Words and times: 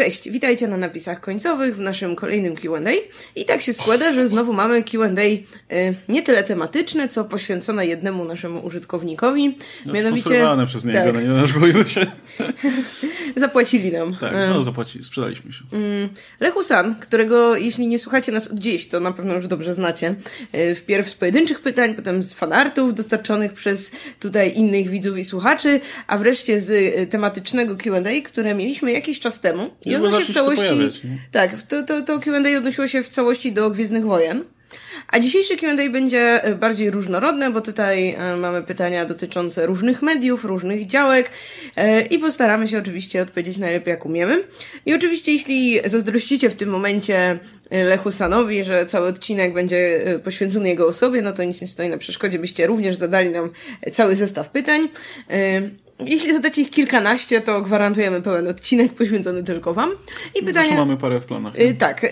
Cześć, 0.00 0.30
witajcie 0.30 0.68
na 0.68 0.76
napisach 0.76 1.20
końcowych 1.20 1.76
w 1.76 1.80
naszym 1.80 2.16
kolejnym 2.16 2.56
Q&A. 2.56 2.90
I 3.36 3.44
tak 3.44 3.60
się 3.60 3.72
składa, 3.74 4.12
że 4.12 4.28
znowu 4.28 4.52
mamy 4.52 4.82
Q&A 4.82 5.20
y, 5.22 5.40
nie 6.08 6.22
tyle 6.22 6.44
tematyczne, 6.44 7.08
co 7.08 7.24
poświęcone 7.24 7.86
jednemu 7.86 8.24
naszemu 8.24 8.66
użytkownikowi. 8.66 9.56
No, 9.86 9.92
Mianowicie 9.92 10.46
przez 10.66 10.84
niego, 10.84 11.12
tak. 11.12 11.14
no 11.14 11.20
nie 11.20 11.42
oszukujmy 11.42 11.88
się. 11.88 12.06
Zapłacili 13.36 13.92
nam. 13.92 14.16
Tak, 14.20 14.34
no 14.54 14.62
zapłacili, 14.62 15.04
sprzedaliśmy 15.04 15.52
się. 15.52 15.64
Mm, 15.72 16.08
Lechu 16.40 16.62
San, 16.62 16.94
którego 16.94 17.56
jeśli 17.56 17.86
nie 17.86 17.98
słuchacie 17.98 18.32
nas 18.32 18.48
od 18.48 18.58
dziś, 18.58 18.88
to 18.88 19.00
na 19.00 19.12
pewno 19.12 19.34
już 19.34 19.46
dobrze 19.46 19.74
znacie. 19.74 20.14
Y, 20.54 20.74
wpierw 20.74 21.08
z 21.08 21.14
pojedynczych 21.14 21.60
pytań, 21.60 21.94
potem 21.94 22.22
z 22.22 22.34
fanartów 22.34 22.94
dostarczonych 22.94 23.52
przez 23.52 23.90
tutaj 24.20 24.52
innych 24.54 24.88
widzów 24.88 25.18
i 25.18 25.24
słuchaczy, 25.24 25.80
a 26.06 26.18
wreszcie 26.18 26.60
z 26.60 26.70
y, 26.70 27.06
tematycznego 27.06 27.76
Q&A, 27.76 28.22
które 28.24 28.54
mieliśmy 28.54 28.92
jakiś 28.92 29.20
czas 29.20 29.40
temu. 29.40 29.70
I 29.90 29.96
ono 29.96 30.20
się 30.20 30.32
w 30.32 30.34
całości. 30.34 30.64
Pojawiać, 30.64 31.02
tak, 31.32 31.62
to, 31.62 31.82
to, 31.82 32.02
to 32.02 32.20
QA 32.20 32.58
odnosiło 32.58 32.88
się 32.88 33.02
w 33.02 33.08
całości 33.08 33.52
do 33.52 33.70
Gwiezdnych 33.70 34.04
Wojen. 34.04 34.44
A 35.08 35.20
dzisiejszy 35.20 35.56
Q&A 35.56 35.90
będzie 35.90 36.44
e, 36.44 36.54
bardziej 36.54 36.90
różnorodne, 36.90 37.50
bo 37.50 37.60
tutaj 37.60 38.14
e, 38.18 38.36
mamy 38.36 38.62
pytania 38.62 39.04
dotyczące 39.04 39.66
różnych 39.66 40.02
mediów, 40.02 40.44
różnych 40.44 40.86
działek 40.86 41.30
e, 41.76 42.00
i 42.00 42.18
postaramy 42.18 42.68
się 42.68 42.78
oczywiście 42.78 43.22
odpowiedzieć 43.22 43.58
najlepiej 43.58 43.90
jak 43.90 44.06
umiemy. 44.06 44.44
I 44.86 44.94
oczywiście 44.94 45.32
jeśli 45.32 45.80
zazdrościcie 45.84 46.50
w 46.50 46.56
tym 46.56 46.68
momencie 46.68 47.38
Lechu 47.70 48.10
Sanowi, 48.10 48.64
że 48.64 48.86
cały 48.86 49.08
odcinek 49.08 49.54
będzie 49.54 50.04
poświęcony 50.24 50.68
jego 50.68 50.86
osobie, 50.86 51.22
no 51.22 51.32
to 51.32 51.44
nic 51.44 51.60
nie 51.60 51.68
stoi 51.68 51.88
na 51.88 51.98
przeszkodzie, 51.98 52.38
byście 52.38 52.66
również 52.66 52.96
zadali 52.96 53.30
nam 53.30 53.50
cały 53.92 54.16
zestaw 54.16 54.50
pytań. 54.50 54.88
Jeśli 56.06 56.32
zadacie 56.32 56.62
ich 56.62 56.70
kilkanaście, 56.70 57.40
to 57.40 57.60
gwarantujemy 57.60 58.22
pełen 58.22 58.48
odcinek 58.48 58.92
poświęcony 58.92 59.44
tylko 59.44 59.74
Wam. 59.74 59.90
I 60.34 60.44
pytanie. 60.44 60.52
Zresztą 60.52 60.76
mamy 60.76 60.96
parę 60.96 61.20
w 61.20 61.24
planach. 61.24 61.60
Y, 61.60 61.74
tak, 61.74 62.04
y, 62.04 62.08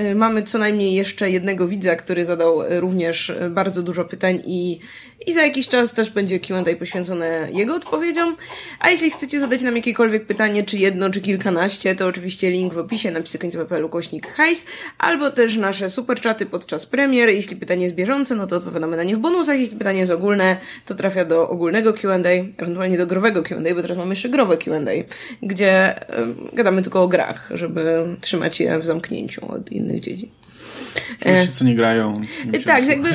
y, 0.00 0.14
mamy 0.14 0.42
co 0.42 0.58
najmniej 0.58 0.94
jeszcze 0.94 1.30
jednego 1.30 1.68
widza, 1.68 1.96
który 1.96 2.24
zadał 2.24 2.62
również 2.80 3.32
bardzo 3.50 3.82
dużo 3.82 4.04
pytań 4.04 4.42
i, 4.46 4.78
i 5.26 5.34
za 5.34 5.42
jakiś 5.42 5.68
czas 5.68 5.92
też 5.92 6.10
będzie 6.10 6.40
QA 6.40 6.64
poświęcone 6.78 7.48
jego 7.52 7.74
odpowiedziom. 7.74 8.36
A 8.80 8.90
jeśli 8.90 9.10
chcecie 9.10 9.40
zadać 9.40 9.62
nam 9.62 9.76
jakiekolwiek 9.76 10.26
pytanie, 10.26 10.64
czy 10.64 10.78
jedno, 10.78 11.10
czy 11.10 11.20
kilkanaście, 11.20 11.94
to 11.94 12.06
oczywiście 12.06 12.50
link 12.50 12.74
w 12.74 12.78
opisie, 12.78 13.10
napisy 13.10 13.38
końcowe.pl 13.38 13.88
kośnik 13.88 14.28
hajs, 14.28 14.66
albo 14.98 15.30
też 15.30 15.56
nasze 15.56 15.90
super 15.90 16.20
czaty 16.20 16.46
podczas 16.46 16.86
premier. 16.86 17.28
Jeśli 17.28 17.56
pytanie 17.56 17.84
jest 17.84 17.96
bieżące, 17.96 18.34
no 18.34 18.46
to 18.46 18.56
odpowiadamy 18.56 18.96
na 18.96 19.02
nie 19.02 19.16
w 19.16 19.18
bonusach. 19.18 19.58
Jeśli 19.58 19.76
pytanie 19.76 20.00
jest 20.00 20.12
ogólne, 20.12 20.56
to 20.86 20.94
trafia 20.94 21.24
do 21.24 21.48
ogólnego 21.48 21.92
QA, 21.92 22.16
ewentualnie 22.58 22.98
do 22.98 23.06
growego 23.16 23.42
Q&A, 23.42 23.74
bo 23.74 23.82
teraz 23.82 23.98
mamy 23.98 24.10
jeszcze 24.10 24.28
growe 24.28 24.56
Q&A, 24.56 24.92
gdzie 25.42 25.94
gadamy 26.52 26.82
tylko 26.82 27.02
o 27.02 27.08
grach, 27.08 27.50
żeby 27.50 28.16
trzymać 28.20 28.60
je 28.60 28.78
w 28.78 28.84
zamknięciu 28.84 29.52
od 29.52 29.72
innych 29.72 30.00
dziedzin. 30.00 30.28
Oczywiście, 31.20 31.54
co 31.54 31.64
nie 31.64 31.74
grają. 31.74 32.22
Nie 32.52 32.60
tak, 32.60 32.86
jakby 32.86 33.08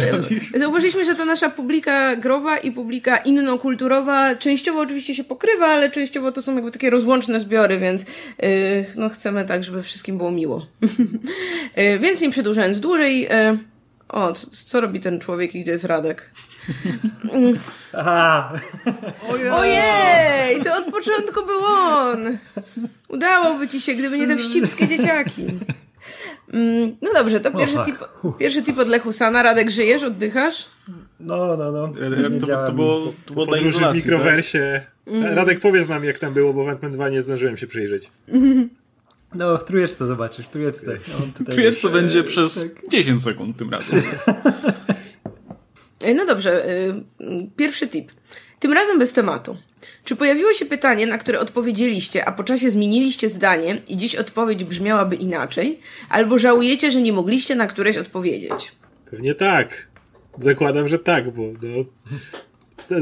zauważyliśmy, 0.55 1.05
że 1.05 1.15
ta 1.15 1.25
nasza 1.25 1.49
publika 1.49 2.15
growa 2.15 2.57
i 2.57 2.71
publika 2.71 3.17
innokulturowa 3.17 4.35
częściowo 4.35 4.79
oczywiście 4.79 5.15
się 5.15 5.23
pokrywa, 5.23 5.65
ale 5.65 5.91
częściowo 5.91 6.31
to 6.31 6.41
są 6.41 6.55
jakby 6.55 6.71
takie 6.71 6.89
rozłączne 6.89 7.39
zbiory, 7.39 7.77
więc 7.77 8.01
yy, 8.01 8.47
no 8.95 9.09
chcemy 9.09 9.45
tak, 9.45 9.63
żeby 9.63 9.83
wszystkim 9.83 10.17
było 10.17 10.31
miło. 10.31 10.67
yy, 11.77 11.99
więc 12.03 12.21
nie 12.21 12.29
przedłużając 12.29 12.79
dłużej, 12.79 13.21
yy, 13.21 13.57
o, 14.09 14.33
co, 14.33 14.47
co 14.51 14.81
robi 14.81 14.99
ten 14.99 15.19
człowiek 15.19 15.55
i 15.55 15.61
gdzie 15.61 15.71
jest 15.71 15.85
Radek? 15.85 16.31
Aha. 17.93 18.53
Ojej. 19.29 19.49
Ojej, 19.49 20.61
to 20.61 20.77
od 20.77 20.85
początku 20.85 21.45
był 21.45 21.65
on. 21.65 22.37
Udałoby 23.07 23.67
ci 23.67 23.81
się, 23.81 23.93
gdyby 23.93 24.17
nie 24.17 24.27
te 24.27 24.37
wścibskie 24.37 24.87
dzieciaki. 24.87 25.47
Mm, 26.53 26.95
no 27.01 27.13
dobrze, 27.13 27.39
to 27.39 27.51
pierwszy, 27.51 27.77
tip, 27.85 27.97
pierwszy 28.39 28.63
tip 28.63 28.79
od 28.79 28.87
Lechusana. 28.87 29.43
Radek, 29.43 29.69
żyjesz, 29.69 30.03
oddychasz? 30.03 30.69
No, 31.19 31.57
no, 31.57 31.71
no. 31.71 31.93
To, 32.39 32.65
to 32.65 32.71
było, 32.73 33.13
to 33.25 33.33
było 33.33 33.45
dla 33.45 33.57
izolacji, 33.57 34.01
w 34.01 34.05
mikrowersie. 34.05 34.81
Tak? 35.05 35.35
Radek, 35.35 35.59
powiedz 35.59 35.89
nam, 35.89 36.03
jak 36.03 36.19
tam 36.19 36.33
było, 36.33 36.53
bo 36.53 36.63
w 36.63 36.67
Ant-Man 36.67 36.91
2 36.91 37.09
nie 37.09 37.21
zdążyłem 37.21 37.57
się 37.57 37.67
przyjrzeć. 37.67 38.11
No, 39.35 39.57
w 39.57 39.63
trójeczce 39.63 40.07
zobaczysz, 40.07 40.45
w 40.45 40.49
trójeczce. 40.49 40.97
No, 41.07 41.45
w 41.45 41.51
trójeczce 41.51 41.89
będzie 41.89 42.23
przez 42.23 42.53
tak. 42.53 42.89
10 42.89 43.23
sekund 43.23 43.57
tym 43.57 43.69
razem. 43.69 44.01
No 46.15 46.25
dobrze, 46.25 46.69
y, 46.69 46.93
pierwszy 47.55 47.87
tip. 47.87 48.11
Tym 48.59 48.73
razem 48.73 48.99
bez 48.99 49.13
tematu. 49.13 49.57
Czy 50.05 50.15
pojawiło 50.15 50.53
się 50.53 50.65
pytanie, 50.65 51.07
na 51.07 51.17
które 51.17 51.39
odpowiedzieliście, 51.39 52.25
a 52.25 52.31
po 52.31 52.43
czasie 52.43 52.71
zmieniliście 52.71 53.29
zdanie 53.29 53.81
i 53.87 53.97
dziś 53.97 54.15
odpowiedź 54.15 54.63
brzmiałaby 54.63 55.15
inaczej? 55.15 55.79
Albo 56.09 56.39
żałujecie, 56.39 56.91
że 56.91 57.01
nie 57.01 57.13
mogliście 57.13 57.55
na 57.55 57.67
któreś 57.67 57.97
odpowiedzieć? 57.97 58.71
Pewnie 59.11 59.35
tak. 59.35 59.87
Zakładam, 60.37 60.87
że 60.87 60.99
tak, 60.99 61.33
bo 61.33 61.41
no, 61.61 61.85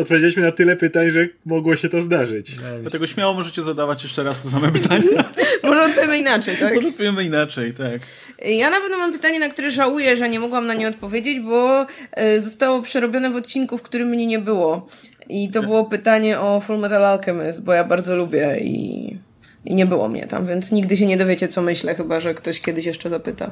odpowiedzieliśmy 0.00 0.42
na 0.42 0.52
tyle 0.52 0.76
pytań, 0.76 1.10
że 1.10 1.26
mogło 1.44 1.76
się 1.76 1.88
to 1.88 2.02
zdarzyć. 2.02 2.56
Dlatego 2.80 3.06
śmiało 3.06 3.34
możecie 3.34 3.62
zadawać 3.62 4.02
jeszcze 4.02 4.22
raz 4.22 4.40
to 4.40 4.50
same 4.50 4.72
pytanie. 4.72 5.08
Może 5.62 5.82
odpowiemy 5.82 6.18
inaczej, 6.18 6.56
tak? 6.56 6.74
Może 6.74 6.88
odpowiemy 6.88 7.24
inaczej, 7.24 7.74
tak. 7.74 8.00
Ja 8.46 8.70
na 8.70 8.80
pewno 8.80 8.98
mam 8.98 9.12
pytanie, 9.12 9.38
na 9.38 9.48
które 9.48 9.70
żałuję, 9.70 10.16
że 10.16 10.28
nie 10.28 10.40
mogłam 10.40 10.66
na 10.66 10.74
nie 10.74 10.88
odpowiedzieć, 10.88 11.40
bo 11.40 11.86
e, 12.12 12.40
zostało 12.40 12.82
przerobione 12.82 13.30
w 13.30 13.36
odcinku, 13.36 13.78
w 13.78 13.82
którym 13.82 14.08
mnie 14.08 14.26
nie 14.26 14.38
było. 14.38 14.86
I 15.28 15.50
to 15.50 15.62
było 15.62 15.84
pytanie 15.84 16.40
o 16.40 16.60
Full 16.60 16.78
Metal 16.78 17.04
Alchemist, 17.04 17.62
bo 17.62 17.72
ja 17.72 17.84
bardzo 17.84 18.16
lubię 18.16 18.58
i, 18.60 19.16
i 19.64 19.74
nie 19.74 19.86
było 19.86 20.08
mnie 20.08 20.26
tam, 20.26 20.46
więc 20.46 20.72
nigdy 20.72 20.96
się 20.96 21.06
nie 21.06 21.16
dowiecie, 21.16 21.48
co 21.48 21.62
myślę, 21.62 21.94
chyba 21.94 22.20
że 22.20 22.34
ktoś 22.34 22.60
kiedyś 22.60 22.84
jeszcze 22.86 23.10
zapyta. 23.10 23.50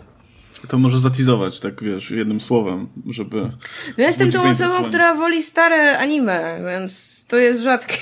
To 0.69 0.79
może 0.79 0.99
zatizować, 0.99 1.61
tak 1.61 1.83
wiesz, 1.83 2.11
jednym 2.11 2.41
słowem, 2.41 2.89
żeby. 3.11 3.37
No 3.37 3.51
ja 3.97 4.07
jestem 4.07 4.33
tą 4.33 4.49
osobą, 4.49 4.85
która 4.89 5.15
woli 5.15 5.43
stare 5.43 5.99
anime, 5.99 6.61
więc 6.67 7.25
to 7.29 7.37
jest 7.37 7.63
rzadkie. 7.63 7.99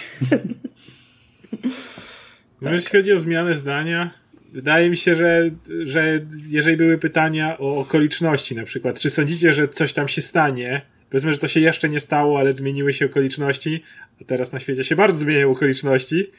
tak. 2.62 2.72
Jeśli 2.72 2.98
chodzi 2.98 3.12
o 3.12 3.20
zmianę 3.20 3.56
zdania, 3.56 4.10
wydaje 4.52 4.90
mi 4.90 4.96
się, 4.96 5.16
że, 5.16 5.50
że 5.82 6.20
jeżeli 6.48 6.76
były 6.76 6.98
pytania 6.98 7.58
o 7.58 7.76
okoliczności, 7.76 8.56
na 8.56 8.64
przykład, 8.64 9.00
czy 9.00 9.10
sądzicie, 9.10 9.52
że 9.52 9.68
coś 9.68 9.92
tam 9.92 10.08
się 10.08 10.22
stanie, 10.22 10.82
powiedzmy, 11.10 11.32
że 11.32 11.38
to 11.38 11.48
się 11.48 11.60
jeszcze 11.60 11.88
nie 11.88 12.00
stało, 12.00 12.38
ale 12.38 12.54
zmieniły 12.54 12.92
się 12.92 13.06
okoliczności, 13.06 13.82
a 14.20 14.24
teraz 14.24 14.52
na 14.52 14.60
świecie 14.60 14.84
się 14.84 14.96
bardzo 14.96 15.20
zmieniają 15.20 15.50
okoliczności, 15.50 16.30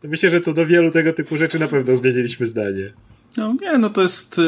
to 0.00 0.08
myślę, 0.08 0.30
że 0.30 0.40
to 0.40 0.52
do 0.52 0.66
wielu 0.66 0.90
tego 0.90 1.12
typu 1.12 1.36
rzeczy 1.36 1.58
na 1.58 1.68
pewno 1.68 1.96
zmieniliśmy 1.96 2.46
zdanie. 2.46 2.92
No 3.36 3.56
nie, 3.60 3.78
no 3.78 3.90
to 3.90 4.02
jest 4.02 4.40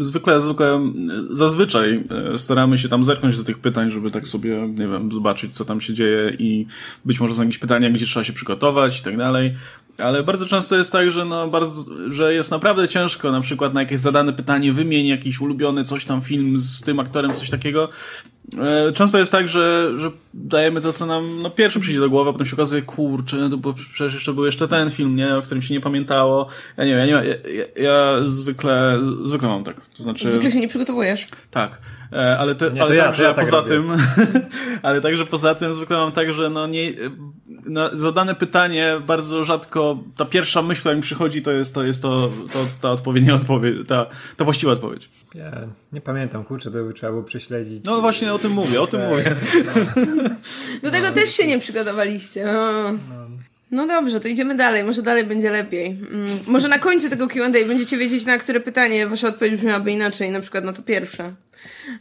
zwykle, 0.00 0.40
zwykle, 0.40 0.92
zazwyczaj 1.30 2.04
e, 2.34 2.38
staramy 2.38 2.78
się 2.78 2.88
tam 2.88 3.04
zerknąć 3.04 3.36
do 3.36 3.44
tych 3.44 3.58
pytań, 3.58 3.90
żeby 3.90 4.10
tak 4.10 4.28
sobie, 4.28 4.68
nie 4.68 4.88
wiem, 4.88 5.12
zobaczyć, 5.12 5.54
co 5.54 5.64
tam 5.64 5.80
się 5.80 5.94
dzieje 5.94 6.36
i 6.38 6.66
być 7.04 7.20
może 7.20 7.34
są 7.34 7.42
jakieś 7.42 7.58
pytania, 7.58 7.90
gdzie 7.90 8.06
trzeba 8.06 8.24
się 8.24 8.32
przygotować 8.32 9.00
i 9.00 9.02
tak 9.02 9.16
dalej. 9.16 9.54
Ale 9.98 10.22
bardzo 10.22 10.46
często 10.46 10.76
jest 10.76 10.92
tak, 10.92 11.10
że, 11.10 11.24
no, 11.24 11.48
bardzo, 11.48 11.84
że 12.10 12.34
jest 12.34 12.50
naprawdę 12.50 12.88
ciężko 12.88 13.32
na 13.32 13.40
przykład 13.40 13.74
na 13.74 13.80
jakieś 13.80 14.00
zadane 14.00 14.32
pytanie 14.32 14.72
wymień 14.72 15.06
jakiś 15.06 15.40
ulubiony 15.40 15.84
coś 15.84 16.04
tam 16.04 16.22
film 16.22 16.58
z 16.58 16.82
tym 16.82 17.00
aktorem, 17.00 17.34
coś 17.34 17.50
takiego. 17.50 17.88
E, 18.58 18.92
często 18.92 19.18
jest 19.18 19.32
tak, 19.32 19.48
że, 19.48 19.92
że 19.96 20.10
dajemy 20.34 20.80
to, 20.80 20.92
co 20.92 21.06
nam 21.06 21.42
no, 21.42 21.50
pierwszy 21.50 21.80
przyjdzie 21.80 22.00
do 22.00 22.10
głowy, 22.10 22.30
a 22.30 22.32
potem 22.32 22.46
się 22.46 22.56
okazuje, 22.56 22.82
kurczę, 22.82 23.36
no, 23.36 23.56
bo 23.56 23.74
przecież 23.92 24.14
jeszcze 24.14 24.32
był 24.32 24.46
jeszcze 24.46 24.68
ten 24.68 24.90
film, 24.90 25.16
nie, 25.16 25.36
o 25.36 25.42
którym 25.42 25.62
się 25.62 25.74
nie 25.74 25.80
pamiętało. 25.80 26.48
Ja 26.76 26.84
nie 26.84 26.96
wiem, 26.96 27.08
ja, 27.08 27.22
nie, 27.22 27.28
ja, 27.28 27.82
ja 27.82 28.16
zwykle, 28.26 28.98
zwykle 29.24 29.48
mam 29.48 29.64
tak. 29.64 29.76
To 29.96 30.02
znaczy... 30.02 30.28
Zwykle 30.30 30.50
się 30.50 30.60
nie 30.60 30.68
przygotowujesz. 30.68 31.26
Tak. 31.50 31.78
E, 32.12 32.38
ale, 32.38 32.54
te, 32.54 32.70
nie, 32.70 32.82
ale 32.82 32.96
ja, 32.96 33.04
także 33.04 33.24
ja 33.24 33.34
tak 33.34 33.44
poza 33.44 33.56
robię. 33.56 33.68
tym, 33.68 33.92
ale 34.82 35.00
także 35.00 35.26
poza 35.26 35.54
tym 35.54 35.74
zwykle 35.74 35.96
mam 35.96 36.12
tak, 36.12 36.32
że 36.32 36.50
no 36.50 36.66
nie, 36.66 36.92
na 37.66 37.90
zadane 37.92 38.34
pytanie 38.34 39.00
bardzo 39.06 39.44
rzadko, 39.44 39.98
ta 40.16 40.24
pierwsza 40.24 40.62
myśl, 40.62 40.80
która 40.80 40.94
mi 40.94 41.02
przychodzi, 41.02 41.42
to 41.42 41.52
jest, 41.52 41.74
to 41.74 41.84
jest 41.84 42.02
to, 42.02 42.30
to 42.52 42.58
ta 42.80 42.90
odpowiednia 42.90 43.34
odpowiedź, 43.34 43.88
ta, 43.88 44.06
ta 44.36 44.44
właściwa 44.44 44.72
odpowiedź. 44.72 45.10
Ja 45.34 45.52
nie 45.92 46.00
pamiętam, 46.00 46.44
kurczę, 46.44 46.70
to 46.70 46.84
by 46.84 46.94
trzeba 46.94 47.12
było 47.12 47.24
prześledzić. 47.24 47.84
No 47.84 48.00
właśnie 48.00 48.34
o 48.34 48.38
tym 48.38 48.52
mówię, 48.52 48.80
o 48.80 48.86
tym 48.86 49.00
mówię. 49.10 49.36
Do 50.82 50.90
tego 50.90 51.08
no. 51.08 51.14
też 51.14 51.28
się 51.28 51.46
nie 51.46 51.58
przygotowaliście. 51.58 52.44
No. 52.44 52.92
No 52.92 53.27
dobrze, 53.70 54.20
to 54.20 54.28
idziemy 54.28 54.54
dalej. 54.54 54.84
Może 54.84 55.02
dalej 55.02 55.24
będzie 55.24 55.50
lepiej. 55.50 55.86
Mm, 55.86 56.28
może 56.46 56.68
na 56.68 56.78
końcu 56.78 57.10
tego 57.10 57.28
Q&A 57.28 57.50
będziecie 57.50 57.96
wiedzieć, 57.96 58.26
na 58.26 58.38
które 58.38 58.60
pytanie 58.60 59.06
wasza 59.06 59.28
odpowiedź 59.28 59.54
brzmiałaby 59.54 59.92
inaczej, 59.92 60.30
na 60.30 60.40
przykład 60.40 60.64
na 60.64 60.72
to 60.72 60.82
pierwsze. 60.82 61.34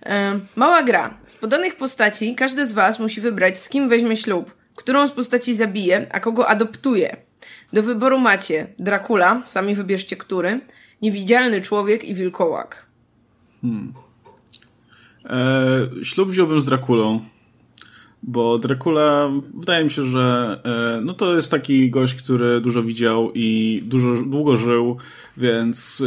E, 0.05 0.39
mała 0.55 0.83
gra. 0.83 1.17
Z 1.27 1.35
podanych 1.35 1.75
postaci 1.75 2.35
każdy 2.35 2.67
z 2.67 2.73
was 2.73 2.99
musi 2.99 3.21
wybrać, 3.21 3.59
z 3.59 3.69
kim 3.69 3.89
weźmie 3.89 4.17
ślub, 4.17 4.55
którą 4.75 5.07
z 5.07 5.11
postaci 5.11 5.55
zabije, 5.55 6.07
a 6.11 6.19
kogo 6.19 6.47
adoptuje. 6.47 7.17
Do 7.73 7.83
wyboru 7.83 8.19
macie 8.19 8.67
Dracula, 8.79 9.41
sami 9.45 9.75
wybierzcie 9.75 10.17
który, 10.17 10.59
Niewidzialny 11.01 11.61
Człowiek 11.61 12.05
i 12.05 12.13
Wilkołak. 12.13 12.85
Hmm. 13.61 13.93
E, 15.25 16.05
ślub 16.05 16.29
wziąłbym 16.29 16.61
z 16.61 16.65
Drakulą. 16.65 17.25
Bo 18.23 18.59
Dracula, 18.59 19.31
wydaje 19.53 19.83
mi 19.83 19.91
się, 19.91 20.03
że 20.03 20.59
e, 20.97 21.01
no 21.01 21.13
to 21.13 21.35
jest 21.35 21.51
taki 21.51 21.89
gość, 21.89 22.15
który 22.15 22.61
dużo 22.61 22.83
widział 22.83 23.31
i 23.33 23.81
dużo, 23.85 24.23
długo 24.23 24.57
żył, 24.57 24.97
więc, 25.37 26.03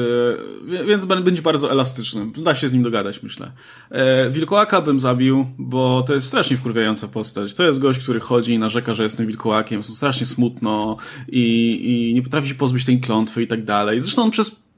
e, 0.79 0.85
więc 0.85 1.05
będzie 1.05 1.43
bardzo 1.43 1.71
elastyczny. 1.71 2.27
Da 2.37 2.55
się 2.55 2.69
z 2.69 2.73
nim 2.73 2.83
dogadać, 2.83 3.23
myślę. 3.23 3.53
E, 3.91 4.31
Wilkołaka 4.31 4.81
bym 4.81 5.01
zabił, 5.01 5.47
bo 5.59 6.03
to 6.07 6.15
jest 6.15 6.27
strasznie 6.27 6.57
wkurwiająca 6.57 7.09
postać. 7.09 7.55
To 7.55 7.63
jest 7.63 7.79
gość, 7.79 7.99
który 7.99 8.21
chodzi 8.21 8.55
i 8.55 8.59
narzeka, 8.59 8.95
że 8.95 9.03
jestem 9.03 9.27
wilkołakiem, 9.27 9.77
mu 9.77 9.83
strasznie 9.83 10.27
smutno 10.27 10.97
i, 11.29 12.11
i 12.11 12.15
nie 12.15 12.23
potrafi 12.23 12.49
się 12.49 12.55
pozbyć 12.55 12.85
tej 12.85 13.01
klątwy 13.01 13.43
i 13.43 13.47
tak 13.47 13.65
dalej. 13.65 14.01
Zresztą 14.01 14.23
on 14.23 14.31
przez 14.31 14.70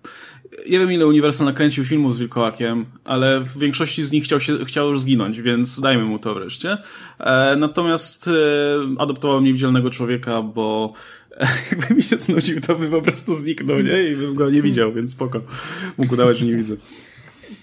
nie 0.70 0.78
wiem 0.78 0.92
ile 0.92 1.06
Universal 1.06 1.46
nakręcił 1.46 1.84
filmów 1.84 2.14
z 2.14 2.18
Wilkołakiem, 2.18 2.86
ale 3.04 3.40
w 3.40 3.58
większości 3.58 4.04
z 4.04 4.12
nich 4.12 4.24
chciał, 4.24 4.40
się, 4.40 4.64
chciał 4.64 4.90
już 4.90 5.00
zginąć, 5.00 5.40
więc 5.40 5.80
dajmy 5.80 6.04
mu 6.04 6.18
to 6.18 6.34
wreszcie. 6.34 6.78
E, 7.18 7.56
natomiast 7.56 8.28
e, 8.28 8.32
adoptował 8.98 9.40
niewidzialnego 9.40 9.90
człowieka, 9.90 10.42
bo 10.42 10.92
e, 11.36 11.48
jakby 11.70 11.94
mi 11.94 12.02
się 12.02 12.18
znudził, 12.18 12.60
to 12.60 12.74
by 12.74 12.88
po 12.88 13.02
prostu 13.02 13.34
zniknął, 13.34 13.80
nie? 13.80 14.02
I 14.02 14.16
bym 14.16 14.34
go 14.34 14.50
nie 14.50 14.62
widział, 14.62 14.92
więc 14.92 15.10
spoko. 15.10 15.40
Mógł 15.98 16.14
udawać, 16.14 16.38
że 16.38 16.46
nie 16.46 16.56
widzę. 16.56 16.76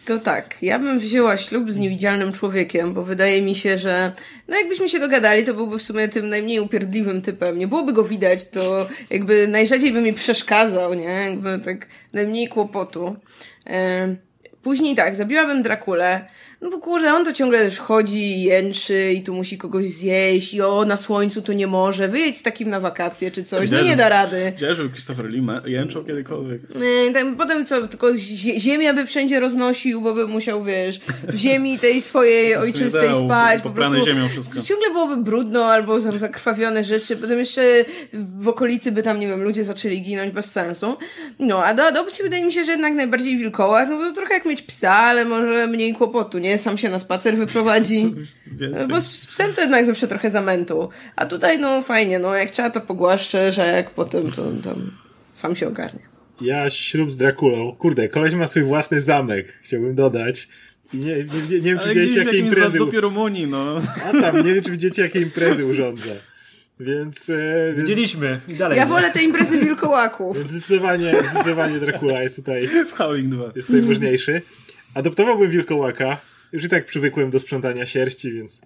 To 0.09 0.19
tak, 0.19 0.57
ja 0.61 0.79
bym 0.79 0.99
wzięła 0.99 1.37
ślub 1.37 1.71
z 1.71 1.77
niewidzialnym 1.77 2.31
człowiekiem, 2.31 2.93
bo 2.93 3.03
wydaje 3.03 3.41
mi 3.41 3.55
się, 3.55 3.77
że 3.77 4.11
no 4.47 4.57
jakbyśmy 4.57 4.89
się 4.89 4.99
dogadali, 4.99 5.43
to 5.43 5.53
byłby 5.53 5.79
w 5.79 5.81
sumie 5.81 6.07
tym 6.07 6.29
najmniej 6.29 6.59
upierdliwym 6.59 7.21
typem. 7.21 7.59
Nie 7.59 7.67
byłoby 7.67 7.93
go 7.93 8.03
widać, 8.03 8.49
to 8.49 8.87
jakby 9.09 9.47
najrzadziej 9.47 9.91
by 9.91 10.01
mi 10.01 10.13
przeszkadzał, 10.13 10.93
nie? 10.93 11.07
Jakby 11.29 11.59
tak 11.59 11.87
najmniej 12.13 12.47
kłopotu. 12.47 13.15
Później 14.63 14.95
tak, 14.95 15.15
zabiłabym 15.15 15.61
Drakulę. 15.61 16.25
No 16.61 16.69
bo 16.69 16.79
kurze, 16.79 17.13
on 17.13 17.25
to 17.25 17.33
ciągle 17.33 17.59
też 17.59 17.79
chodzi 17.79 18.17
i 18.17 18.43
jęczy 18.43 19.13
i 19.13 19.23
tu 19.23 19.33
musi 19.33 19.57
kogoś 19.57 19.85
zjeść 19.85 20.53
i 20.53 20.61
o, 20.61 20.85
na 20.85 20.97
słońcu 20.97 21.41
to 21.41 21.53
nie 21.53 21.67
może. 21.67 22.07
Wyjedź 22.07 22.37
z 22.37 22.43
takim 22.43 22.69
na 22.69 22.79
wakacje 22.79 23.31
czy 23.31 23.43
coś. 23.43 23.71
No 23.71 23.81
nie 23.81 23.95
da 23.95 24.09
rady. 24.09 24.51
Widziałeś, 24.55 24.77
że 24.77 24.89
Christopher 24.89 25.25
Lee 25.25 25.41
jęczał 25.65 26.03
kiedykolwiek? 26.03 26.61
Nie, 26.75 27.13
tam, 27.13 27.35
potem 27.35 27.65
co, 27.65 27.87
tylko 27.87 28.07
ziemia 28.57 28.93
by 28.93 29.05
wszędzie 29.05 29.39
roznosił, 29.39 30.01
bo 30.01 30.13
by 30.13 30.27
musiał, 30.27 30.63
wiesz, 30.63 30.99
w 31.27 31.35
ziemi 31.35 31.79
tej 31.79 32.01
swojej 32.01 32.55
ojczystej 32.65 33.09
spać. 33.25 33.61
Po 33.61 33.69
prostu 33.69 34.05
ziemią 34.05 34.29
wszystko. 34.29 34.61
Ciągle 34.61 34.89
byłoby 34.91 35.17
brudno 35.17 35.65
albo 35.65 36.01
tam 36.01 36.19
zakrwawione 36.19 36.83
rzeczy. 36.83 37.17
Potem 37.17 37.39
jeszcze 37.39 37.61
w 38.39 38.47
okolicy 38.47 38.91
by 38.91 39.03
tam, 39.03 39.19
nie 39.19 39.27
wiem, 39.27 39.43
ludzie 39.43 39.63
zaczęli 39.63 40.01
ginąć 40.01 40.33
bez 40.33 40.51
sensu. 40.51 40.97
No, 41.39 41.63
a 41.65 41.73
do 41.73 41.83
adopcji 41.83 42.23
wydaje 42.23 42.45
mi 42.45 42.53
się, 42.53 42.63
że 42.63 42.71
jednak 42.71 42.93
najbardziej 42.93 43.37
wilkołak, 43.37 43.89
no 43.89 43.97
to 43.97 44.11
trochę 44.11 44.33
jak 44.33 44.45
mieć 44.45 44.61
psa, 44.61 44.95
ale 44.95 45.25
może 45.25 45.67
mniej 45.67 45.93
kłopotu, 45.93 46.37
nie? 46.37 46.48
Nie? 46.49 46.57
Sam 46.57 46.77
się 46.77 46.89
na 46.89 46.99
spacer 46.99 47.37
wyprowadzi. 47.37 48.15
Bo 48.89 49.01
z, 49.01 49.11
z 49.11 49.27
psem 49.27 49.53
to 49.53 49.61
jednak 49.61 49.85
zawsze 49.85 50.07
trochę 50.07 50.31
zamętu. 50.31 50.89
A 51.15 51.25
tutaj 51.25 51.59
no 51.59 51.81
fajnie, 51.81 52.19
no 52.19 52.35
jak 52.35 52.49
trzeba 52.49 52.69
to 52.69 52.81
pogłaszczę, 52.81 53.51
że 53.51 53.67
jak 53.67 53.91
potem 53.91 54.31
to 54.31 54.43
tam 54.63 54.91
sam 55.33 55.55
się 55.55 55.67
ogarnie. 55.67 55.99
Ja 56.41 56.69
ślub 56.69 57.11
z 57.11 57.17
Drakulą. 57.17 57.75
Kurde, 57.75 58.09
koleś 58.09 58.33
ma 58.33 58.47
swój 58.47 58.63
własny 58.63 59.01
zamek, 59.01 59.53
chciałbym 59.63 59.95
dodać. 59.95 60.47
I 60.93 60.97
nie, 60.97 61.15
nie, 61.15 61.23
nie, 61.51 61.59
wiem, 61.59 61.79
czy 61.79 61.87
widzieliście, 61.87 62.19
jakie 62.19 62.37
imprezy... 62.37 62.77
dopiero 62.77 63.09
Rumunii, 63.09 63.47
no. 63.47 63.77
A 64.05 64.21
tam, 64.21 64.45
nie 64.45 64.53
wiem, 64.53 64.63
czy 64.63 64.71
widzicie, 64.71 65.01
jakie 65.01 65.21
imprezy 65.21 65.65
urządza. 65.65 66.11
Więc, 66.79 67.29
e, 67.29 67.73
więc... 67.75 67.89
Widzieliśmy. 67.89 68.41
Dalej. 68.47 68.77
Ja 68.77 68.85
wolę 68.85 69.11
te 69.11 69.23
imprezy 69.23 69.59
wilkołaków. 69.59 70.37
Więc 70.37 70.51
zdecydowanie, 70.51 71.13
zdecydowanie 71.31 71.79
Dracula 71.79 72.23
jest 72.23 72.35
tutaj... 72.35 72.67
W 72.67 72.91
Howling 72.93 73.33
2. 73.33 73.51
Jest 73.55 73.67
tutaj 73.67 73.81
ważniejszy. 73.81 74.41
Adoptowałbym 74.93 75.49
wilkołaka. 75.49 76.17
Już 76.51 76.63
i 76.63 76.69
tak 76.69 76.85
przywykłem 76.85 77.31
do 77.31 77.39
sprzątania 77.39 77.85
sierści, 77.85 78.33
więc 78.33 78.61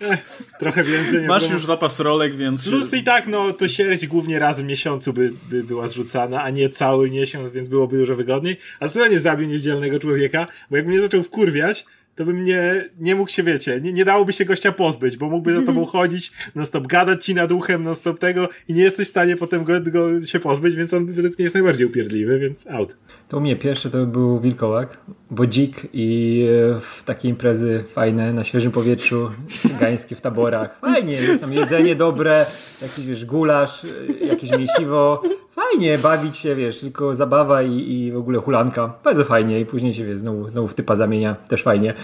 eh, 0.00 0.18
trochę 0.58 0.84
więcej. 0.84 1.26
Masz 1.26 1.50
już 1.50 1.66
zapas 1.66 2.00
rolek, 2.00 2.36
więc... 2.36 2.68
Plus 2.68 2.94
i 2.94 3.04
tak, 3.04 3.26
no, 3.26 3.52
to 3.52 3.68
sierść 3.68 4.06
głównie 4.06 4.38
raz 4.38 4.60
w 4.60 4.64
miesiącu 4.64 5.12
by, 5.12 5.32
by 5.50 5.64
była 5.64 5.88
zrzucana, 5.88 6.42
a 6.42 6.50
nie 6.50 6.68
cały 6.68 7.10
miesiąc, 7.10 7.52
więc 7.52 7.68
byłoby 7.68 7.98
dużo 7.98 8.16
wygodniej. 8.16 8.56
A 8.80 8.88
co 8.88 9.06
nie 9.06 9.20
zabił 9.20 9.48
niewidzialnego 9.48 9.98
człowieka, 9.98 10.46
bo 10.70 10.76
jakby 10.76 10.92
mnie 10.92 11.00
zaczął 11.00 11.22
wkurwiać, 11.22 11.84
to 12.16 12.24
bym 12.24 12.44
nie, 12.44 12.84
nie 12.98 13.14
mógł 13.14 13.30
się, 13.30 13.42
wiecie, 13.42 13.80
nie, 13.80 13.92
nie 13.92 14.04
dałoby 14.04 14.32
się 14.32 14.44
gościa 14.44 14.72
pozbyć, 14.72 15.16
bo 15.16 15.28
mógłby 15.28 15.54
za 15.54 15.62
tobą 15.62 15.84
chodzić, 15.94 16.32
non 16.54 16.66
stop 16.66 16.86
gadać 16.86 17.24
ci 17.24 17.34
nad 17.34 17.52
uchem, 17.52 17.82
non 17.82 17.94
stop 17.94 18.18
tego 18.18 18.48
i 18.68 18.74
nie 18.74 18.82
jesteś 18.82 19.06
w 19.06 19.10
stanie 19.10 19.36
potem 19.36 19.64
go, 19.64 19.80
go 19.80 20.26
się 20.26 20.40
pozbyć, 20.40 20.76
więc 20.76 20.94
on 20.94 21.06
według 21.06 21.38
mnie 21.38 21.42
jest 21.42 21.54
najbardziej 21.54 21.86
upierdliwy, 21.86 22.38
więc 22.38 22.66
out. 22.66 22.96
To 23.28 23.36
u 23.36 23.40
mnie 23.40 23.56
pierwszy 23.56 23.90
to 23.90 24.06
był 24.06 24.40
wilkołak, 24.40 24.98
bo 25.30 25.46
dzik 25.46 25.86
i 25.92 26.42
e, 26.76 26.80
w 26.80 27.02
takie 27.04 27.28
imprezy 27.28 27.84
fajne, 27.92 28.32
na 28.32 28.44
świeżym 28.44 28.72
powietrzu, 28.72 29.30
cygańskie 29.48 30.16
w 30.16 30.20
taborach. 30.20 30.78
Fajnie, 30.80 31.12
jest 31.12 31.40
tam 31.40 31.52
jedzenie 31.52 31.96
dobre, 31.96 32.46
jakiś 32.82 33.06
wiesz, 33.06 33.24
gulasz, 33.24 33.84
e, 33.84 34.26
jakieś 34.26 34.50
mięsiwo. 34.50 35.22
Fajnie 35.56 35.98
bawić 35.98 36.36
się, 36.36 36.54
wiesz, 36.54 36.80
tylko 36.80 37.14
zabawa 37.14 37.62
i, 37.62 37.92
i 37.92 38.12
w 38.12 38.16
ogóle 38.16 38.38
hulanka. 38.38 38.94
Bardzo 39.04 39.24
fajnie 39.24 39.60
i 39.60 39.66
później 39.66 39.92
się, 39.92 40.04
wiesz, 40.04 40.18
znowu, 40.18 40.50
znowu 40.50 40.68
w 40.68 40.74
typa 40.74 40.96
zamienia. 40.96 41.34
Też 41.48 41.62
fajnie. 41.62 41.94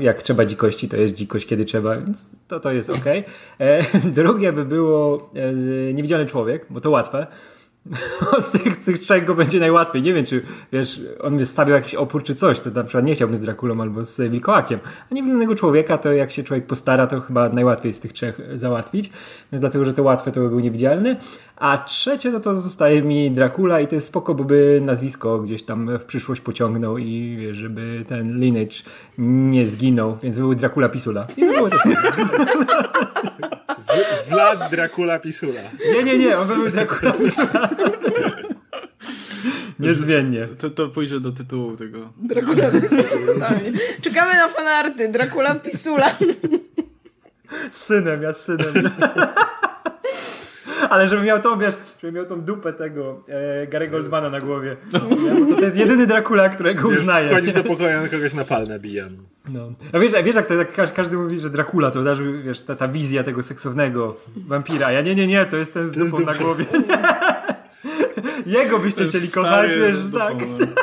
Jak 0.00 0.22
trzeba 0.22 0.44
dzikości, 0.44 0.88
to 0.88 0.96
jest 0.96 1.14
dzikość, 1.14 1.46
kiedy 1.46 1.64
trzeba, 1.64 1.96
więc 1.96 2.30
to, 2.48 2.60
to 2.60 2.72
jest 2.72 2.90
ok. 2.90 3.04
E, 3.58 3.84
drugie 4.20 4.52
by 4.52 4.64
było 4.64 5.30
e, 5.34 5.92
niewidzialny 5.92 6.26
człowiek, 6.26 6.66
bo 6.70 6.80
to 6.80 6.90
łatwe. 6.90 7.26
z 8.46 8.50
tych, 8.50 8.76
tych 8.76 8.98
trzech 8.98 9.24
go 9.24 9.34
będzie 9.34 9.60
najłatwiej. 9.60 10.02
Nie 10.02 10.14
wiem, 10.14 10.24
czy 10.24 10.42
wiesz, 10.72 11.00
on 11.20 11.38
by 11.38 11.46
stawiał 11.46 11.76
jakiś 11.76 11.94
opór 11.94 12.22
czy 12.22 12.34
coś, 12.34 12.60
to 12.60 12.70
na 12.70 12.84
przykład 12.84 13.04
nie 13.04 13.14
chciałbym 13.14 13.36
z 13.36 13.40
Drakulą 13.40 13.80
albo 13.80 14.04
z 14.04 14.30
Wilkołakiem. 14.30 14.80
A 15.10 15.14
niewinnego 15.14 15.54
człowieka, 15.54 15.98
to 15.98 16.12
jak 16.12 16.32
się 16.32 16.42
człowiek 16.42 16.66
postara, 16.66 17.06
to 17.06 17.20
chyba 17.20 17.48
najłatwiej 17.48 17.92
z 17.92 18.00
tych 18.00 18.12
trzech 18.12 18.40
załatwić. 18.54 19.10
Więc 19.52 19.60
dlatego, 19.60 19.84
że 19.84 19.94
to 19.94 20.02
łatwe, 20.02 20.32
to 20.32 20.40
by 20.40 20.48
był 20.48 20.60
niewidzialny. 20.60 21.16
A 21.56 21.78
trzecie, 21.78 22.32
to 22.32 22.40
to 22.40 22.60
zostaje 22.60 23.02
mi 23.02 23.30
Dracula 23.30 23.80
i 23.80 23.88
to 23.88 23.94
jest 23.94 24.06
spoko, 24.06 24.34
bo 24.34 24.44
by 24.44 24.80
nazwisko 24.84 25.38
gdzieś 25.38 25.62
tam 25.62 25.98
w 25.98 26.04
przyszłość 26.04 26.40
pociągnął 26.40 26.98
i 26.98 27.36
wiesz, 27.40 27.56
żeby 27.56 28.04
ten 28.08 28.40
lineage 28.40 28.76
nie 29.18 29.66
zginął. 29.66 30.18
Więc 30.22 30.36
by 30.36 30.40
był 30.40 30.54
Dracula 30.54 30.88
Pisula. 30.88 31.26
I 31.36 31.40
by 31.40 31.52
było 31.52 31.68
tak. 33.86 33.96
Vlad 34.30 34.70
Dracula 34.70 35.18
Pisula. 35.18 35.60
Nie, 35.94 36.04
nie, 36.04 36.18
nie, 36.18 36.38
on 36.38 36.48
był 36.48 36.68
Dracula 36.70 37.12
Pisula. 37.12 37.70
Niezmiennie. 39.78 40.48
To, 40.58 40.70
to 40.70 40.88
pójdzie 40.88 41.20
do 41.20 41.32
tytułu 41.32 41.76
tego. 41.76 42.12
Dracula 42.16 42.70
Pisula. 42.70 43.50
Czekamy 44.00 44.34
na 44.34 44.48
fanarty. 44.48 45.08
Dracula 45.08 45.54
Pisula. 45.54 46.10
Z 47.70 47.76
synem, 47.76 48.22
ja 48.22 48.34
z 48.34 48.44
synem. 48.44 48.90
Ale 50.90 51.08
żeby 51.08 51.22
miał 51.22 51.40
tą, 51.40 51.58
wiesz, 51.58 51.74
żeby 52.02 52.12
miał 52.12 52.26
tą 52.26 52.40
dupę 52.40 52.72
tego 52.72 53.24
e, 53.28 53.66
Gary 53.66 53.88
Goldmana 53.88 54.30
na 54.30 54.40
głowie. 54.40 54.76
No. 54.92 55.00
Ja, 55.50 55.56
to 55.56 55.60
jest 55.60 55.76
jedyny 55.76 56.06
Dracula, 56.06 56.48
którego 56.48 56.88
uznaję. 56.88 57.30
Wchodzi 57.30 57.52
do 57.52 57.64
pokoju, 57.64 58.00
na 58.02 58.08
kogoś 58.08 58.34
na 58.34 58.44
pal 58.44 58.64
nabija. 58.68 59.04
No. 59.04 59.22
A 59.92 59.98
wiesz, 59.98 60.12
wiesz 60.24 60.36
jak 60.36 60.46
to 60.46 60.54
jak 60.54 60.94
każdy 60.94 61.16
mówi, 61.16 61.38
że 61.38 61.50
Dracula 61.50 61.90
to 61.90 62.04
też, 62.04 62.18
wiesz, 62.44 62.62
ta, 62.62 62.76
ta 62.76 62.88
wizja 62.88 63.24
tego 63.24 63.42
seksownego 63.42 64.16
wampira. 64.36 64.92
Ja 64.92 65.00
nie, 65.00 65.14
nie, 65.14 65.26
nie, 65.26 65.46
to 65.46 65.56
jest 65.56 65.74
ten 65.74 65.88
z 65.88 65.92
dupą 65.92 66.20
na 66.20 66.34
głowie. 66.34 66.64
Jego 68.46 68.78
byście 68.78 69.06
chcieli 69.06 69.30
kochać, 69.30 69.74
wiesz, 69.74 69.96
tak. 70.12 70.34
No. 70.58 70.66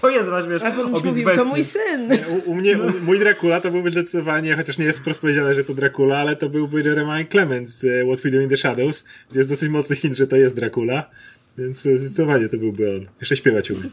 To 0.00 0.10
jest 0.10 0.28
wasz, 0.28 0.46
wiesz, 0.48 0.62
mówił, 1.04 1.26
to 1.34 1.44
mój 1.44 1.64
syn. 1.64 2.12
U, 2.28 2.50
u 2.50 2.54
mnie, 2.54 2.78
u, 2.82 3.04
mój 3.04 3.18
Dracula 3.18 3.60
to 3.60 3.70
byłby 3.70 3.90
zdecydowanie, 3.90 4.56
chociaż 4.56 4.78
nie 4.78 4.84
jest 4.84 4.98
wprost 4.98 5.20
powiedziane, 5.20 5.54
że 5.54 5.64
to 5.64 5.74
Dracula, 5.74 6.18
ale 6.18 6.36
to 6.36 6.48
byłby 6.48 6.82
Jeremiah 6.82 7.28
Clement 7.28 7.68
z 7.68 7.84
e, 7.84 8.06
What 8.06 8.20
We 8.20 8.30
Do 8.30 8.40
in 8.40 8.48
the 8.48 8.56
Shadows, 8.56 9.04
gdzie 9.30 9.40
jest 9.40 9.48
dosyć 9.48 9.68
mocny 9.68 9.96
hint, 9.96 10.16
że 10.16 10.26
to 10.26 10.36
jest 10.36 10.56
Dracula. 10.56 11.10
Więc 11.58 11.86
e, 11.86 11.96
zdecydowanie 11.96 12.48
to 12.48 12.56
byłby 12.56 12.96
on. 12.96 13.06
Jeszcze 13.20 13.36
śpiewać 13.36 13.70
umie. 13.70 13.88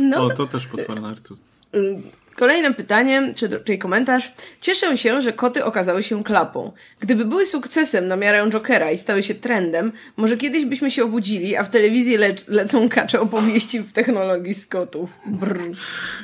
No, 0.00 0.24
o, 0.24 0.30
to 0.30 0.46
też 0.46 0.66
potworny 0.66 1.08
artyst. 1.08 1.51
Kolejne 2.36 2.74
pytanie, 2.74 3.32
czy, 3.36 3.48
czyli 3.64 3.78
komentarz. 3.78 4.32
Cieszę 4.60 4.96
się, 4.96 5.22
że 5.22 5.32
koty 5.32 5.64
okazały 5.64 6.02
się 6.02 6.24
klapą. 6.24 6.72
Gdyby 7.00 7.24
były 7.24 7.46
sukcesem 7.46 8.08
na 8.08 8.16
miarę 8.16 8.50
Jokera 8.50 8.90
i 8.90 8.98
stały 8.98 9.22
się 9.22 9.34
trendem, 9.34 9.92
może 10.16 10.36
kiedyś 10.36 10.64
byśmy 10.64 10.90
się 10.90 11.04
obudzili, 11.04 11.56
a 11.56 11.64
w 11.64 11.70
telewizji 11.70 12.16
le 12.16 12.34
lecą 12.48 12.88
kacze 12.88 13.20
opowieści 13.20 13.80
w 13.80 13.92
technologii 13.92 14.54
z 14.54 14.66
kotów. 14.66 15.10
Brr. 15.26 15.60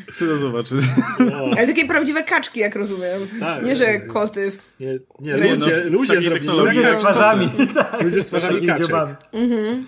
Chcę 0.08 0.26
to 0.26 0.36
zobaczyć. 0.36 0.80
No. 1.18 1.50
Ale 1.56 1.66
takie 1.66 1.86
prawdziwe 1.86 2.22
kaczki, 2.22 2.60
jak 2.60 2.76
rozumiem. 2.76 3.20
Tak, 3.40 3.64
nie, 3.64 3.76
że 3.76 3.98
koty 3.98 4.50
w... 4.50 4.80
Nie, 4.80 4.98
nie 5.20 5.36
ludzie, 5.36 5.82
no, 5.84 5.90
ludzie 5.90 6.20
zrobili. 6.20 6.48
Ludzie 6.48 6.82
z 6.82 6.98
twarzami. 6.98 7.50
Ludzie 8.00 8.20
z 8.20 8.26
twarzami 8.26 8.66
kaczek. 8.66 8.90
Mhm. 9.32 9.86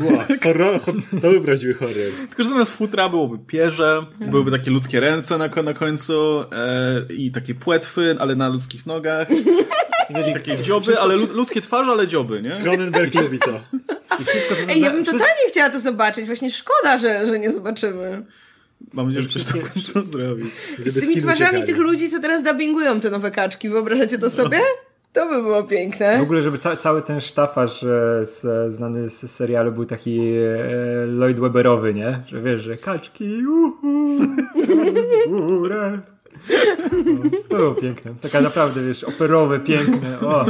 Wow, 0.00 0.18
horror, 0.42 0.80
to 1.22 1.30
był 1.30 1.42
prawdziwy 1.42 1.74
horror. 1.74 1.94
Tylko, 2.28 2.42
że 2.42 2.48
zamiast 2.48 2.76
futra 2.76 3.08
byłoby 3.08 3.38
pierze, 3.46 4.06
byłyby 4.20 4.50
takie 4.50 4.70
ludzkie 4.70 5.00
ręce 5.00 5.38
na, 5.38 5.48
na 5.62 5.74
końcu 5.74 6.40
e, 6.40 7.14
i 7.14 7.30
takie 7.30 7.54
płetwy, 7.54 8.16
ale 8.18 8.36
na 8.36 8.48
ludzkich 8.48 8.86
nogach. 8.86 9.28
I 10.30 10.34
takie 10.34 10.58
dzioby, 10.58 11.00
ale 11.00 11.16
ludzkie 11.16 11.60
twarze, 11.60 11.90
ale 11.90 12.08
dzioby, 12.08 12.42
nie? 12.42 12.56
Cronenberg 12.62 13.14
lubi 13.14 13.38
to. 13.38 13.60
Ej, 14.68 14.80
ja 14.80 14.90
bym 14.90 15.04
totalnie 15.04 15.48
chciała 15.48 15.70
to 15.70 15.80
zobaczyć. 15.80 16.26
Właśnie 16.26 16.50
szkoda, 16.50 16.98
że, 16.98 17.26
że 17.26 17.38
nie 17.38 17.52
zobaczymy. 17.52 18.24
Mam 18.92 19.06
nadzieję, 19.06 19.22
że 19.22 19.28
ktoś 19.28 19.44
to 19.44 19.58
w 19.58 19.72
końcu 19.72 20.06
zrobi. 20.06 20.50
Z 20.86 21.00
tymi 21.00 21.16
twarzami 21.16 21.50
uciekali. 21.50 21.66
tych 21.66 21.76
ludzi, 21.76 22.08
co 22.08 22.20
teraz 22.20 22.42
dubbingują 22.42 23.00
te 23.00 23.10
nowe 23.10 23.30
kaczki, 23.30 23.68
wyobrażacie 23.68 24.18
to 24.18 24.30
sobie? 24.30 24.58
To 25.14 25.28
by 25.28 25.42
było 25.42 25.62
W 25.62 25.68
piękne. 25.68 26.22
ogóle, 26.22 26.42
żeby 26.42 26.58
ca 26.58 26.76
cały 26.76 27.02
ten 27.02 27.20
sztafaż 27.20 27.82
e, 27.84 28.24
znany 28.68 29.08
z 29.08 29.30
serialu 29.30 29.72
był 29.72 29.84
taki 29.84 30.20
e, 30.36 31.06
Lloyd 31.06 31.40
Webberowy, 31.40 31.94
nie? 31.94 32.22
Że 32.26 32.42
wiesz, 32.42 32.60
że 32.60 32.76
kaczki, 32.76 33.46
uhu, 33.46 34.18
w 35.26 35.28
górę. 35.48 35.98
No, 37.06 37.30
to 37.48 37.56
było 37.56 37.74
piękne. 37.74 38.14
Taka 38.20 38.40
naprawdę, 38.40 38.82
wiesz, 38.82 39.04
operowe, 39.04 39.60
piękne. 39.60 40.20
O. 40.20 40.46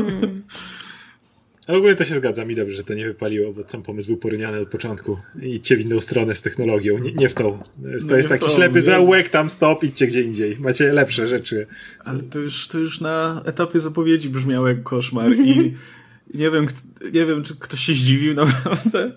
Ale 1.67 1.79
ogólnie 1.79 1.97
to 1.97 2.05
się 2.05 2.15
zgadza 2.15 2.45
mi 2.45 2.55
dobrze, 2.55 2.77
że 2.77 2.85
to 2.85 2.95
nie 2.95 3.07
wypaliło, 3.07 3.53
bo 3.53 3.65
ten 3.65 3.83
pomysł 3.83 4.09
był 4.09 4.17
poryniany 4.17 4.61
od 4.61 4.69
początku. 4.69 5.19
Idźcie 5.43 5.77
w 5.77 5.81
inną 5.81 6.01
stronę 6.01 6.35
z 6.35 6.43
technologią, 6.43 6.99
nie, 6.99 7.13
nie 7.13 7.29
w 7.29 7.35
tą. 7.35 7.59
To 7.83 7.89
jest, 7.89 8.07
No 8.11 8.17
to 8.23 8.29
taki 8.29 8.45
tą, 8.45 8.51
ślepy 8.51 8.75
nie. 8.75 8.83
zaułek, 8.83 9.29
tam 9.29 9.51
stop, 9.51 9.85
idźcie 9.85 10.07
gdzie 10.07 10.23
indziej. 10.23 10.57
Macie 10.61 10.93
lepsze 10.93 11.29
rzeczy. 11.29 11.67
Ale 12.05 12.23
to 12.23 12.39
już, 12.39 12.69
to 12.69 12.79
już 12.79 13.01
na 13.01 13.43
etapie 13.45 13.81
zapowiedzi 13.81 14.31
brzmiało 14.31 14.69
jak 14.69 14.83
koszmar 14.83 15.33
i 15.33 15.75
nie 16.41 16.51
wiem, 16.51 16.67
nie 17.13 17.27
wiem, 17.27 17.43
czy 17.43 17.57
ktoś 17.57 17.81
się 17.81 17.93
zdziwił 17.93 18.35
naprawdę. 18.45 19.13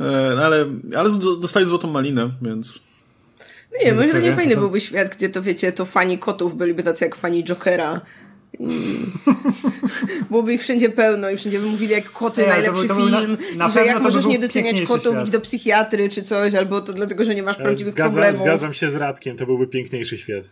E, 0.00 0.38
ale, 0.44 0.66
ale 0.96 1.10
dostali 1.40 1.66
złotą 1.66 1.90
malinę, 1.90 2.30
więc 2.42 2.82
No 3.72 3.78
nie, 3.84 3.92
może 3.92 4.04
Niektóre 4.04 4.22
nie 4.22 4.36
fajny 4.36 4.54
to 4.54 4.60
byłby 4.60 4.80
świat, 4.80 5.16
gdzie 5.16 5.28
to 5.28 5.42
wiecie, 5.42 5.72
to 5.72 5.84
fani 5.84 6.18
kotów 6.18 6.56
byliby 6.56 6.82
tacy 6.82 7.04
jak 7.04 7.14
fani 7.14 7.44
Jokera. 7.44 8.00
I... 8.60 8.66
Byłoby 10.30 10.54
ich 10.54 10.62
wszędzie 10.62 10.88
pełno 10.90 11.30
i 11.30 11.36
wszędzie 11.36 11.58
by 11.58 11.66
mówili 11.66 11.92
jak 11.92 12.10
koty, 12.12 12.40
Nie, 12.40 12.46
to 12.46 12.52
najlepszy 12.52 12.80
był- 12.86 12.88
to 12.88 12.94
był 12.94 13.08
na- 13.08 13.20
film 13.20 13.36
na 13.56 13.68
i 13.68 13.70
że 13.70 13.80
jak 13.84 13.92
to 13.92 13.98
by 13.98 14.04
możesz 14.04 14.26
nie 14.26 14.38
doceniać 14.38 14.82
kotów, 14.82 15.12
świat. 15.12 15.26
idź 15.26 15.30
do 15.32 15.40
psychiatry 15.40 16.08
czy 16.08 16.22
coś, 16.22 16.54
albo 16.54 16.80
to 16.80 16.92
dlatego, 16.92 17.24
że 17.24 17.34
nie 17.34 17.42
masz 17.42 17.56
prawdziwych 17.56 17.92
Zgadzam, 17.94 18.12
problemów. 18.12 18.40
zgadzam 18.40 18.74
się 18.74 18.90
z 18.90 18.94
Radkiem, 18.96 19.36
to 19.36 19.46
byłby 19.46 19.66
piękniejszy 19.66 20.18
świat. 20.18 20.44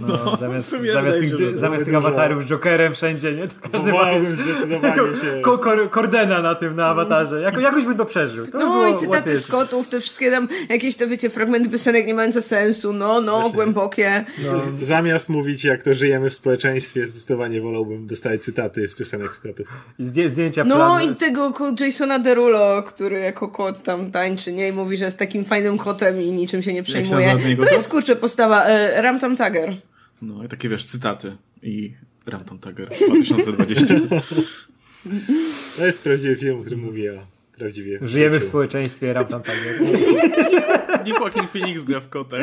No, 0.00 0.36
zamiast 0.40 0.68
sumie 0.68 0.92
zamiast 0.92 1.18
wydaje 1.18 1.38
tych, 1.38 1.54
się, 1.54 1.60
zamiast 1.60 1.84
tych 1.84 1.94
awatarów 1.94 2.44
z 2.44 2.46
Jokerem 2.46 2.94
wszędzie, 2.94 3.32
nie? 3.32 3.48
To 3.48 3.54
każdy 3.72 3.92
ma 3.92 3.98
Wolałbym 3.98 4.34
zdecydowanie 4.36 4.94
się... 5.22 5.40
ko 5.42 5.58
ko 5.58 5.70
Kordena 5.90 6.42
na 6.42 6.54
tym, 6.54 6.76
na 6.76 6.86
awatarze. 6.86 7.40
Jako, 7.40 7.60
jakoś 7.60 7.84
bym 7.84 7.96
to 7.96 8.04
przeżył. 8.04 8.46
To 8.46 8.58
by 8.58 8.64
No 8.64 8.88
i 8.88 8.94
cytaty 8.94 9.16
łatwiejsze. 9.16 9.48
kotów, 9.52 9.88
te 9.88 10.00
wszystkie 10.00 10.30
tam 10.30 10.48
jakieś 10.68 10.96
te 10.96 11.06
wiecie, 11.06 11.30
fragmenty 11.30 11.68
piosenek 11.70 12.06
nie 12.06 12.14
mające 12.14 12.42
sensu, 12.42 12.92
no, 12.92 13.20
no, 13.20 13.50
głębokie. 13.50 14.24
Z, 14.42 14.86
zamiast 14.86 15.28
mówić, 15.28 15.64
jak 15.64 15.82
to 15.82 15.94
żyjemy 15.94 16.30
w 16.30 16.34
społeczeństwie, 16.34 17.06
zdecydowanie 17.06 17.60
wolałbym 17.60 18.06
dostać 18.06 18.44
cytaty 18.44 18.88
z 18.88 18.94
piosenek 18.94 19.34
z 19.36 19.38
kotów. 19.38 19.66
I 19.98 20.04
zdję, 20.04 20.28
zdjęcia 20.28 20.64
No 20.64 20.76
planu. 20.76 21.12
i 21.12 21.16
tego 21.16 21.52
Jasona 21.80 22.18
Derulo, 22.18 22.82
który 22.82 23.20
jako 23.20 23.48
kot 23.48 23.82
tam 23.82 24.10
tańczy, 24.10 24.52
nie? 24.52 24.68
I 24.68 24.72
mówi, 24.72 24.96
że 24.96 25.04
jest 25.04 25.18
takim 25.18 25.44
fajnym 25.44 25.78
kotem 25.78 26.22
i 26.22 26.32
niczym 26.32 26.62
się 26.62 26.72
nie 26.72 26.78
się 26.78 26.82
przejmuje. 26.92 27.36
jego 27.48 27.66
To 27.66 27.72
jest 27.72 27.88
kurczę 27.90 28.16
postawa 28.16 28.64
e, 28.64 29.02
Ramtam 29.02 29.36
Tiger. 29.36 29.69
No 30.22 30.44
i 30.44 30.48
takie 30.48 30.68
wiesz, 30.68 30.84
cytaty 30.84 31.36
i 31.62 31.94
Ramton 32.26 32.58
Tiger 32.58 32.88
2020. 32.88 33.94
To 35.76 35.86
jest 35.86 36.02
prawdziwy 36.02 36.36
film, 36.36 36.60
który 36.60 36.76
mówi 36.76 37.08
o 37.08 37.26
prawdziwie 37.60 37.98
Żyjemy 38.02 38.30
w 38.30 38.34
życiu. 38.34 38.46
społeczeństwie 38.46 39.12
Ram 39.12 39.24
tam 39.24 39.42
tak. 39.42 39.56
Nie 41.06 41.12
Joaquin 41.12 41.46
Phoenix 41.52 41.84
gra 41.84 42.00
w 42.00 42.08
kotach 42.08 42.40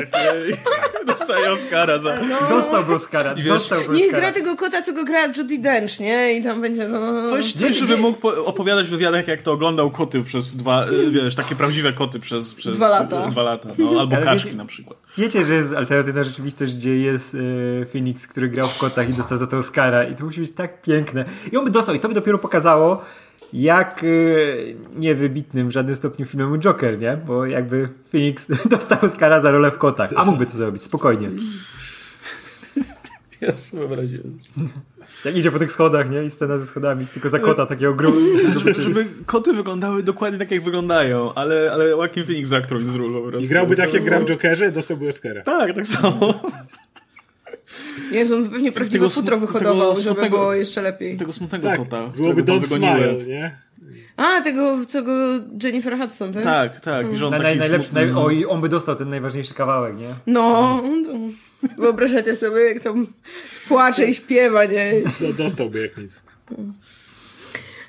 dostaje 1.07 1.51
Oscara 1.51 1.97
za... 1.97 2.17
Dostałby 2.49 2.93
Oscara. 2.95 3.35
wiesz, 3.35 3.47
Dostałby 3.47 3.93
Niech 3.95 4.11
gra 4.11 4.31
tego 4.31 4.55
kota, 4.55 4.81
co 4.81 4.93
go 4.93 5.05
gra 5.05 5.19
Judy 5.37 5.57
Dench, 5.59 5.99
nie? 5.99 6.33
I 6.33 6.43
tam 6.43 6.61
będzie 6.61 6.87
no... 6.87 7.27
Coś, 7.27 7.53
coś 7.53 7.77
żeby 7.77 7.97
mógł 7.97 8.19
po- 8.19 8.45
opowiadać 8.45 8.87
w 8.87 8.89
wywiadach, 8.89 9.27
jak 9.27 9.41
to 9.41 9.51
oglądał 9.51 9.91
koty 9.91 10.23
przez 10.23 10.47
dwa, 10.55 10.85
y, 10.87 11.11
wiesz, 11.11 11.35
takie 11.35 11.55
prawdziwe 11.55 11.93
koty 11.93 12.19
przez, 12.19 12.55
przez 12.55 12.77
Dwa 12.77 12.89
lata. 12.89 13.27
Dwa 13.27 13.43
lata 13.43 13.69
no, 13.77 13.99
albo 13.99 14.15
Ale 14.15 14.25
kaczki 14.25 14.45
wiecie- 14.45 14.57
na 14.57 14.65
przykład. 14.65 14.99
Wiecie, 15.17 15.45
że 15.45 15.53
jest 15.53 15.73
alternatywna 15.73 16.23
rzeczywistość, 16.23 16.75
gdzie 16.75 16.97
jest 16.97 17.35
e, 17.35 17.85
Phoenix, 17.85 18.27
który 18.27 18.49
grał 18.49 18.67
w 18.67 18.77
kotach 18.77 19.09
i 19.09 19.13
dostał 19.13 19.37
za 19.37 19.47
to 19.47 19.57
Oscara 19.57 20.03
i 20.03 20.15
to 20.15 20.25
musi 20.25 20.39
być 20.41 20.51
tak 20.51 20.81
piękne. 20.81 21.25
I 21.51 21.57
on 21.57 21.65
by 21.65 21.71
dostał 21.71 21.95
i 21.95 21.99
to 21.99 22.07
by 22.07 22.13
dopiero 22.13 22.37
pokazało, 22.37 23.05
jak 23.53 24.03
e, 24.03 24.07
niewybitnym 24.99 25.67
w 25.67 25.71
żadnym 25.71 25.95
stopniu 25.95 26.25
filmem 26.25 26.59
Joker, 26.59 26.99
nie? 26.99 27.17
Bo 27.27 27.45
jakby 27.45 27.89
Phoenix 28.11 28.47
dostał 28.69 28.97
Oscara 29.01 29.41
za 29.41 29.51
rolę 29.51 29.71
w 29.71 29.77
kotach, 29.77 30.09
a 30.15 30.25
mógłby 30.25 30.45
to 30.45 30.57
zrobić, 30.57 30.81
spokojnie. 30.81 31.29
Ja 33.41 33.55
sobie 33.55 33.87
wyobraziłem. 33.87 34.37
Jak 35.25 35.35
idzie 35.35 35.51
po 35.51 35.59
tych 35.59 35.71
schodach, 35.71 36.09
nie? 36.09 36.23
I 36.23 36.31
scena 36.31 36.59
ze 36.59 36.67
schodami, 36.67 37.05
tylko 37.05 37.29
za 37.29 37.39
kota 37.39 37.65
takiego 37.65 37.93
gru. 37.93 38.13
Żeby 38.77 39.05
koty 39.25 39.53
wyglądały 39.53 40.03
dokładnie 40.03 40.39
tak, 40.39 40.51
jak 40.51 40.63
wyglądają, 40.63 41.33
ale, 41.33 41.71
ale 41.71 41.89
Joaquin 41.89 42.25
Phoenix 42.25 42.49
za 42.49 42.61
którąś 42.61 42.83
z 42.83 42.95
ról 42.95 43.13
po 43.13 43.29
prostu. 43.29 43.45
I 43.45 43.47
grałby 43.49 43.75
tak, 43.75 43.93
jak 43.93 44.03
gra 44.03 44.19
w 44.19 44.25
Jokerze, 44.25 44.71
dostałby 44.71 45.09
Oscara. 45.09 45.41
Tak, 45.41 45.75
tak 45.75 45.87
samo. 45.87 46.41
Jezu, 48.11 48.35
on 48.35 48.43
by 48.43 48.49
pewnie 48.49 48.71
prawdziwe 48.71 49.09
futro 49.09 49.37
wyhodował, 49.37 49.89
tego 49.95 50.01
żeby 50.01 50.15
smutnego- 50.21 50.37
było 50.37 50.53
jeszcze 50.53 50.81
lepiej. 50.81 51.17
Tego 51.17 51.33
smutnego 51.33 51.67
Tak, 51.67 51.77
kota. 51.77 52.07
byłoby 52.07 52.43
Don't. 52.43 52.65
Smile, 52.67 53.25
nie? 53.27 53.57
A, 54.17 54.41
tego, 54.41 54.85
co 54.85 55.03
go 55.03 55.11
Jennifer 55.63 55.97
Hudson, 55.97 56.33
tak? 56.33 56.43
Tak, 56.43 56.81
tak. 56.81 57.13
I 57.13 57.17
że 57.17 57.25
on 57.25 57.31
Na, 57.31 57.37
taki 57.37 57.49
naj, 57.49 57.57
najlepszy, 57.59 57.87
smutny. 57.89 58.05
naj, 58.13 58.23
o, 58.25 58.29
i 58.29 58.45
on 58.45 58.61
by 58.61 58.69
dostał 58.69 58.95
ten 58.95 59.09
najważniejszy 59.09 59.53
kawałek, 59.53 59.97
nie? 59.97 60.07
No, 60.27 60.83
wyobrażacie 61.77 62.35
sobie, 62.35 62.61
jak 62.61 62.79
tam 62.83 63.07
płacze 63.67 64.05
i 64.05 64.13
śpiewa, 64.15 64.65
nie? 64.65 64.91
Do, 65.21 65.33
dostałby 65.33 65.81
jak 65.81 65.97
nic. 65.97 66.23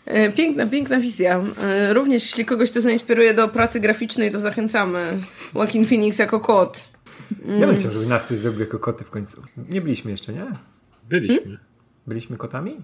E, 0.06 0.32
Piękna, 0.32 0.66
piękna 0.66 1.00
wizja. 1.00 1.44
E, 1.62 1.92
Również 1.94 2.22
jeśli 2.22 2.44
kogoś 2.44 2.70
to 2.70 2.80
zainspiruje 2.80 3.34
do 3.34 3.48
pracy 3.48 3.80
graficznej, 3.80 4.30
to 4.30 4.38
zachęcamy. 4.40 5.18
Joaquin 5.54 5.86
Phoenix 5.86 6.18
jako 6.18 6.40
kot. 6.40 6.88
Ja 7.60 7.66
bym 7.66 7.76
chciał, 7.76 7.92
żeby 7.92 8.06
nas 8.06 8.24
ktoś 8.24 8.38
zrobił 8.38 8.60
jako 8.60 8.78
koty 8.78 9.04
w 9.04 9.10
końcu. 9.10 9.42
Nie 9.68 9.80
byliśmy 9.80 10.10
jeszcze, 10.10 10.32
nie? 10.32 10.46
Byliśmy. 11.08 11.58
Byliśmy 12.06 12.36
kotami? 12.36 12.76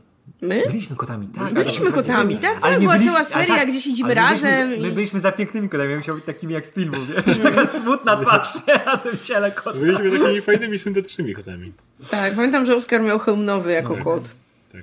My? 0.43 0.63
Byliśmy 0.67 0.97
kotami, 0.97 1.29
tak. 1.29 1.53
Byliśmy 1.55 1.93
kotami, 1.93 2.39
tak? 2.39 2.55
To 2.61 2.81
była 2.81 2.93
byliśmy- 2.95 3.13
cała 3.13 3.25
seria, 3.25 3.57
tak, 3.57 3.69
gdzie 3.69 3.81
siedzimy 3.81 4.13
ale 4.13 4.21
my 4.23 4.29
byliśmy- 4.29 4.51
razem 4.51 4.69
My 4.83 4.89
i... 4.89 4.95
byliśmy 4.95 5.21
za 5.21 5.33
pięknymi 5.33 5.69
kotami, 5.69 5.93
ja 5.93 6.01
chciał 6.01 6.15
być 6.15 6.25
takimi 6.25 6.55
jak 6.55 6.67
z 6.67 6.73
filmu, 6.73 6.97
wiesz? 7.27 7.39
Taka 7.43 7.67
smutna 7.67 8.17
twarz 8.17 8.55
nie, 8.69 8.75
na 8.87 8.97
tym 8.97 9.19
ciele 9.23 9.51
kota. 9.53 9.79
Byliśmy 9.79 10.11
takimi 10.19 10.41
fajnymi, 10.41 10.79
sympatycznymi 10.79 11.35
kotami. 11.35 11.73
Tak, 12.11 12.35
pamiętam, 12.35 12.67
że 12.67 12.77
Oscar 12.77 13.03
miał 13.03 13.19
hełm 13.19 13.45
nowy 13.45 13.73
jako 13.73 13.95
Tak. 13.95 14.05
kot. 14.05 14.35
Tak. 14.73 14.83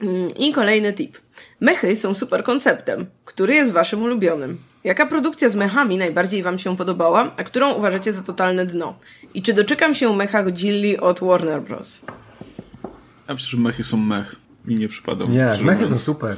Mm, 0.00 0.30
I 0.34 0.52
kolejny 0.52 0.92
tip. 0.92 1.18
Mechy 1.60 1.96
są 1.96 2.14
super 2.14 2.44
konceptem. 2.44 3.06
Który 3.24 3.54
jest 3.54 3.72
waszym 3.72 4.02
ulubionym? 4.02 4.58
Jaka 4.86 5.06
produkcja 5.06 5.48
z 5.48 5.54
mechami 5.54 5.98
najbardziej 5.98 6.42
wam 6.42 6.58
się 6.58 6.76
podobała, 6.76 7.32
a 7.36 7.44
którą 7.44 7.72
uważacie 7.72 8.12
za 8.12 8.22
totalne 8.22 8.66
dno? 8.66 8.98
I 9.34 9.42
czy 9.42 9.52
doczekam 9.52 9.94
się 9.94 10.16
mecha 10.16 10.42
Godzilli 10.42 10.98
od 10.98 11.20
Warner 11.20 11.62
Bros? 11.62 12.00
Ja 13.28 13.34
myślę, 13.34 13.48
że 13.48 13.56
mechy 13.56 13.84
są 13.84 13.96
mech. 13.96 14.36
Mi 14.64 14.76
nie 14.76 14.88
przypadał. 14.88 15.28
Nie, 15.28 15.58
mechy 15.62 15.88
są 15.88 15.96
super. 15.96 16.36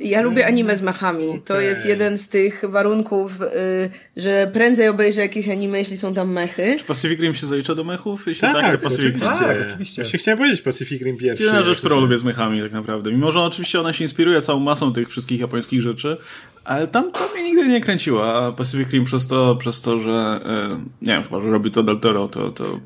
Ja 0.00 0.20
lubię 0.20 0.46
anime 0.46 0.76
z 0.76 0.82
mechami. 0.82 1.42
To 1.44 1.60
jest 1.60 1.86
jeden 1.86 2.18
z 2.18 2.28
tych 2.28 2.62
warunków, 2.68 3.40
y, 3.42 3.90
że 4.16 4.50
prędzej 4.52 4.88
obejrzę 4.88 5.20
jakieś 5.20 5.48
anime, 5.48 5.78
jeśli 5.78 5.96
są 5.96 6.14
tam 6.14 6.32
mechy. 6.32 6.76
Pacific 6.86 7.20
Rim 7.20 7.34
się 7.34 7.46
zalicza 7.46 7.74
do 7.74 7.84
mechów? 7.84 8.26
Jeśli 8.26 8.40
Tak, 8.40 8.56
tak, 8.56 8.72
to 8.72 8.78
Pacific 8.88 9.04
Rim. 9.04 9.22
oczywiście. 9.22 9.44
Tak, 9.46 9.66
oczywiście. 9.68 10.02
Właśnie 10.02 10.18
chciałem 10.18 10.38
powiedzieć 10.38 10.62
Pacific 10.62 11.02
Rim 11.02 11.16
pierwszy. 11.16 11.42
Jedyna 11.42 11.62
rzecz, 11.62 11.78
którą 11.78 12.00
lubię 12.00 12.18
z 12.18 12.24
mechami 12.24 12.60
tak 12.60 12.72
naprawdę. 12.72 13.12
Mimo, 13.12 13.32
że 13.32 13.40
oczywiście 13.40 13.80
ona 13.80 13.92
się 13.92 14.04
inspiruje 14.04 14.40
całą 14.40 14.60
masą 14.60 14.92
tych 14.92 15.08
wszystkich 15.10 15.40
japońskich 15.40 15.82
rzeczy, 15.82 16.16
ale 16.64 16.86
tam 16.88 17.12
to 17.12 17.28
mnie 17.34 17.44
nigdy 17.44 17.68
nie 17.68 17.80
kręciła, 17.80 18.46
a 18.46 18.52
Pacific 18.52 18.90
Rim 18.90 19.04
przez 19.04 19.26
to, 19.26 19.56
przez 19.56 19.80
to 19.82 19.98
że 19.98 20.40
e, 20.44 20.80
nie 21.02 21.12
wiem, 21.12 21.22
chyba, 21.22 21.40
że 21.40 21.50
robi 21.50 21.70
to 21.70 21.82
Del 21.82 22.00
Toro, 22.00 22.28
to, 22.28 22.50
to 22.50 22.80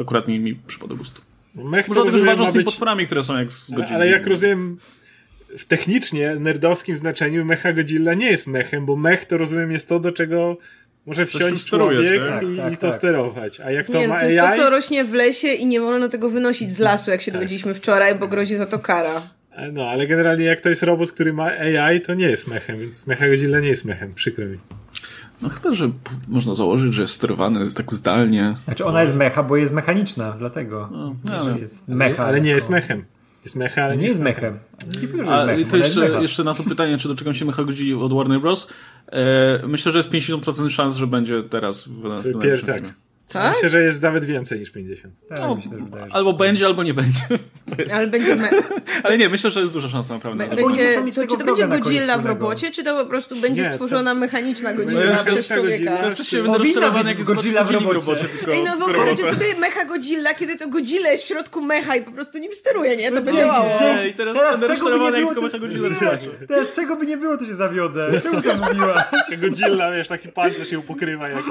akurat 0.00 0.28
mi, 0.28 0.40
mi 0.40 0.54
przypada 0.66 0.94
gustu. 0.94 1.22
Mech 1.54 1.88
Może 1.88 2.00
to 2.00 2.04
rozumiem, 2.04 2.26
walczą 2.26 2.42
ma 2.44 2.50
z 2.50 2.52
tymi 2.52 2.64
być... 2.64 2.74
potworami, 2.74 3.06
które 3.06 3.24
są 3.24 3.38
jak 3.38 3.52
z 3.52 3.70
godziny. 3.70 3.94
Ale 3.94 4.08
jak 4.08 4.26
rozumiem, 4.26 4.78
w 5.58 5.64
technicznie, 5.64 6.36
nerdowskim 6.36 6.96
znaczeniu 6.96 7.44
Mecha 7.44 7.72
Godzilla 7.72 8.14
nie 8.14 8.30
jest 8.30 8.46
mechem, 8.46 8.86
bo 8.86 8.96
mech 8.96 9.24
to 9.24 9.38
rozumiem 9.38 9.70
jest 9.72 9.88
to, 9.88 10.00
do 10.00 10.12
czego 10.12 10.56
może 11.06 11.26
wsiąść 11.26 11.66
człowiek 11.66 12.22
tak? 12.28 12.42
i, 12.42 12.56
Tak, 12.56 12.72
i 12.72 12.76
to 12.76 12.86
tak. 12.86 12.94
sterować. 12.94 13.60
A 13.60 13.70
jak 13.70 13.86
to 13.86 13.92
Nie, 13.98 14.08
no 14.08 14.14
ma 14.14 14.20
to 14.20 14.26
jest 14.26 14.38
AI... 14.38 14.56
to, 14.56 14.62
co 14.64 14.70
rośnie 14.70 15.04
w 15.04 15.14
lesie 15.14 15.48
i 15.48 15.66
nie 15.66 15.80
wolno 15.80 16.08
tego 16.08 16.30
wynosić 16.30 16.72
z 16.72 16.78
lasu, 16.78 17.10
jak 17.10 17.20
się 17.20 17.32
dowiedzieliśmy 17.32 17.74
wczoraj, 17.74 18.14
bo 18.14 18.28
grozi 18.28 18.56
za 18.56 18.66
to 18.66 18.78
kara. 18.78 19.22
No, 19.72 19.88
ale 19.90 20.06
generalnie 20.06 20.44
jak 20.44 20.60
to 20.60 20.68
jest 20.68 20.82
robot, 20.82 21.12
który 21.12 21.32
ma 21.32 21.44
AI, 21.44 22.00
to 22.00 22.14
nie 22.14 22.26
jest 22.30 22.48
mechem, 22.48 22.78
więc 22.78 23.06
Mecha 23.06 23.28
Godzilla 23.28 23.60
nie 23.60 23.68
jest 23.68 23.84
mechem, 23.84 24.14
przykro 24.14 24.46
mi. 24.46 24.58
No 25.42 25.48
chyba, 25.48 25.74
że 25.74 25.90
można 26.28 26.54
założyć, 26.54 26.94
że 26.94 27.02
jest 27.02 27.14
sterowany 27.14 27.72
tak 27.74 27.92
zdalnie. 27.92 28.56
Znaczy 28.64 28.84
ona 28.84 29.02
jest 29.02 29.14
mecha, 29.14 29.42
bo 29.42 29.56
jest 29.56 29.72
mechaniczna, 29.74 30.36
dlatego. 30.38 30.88
No, 30.92 31.16
że 31.24 31.34
ale- 31.38 31.58
jest 31.58 31.88
mecha. 31.88 32.24
ale 32.24 32.40
nie 32.40 32.50
jest 32.50 32.66
jako- 32.70 32.72
mechem. 32.72 33.04
Jest 33.44 33.56
mecha, 33.56 33.82
ale 33.84 33.96
Nie 33.96 34.04
jest 34.06 34.20
mechem. 34.20 34.58
Nie 35.02 35.08
powiem, 35.08 35.26
że 35.26 35.32
A 35.32 35.52
jest 35.52 35.60
i 35.60 35.64
mechem, 35.64 35.70
to 35.70 35.76
ona 35.76 35.84
jest 35.84 35.96
jeszcze, 35.96 36.10
mecha. 36.10 36.22
jeszcze 36.22 36.44
na 36.44 36.54
to 36.54 36.62
pytanie, 36.62 36.98
czy 36.98 37.08
doczekam 37.08 37.34
się 37.34 37.44
Mecha 37.44 37.64
Godzilla 37.64 38.00
od 38.00 38.12
Warner 38.14 38.40
Bros. 38.40 38.68
E, 39.12 39.66
myślę, 39.66 39.92
że 39.92 39.98
jest 39.98 40.10
50% 40.10 40.70
szans, 40.70 40.96
że 40.96 41.06
będzie 41.06 41.42
teraz 41.42 41.88
w, 41.88 42.02
najlepszym 42.02 42.66
tak. 42.66 42.76
filmie. 42.76 42.92
Tak? 43.32 43.54
Myślę, 43.54 43.68
że 43.70 43.82
jest 43.82 44.02
nawet 44.02 44.24
więcej 44.24 44.60
niż 44.60 44.70
50. 44.70 45.14
Tak, 45.28 45.38
No, 45.40 45.60
się 45.64 45.70
też 45.70 45.82
wydaje, 45.82 46.04
że- 46.06 46.12
albo 46.14 46.32
będzie, 46.32 46.66
albo 46.66 46.82
nie 46.82 46.94
będzie. 46.94 47.20
To 47.88 47.94
Ale 47.94 48.06
będzie... 48.06 48.36
Me- 48.36 48.50
Ale 49.02 49.18
nie, 49.18 49.28
myślę, 49.28 49.50
że 49.50 49.60
jest 49.60 49.72
duża 49.72 49.88
szansa 49.88 50.14
naprawdę. 50.14 50.44
be- 50.48 50.56
to. 50.56 50.66
Będzie 50.68 50.94
to, 51.14 51.26
czy 51.26 51.38
to 51.38 51.44
będzie 51.44 51.68
Godzilla 51.68 52.18
w 52.18 52.26
robocie, 52.26 52.70
czy 52.70 52.84
to 52.84 53.04
po 53.04 53.10
prostu 53.10 53.36
będzie 53.36 53.62
Nie, 53.62 53.68
to- 53.68 53.74
stworzona 53.74 54.14
mechaniczna 54.14 54.70
No, 54.70 54.76
Godzilla 54.76 55.00
jest 55.02 55.12
przez 55.14 55.24
mechaniczna 55.26 55.56
człowieka? 55.56 55.78
Godzilla. 55.78 55.96
Teraz 56.02 56.18
też 56.18 56.26
się 56.28 56.42
będę 56.42 56.58
rozczarowany, 56.58 57.08
jak 57.08 57.22
Godzilla 57.24 57.64
w 57.64 57.66
Godzilla 57.66 57.80
w 57.80 57.92
robocie. 57.92 58.06
robocie. 58.06 58.28
Tylko 58.38 58.52
Ej, 58.52 58.62
no 58.62 58.76
w 58.76 58.78
wyobraźcie 58.78 59.24
sobie 59.24 59.46
mecha 59.60 59.84
Godzilla, 59.84 60.34
kiedy 60.34 60.56
to 60.56 60.68
Godzilla 60.68 61.10
jest 61.10 61.24
w 61.24 61.26
środku 61.26 61.62
mecha 61.62 61.96
i 61.96 62.02
po 62.02 62.12
prostu 62.12 62.38
nim 62.38 62.52
steruje, 62.52 62.96
nie? 62.96 63.12
To 63.12 63.22
by 63.22 63.32
działało. 63.32 63.68
i 64.10 64.14
teraz, 64.14 64.36
Teraz 64.36 64.60
będę 64.60 64.74
czego 64.76 64.84
by 64.84 64.90
rozczarowany, 64.90 65.16
nie 65.16 65.24
jak 65.24 65.34
było, 65.34 65.50
tylko 65.50 65.58
to- 65.58 65.66
masz 65.66 65.80
Godzilla. 65.80 66.18
Teraz 66.48 66.74
czego 66.74 66.96
by 66.96 67.06
nie 67.06 67.16
było, 67.16 67.36
to 67.36 67.44
się 67.46 67.54
zawiodę. 67.54 68.20
Czemu 68.22 68.42
to 68.42 68.56
mówiła? 68.56 69.04
Godzilla, 69.42 69.92
wiesz, 69.92 70.08
taki 70.08 70.28
pancerz 70.28 70.72
ją 70.72 70.82
pokrywa 70.82 71.28
jak... 71.28 71.42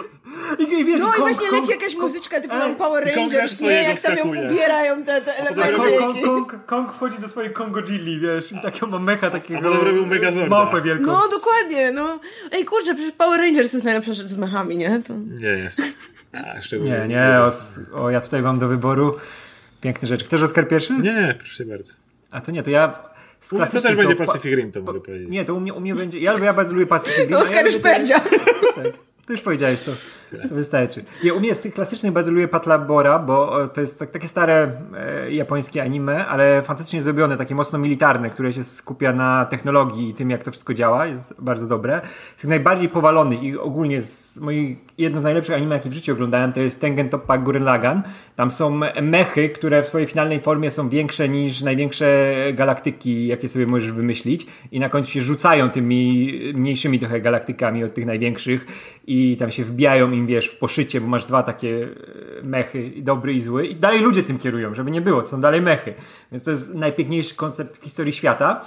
I, 0.59 0.85
wiesz, 0.85 1.01
No 1.01 1.11
i 1.15 1.19
właśnie 1.19 1.51
leci 1.51 1.70
jakaś 1.71 1.95
muzyczka 1.95 2.41
typu 2.41 2.53
Ej, 2.53 2.59
mam 2.59 2.75
Power 2.75 3.15
Rangers, 3.15 3.61
nie? 3.61 3.83
Jak 3.83 4.01
tam 4.01 4.17
ją 4.17 4.27
ubierają 4.27 5.03
te, 5.03 5.21
te 5.21 5.35
elementy. 5.35 5.77
Kong, 5.77 5.99
Kong, 5.99 6.25
Kong, 6.25 6.65
Kong 6.65 6.93
wchodzi 6.93 7.17
do 7.19 7.27
swojej 7.27 7.53
Kongojilli, 7.53 8.19
wiesz, 8.19 8.51
i 8.51 8.61
taką 8.61 8.87
ma 8.87 8.99
mecha 8.99 9.29
takiego... 9.29 9.71
Małpę 10.49 10.81
wielką. 10.81 11.05
No, 11.05 11.21
dokładnie, 11.31 11.91
no. 11.91 12.19
Ej, 12.51 12.65
kurczę, 12.65 12.95
przecież 12.95 13.13
Power 13.17 13.39
Rangers 13.39 13.71
to 13.71 13.77
jest 13.77 13.85
najlepsza 13.85 14.13
rzecz 14.13 14.27
z 14.27 14.37
mechami, 14.37 14.77
nie? 14.77 15.01
To... 15.07 15.13
Nie 15.13 15.47
jest. 15.47 15.81
A, 16.33 16.61
szczególnie. 16.61 16.99
Nie, 16.99 17.07
nie, 17.07 17.39
o, 17.39 17.51
o, 18.03 18.09
ja 18.09 18.21
tutaj 18.21 18.41
mam 18.41 18.59
do 18.59 18.67
wyboru 18.67 19.17
piękne 19.81 20.07
rzeczy. 20.07 20.25
Chcesz 20.25 20.41
Oskar 20.41 20.67
pierwszy? 20.67 20.93
Nie, 20.93 21.35
proszę 21.39 21.65
bardzo. 21.65 21.93
A 22.31 22.41
to 22.41 22.51
nie, 22.51 22.63
to 22.63 22.69
ja... 22.69 22.99
z 23.39 23.49
To 23.49 23.67
też 23.81 23.95
będzie 23.95 24.15
pa- 24.15 24.25
Pacific 24.25 24.57
Rim, 24.57 24.71
to 24.71 24.81
mogę 24.81 25.01
powiedzieć. 25.01 25.29
Nie, 25.29 25.45
to 25.45 25.55
u 25.55 25.59
mnie, 25.59 25.73
u 25.73 25.79
mnie 25.79 25.95
będzie... 25.95 26.19
Ja, 26.19 26.37
ja 26.43 26.53
bardzo 26.53 26.73
lubię 26.73 26.87
Pacific 26.87 27.19
Rim. 27.19 27.29
No, 27.29 27.37
a 27.37 27.39
ja 27.39 27.45
Oskar 27.45 27.65
już 27.65 27.77
powiedział. 27.77 28.19
Tak, 28.75 28.93
to 29.25 29.33
już 29.33 29.41
powiedziałeś, 29.41 29.83
to 29.83 29.91
wystarczy. 30.51 31.03
Ja, 31.23 31.33
u 31.33 31.39
mnie 31.39 31.55
z 31.55 31.61
tych 31.61 31.73
klasycznych 31.73 32.13
bardzo 32.13 32.31
lubię 32.31 32.47
Patlabora, 32.47 33.19
bo 33.19 33.63
e, 33.63 33.67
to 33.67 33.81
jest 33.81 34.00
tak, 34.00 34.11
takie 34.11 34.27
stare 34.27 34.71
e, 34.97 35.31
japońskie 35.31 35.83
anime, 35.83 36.27
ale 36.27 36.61
fantastycznie 36.61 37.01
zrobione, 37.01 37.38
takie 37.38 37.55
mocno 37.55 37.79
militarne, 37.79 38.29
które 38.29 38.53
się 38.53 38.63
skupia 38.63 39.13
na 39.13 39.45
technologii 39.45 40.09
i 40.09 40.13
tym, 40.13 40.29
jak 40.29 40.43
to 40.43 40.51
wszystko 40.51 40.73
działa, 40.73 41.05
jest 41.05 41.41
bardzo 41.41 41.67
dobre. 41.67 42.01
Z 42.38 42.41
tych 42.41 42.50
najbardziej 42.50 42.89
powalonych 42.89 43.43
i 43.43 43.57
ogólnie 43.57 44.01
z 44.01 44.38
moich, 44.38 44.77
jedno 44.97 45.21
z 45.21 45.23
najlepszych 45.23 45.55
anime, 45.55 45.75
jakie 45.75 45.89
w 45.89 45.93
życiu 45.93 46.11
oglądałem, 46.11 46.53
to 46.53 46.59
jest 46.59 46.81
Tengen 46.81 47.09
Toppa 47.09 47.38
Gurren. 47.38 48.01
Tam 48.35 48.51
są 48.51 48.79
mechy, 49.01 49.50
które 49.50 49.83
w 49.83 49.88
swojej 49.88 50.07
finalnej 50.07 50.41
formie 50.41 50.71
są 50.71 50.89
większe 50.89 51.29
niż 51.29 51.61
największe 51.61 52.33
galaktyki, 52.53 53.27
jakie 53.27 53.50
sobie 53.50 53.67
możesz 53.67 53.91
wymyślić 53.91 54.45
i 54.71 54.79
na 54.79 54.89
końcu 54.89 55.11
się 55.11 55.21
rzucają 55.21 55.69
tymi 55.69 56.31
mniejszymi 56.53 57.00
trochę 57.00 57.21
galaktykami 57.21 57.83
od 57.83 57.93
tych 57.93 58.05
największych 58.05 58.65
i 59.07 59.38
tam 59.38 59.51
się 59.51 59.63
wbijają 59.63 60.11
im, 60.11 60.20
wiesz, 60.27 60.47
w 60.47 60.57
poszycie, 60.57 61.01
bo 61.01 61.07
masz 61.07 61.25
dwa 61.25 61.43
takie 61.43 61.87
e, 62.39 62.43
mechy, 62.43 62.91
dobry 62.97 63.33
i 63.33 63.41
zły 63.41 63.65
i 63.67 63.75
dalej 63.75 63.99
ludzie 64.01 64.23
tym 64.23 64.37
kierują, 64.37 64.73
żeby 64.73 64.91
nie 64.91 65.01
było, 65.01 65.25
są 65.25 65.41
dalej 65.41 65.61
mechy. 65.61 65.93
Więc 66.31 66.43
to 66.43 66.51
jest 66.51 66.73
najpiękniejszy 66.73 67.35
koncept 67.35 67.77
w 67.77 67.83
historii 67.83 68.13
świata. 68.13 68.61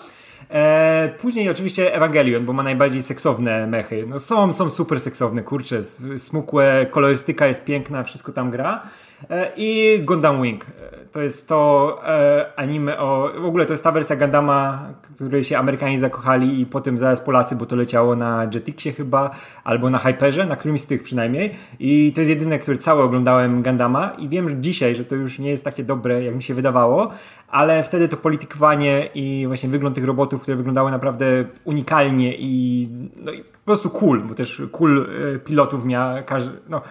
E, 0.51 1.11
później 1.21 1.51
oczywiście 1.51 1.95
Evangelion, 1.95 2.45
bo 2.47 2.53
ma 2.53 2.63
najbardziej 2.63 3.03
seksowne 3.03 3.67
mechy. 3.67 4.05
No 4.09 4.19
są, 4.19 4.53
są 4.53 4.71
super 4.71 5.01
seksowne, 5.01 5.43
kurcze, 5.43 5.79
s- 5.79 6.01
smukłe, 6.19 6.87
kolorystyka 6.91 7.47
jest 7.47 7.65
piękna, 7.65 8.05
wszystko 8.05 8.33
tam 8.33 8.51
gra. 8.51 8.83
E, 9.31 9.53
I 9.57 10.01
Gundam 10.05 10.43
Wing. 10.43 10.65
E, 10.65 11.05
To 11.13 11.23
jest 11.23 11.49
to 11.49 12.01
e, 12.07 12.53
anime 12.57 12.99
o... 12.99 13.31
W 13.41 13.45
ogóle 13.45 13.67
to 13.67 13.73
jest 13.73 13.85
ta 13.85 13.93
wersja 13.93 14.17
Gundama, 14.17 14.89
której 15.15 15.45
się 15.45 15.59
Amerykanie 15.59 15.99
zakochali 15.99 16.61
i 16.61 16.67
potem 16.67 16.99
zaraz 16.99 17.21
Polacy, 17.21 17.57
bo 17.57 17.67
to 17.67 17.77
leciało 17.77 18.17
na 18.17 18.45
Jetixie 18.55 18.93
chyba, 18.93 19.31
albo 19.65 19.91
na 19.91 19.99
Hyperze, 19.99 20.47
na 20.47 20.57
którymś 20.57 20.81
z 20.81 20.87
tych 20.87 21.03
przynajmniej. 21.03 21.51
I 21.79 22.13
to 22.15 22.21
jest 22.21 22.31
jedyne, 22.31 22.59
które 22.59 22.77
całe 22.77 23.05
oglądałem 23.05 23.63
Gundama 23.63 24.13
i 24.19 24.29
wiem 24.29 24.49
że 24.49 24.57
dzisiaj, 24.57 24.95
że 24.95 25.05
to 25.05 25.15
już 25.15 25.39
nie 25.39 25.51
jest 25.51 25.65
takie 25.65 25.85
dobre, 25.85 26.25
jak 26.25 26.35
mi 26.35 26.43
się 26.43 26.55
wydawało, 26.55 27.11
ale 27.49 27.83
wtedy 27.83 28.09
to 28.09 28.17
politykowanie 28.17 29.09
i 29.15 29.45
właśnie 29.47 29.69
wygląd 29.69 29.95
tych 29.95 30.05
robotów, 30.05 30.43
które 30.43 30.57
wyglądały 30.57 30.91
naprawdę 30.91 31.45
unikalnie 31.65 32.37
i, 32.39 32.89
no, 33.17 33.33
i 33.33 33.39
po 33.43 33.65
prostu 33.65 33.91
cool, 33.91 34.23
bo 34.23 34.35
też 34.35 34.63
cool 34.73 35.09
pilotów 35.45 35.85
miał 35.85 36.25
każdy, 36.27 36.57
no, 36.69 36.83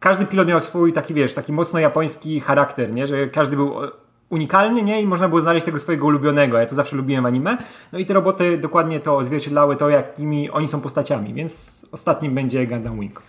każdy 0.00 0.26
pilot 0.26 0.48
miał 0.48 0.60
swój 0.60 0.92
taki, 0.92 1.14
wiesz, 1.14 1.34
taki 1.34 1.52
mocno 1.52 1.78
japoński 1.78 2.40
charakter, 2.40 2.92
nie? 2.92 3.06
Że 3.06 3.28
każdy 3.28 3.56
był 3.56 3.84
e, 3.84 3.88
unikalny, 4.30 4.82
nie? 4.82 5.02
I 5.02 5.06
można 5.06 5.28
było 5.28 5.40
znaleźć 5.40 5.66
tego 5.66 5.78
swojego 5.78 6.06
ulubionego. 6.06 6.58
Ja 6.58 6.66
to 6.66 6.74
zawsze 6.74 6.96
lubiłem 6.96 7.26
anime. 7.26 7.58
No 7.92 7.98
i 7.98 8.06
te 8.06 8.14
roboty 8.14 8.58
dokładnie 8.58 9.00
to 9.00 9.16
odzwierciedlały 9.16 9.76
to, 9.76 9.88
jakimi 9.88 10.50
oni 10.50 10.68
są 10.68 10.80
postaciami, 10.80 11.34
więc 11.34 11.82
ostatnim 11.92 12.34
będzie 12.34 12.66
Gundam 12.66 13.00
Wing. 13.00 13.22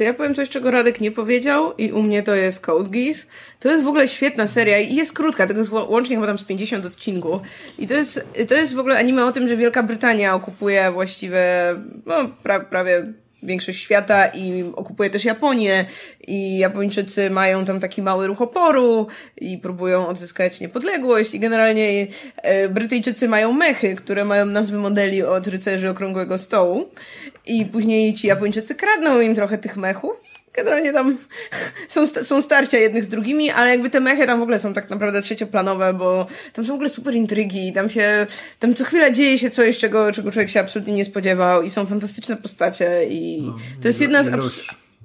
To 0.00 0.04
ja 0.04 0.14
powiem 0.14 0.34
coś, 0.34 0.48
czego 0.48 0.70
Radek 0.70 1.00
nie 1.00 1.12
powiedział 1.12 1.74
i 1.78 1.92
u 1.92 2.02
mnie 2.02 2.22
to 2.22 2.34
jest 2.34 2.66
Code 2.66 2.90
Geass. 2.90 3.26
To 3.60 3.68
jest 3.68 3.84
w 3.84 3.86
ogóle 3.86 4.08
świetna 4.08 4.48
seria 4.48 4.78
i 4.78 4.94
jest 4.94 5.12
krótka, 5.12 5.46
tego 5.46 5.60
jest 5.60 5.72
łącznie 5.72 6.16
chyba 6.16 6.26
tam 6.26 6.38
z 6.38 6.44
50 6.44 6.86
odcinków. 6.86 7.42
I 7.78 7.86
to 7.86 7.94
jest, 7.94 8.28
to 8.48 8.54
jest 8.54 8.74
w 8.74 8.78
ogóle 8.78 8.98
anime 8.98 9.26
o 9.26 9.32
tym, 9.32 9.48
że 9.48 9.56
Wielka 9.56 9.82
Brytania 9.82 10.34
okupuje 10.34 10.90
właściwie 10.90 11.42
no, 12.06 12.14
pra, 12.42 12.60
prawie 12.60 13.12
większość 13.42 13.80
świata 13.80 14.26
i 14.26 14.64
okupuje 14.76 15.10
też 15.10 15.24
Japonię. 15.24 15.84
I 16.26 16.58
Japończycy 16.58 17.30
mają 17.30 17.64
tam 17.64 17.80
taki 17.80 18.02
mały 18.02 18.26
ruch 18.26 18.42
oporu 18.42 19.06
i 19.36 19.58
próbują 19.58 20.08
odzyskać 20.08 20.60
niepodległość. 20.60 21.34
I 21.34 21.40
generalnie 21.40 22.06
e, 22.36 22.68
Brytyjczycy 22.68 23.28
mają 23.28 23.52
mechy, 23.52 23.96
które 23.96 24.24
mają 24.24 24.46
nazwy 24.46 24.78
modeli 24.78 25.22
od 25.22 25.46
rycerzy 25.46 25.90
okrągłego 25.90 26.38
stołu. 26.38 26.88
I 27.46 27.66
później 27.66 28.14
ci 28.14 28.26
Japończycy 28.26 28.74
kradną 28.74 29.20
im 29.20 29.34
trochę 29.34 29.58
tych 29.58 29.76
mechów 29.76 30.29
Generalnie 30.52 30.92
tam 30.92 31.18
są, 31.88 32.06
są 32.06 32.42
starcia 32.42 32.78
jednych 32.78 33.04
z 33.04 33.08
drugimi, 33.08 33.50
ale 33.50 33.70
jakby 33.70 33.90
te 33.90 34.00
mechy 34.00 34.26
tam 34.26 34.38
w 34.38 34.42
ogóle 34.42 34.58
są 34.58 34.74
tak 34.74 34.90
naprawdę 34.90 35.22
trzecioplanowe, 35.22 35.94
bo 35.94 36.26
tam 36.52 36.66
są 36.66 36.72
w 36.72 36.74
ogóle 36.74 36.88
super 36.88 37.14
intrygi, 37.14 37.72
tam 37.72 37.90
się, 37.90 38.26
tam 38.58 38.74
co 38.74 38.84
chwila 38.84 39.10
dzieje 39.10 39.38
się 39.38 39.50
coś, 39.50 39.78
czego, 39.78 40.12
czego 40.12 40.32
człowiek 40.32 40.50
się 40.50 40.60
absolutnie 40.60 40.92
nie 40.92 41.04
spodziewał 41.04 41.62
i 41.62 41.70
są 41.70 41.86
fantastyczne 41.86 42.36
postacie 42.36 43.06
i 43.10 43.52
to 43.82 43.88
jest 43.88 44.00
jedna 44.00 44.22
z, 44.22 44.30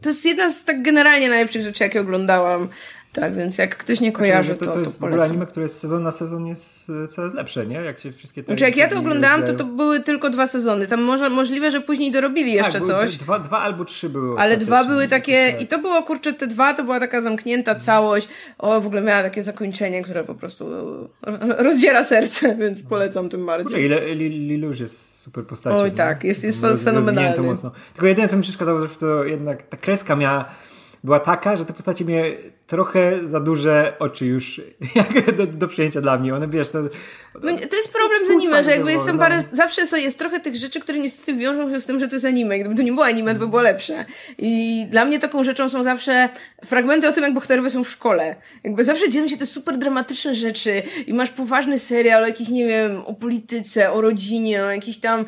to 0.01 0.09
jest 0.09 0.25
jedna 0.25 0.51
z 0.51 0.63
tak 0.63 0.81
generalnie 0.81 1.29
najlepszych 1.29 1.61
rzeczy, 1.61 1.83
jakie 1.83 2.01
oglądałam. 2.01 2.69
Tak, 3.15 3.35
więc 3.35 3.57
jak 3.57 3.77
ktoś 3.77 3.99
nie 3.99 4.11
kojarzy, 4.11 4.47
Znaczy, 4.53 4.59
to, 4.59 4.65
to, 4.65 4.71
to, 4.73 4.79
jest 4.79 4.99
w 4.99 5.03
ogóle 5.03 5.23
anime, 5.23 5.45
które 5.45 5.69
z 5.69 5.79
sezon 5.79 6.03
na 6.03 6.11
sezon 6.11 6.47
jest 6.47 6.91
e, 7.03 7.07
coraz 7.07 7.33
lepsze, 7.33 7.65
nie? 7.65 7.75
Jak 7.75 7.99
się 7.99 8.11
wszystkie 8.11 8.43
te 8.43 8.47
Znaczy, 8.47 8.63
jak 8.63 8.77
ja 8.77 8.89
to 8.89 8.99
oglądałam, 8.99 9.43
to 9.43 9.53
to 9.53 9.63
były 9.63 9.99
tylko 9.99 10.29
dwa 10.29 10.47
sezony. 10.47 10.87
Tam 10.87 11.01
może, 11.01 11.29
możliwe, 11.29 11.71
że 11.71 11.81
później 11.81 12.11
dorobili 12.11 12.53
jeszcze 12.53 12.71
tak, 12.79 12.83
coś. 12.87 13.17
Dwa, 13.17 13.39
dwa 13.39 13.57
albo 13.59 13.85
trzy 13.85 14.09
były 14.09 14.39
Ale 14.39 14.57
dwa 14.57 14.83
były 14.83 15.07
takie, 15.07 15.51
Tak. 15.51 15.61
i 15.61 15.67
to 15.67 15.79
było 15.79 16.03
kurczę, 16.03 16.33
te 16.33 16.47
dwa 16.47 16.73
to 16.73 16.83
była 16.83 16.99
taka 16.99 17.21
zamknięta 17.21 17.75
całość. 17.75 18.27
O, 18.57 18.81
w 18.81 18.87
ogóle 18.87 19.01
miała 19.01 19.23
takie 19.23 19.43
zakończenie, 19.43 20.01
które 20.03 20.23
po 20.23 20.35
prostu 20.35 20.69
ro- 20.69 21.09
rozdziera 21.57 22.03
serce, 22.03 22.55
więc 22.61 22.83
polecam 22.83 23.29
tym 23.29 23.45
Kurczę, 23.45 23.63
bardziej. 23.63 23.85
ile 23.85 24.01
Li- 24.15 24.47
Liluż 24.47 24.79
jest 24.79 25.19
super 25.19 25.45
postacią. 25.45 25.77
Oj, 25.77 25.91
tak, 25.91 26.23
jest- 26.23 26.43
jest 26.43 26.61
Roz- 26.63 26.83
fenomenalny. 26.83 27.43
mocno. 27.43 27.71
Tylko 27.93 28.07
jedyne, 28.07 28.27
co 28.27 28.35
mi 28.37 28.43
przeszkadzało, 28.43 28.81
że 28.81 28.87
to 28.87 29.23
jednak 29.23 29.63
ta 29.63 29.77
kreska 29.77 30.15
miała, 30.15 30.45
była 31.03 31.19
taka, 31.19 31.57
że 31.57 31.65
te 31.65 31.73
postacie 31.73 32.05
miały 32.05 32.37
trochę 32.67 33.27
za 33.27 33.39
duże 33.39 33.93
oczy 33.99 34.25
już 34.25 34.61
do, 35.37 35.47
do 35.47 35.67
przyjęcia 35.67 36.01
dla 36.01 36.17
mnie. 36.17 36.35
One, 36.35 36.47
wiesz, 36.47 36.69
to... 36.69 36.81
No, 37.43 37.57
to 37.69 37.75
jest 37.75 37.93
problem 37.93 38.27
z 38.27 38.29
anime, 38.29 38.63
że 38.63 38.71
jakby 38.71 38.91
jest 38.91 39.05
tam 39.05 39.17
było, 39.17 39.29
parę, 39.29 39.43
zawsze 39.51 39.87
so, 39.87 39.97
jest 39.97 40.19
trochę 40.19 40.39
tych 40.39 40.55
rzeczy, 40.55 40.79
które 40.79 40.99
niestety 40.99 41.33
wiążą 41.33 41.69
się 41.69 41.79
z 41.79 41.85
tym, 41.85 41.99
że 41.99 42.07
to 42.07 42.15
jest 42.15 42.25
anime. 42.25 42.59
Gdyby 42.59 42.75
to 42.75 42.81
nie 42.81 42.91
było 42.91 43.05
anime, 43.05 43.33
to 43.33 43.39
by 43.39 43.47
było 43.47 43.61
lepsze. 43.61 44.05
I 44.37 44.85
dla 44.89 45.05
mnie 45.05 45.19
taką 45.19 45.43
rzeczą 45.43 45.69
są 45.69 45.83
zawsze 45.83 46.29
fragmenty 46.65 47.09
o 47.09 47.11
tym, 47.11 47.23
jak 47.23 47.33
bohaterowie 47.33 47.69
są 47.69 47.83
w 47.83 47.89
szkole. 47.89 48.35
Jakby 48.63 48.83
zawsze 48.83 49.09
dzieją 49.09 49.27
się 49.27 49.37
te 49.37 49.45
super 49.45 49.77
dramatyczne 49.77 50.35
rzeczy 50.35 50.83
i 51.07 51.13
masz 51.13 51.29
poważny 51.29 51.79
serial 51.79 52.23
o 52.23 52.27
jakiś, 52.27 52.49
nie 52.49 52.65
wiem, 52.65 53.01
o 53.05 53.13
polityce, 53.13 53.91
o 53.91 54.01
rodzinie, 54.01 54.63
o 54.63 54.71
jakiś 54.71 54.97
tam 54.97 55.25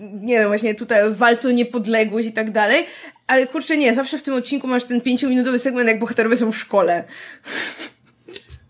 nie 0.00 0.38
wiem, 0.38 0.48
właśnie 0.48 0.74
tutaj 0.74 1.14
walce 1.14 1.48
o 1.48 1.52
niepodległość 1.52 2.28
i 2.28 2.32
tak 2.32 2.50
dalej, 2.50 2.86
ale 3.26 3.46
kurczę 3.46 3.76
nie, 3.76 3.94
zawsze 3.94 4.18
w 4.18 4.22
tym 4.22 4.34
odcinku 4.34 4.66
masz 4.66 4.84
ten 4.84 5.00
pięciominutowy 5.00 5.58
segment, 5.58 5.88
jak 5.88 5.98
bohaterowie 5.98 6.36
są 6.36 6.52
w 6.52 6.56
szkole. 6.56 7.04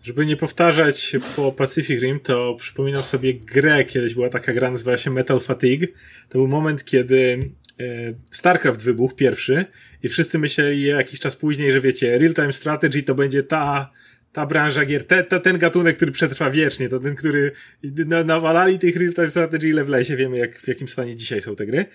Żeby 0.03 0.25
nie 0.25 0.37
powtarzać 0.37 1.15
po 1.35 1.51
Pacific 1.51 2.01
Rim, 2.01 2.19
to 2.19 2.55
przypominam 2.59 3.03
sobie 3.03 3.33
grę, 3.33 3.85
kiedyś 3.85 4.13
była 4.13 4.29
taka 4.29 4.53
gra, 4.53 4.71
nazywała 4.71 4.97
się 4.97 5.11
Metal 5.11 5.39
Fatigue. 5.39 5.87
To 6.29 6.37
był 6.37 6.47
moment, 6.47 6.85
kiedy 6.85 7.51
e, 7.79 7.83
StarCraft 8.31 8.81
wybuchł 8.81 9.15
pierwszy 9.15 9.65
i 10.03 10.09
wszyscy 10.09 10.39
myśleli 10.39 10.83
jakiś 10.83 11.19
czas 11.19 11.35
później, 11.35 11.71
że 11.71 11.81
wiecie, 11.81 12.17
real-time 12.17 12.53
strategy 12.53 13.03
to 13.03 13.15
będzie 13.15 13.43
ta, 13.43 13.91
ta 14.31 14.45
branża 14.45 14.85
gier, 14.85 15.07
te, 15.07 15.23
te, 15.23 15.39
ten 15.39 15.57
gatunek, 15.57 15.95
który 15.95 16.11
przetrwa 16.11 16.51
wiecznie, 16.51 16.89
to 16.89 16.99
ten, 16.99 17.15
który 17.15 17.51
na, 17.83 18.23
nawalali 18.23 18.79
tych 18.79 18.95
real-time 18.95 19.29
strategy 19.29 19.69
ile 19.69 19.83
w 19.83 19.89
lesie, 19.89 20.15
wiemy 20.15 20.37
jak, 20.37 20.59
w 20.59 20.67
jakim 20.67 20.87
stanie 20.87 21.15
dzisiaj 21.15 21.41
są 21.41 21.55
te 21.55 21.65
gry. 21.65 21.85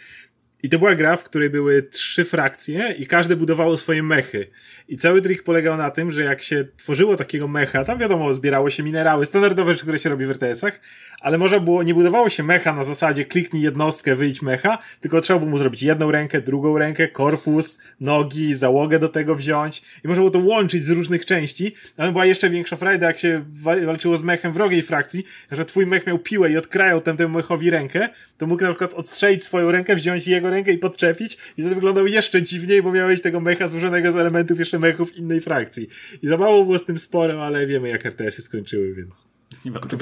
I 0.66 0.68
to 0.68 0.78
była 0.78 0.94
gra, 0.94 1.16
w 1.16 1.24
której 1.24 1.50
były 1.50 1.82
trzy 1.82 2.24
frakcje 2.24 2.94
i 2.98 3.06
każde 3.06 3.36
budowało 3.36 3.76
swoje 3.76 4.02
mechy. 4.02 4.46
I 4.88 4.96
cały 4.96 5.22
trik 5.22 5.42
polegał 5.42 5.76
na 5.76 5.90
tym, 5.90 6.12
że 6.12 6.22
jak 6.22 6.42
się 6.42 6.64
tworzyło 6.76 7.16
takiego 7.16 7.48
mecha, 7.48 7.84
tam 7.84 7.98
wiadomo, 7.98 8.34
zbierało 8.34 8.70
się 8.70 8.82
minerały, 8.82 9.26
standardowe 9.26 9.72
rzeczy, 9.72 9.82
które 9.82 9.98
się 9.98 10.08
robi 10.08 10.26
w 10.26 10.30
RTS-ach, 10.30 10.80
ale 11.20 11.38
można 11.38 11.60
było, 11.60 11.82
nie 11.82 11.94
budowało 11.94 12.28
się 12.28 12.42
mecha 12.42 12.72
na 12.72 12.84
zasadzie 12.84 13.24
kliknij 13.24 13.62
jednostkę, 13.62 14.16
wyjdź 14.16 14.42
mecha, 14.42 14.78
tylko 15.00 15.20
trzeba 15.20 15.38
było 15.38 15.50
mu 15.50 15.58
zrobić 15.58 15.82
jedną 15.82 16.10
rękę, 16.10 16.40
drugą 16.40 16.78
rękę, 16.78 17.08
korpus, 17.08 17.78
nogi, 18.00 18.54
załogę 18.54 18.98
do 18.98 19.08
tego 19.08 19.34
wziąć 19.34 19.82
i 20.04 20.08
można 20.08 20.20
było 20.20 20.30
to 20.30 20.38
łączyć 20.38 20.86
z 20.86 20.90
różnych 20.90 21.26
części, 21.26 21.74
ale 21.96 22.12
była 22.12 22.26
jeszcze 22.26 22.50
większa 22.50 22.76
frajda, 22.76 23.06
jak 23.06 23.18
się 23.18 23.44
walczyło 23.84 24.16
z 24.16 24.22
mechem 24.22 24.52
wrogiej 24.52 24.82
frakcji, 24.82 25.24
że 25.52 25.64
twój 25.64 25.86
mech 25.86 26.06
miał 26.06 26.18
piłę 26.18 26.50
i 26.50 26.56
odkrajał 26.56 27.00
temu 27.00 27.28
mechowi 27.28 27.70
rękę, 27.70 28.08
to 28.38 28.46
mógł 28.46 28.62
na 28.62 28.70
przykład 28.70 28.94
odstrzelić 28.94 29.44
swoją 29.44 29.72
rękę, 29.72 29.96
wziąć 29.96 30.26
jego 30.26 30.50
rękę 30.50 30.55
i 30.72 30.78
podczepić 30.78 31.38
i 31.56 31.62
wtedy 31.62 31.74
wyglądał 31.74 32.06
jeszcze 32.06 32.42
dziwniej, 32.42 32.82
bo 32.82 32.92
miałeś 32.92 33.20
tego 33.20 33.40
mecha 33.40 33.68
złożonego 33.68 34.12
z 34.12 34.16
elementów 34.16 34.58
jeszcze 34.58 34.78
mechów 34.78 35.16
innej 35.16 35.40
frakcji. 35.40 35.88
I 36.22 36.28
za 36.28 36.36
mało 36.36 36.64
było 36.64 36.78
z 36.78 36.84
tym 36.84 36.98
sporo, 36.98 37.44
ale 37.44 37.66
wiemy 37.66 37.88
jak 37.88 38.06
RTS-y 38.06 38.42
skończyły, 38.42 38.94
więc... 38.94 39.28
Nie 39.64 39.70
warto. 39.70 39.96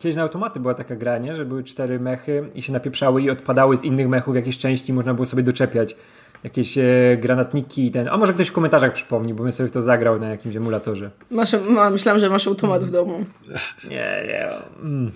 Kiedyś 0.00 0.16
na 0.16 0.22
automaty 0.22 0.60
była 0.60 0.74
taka 0.74 0.96
gra, 0.96 1.18
nie? 1.18 1.36
że 1.36 1.44
były 1.44 1.64
cztery 1.64 2.00
mechy 2.00 2.50
i 2.54 2.62
się 2.62 2.72
napieprzały 2.72 3.22
i 3.22 3.30
odpadały 3.30 3.76
z 3.76 3.84
innych 3.84 4.08
mechów 4.08 4.36
jakieś 4.36 4.58
części, 4.58 4.92
można 4.92 5.14
było 5.14 5.26
sobie 5.26 5.42
doczepiać 5.42 5.96
jakieś 6.44 6.78
e, 6.78 7.16
granatniki 7.20 7.86
i 7.86 7.90
ten. 7.90 8.08
A 8.08 8.16
może 8.16 8.32
ktoś 8.32 8.48
w 8.48 8.52
komentarzach 8.52 8.92
przypomni, 8.92 9.34
bo 9.34 9.42
bym 9.42 9.52
sobie 9.52 9.68
w 9.68 9.72
to 9.72 9.82
zagrał 9.82 10.20
na 10.20 10.28
jakimś 10.28 10.56
emulatorze. 10.56 11.10
Masz, 11.30 11.52
ma, 11.68 11.90
myślałam, 11.90 12.20
że 12.20 12.30
masz 12.30 12.46
automat 12.46 12.84
w 12.84 12.90
domu. 12.90 13.24
Nie, 13.84 14.24
nie. 14.28 14.48
Mm. 14.82 15.12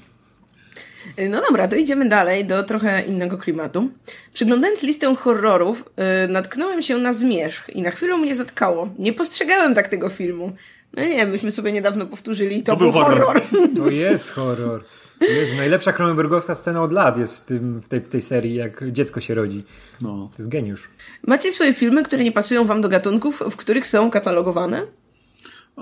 No 1.30 1.40
dobra, 1.48 1.68
to 1.68 1.76
idziemy 1.76 2.08
dalej 2.08 2.44
do 2.44 2.62
trochę 2.64 3.02
innego 3.02 3.38
klimatu. 3.38 3.88
Przyglądając 4.34 4.82
listę 4.82 5.14
horrorów, 5.16 5.84
yy, 5.96 6.28
natknąłem 6.32 6.82
się 6.82 6.98
na 6.98 7.12
zmierzch 7.12 7.70
i 7.70 7.82
na 7.82 7.90
chwilę 7.90 8.16
mnie 8.18 8.34
zatkało. 8.36 8.88
Nie 8.98 9.12
postrzegałem 9.12 9.74
tak 9.74 9.88
tego 9.88 10.08
filmu. 10.08 10.52
No 10.96 11.02
nie 11.02 11.16
wiem, 11.16 11.30
myśmy 11.30 11.50
sobie 11.50 11.72
niedawno 11.72 12.06
powtórzyli 12.06 12.62
to, 12.62 12.72
To 12.72 12.78
był 12.78 12.92
był 12.92 13.00
horror. 13.02 13.20
horror. 13.24 13.42
To 13.76 13.90
jest 13.90 14.30
horror. 14.30 14.84
Jezu, 15.20 15.56
najlepsza 15.56 15.92
Cronenbergowska 15.92 16.54
scena 16.54 16.82
od 16.82 16.92
lat 16.92 17.18
jest 17.18 17.36
w, 17.36 17.44
tym, 17.44 17.80
w, 17.80 17.88
tej, 17.88 18.00
w 18.00 18.08
tej 18.08 18.22
serii, 18.22 18.54
jak 18.54 18.92
dziecko 18.92 19.20
się 19.20 19.34
rodzi. 19.34 19.64
No. 20.00 20.30
To 20.36 20.42
jest 20.42 20.50
geniusz. 20.50 20.88
Macie 21.26 21.52
swoje 21.52 21.74
filmy, 21.74 22.02
które 22.02 22.24
nie 22.24 22.32
pasują 22.32 22.64
wam 22.64 22.80
do 22.80 22.88
gatunków, 22.88 23.42
w 23.50 23.56
których 23.56 23.86
są 23.86 24.10
katalogowane? 24.10 24.82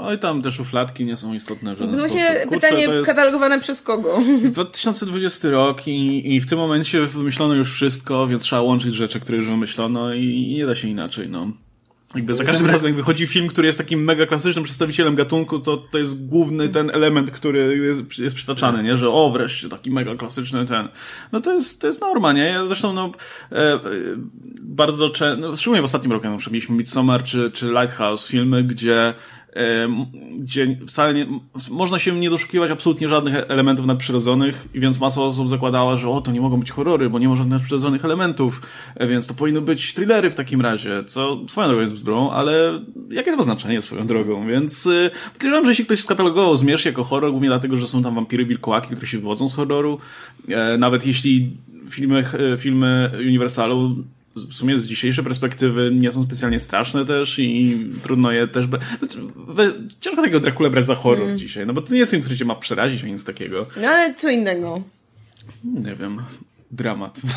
Oj, 0.00 0.18
tam 0.18 0.42
te 0.42 0.52
szufladki 0.52 1.04
nie 1.04 1.16
są 1.16 1.34
istotne 1.34 1.74
w 1.74 1.78
żaden 1.78 1.94
No 1.94 1.98
Właśnie 1.98 2.24
sposób. 2.24 2.48
Kurczę, 2.48 2.60
pytanie 2.60 2.86
to 2.86 2.94
jest, 2.94 3.10
katalogowane 3.10 3.60
przez 3.60 3.82
kogo? 3.82 4.20
jest 4.42 4.54
2020 4.54 5.50
rok 5.50 5.86
i, 5.86 6.34
i 6.34 6.40
w 6.40 6.48
tym 6.48 6.58
momencie 6.58 7.06
wymyślono 7.06 7.54
już 7.54 7.72
wszystko, 7.72 8.26
więc 8.26 8.42
trzeba 8.42 8.62
łączyć 8.62 8.94
rzeczy, 8.94 9.20
które 9.20 9.38
już 9.38 9.46
wymyślono 9.46 10.14
i, 10.14 10.24
i 10.24 10.54
nie 10.54 10.66
da 10.66 10.74
się 10.74 10.88
inaczej, 10.88 11.28
no. 11.28 11.52
Jakby 12.14 12.34
za 12.34 12.44
każdym 12.44 12.66
razem, 12.66 12.86
jak 12.86 12.96
wychodzi 12.96 13.26
film, 13.26 13.48
który 13.48 13.66
jest 13.66 13.78
takim 13.78 14.04
mega 14.04 14.26
klasycznym 14.26 14.64
przedstawicielem 14.64 15.14
gatunku, 15.14 15.58
to 15.58 15.76
to 15.76 15.98
jest 15.98 16.26
główny 16.26 16.68
ten 16.68 16.90
element, 16.90 17.30
który 17.30 17.76
jest, 17.76 18.18
jest 18.18 18.36
przytaczany, 18.36 18.82
nie? 18.82 18.96
Że 18.96 19.10
o, 19.10 19.30
wreszcie 19.30 19.68
taki 19.68 19.90
mega 19.90 20.14
klasyczny 20.14 20.64
ten. 20.64 20.88
No 21.32 21.40
to 21.40 21.52
jest, 21.52 21.80
to 21.80 21.86
jest 21.86 22.00
norma, 22.00 22.32
nie? 22.32 22.44
Ja 22.44 22.66
zresztą, 22.66 22.92
no, 22.92 23.12
e, 23.52 23.56
e, 23.56 23.80
bardzo 24.60 25.10
często, 25.10 25.40
no, 25.40 25.56
szczególnie 25.56 25.82
w 25.82 25.84
ostatnim 25.84 26.12
roku, 26.12 26.28
na 26.28 26.36
przykład 26.36 26.52
mieliśmy 26.52 26.76
Midsommar 26.76 27.24
czy, 27.24 27.50
czy 27.50 27.66
Lighthouse, 27.66 28.28
filmy, 28.28 28.64
gdzie 28.64 29.14
gdzie 30.38 30.78
wcale 30.86 31.14
nie, 31.14 31.26
można 31.70 31.98
się 31.98 32.20
nie 32.20 32.30
doszukiwać 32.30 32.70
absolutnie 32.70 33.08
żadnych 33.08 33.34
elementów 33.34 33.86
nadprzyrodzonych, 33.86 34.68
więc 34.74 35.00
masa 35.00 35.22
osób 35.22 35.48
zakładała, 35.48 35.96
że 35.96 36.08
o, 36.08 36.20
to 36.20 36.32
nie 36.32 36.40
mogą 36.40 36.56
być 36.56 36.70
horrory, 36.70 37.10
bo 37.10 37.18
nie 37.18 37.28
ma 37.28 37.36
żadnych 37.36 37.52
nadprzyrodzonych 37.52 38.04
elementów, 38.04 38.62
e, 38.94 39.06
więc 39.06 39.26
to 39.26 39.34
powinny 39.34 39.60
być 39.60 39.94
thrillery 39.94 40.30
w 40.30 40.34
takim 40.34 40.60
razie, 40.60 41.04
co 41.04 41.38
swoją 41.48 41.68
drogą 41.68 41.82
jest 41.82 41.94
bzdurą, 41.94 42.30
ale 42.30 42.80
jakie 43.10 43.30
to 43.30 43.36
ma 43.36 43.42
znaczenie 43.42 43.82
swoją 43.82 44.06
drogą, 44.06 44.46
więc 44.46 44.86
y, 44.86 45.10
podejrzewam, 45.32 45.64
że 45.64 45.70
jeśli 45.70 45.84
ktoś 45.84 46.00
skatalogował 46.00 46.56
Zmierzch 46.56 46.86
jako 46.86 47.04
horror, 47.04 47.30
głównie 47.30 47.48
dlatego, 47.48 47.76
że 47.76 47.86
są 47.86 48.02
tam 48.02 48.14
wampiry 48.14 48.46
wilkołaki, 48.46 48.86
które 48.86 49.06
się 49.06 49.18
wywodzą 49.18 49.48
z 49.48 49.54
horroru, 49.54 49.98
e, 50.48 50.78
nawet 50.78 51.06
jeśli 51.06 51.56
filmy, 51.88 52.24
e, 52.54 52.58
filmy 52.58 53.10
Universalu 53.18 53.96
w 54.46 54.54
sumie 54.54 54.78
z 54.78 54.86
dzisiejszej 54.86 55.24
perspektywy 55.24 55.90
nie 55.94 56.12
są 56.12 56.22
specjalnie 56.22 56.60
straszne 56.60 57.04
też 57.04 57.38
i 57.38 57.86
trudno 58.02 58.32
je 58.32 58.48
też... 58.48 58.66
Be... 58.66 58.78
znaczy, 58.98 59.18
Ciężko 60.00 60.22
tego 60.22 60.40
Dracula 60.40 60.70
brać 60.70 60.86
za 60.86 60.94
horror 60.94 61.34
dzisiaj, 61.34 61.66
no 61.66 61.72
bo 61.72 61.82
to 61.82 61.92
nie 61.92 61.98
jest 61.98 62.10
film, 62.10 62.22
który 62.22 62.36
cię 62.36 62.44
ma 62.44 62.54
przerazić, 62.54 63.02
nic 63.02 63.24
takiego. 63.24 63.66
No 63.76 63.88
ale 63.88 64.14
co 64.14 64.30
innego. 64.30 64.82
Nie 65.64 65.94
wiem. 65.94 66.22
Dramat. 66.70 67.20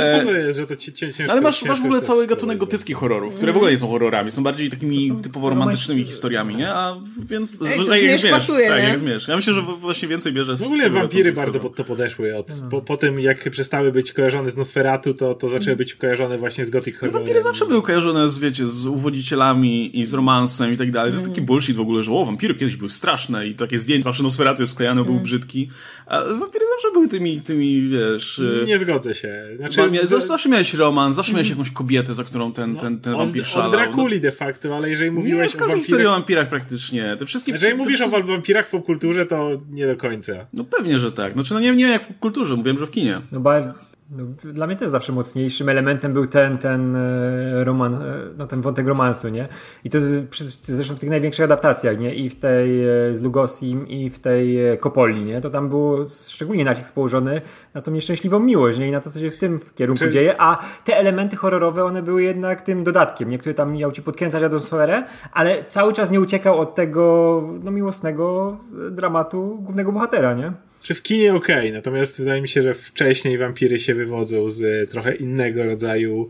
Ale 0.00 0.24
to 0.24 0.32
jest, 0.32 0.58
że 0.58 0.66
to 0.66 0.76
ci, 0.76 0.92
cię, 0.92 1.12
ciężko 1.12 1.32
Ale 1.32 1.40
masz, 1.40 1.64
masz 1.64 1.80
w 1.80 1.84
ogóle 1.84 2.00
cały 2.00 2.26
gatunek 2.26 2.58
gotyckich 2.58 2.96
horrorów, 2.96 3.34
które 3.34 3.52
w 3.52 3.56
ogóle 3.56 3.72
nie 3.72 3.78
są 3.78 3.88
horrorami, 3.88 4.30
są 4.30 4.42
bardziej 4.42 4.70
takimi 4.70 5.12
typowo 5.22 5.50
romantycznymi 5.50 6.04
historiami, 6.04 6.56
nie? 6.56 6.68
A 6.68 6.96
więc... 7.28 7.62
Ej, 7.62 7.78
to 7.78 7.84
tak 7.84 8.02
jak 8.02 8.20
Zmierzch, 8.20 8.30
pasuje, 8.30 8.68
tak, 8.68 8.82
nie? 8.82 8.88
jak 8.88 8.98
Zmierzch. 8.98 9.28
Ja 9.28 9.36
myślę, 9.36 9.54
że 9.54 9.62
właśnie 9.62 10.08
więcej 10.08 10.32
bierze 10.32 10.56
z... 10.56 10.62
W 10.62 10.66
ogóle 10.66 10.90
wampiry 10.90 11.32
bardzo 11.32 11.60
pod 11.60 11.74
to 11.74 11.84
podeszły. 11.84 12.36
Od, 12.36 12.46
po, 12.70 12.80
po 12.80 12.96
tym, 12.96 13.20
jak 13.20 13.50
przestały 13.50 13.92
być 13.92 14.12
kojarzone 14.12 14.50
z 14.50 14.56
Nosferatu, 14.56 15.14
to, 15.14 15.34
to 15.34 15.48
zaczęły 15.48 15.76
być 15.76 15.94
kojarzone 15.94 16.38
właśnie 16.38 16.64
z 16.64 16.70
gothic 16.70 16.94
No, 16.94 17.00
horrorem. 17.00 17.22
Wampiry 17.22 17.42
zawsze 17.42 17.66
były 17.66 17.82
kojarzone 17.82 18.28
z, 18.28 18.38
wiecie, 18.38 18.66
z 18.66 18.86
uwodzicielami 18.86 20.00
i 20.00 20.06
z 20.06 20.14
romansem 20.14 20.72
i 20.72 20.76
tak 20.76 20.90
dalej. 20.90 21.12
To 21.12 21.18
jest 21.18 21.28
taki 21.28 21.40
bullshit 21.40 21.76
w 21.76 21.80
ogóle, 21.80 22.02
że 22.02 22.12
o, 22.12 22.24
wampiry 22.24 22.54
kiedyś 22.54 22.76
były 22.76 22.90
straszne 22.90 23.46
i 23.46 23.54
takie 23.54 23.78
zdjęcie, 23.78 24.04
zawsze 24.04 24.22
Nosferatu 24.22 24.62
jest 24.62 24.72
sklejane, 24.72 25.04
był 25.04 25.20
brzydki. 25.20 25.68
A 26.06 26.24
wampiry 26.24 26.64
zawsze 26.74 26.92
były 26.92 27.08
tymi, 27.08 27.40
tymi 27.40 27.91
wiesz... 27.92 28.38
y, 28.38 28.64
Nie 28.66 28.78
zgodzę 28.78 29.14
się. 29.14 29.44
Znaczy, 29.56 29.80
mia- 29.80 30.06
za- 30.06 30.20
zawsze 30.20 30.48
miałeś 30.48 30.74
romans, 30.74 31.16
zawsze 31.16 31.32
miałeś 31.32 31.50
jakąś 31.50 31.70
kobietę, 31.70 32.14
za 32.14 32.24
którą 32.24 32.52
ten, 32.52 32.76
ten, 32.76 33.00
ten 33.00 33.14
od, 33.14 33.18
wampir 33.20 33.42
od 33.42 33.48
szalał. 33.48 33.70
Drakuli 33.72 34.20
de 34.20 34.32
facto, 34.32 34.76
ale 34.76 34.90
jeżeli 34.90 35.10
No, 35.10 35.16
nie, 35.16 35.22
mówiłeś 35.22 35.52
w 35.52 35.56
o 35.56 35.58
każdej 35.58 35.78
historii 35.78 36.06
o 36.06 36.10
wampirach... 36.10 36.44
wampirach 36.44 36.48
praktycznie. 36.48 37.16
Te 37.18 37.26
wszystkie... 37.26 37.52
Jeżeli 37.52 37.72
te 37.72 37.78
mówisz 37.78 38.00
o 38.00 38.04
wszystkie- 38.04 38.26
wampirach 38.26 38.66
w 38.66 38.70
popkulturze, 38.70 39.26
to 39.26 39.48
nie 39.70 39.86
do 39.86 39.96
końca. 39.96 40.32
No 40.52 40.64
pewnie, 40.64 40.98
że 40.98 41.12
tak. 41.12 41.32
Znaczy, 41.34 41.54
no 41.54 41.60
nie, 41.60 41.72
nie 41.72 41.88
jak 41.88 42.02
w 42.04 42.18
kulturze, 42.18 42.56
mówiłem, 42.56 42.78
że 42.78 42.86
w 42.86 42.90
kinie. 42.90 43.20
No 43.32 43.40
bo 43.40 43.50
no, 44.16 44.24
dla 44.52 44.66
mnie 44.66 44.76
też 44.76 44.90
zawsze 44.90 45.12
mocniejszym 45.12 45.68
elementem 45.68 46.12
był 46.12 46.26
ten, 46.26 46.58
ten 46.58 46.96
e, 46.96 47.64
roman, 47.64 47.94
e, 47.94 47.98
no 48.38 48.46
ten 48.46 48.60
wątek 48.60 48.86
romansu, 48.86 49.28
nie? 49.28 49.48
I 49.84 49.90
to 49.90 49.98
zresztą 50.62 50.96
w 50.96 50.98
tych 50.98 51.10
największych 51.10 51.44
adaptacjach, 51.44 51.98
nie? 51.98 52.14
I 52.14 52.30
w 52.30 52.40
tej 52.40 52.84
e, 52.84 53.16
z 53.16 53.22
Lugosim, 53.22 53.88
i 53.88 54.10
w 54.10 54.18
tej 54.18 54.58
Kopoli, 54.78 55.24
nie? 55.24 55.40
To 55.40 55.50
tam 55.50 55.68
było 55.68 55.98
szczególnie 56.28 56.64
nacisk 56.64 56.92
położony 56.92 57.40
na 57.74 57.82
tą 57.82 57.90
nieszczęśliwą 57.90 58.38
miłość, 58.38 58.78
nie? 58.78 58.88
I 58.88 58.92
na 58.92 59.00
to, 59.00 59.10
co 59.10 59.20
się 59.20 59.30
w 59.30 59.38
tym 59.38 59.60
kierunku 59.74 60.08
dzieje, 60.08 60.34
a 60.38 60.58
te 60.84 60.96
elementy 60.96 61.36
horrorowe, 61.36 61.84
one 61.84 62.02
były 62.02 62.22
jednak 62.22 62.62
tym 62.62 62.84
dodatkiem. 62.84 63.30
Niektóre 63.30 63.54
tam 63.54 63.72
miał 63.72 63.92
ci 63.92 64.02
podkręcać 64.02 64.42
atmosferę, 64.42 65.04
ale 65.32 65.64
cały 65.64 65.92
czas 65.92 66.10
nie 66.10 66.20
uciekał 66.20 66.60
od 66.60 66.74
tego, 66.74 67.42
no 67.62 67.70
miłosnego 67.70 68.56
dramatu 68.90 69.58
głównego 69.62 69.92
bohatera, 69.92 70.34
nie? 70.34 70.52
Czy 70.82 70.94
w 70.94 71.02
kinie 71.02 71.34
okej, 71.34 71.72
natomiast 71.72 72.18
wydaje 72.18 72.42
mi 72.42 72.48
się, 72.48 72.62
że 72.62 72.74
wcześniej 72.74 73.38
wampiry 73.38 73.78
się 73.78 73.94
wywodzą 73.94 74.50
z 74.50 74.62
e, 74.62 74.86
trochę 74.86 75.14
innego 75.14 75.64
rodzaju 75.64 76.28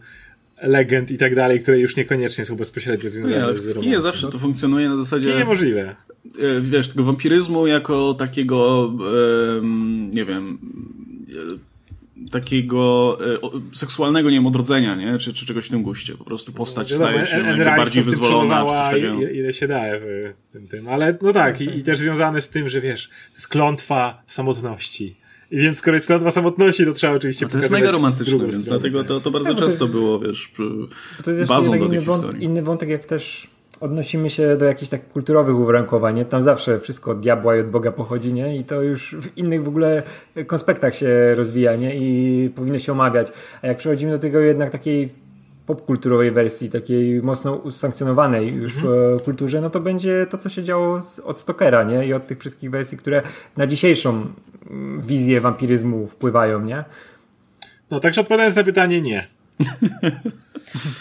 legend 0.62 1.10
i 1.10 1.18
tak 1.18 1.34
dalej, 1.34 1.60
które 1.60 1.78
już 1.78 1.96
niekoniecznie 1.96 2.44
są 2.44 2.56
bezpośrednio 2.56 3.04
Nie, 3.04 3.10
związane 3.10 3.44
ale 3.44 3.56
z 3.56 3.60
w 3.60 3.62
kinie 3.62 3.74
romansem. 3.74 4.02
zawsze 4.02 4.28
to 4.28 4.38
funkcjonuje 4.38 4.88
na 4.88 4.96
W 4.96 4.98
zasadzie... 4.98 5.32
kinie 5.32 5.44
możliwe. 5.44 5.96
e, 6.38 6.60
wiesz, 6.60 6.88
tego 6.88 7.04
wampiryzmu 7.04 7.66
jako 7.66 8.14
takiego, 8.14 8.92
nie 10.12 10.24
wiem, 10.24 10.58
takiego 12.30 13.18
e, 13.44 13.76
seksualnego, 13.76 14.30
nie 14.30 14.36
wiem, 14.36 14.46
odrodzenia, 14.46 14.94
nie? 14.94 15.18
Czy, 15.18 15.32
czy 15.32 15.46
czegoś 15.46 15.66
w 15.66 15.70
tym 15.70 15.82
guście. 15.82 16.14
Po 16.14 16.24
prostu 16.24 16.52
postać 16.52 16.90
Wiadomo, 16.92 17.10
staje 17.10 17.26
się 17.26 17.52
Rice 17.52 17.64
bardziej 17.64 18.04
to 18.04 18.10
wyzwolona, 18.10 18.60
czy 18.60 18.66
coś 18.66 18.70
przełamała 18.70 18.90
takiego. 18.90 19.14
ile, 19.20 19.32
ile 19.32 19.52
się 19.52 19.68
da 19.68 19.82
w 20.00 20.32
tym, 20.52 20.68
tym. 20.68 20.88
Ale 20.88 21.18
no 21.22 21.32
tak, 21.32 21.60
i, 21.60 21.64
i 21.78 21.82
też 21.82 21.98
związane 21.98 22.40
z 22.40 22.50
tym, 22.50 22.68
że 22.68 22.80
wiesz, 22.80 23.08
to 23.08 23.34
jest 23.34 23.48
klątwa 23.48 24.22
samotności. 24.26 25.16
I 25.50 25.56
więc 25.58 25.78
skoro 25.78 25.94
jest 25.96 26.06
klątwa 26.06 26.30
samotności, 26.30 26.84
to 26.84 26.92
trzeba 26.94 27.12
oczywiście 27.12 27.44
No 27.44 27.50
to 27.50 27.56
jest 27.58 27.68
pokazywać 27.68 27.80
mega 27.82 27.92
romantyczne, 27.92 28.38
więc 28.38 28.54
stronę. 28.64 28.80
dlatego 28.80 29.04
to, 29.04 29.20
to 29.20 29.30
bardzo 29.30 29.48
Tak, 29.48 29.54
bo 29.56 29.60
to 29.60 29.66
często 29.66 29.84
jest- 29.84 29.94
było, 29.96 30.18
wiesz, 30.18 30.52
To 31.24 31.30
jest 31.30 31.48
bazą 31.48 31.78
do 31.78 31.88
tej 31.88 32.00
wąt, 32.00 32.22
historii. 32.22 32.44
inny 32.44 32.62
wątek, 32.62 32.88
jak 32.88 33.04
też 33.04 33.46
odnosimy 33.82 34.30
się 34.30 34.56
do 34.56 34.64
jakichś 34.64 34.90
takich 34.90 35.08
kulturowych 35.08 35.56
uwarunkowań, 35.56 36.16
nie? 36.16 36.24
Tam 36.24 36.42
zawsze 36.42 36.80
wszystko 36.80 37.10
od 37.10 37.20
diabła 37.20 37.56
i 37.56 37.60
od 37.60 37.70
Boga 37.70 37.92
pochodzi, 37.92 38.34
nie? 38.34 38.56
I 38.56 38.64
to 38.64 38.82
już 38.82 39.16
w 39.20 39.38
innych 39.38 39.64
w 39.64 39.68
ogóle 39.68 40.02
konspektach 40.46 40.96
się 40.96 41.34
rozwija, 41.34 41.76
nie? 41.76 41.96
I 41.96 42.50
powinno 42.50 42.78
się 42.78 42.92
omawiać. 42.92 43.32
A 43.62 43.66
jak 43.66 43.78
przechodzimy 43.78 44.12
do 44.12 44.18
tego 44.18 44.40
jednak 44.40 44.70
takiej 44.70 45.08
popkulturowej 45.66 46.30
wersji, 46.30 46.70
takiej 46.70 47.22
mocno 47.22 47.54
usankcjonowanej 47.54 48.54
już 48.54 48.74
w 48.74 48.86
e, 48.86 49.20
kulturze, 49.24 49.60
no 49.60 49.70
to 49.70 49.80
będzie 49.80 50.26
to, 50.30 50.38
co 50.38 50.48
się 50.48 50.64
działo 50.64 51.02
z, 51.02 51.18
od 51.18 51.38
Stokera, 51.38 51.82
nie? 51.82 52.06
I 52.06 52.12
od 52.12 52.26
tych 52.26 52.38
wszystkich 52.38 52.70
wersji, 52.70 52.98
które 52.98 53.22
na 53.56 53.66
dzisiejszą 53.66 54.26
mm, 54.70 55.00
wizję 55.00 55.40
wampiryzmu 55.40 56.06
wpływają, 56.06 56.60
nie? 56.60 56.84
No, 57.90 58.00
także 58.00 58.20
odpowiadając 58.20 58.56
na 58.56 58.64
pytanie, 58.64 59.02
nie. 59.02 59.26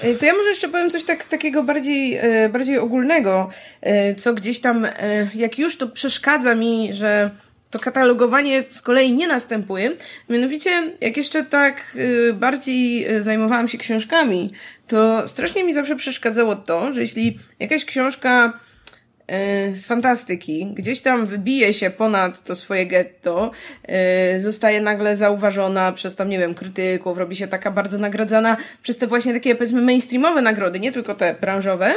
E, 0.04 0.16
To 0.20 0.26
ja 0.26 0.34
może 0.34 0.50
jeszcze 0.50 0.70
powiem 0.70 0.90
coś 0.90 1.04
tak, 1.04 1.26
takiego 1.26 1.64
bardziej, 1.64 2.18
e, 2.18 2.50
bardziej 2.50 2.78
ogólnego, 2.78 3.50
e, 3.82 4.16
co 4.16 4.34
gdzieś 4.34 4.60
tam, 4.60 4.88
jak 5.36 5.60
już 5.60 5.78
to 5.78 5.88
przeszkadza 5.88 6.56
mi, 6.56 6.94
że 6.94 7.32
to 7.72 7.80
katalogowanie 7.80 8.64
z 8.68 8.82
kolei 8.82 9.14
nie 9.14 9.28
następuje. 9.28 9.92
Mianowicie, 10.30 10.92
jak 11.02 11.18
jeszcze 11.18 11.44
tak 11.44 11.96
y, 11.96 12.34
bardziej 12.34 13.12
y, 13.16 13.24
zajmowałam 13.24 13.68
się 13.68 13.78
książkami, 13.78 14.50
to 14.88 15.28
strasznie 15.28 15.64
mi 15.64 15.74
zawsze 15.74 15.96
przeszkadzało 15.96 16.56
to, 16.56 16.94
że 16.94 17.02
jeśli 17.02 17.40
jakaś 17.60 17.86
książka 17.86 18.54
y, 18.56 18.71
z 19.74 19.86
fantastyki. 19.86 20.74
Gdzieś 20.74 21.02
tam 21.02 21.26
wybije 21.26 21.74
się 21.74 21.90
ponad 21.90 22.44
to 22.44 22.56
swoje 22.56 22.86
getto, 22.86 23.52
y, 24.36 24.40
zostaje 24.40 24.82
nagle 24.82 25.16
zauważona 25.16 25.92
przez 25.92 26.16
tam, 26.16 26.30
nie 26.30 26.40
wiem, 26.40 26.54
krytyków, 26.54 27.18
robi 27.18 27.36
się 27.36 27.48
taka 27.48 27.72
bardzo 27.72 27.98
nagradzana 27.98 28.58
przez 28.84 28.98
te 28.98 29.08
właśnie 29.08 29.34
takie, 29.34 29.56
powiedzmy, 29.56 29.82
mainstreamowe 29.82 30.42
nagrody, 30.42 30.80
nie 30.80 30.92
tylko 30.92 31.16
te 31.16 31.36
branżowe, 31.42 31.94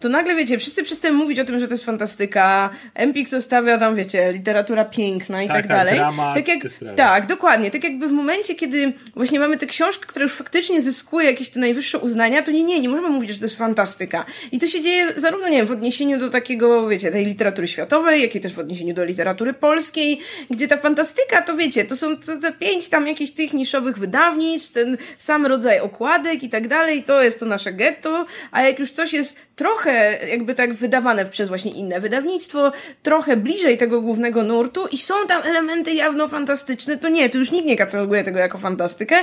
to 0.00 0.08
nagle, 0.08 0.34
wiecie, 0.34 0.58
wszyscy 0.58 0.82
przestają 0.82 1.14
mówić 1.14 1.40
o 1.40 1.44
tym, 1.44 1.60
że 1.60 1.68
to 1.68 1.74
jest 1.74 1.84
fantastyka. 1.84 2.70
Empik 2.94 3.30
to 3.30 3.42
stawia 3.42 3.78
tam, 3.78 3.96
wiecie, 3.96 4.32
literatura 4.32 4.84
piękna 4.84 5.42
i 5.42 5.48
Tak, 5.48 5.56
tak, 5.56 5.66
tak, 5.66 5.76
dalej. 5.76 5.94
dramat, 5.94 6.34
tak 6.34 6.48
jak, 6.48 6.58
tak, 6.96 7.26
dokładnie. 7.26 7.70
Tak 7.70 7.84
jakby 7.84 8.08
w 8.08 8.12
momencie, 8.12 8.54
kiedy 8.54 8.92
właśnie 9.16 9.40
mamy 9.40 9.56
tę 9.56 9.66
książkę, 9.66 10.06
która 10.06 10.22
już 10.22 10.32
faktycznie 10.32 10.80
zyskuje 10.80 11.26
jakieś 11.26 11.48
te 11.48 11.60
najwyższe 11.60 11.98
uznania, 11.98 12.42
to 12.42 12.50
nie, 12.50 12.64
nie, 12.64 12.80
nie 12.80 12.88
możemy 12.88 13.08
mówić, 13.08 13.30
że 13.30 13.38
to 13.38 13.44
jest 13.44 13.56
fantastyka. 13.56 14.24
I 14.52 14.58
to 14.58 14.66
się 14.66 14.80
dzieje 14.80 15.12
zarówno, 15.16 15.48
nie 15.48 15.56
wiem, 15.56 15.66
w 15.66 15.70
odniesieniu 15.70 16.18
do 16.18 16.28
takiego, 16.28 16.88
wiecie, 16.88 17.10
tej 17.10 17.26
literatury 17.26 17.68
światowej, 17.68 18.22
jak 18.22 18.34
i 18.34 18.40
też 18.40 18.54
w 18.54 18.58
odniesieniu 18.58 18.94
do 18.94 19.04
literatury 19.04 19.52
polskiej, 19.52 20.20
gdzie 20.50 20.68
ta 20.68 20.76
fantastyka, 20.76 21.42
to 21.42 21.56
wiecie, 21.56 21.84
to 21.84 21.96
są 21.96 22.16
te, 22.16 22.36
te 22.36 22.52
pięć 22.52 22.88
tam 22.88 23.06
jakichś 23.06 23.30
tych 23.30 23.52
niszowych 23.52 23.98
wydawnictw, 23.98 24.72
ten 24.72 24.96
sam 25.18 25.46
rodzaj 25.46 25.80
okładek 25.80 26.42
i 26.42 26.48
tak 26.48 26.68
dalej, 26.68 27.02
to 27.02 27.22
jest 27.22 27.40
to 27.40 27.46
nasze 27.46 27.72
getto, 27.72 28.26
a 28.50 28.62
jak 28.62 28.78
już 28.78 28.90
coś 28.90 29.12
jest 29.12 29.36
trochę 29.56 29.87
jakby 30.30 30.54
tak 30.54 30.74
wydawane 30.74 31.26
przez 31.26 31.48
właśnie 31.48 31.72
inne 31.72 32.00
wydawnictwo, 32.00 32.72
trochę 33.02 33.36
bliżej 33.36 33.78
tego 33.78 34.00
głównego 34.00 34.42
nurtu 34.42 34.86
i 34.86 34.98
są 34.98 35.14
tam 35.28 35.42
elementy 35.42 35.92
jawno 35.92 36.28
fantastyczne, 36.28 36.98
to 36.98 37.08
nie, 37.08 37.30
to 37.30 37.38
już 37.38 37.50
nikt 37.50 37.66
nie 37.66 37.76
kataloguje 37.76 38.24
tego 38.24 38.38
jako 38.38 38.58
fantastykę 38.58 39.16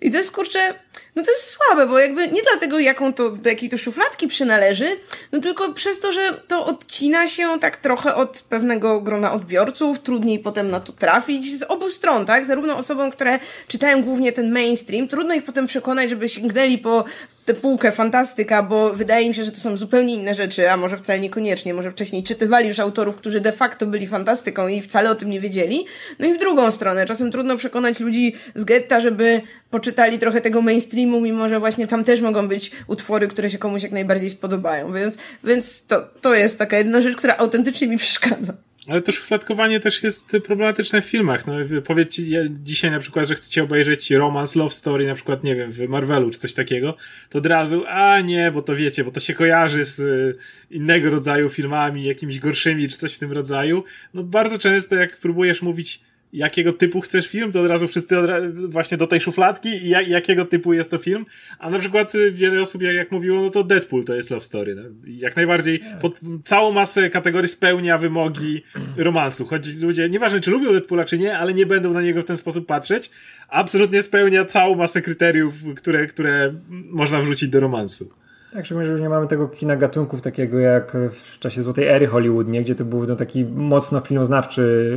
i 0.00 0.10
to 0.10 0.16
jest 0.16 0.32
kurczę, 0.32 0.74
no 1.16 1.22
to 1.22 1.30
jest 1.30 1.44
słabe, 1.44 1.86
bo 1.86 1.98
jakby 1.98 2.28
nie 2.28 2.42
dlatego 2.42 2.78
jaką 2.78 3.12
to, 3.12 3.30
do 3.30 3.50
jakiej 3.50 3.68
to 3.68 3.78
szufladki 3.78 4.28
przynależy, 4.28 4.96
no 5.32 5.40
tylko 5.40 5.72
przez 5.72 6.00
to, 6.00 6.12
że 6.12 6.32
to 6.48 6.66
odcina 6.66 7.28
się 7.28 7.60
tak 7.60 7.76
trochę 7.76 8.14
od 8.14 8.44
pewnego 8.48 9.00
grona 9.00 9.32
odbiorców, 9.32 9.98
trudniej 9.98 10.38
potem 10.38 10.70
na 10.70 10.80
to 10.80 10.92
trafić 10.92 11.58
z 11.58 11.62
obu 11.62 11.90
stron, 11.90 12.26
tak? 12.26 12.46
Zarówno 12.46 12.76
osobom, 12.76 13.10
które 13.10 13.38
czytają 13.68 14.02
głównie 14.02 14.32
ten 14.32 14.52
mainstream, 14.52 15.08
trudno 15.08 15.34
ich 15.34 15.44
potem 15.44 15.66
przekonać, 15.66 16.10
żeby 16.10 16.28
sięgnęli 16.28 16.78
po 16.78 17.04
tę 17.44 17.54
półkę 17.54 17.92
fantastyka, 17.92 18.62
bo 18.62 18.92
wydaje 18.92 19.28
mi 19.28 19.34
się, 19.34 19.44
że 19.44 19.52
to 19.52 19.60
są 19.60 19.76
zupełnie 19.76 20.14
inne 20.14 20.34
rzeczy, 20.34 20.70
a 20.70 20.76
może 20.76 20.96
wcale 20.96 21.20
niekoniecznie, 21.20 21.74
może 21.74 21.90
wcześniej 21.90 22.22
czytywali 22.22 22.68
już 22.68 22.78
autorów, 22.78 23.16
którzy 23.16 23.40
de 23.40 23.52
facto 23.52 23.86
byli 23.86 24.06
fantastyką 24.06 24.68
i 24.68 24.82
wcale 24.82 25.10
o 25.10 25.14
tym 25.14 25.30
nie 25.30 25.40
wiedzieli. 25.40 25.86
No 26.18 26.26
i 26.26 26.34
w 26.34 26.38
drugą 26.38 26.70
stronę, 26.70 27.06
czasem 27.06 27.30
trudno 27.30 27.56
przekonać 27.56 28.00
ludzi 28.00 28.34
z 28.54 28.64
getta, 28.64 29.00
żeby 29.00 29.40
poczytali 29.70 30.18
trochę 30.18 30.40
tego 30.40 30.62
mainstreamu, 30.62 31.20
mimo 31.20 31.48
że 31.48 31.60
właśnie 31.60 31.86
tam 31.86 32.04
też 32.04 32.20
mogą 32.20 32.48
być 32.48 32.70
utwory, 32.86 33.28
które 33.28 33.50
się 33.50 33.58
komuś 33.58 33.82
jak 33.82 33.92
najbardziej 33.92 34.30
spodobają, 34.30 34.92
więc, 34.92 35.16
więc 35.44 35.86
to, 35.86 36.02
to 36.20 36.34
jest 36.34 36.58
taka 36.58 36.78
jedna 36.78 37.00
rzecz, 37.00 37.16
która 37.16 37.36
autentycznie 37.36 37.88
mi 37.88 37.98
przeszkadza. 37.98 38.52
Ale 38.90 39.02
to 39.02 39.12
szufladkowanie 39.12 39.80
też 39.80 40.02
jest 40.02 40.36
problematyczne 40.44 41.02
w 41.02 41.04
filmach. 41.04 41.46
No, 41.46 41.54
powiedzcie 41.84 42.22
ja 42.28 42.40
dzisiaj 42.48 42.90
na 42.90 42.98
przykład, 42.98 43.28
że 43.28 43.34
chcecie 43.34 43.62
obejrzeć 43.62 44.10
romance, 44.10 44.58
love 44.58 44.70
story, 44.70 45.06
na 45.06 45.14
przykład, 45.14 45.44
nie 45.44 45.56
wiem, 45.56 45.72
w 45.72 45.88
Marvelu 45.88 46.30
czy 46.30 46.38
coś 46.38 46.54
takiego, 46.54 46.96
to 47.28 47.38
od 47.38 47.46
razu, 47.46 47.84
a 47.88 48.20
nie, 48.20 48.50
bo 48.50 48.62
to 48.62 48.76
wiecie, 48.76 49.04
bo 49.04 49.10
to 49.10 49.20
się 49.20 49.34
kojarzy 49.34 49.84
z 49.84 49.98
y, 49.98 50.36
innego 50.70 51.10
rodzaju 51.10 51.48
filmami, 51.48 52.04
jakimiś 52.04 52.38
gorszymi 52.38 52.88
czy 52.88 52.98
coś 52.98 53.14
w 53.14 53.18
tym 53.18 53.32
rodzaju. 53.32 53.84
No 54.14 54.24
bardzo 54.24 54.58
często 54.58 54.94
jak 54.94 55.16
próbujesz 55.16 55.62
mówić 55.62 56.00
jakiego 56.32 56.72
typu 56.72 57.00
chcesz 57.00 57.28
film, 57.28 57.52
to 57.52 57.60
od 57.60 57.66
razu 57.66 57.88
wszyscy 57.88 58.18
od 58.18 58.26
ra- 58.26 58.40
właśnie 58.68 58.96
do 58.96 59.06
tej 59.06 59.20
szufladki 59.20 59.68
i 59.68 59.88
ja- 59.88 60.02
jakiego 60.02 60.44
typu 60.44 60.72
jest 60.72 60.90
to 60.90 60.98
film. 60.98 61.26
A 61.58 61.70
na 61.70 61.78
przykład 61.78 62.14
y, 62.14 62.32
wiele 62.32 62.60
osób, 62.62 62.82
jak, 62.82 62.94
jak 62.94 63.12
mówiło, 63.12 63.40
no 63.42 63.50
to 63.50 63.64
Deadpool 63.64 64.04
to 64.04 64.14
jest 64.14 64.30
love 64.30 64.44
story. 64.44 64.74
No. 64.74 64.82
Jak 65.06 65.36
najbardziej 65.36 65.80
pod 66.00 66.20
całą 66.44 66.72
masę 66.72 67.10
kategorii 67.10 67.48
spełnia 67.48 67.98
wymogi 67.98 68.62
romansu. 68.96 69.46
Choć 69.46 69.80
ludzie, 69.80 70.08
nieważne 70.08 70.40
czy 70.40 70.50
lubią 70.50 70.72
Deadpoola 70.72 71.04
czy 71.04 71.18
nie, 71.18 71.38
ale 71.38 71.54
nie 71.54 71.66
będą 71.66 71.92
na 71.92 72.02
niego 72.02 72.22
w 72.22 72.24
ten 72.24 72.36
sposób 72.36 72.66
patrzeć. 72.66 73.10
Absolutnie 73.48 74.02
spełnia 74.02 74.44
całą 74.44 74.74
masę 74.74 75.02
kryteriów, 75.02 75.54
które, 75.76 76.06
które 76.06 76.54
można 76.70 77.20
wrzucić 77.20 77.48
do 77.48 77.60
romansu. 77.60 78.10
Tak, 78.52 78.66
szczególnie, 78.66 78.86
że 78.86 78.92
już 78.92 79.02
nie 79.02 79.08
mamy 79.08 79.26
tego 79.26 79.48
kina 79.48 79.76
gatunków 79.76 80.22
takiego 80.22 80.58
jak 80.58 80.96
w 81.10 81.38
czasie 81.38 81.62
Złotej 81.62 81.88
Ery 81.88 82.06
Hollywood, 82.06 82.48
nie? 82.48 82.62
gdzie 82.62 82.74
to 82.74 82.84
był 82.84 83.06
no, 83.06 83.16
taki 83.16 83.44
mocno 83.44 84.00
filmoznawczy 84.00 84.96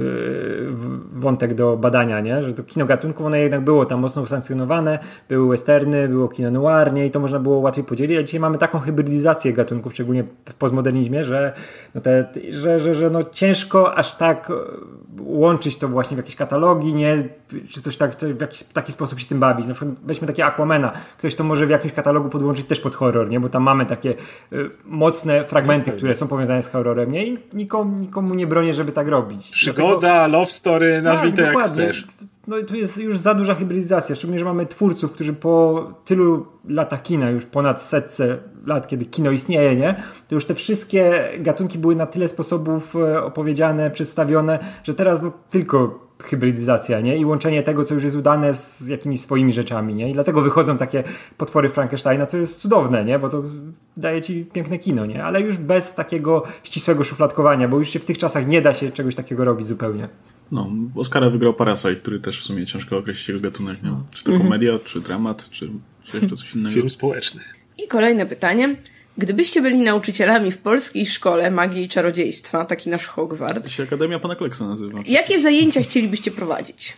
w- 0.71 1.19
wątek 1.19 1.53
do 1.53 1.77
badania, 1.77 2.19
nie? 2.19 2.43
że 2.43 2.53
to 2.53 2.63
kino 2.63 2.85
gatunków 2.85 3.25
ono 3.25 3.37
jednak 3.37 3.63
było 3.63 3.85
tam 3.85 3.99
mocno 3.99 4.21
usankcjonowane, 4.21 4.99
były 5.29 5.49
westerny, 5.49 6.07
było 6.07 6.27
kino 6.27 6.51
noir, 6.51 6.93
nie? 6.93 7.05
i 7.05 7.11
to 7.11 7.19
można 7.19 7.39
było 7.39 7.59
łatwiej 7.59 7.83
podzielić, 7.83 8.17
a 8.17 8.23
dzisiaj 8.23 8.39
mamy 8.39 8.57
taką 8.57 8.79
hybrydyzację 8.79 9.53
gatunków, 9.53 9.93
szczególnie 9.93 10.23
w 10.49 10.53
postmodernizmie, 10.53 11.23
że, 11.23 11.53
no 11.95 12.01
te, 12.01 12.31
że, 12.49 12.79
że, 12.79 12.95
że 12.95 13.09
no 13.09 13.23
ciężko 13.23 13.95
aż 13.95 14.15
tak 14.15 14.49
e, 14.49 14.53
łączyć 15.21 15.77
to 15.77 15.87
właśnie 15.87 16.15
w 16.15 16.19
jakieś 16.19 16.35
katalogi, 16.35 16.93
nie? 16.93 17.23
czy 17.69 17.81
coś 17.81 17.97
tak, 17.97 18.15
w 18.15 18.41
jakiś 18.41 18.63
taki 18.63 18.91
sposób 18.91 19.19
się 19.19 19.27
tym 19.27 19.39
bawić. 19.39 19.67
Na 19.67 19.73
przykład 19.73 19.95
weźmy 20.03 20.27
takie 20.27 20.45
Aquamena, 20.45 20.91
ktoś 21.17 21.35
to 21.35 21.43
może 21.43 21.67
w 21.67 21.69
jakimś 21.69 21.93
katalogu 21.93 22.29
podłączyć 22.29 22.67
też 22.67 22.79
pod 22.79 22.95
horror, 22.95 23.29
nie? 23.29 23.39
Bo 23.43 23.49
tam 23.49 23.63
mamy 23.63 23.85
takie 23.85 24.15
y, 24.53 24.69
mocne 24.85 25.45
fragmenty, 25.45 25.91
które 25.91 26.15
są 26.15 26.27
powiązane 26.27 26.63
z 26.63 26.67
horrorem 26.67 27.11
nie? 27.11 27.25
i 27.25 27.37
nikomu, 27.53 27.99
nikomu 27.99 28.33
nie 28.33 28.47
bronię, 28.47 28.73
żeby 28.73 28.91
tak 28.91 29.07
robić. 29.07 29.49
Przygoda, 29.49 30.27
love 30.27 30.51
story, 30.51 31.01
nazwij 31.01 31.33
Tak, 31.33 31.45
to 31.45 31.59
jak 31.59 31.67
chcesz. 31.67 32.07
No 32.47 32.63
tu 32.67 32.75
jest 32.75 32.97
już 32.97 33.17
za 33.17 33.33
duża 33.33 33.55
hybrydyzacja, 33.55 34.15
szczególnie, 34.15 34.39
że 34.39 34.45
mamy 34.45 34.65
twórców, 34.65 35.11
którzy 35.11 35.33
po 35.33 35.87
tylu 36.05 36.45
latach 36.67 37.01
kina, 37.01 37.29
już 37.29 37.45
ponad 37.45 37.81
setce 37.81 38.37
lat, 38.65 38.87
kiedy 38.87 39.05
kino 39.05 39.31
istnieje, 39.31 39.75
nie? 39.75 39.95
To 40.27 40.35
już 40.35 40.45
te 40.45 40.55
wszystkie 40.55 41.29
gatunki 41.39 41.77
były 41.77 41.95
na 41.95 42.05
tyle 42.05 42.27
sposobów 42.27 42.95
e, 42.95 43.23
opowiedziane, 43.23 43.91
przedstawione, 43.91 44.59
że 44.83 44.93
teraz 44.93 45.21
no 45.21 45.31
tylko 45.49 46.03
hybrydyzacja, 46.23 47.01
nie? 47.01 47.17
I 47.17 47.25
łączenie 47.25 47.63
tego, 47.63 47.85
co 47.85 47.93
już 47.93 48.03
jest 48.03 48.15
udane 48.15 48.53
z 48.53 48.87
jakimiś 48.87 49.21
swoimi 49.21 49.53
rzeczami, 49.53 49.95
nie? 49.95 50.09
I 50.09 50.13
dlatego 50.13 50.41
wychodzą 50.41 50.77
takie 50.77 51.03
potwory 51.37 51.69
Frankensteina, 51.69 52.25
co 52.25 52.37
jest 52.37 52.59
cudowne, 52.59 53.05
nie? 53.05 53.19
Bo 53.19 53.29
to 53.29 53.41
daje 53.97 54.21
ci 54.21 54.45
piękne 54.45 54.79
kino, 54.79 55.05
nie? 55.05 55.23
Ale 55.23 55.41
już 55.41 55.57
bez 55.57 55.95
takiego 55.95 56.43
ścisłego 56.63 57.03
szufladkowania, 57.03 57.67
bo 57.67 57.79
już 57.79 57.89
się 57.89 57.99
w 57.99 58.05
tych 58.05 58.17
czasach 58.17 58.47
nie 58.47 58.61
da 58.61 58.73
się 58.73 58.91
czegoś 58.91 59.15
takiego 59.15 59.45
robić 59.45 59.67
zupełnie. 59.67 60.07
No, 60.51 60.71
Oscara 60.95 61.29
wygrał 61.29 61.53
Parasite, 61.53 61.95
który 61.95 62.19
też 62.19 62.39
w 62.39 62.43
sumie 62.43 62.65
ciężko 62.65 62.97
określić 62.97 63.27
jego 63.27 63.39
gatunek, 63.41 63.83
nie? 63.83 63.89
Czy 64.11 64.23
to 64.23 64.31
komedia, 64.37 64.79
czy 64.79 65.01
dramat, 65.01 65.49
czy, 65.49 65.69
czy 66.03 66.17
jeszcze 66.17 66.35
coś 66.35 66.55
innego. 66.55 66.75
Film 66.75 66.89
społeczny. 66.89 67.41
I 67.83 67.87
kolejne 67.87 68.25
pytanie. 68.25 68.75
Gdybyście 69.17 69.61
byli 69.61 69.81
nauczycielami 69.81 70.51
w 70.51 70.57
polskiej 70.57 71.05
szkole 71.05 71.51
magii 71.51 71.83
i 71.83 71.89
czarodziejstwa, 71.89 72.65
taki 72.65 72.89
nasz 72.89 73.05
Hogwart, 73.07 73.63
To 73.63 73.69
się 73.69 73.83
Akademia 73.83 74.19
Pana 74.19 74.35
Kleksa 74.35 74.67
nazywa. 74.67 74.99
jakie 75.07 75.41
zajęcia 75.41 75.81
chcielibyście 75.81 76.31
prowadzić? 76.31 76.93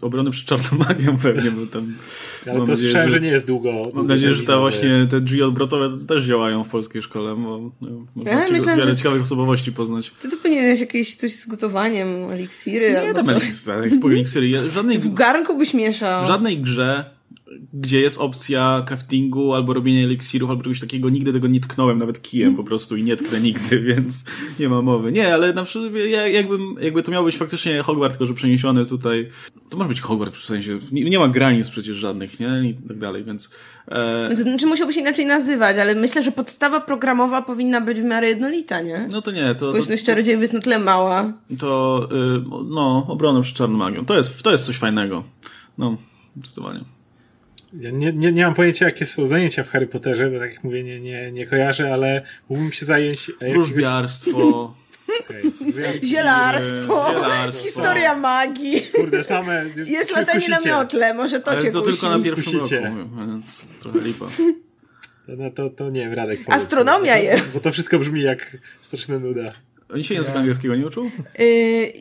Obrony 0.00 0.30
przed 0.30 0.46
czarną 0.46 0.78
magią 0.88 1.16
pewnie, 1.18 1.50
bo 1.50 1.66
tam... 1.66 1.94
Ale 2.50 2.66
to 2.66 2.76
słyszałem, 2.76 3.08
że... 3.08 3.14
że- 3.16 3.20
nie 3.20 3.28
jest 3.28 3.46
długo. 3.46 3.72
Mam 3.94 4.06
nadzieję, 4.06 4.32
że 4.32 4.42
ta 4.42 4.58
właśnie 4.58 5.06
te 5.10 5.20
drzwi 5.20 5.42
odwrotowe 5.42 5.98
też 6.08 6.24
działają 6.24 6.64
w 6.64 6.68
polskiej 6.68 7.02
szkole, 7.02 7.36
bo 7.36 7.70
no, 7.80 7.88
można 8.14 8.30
Ja 8.32 8.50
myślałem, 8.50 8.78
wiele 8.80 8.90
że- 8.90 8.96
ciekawych 8.96 9.22
osobowości 9.22 9.72
poznać. 9.72 10.12
Ty 10.20 10.28
to 10.28 10.36
powinieneś 10.36 10.80
jakieś 10.80 11.16
coś 11.16 11.34
z 11.34 11.46
gotowaniem, 11.46 12.30
eliksiry 12.30 12.90
Nie, 12.90 13.00
albo 13.00 13.14
tam 13.14 13.28
eliksiry. 13.30 14.70
Żadnej, 14.74 14.98
W 14.98 15.14
garnku 15.14 15.58
byś 15.58 15.74
mieszał. 15.74 16.24
w 16.24 16.28
żadnej 16.28 16.58
grze, 16.60 17.17
gdzie 17.72 18.00
jest 18.00 18.18
opcja 18.20 18.82
craftingu 18.86 19.54
albo 19.54 19.74
robienia 19.74 20.04
eliksirów 20.04 20.50
albo 20.50 20.62
czegoś 20.62 20.80
takiego, 20.80 21.08
nigdy 21.10 21.32
tego 21.32 21.48
nie 21.48 21.60
tknąłem 21.60 21.98
nawet 21.98 22.22
kijem 22.22 22.56
po 22.56 22.64
prostu 22.64 22.96
i 22.96 23.02
nie 23.02 23.16
tknę 23.16 23.40
nigdy, 23.40 23.80
więc 23.94 24.24
nie 24.60 24.68
ma 24.68 24.82
mowy. 24.82 25.12
Nie, 25.12 25.34
ale 25.34 25.52
na 25.52 25.64
przykład 25.64 25.92
ja- 26.10 26.26
jakbym, 26.28 26.74
jakby 26.80 27.02
to 27.02 27.10
miał 27.10 27.24
być 27.24 27.36
faktycznie 27.36 27.82
Hogwart, 27.82 28.12
tylko 28.12 28.26
że 28.26 28.34
przeniesiony 28.34 28.86
tutaj, 28.86 29.28
to 29.68 29.76
może 29.76 29.88
być 29.88 30.00
Hogwart 30.00 30.36
w 30.36 30.44
sensie, 30.44 30.78
nie, 30.92 31.04
nie 31.04 31.18
ma 31.18 31.28
granic 31.28 31.70
przecież 31.70 31.96
żadnych, 31.96 32.40
nie? 32.40 32.48
I 32.64 32.74
tak 32.88 32.98
dalej, 32.98 33.24
więc 33.24 33.50
e, 33.88 34.28
to 34.30 34.42
znaczy 34.42 34.66
musiałby 34.66 34.92
się 34.92 35.00
inaczej 35.00 35.26
nazywać, 35.26 35.76
ale 35.78 35.94
myślę, 35.94 36.22
że 36.22 36.32
podstawa 36.32 36.80
programowa 36.80 37.42
powinna 37.42 37.80
być 37.80 38.00
w 38.00 38.04
miarę 38.04 38.28
jednolita, 38.28 38.80
nie? 38.80 39.08
no 39.12 39.22
to 39.22 39.30
nie, 39.30 39.54
to, 39.54 39.54
to, 39.54 39.68
Społeczność 39.68 40.04
czarodziejów 40.04 40.42
jest 40.42 40.54
na 40.54 40.60
tyle 40.60 40.78
mała. 40.78 41.32
to 41.58 42.08
y, 42.12 42.44
no, 42.68 43.06
obronę 43.08 43.42
przed 43.42 43.56
czarną 43.56 43.76
magią. 43.78 44.04
To 44.04 44.16
jest, 44.16 44.42
to 44.42 44.50
jest 44.50 44.64
coś 44.64 44.76
fajnego. 44.76 45.24
No, 45.78 45.96
zdecydowanie. 46.36 46.97
Ja 47.72 47.90
nie, 47.90 48.12
nie, 48.12 48.32
nie 48.32 48.44
mam 48.44 48.54
pojęcia, 48.54 48.84
jakie 48.84 49.06
są 49.06 49.26
zajęcia 49.26 49.64
w 49.64 49.68
Harry 49.68 49.86
Potterze, 49.86 50.30
bo 50.30 50.38
tak 50.38 50.52
jak 50.52 50.64
mówię, 50.64 50.84
nie, 50.84 51.00
nie, 51.00 51.32
nie 51.32 51.46
kojarzę, 51.46 51.92
ale 51.94 52.22
mógłbym 52.48 52.72
się 52.72 52.86
zająć... 52.86 53.30
e, 53.40 53.50
Wróżbiarstwo. 53.52 54.74
Wróżbiarstwo. 55.60 56.06
Zielarstwo, 56.06 57.06
Zielarstwo. 57.12 57.64
historia 57.64 58.14
magii. 58.14 58.80
Kurde, 58.96 59.24
same... 59.24 59.64
Jest 59.86 60.10
latanie 60.10 60.48
na 60.48 60.60
miotle, 60.60 61.14
może 61.14 61.40
to 61.40 61.50
ale 61.50 61.62
cię 61.62 61.72
to 61.72 61.82
kusi. 61.82 61.92
tylko 62.00 62.18
na 62.18 62.24
pierwszym 62.24 62.58
Kusicie. 62.58 62.80
roku, 62.80 62.96
więc 63.28 63.62
trochę 63.80 63.98
lipa. 63.98 64.26
To, 65.26 65.32
no, 65.36 65.50
to, 65.50 65.70
to 65.70 65.90
nie 65.90 66.00
wiem, 66.00 66.12
Radek 66.14 66.44
powiedz. 66.44 66.62
Astronomia 66.62 67.16
bo, 67.16 67.22
jest. 67.22 67.54
Bo 67.54 67.60
to 67.60 67.72
wszystko 67.72 67.98
brzmi 67.98 68.22
jak 68.22 68.56
straszna 68.80 69.18
nuda. 69.18 69.52
Oni 69.94 70.04
się 70.04 70.14
języka 70.14 70.38
angielskiego 70.38 70.76
nie 70.76 70.86
uczą? 70.86 71.10
Yy, 71.38 71.92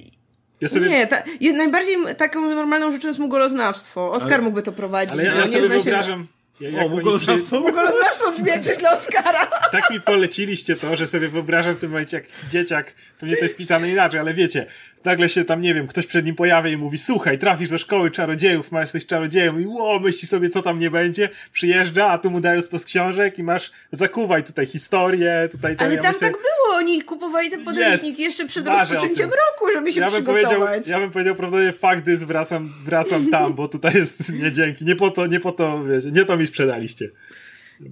Ja 0.62 0.70
sobie... 0.70 0.90
Nie, 0.90 1.08
ta, 1.08 1.24
je, 1.40 1.54
najbardziej 1.54 1.98
taką 2.18 2.56
normalną 2.56 2.92
rzeczą 2.92 3.08
jest 3.08 3.20
mugoloznawstwo. 3.20 4.12
Oskar 4.12 4.34
Ale- 4.34 4.42
mógłby 4.42 4.64
to 4.64 4.72
prowadzić. 4.72 5.14
Ale 5.14 5.24
ja, 5.24 5.32
no, 5.32 5.38
ja 5.38 5.46
nie 5.46 5.52
sobie 5.52 5.70
wyobrażam... 5.70 6.28
Ja, 6.60 6.70
jak 6.70 6.92
O, 6.94 7.40
są. 7.40 7.60
Mugoloznawstwo 7.60 8.32
brzmi 8.32 8.48
jak 8.48 8.62
coś 8.62 8.78
dla 8.78 8.94
Oskara. 8.94 9.46
tak 9.72 9.90
mi 9.90 10.02
poleciliście 10.02 10.76
to, 10.76 10.96
że 10.96 11.08
sobie 11.08 11.30
wyobrażam 11.30 11.76
w 11.76 11.80
tym 11.80 11.92
momencie, 11.92 12.18
jak 12.18 12.26
dzieciak, 12.52 12.94
pewnie 13.20 13.38
to 13.38 13.44
jest 13.44 13.58
pisane 13.58 13.92
inaczej, 13.92 14.20
ale 14.20 14.34
wiecie, 14.34 14.66
nagle 15.06 15.30
się 15.30 15.46
tam, 15.46 15.62
nie 15.62 15.74
wiem, 15.74 15.88
ktoś 15.88 16.06
przed 16.08 16.26
nim 16.26 16.36
pojawia 16.36 16.70
i 16.72 16.78
mówi, 16.78 16.98
słuchaj, 16.98 17.40
trafisz 17.40 17.70
do 17.70 17.78
szkoły 17.78 18.12
czarodziejów, 18.12 18.72
ma 18.72 18.82
jesteś 18.82 19.06
czarodziejem 19.06 19.62
i 19.62 19.66
ło, 19.66 20.00
myśli 20.00 20.28
sobie, 20.28 20.50
co 20.50 20.62
tam 20.62 20.80
nie 20.80 20.92
będzie, 20.92 21.30
przyjeżdża, 21.54 22.08
a 22.08 22.18
tu 22.18 22.32
mu 22.32 22.42
dają 22.42 22.62
stos 22.62 22.86
książek 22.86 23.40
i 23.40 23.44
masz, 23.44 23.72
zakuwaj 23.92 24.44
tutaj 24.44 24.66
historię, 24.66 25.50
tutaj. 25.52 25.76
Ale 25.80 25.96
ja 25.96 26.02
tam 26.02 26.14
myślę- 26.14 26.30
tak 26.30 26.38
było. 26.38 26.78
Oni 26.78 27.02
kupowali 27.02 27.50
ten 27.50 27.66
podręcznik 27.66 28.04
Jest. 28.10 28.20
jeszcze 28.20 28.46
przed 28.46 28.68
rozpoczęciem 28.68 29.30
roku, 29.30 29.74
żeby 29.74 29.92
się 29.94 30.00
ja 30.00 30.12
bym, 30.12 30.24
przygotować. 30.24 30.88
ja 30.88 31.00
bym 31.00 31.12
powiedział 31.12 31.36
prawdopodobnie 31.36 31.74
fakty, 31.74 32.18
wracam, 32.18 32.74
wracam 32.86 33.30
tam, 33.30 33.54
bo 33.54 33.68
tutaj 33.68 33.94
jest 33.96 34.34
nie 34.44 34.52
dzięki, 34.52 34.86
nie 34.86 34.96
po 34.96 35.12
to, 35.12 35.26
nie 35.28 35.40
po 35.40 35.52
to, 35.52 35.84
wiecie, 35.84 36.12
nie 36.12 36.26
to 36.26 36.38
mi 36.38 36.48
sprzedaliście. 36.48 37.10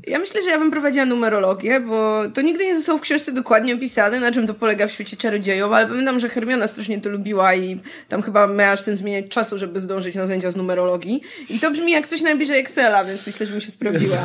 Ja 0.08 0.20
myślę, 0.20 0.42
że 0.42 0.50
ja 0.50 0.60
bym 0.60 0.72
prowadziła 0.72 1.06
numerologię, 1.06 1.80
bo 1.80 2.24
to 2.34 2.42
nigdy 2.42 2.66
nie 2.66 2.76
zostało 2.76 2.98
w 3.00 3.02
książce 3.02 3.32
dokładnie 3.32 3.76
opisane, 3.76 4.20
na 4.20 4.32
czym 4.32 4.48
to 4.48 4.54
polega 4.54 4.88
w 4.88 4.92
świecie 4.92 5.18
czarodziejów, 5.18 5.72
ale 5.72 5.88
pamiętam, 5.88 6.20
że 6.20 6.30
Hermiona 6.30 6.68
strasznie 6.68 7.02
to 7.02 7.10
lubiła 7.10 7.56
i 7.56 7.80
tam 8.10 8.22
chyba 8.22 8.48
miałaś 8.48 8.82
ten 8.82 8.96
zmieniać 8.96 9.28
czasu, 9.28 9.58
żeby 9.58 9.80
zdążyć 9.80 10.16
na 10.16 10.28
zajęcia 10.28 10.52
z 10.52 10.56
numerologii. 10.56 11.22
I 11.50 11.60
to 11.60 11.72
brzmi 11.72 11.92
jak 11.92 12.08
coś 12.08 12.22
najbliżej 12.22 12.60
Excela, 12.60 13.06
więc 13.06 13.28
myślę, 13.28 13.46
że 13.46 13.56
mi 13.56 13.62
się 13.62 13.72
sprawdziła. 13.72 14.18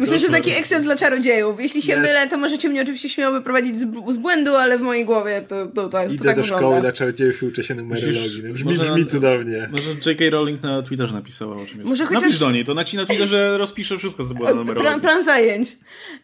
Myślę, 0.00 0.18
że 0.18 0.28
taki 0.28 0.50
Excel 0.50 0.82
dla 0.82 0.96
czarodziejów. 0.96 1.60
Jeśli 1.60 1.82
się 1.82 1.92
Jest. 1.92 2.02
mylę, 2.04 2.26
to 2.28 2.36
możecie 2.38 2.68
mnie 2.68 2.82
oczywiście 2.82 3.08
śmiało 3.08 3.34
wyprowadzić 3.34 3.78
z, 3.78 3.82
z 4.14 4.16
błędu, 4.18 4.56
ale 4.56 4.78
w 4.78 4.82
mojej 4.82 5.04
głowie 5.04 5.42
to, 5.48 5.66
to, 5.66 5.88
to, 5.88 5.88
to 5.88 6.04
Idę 6.04 6.24
tak 6.24 6.36
do 6.36 6.42
wygląda. 6.42 6.56
szkoły 6.66 6.80
dla 6.80 6.92
czarodziejów 6.92 7.42
i 7.42 7.46
uczę 7.46 7.62
się 7.62 7.74
numerologii. 7.74 8.20
Musisz- 8.22 8.42
No, 8.44 8.52
brzmi, 8.54 8.76
może- 8.78 8.90
brzmi 8.92 9.06
cudownie. 9.06 9.68
Może 9.72 9.90
J.K. 10.10 10.24
Rowling 10.30 10.62
na 10.62 10.82
Twitterze 10.82 11.14
napisała 11.14 11.56
o 11.56 11.66
czym 11.66 11.78
jest. 11.78 11.88
Może 11.90 12.04
chociaż- 12.06 12.22
Napisz 12.22 12.38
do 12.38 12.50
niej, 12.50 12.64
to 12.64 12.74
na 12.74 12.84
ci 12.84 12.96
na 12.96 13.06
Twitterze 13.06 13.58
rozpisze 13.58 13.98
wszystko, 13.98 14.24
co 14.26 14.34
było 14.34 14.48
na 14.48 14.54
numerologii. 14.54 15.07
Plan 15.08 15.24
zajęć. 15.24 15.76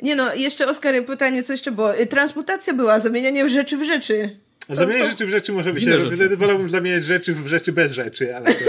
Nie 0.03 0.17
no, 0.17 0.35
jeszcze 0.35 0.69
Oskar, 0.69 0.95
pytanie, 1.07 1.43
co 1.43 1.53
jeszcze 1.53 1.73
było? 1.73 1.99
Y, 1.99 2.07
Transmutacja 2.07 2.75
była, 2.75 3.01
zamienianie 3.01 3.45
w 3.45 3.49
rzeczy 3.49 3.77
w 3.77 3.83
rzeczy. 3.83 4.37
A 4.69 4.75
Zamieniać 4.75 5.11
rzeczy 5.11 5.27
w 5.27 5.29
rzeczy 5.29 5.53
może 5.53 5.73
być. 5.73 5.87
Wtedy 6.15 6.37
wolałbym 6.37 6.69
zamieniać 6.69 7.05
rzeczy 7.05 7.35
w 7.35 7.47
rzeczy 7.47 7.73
bez 7.73 7.93
rzeczy, 7.93 8.37
ale 8.37 8.47
to... 8.47 8.65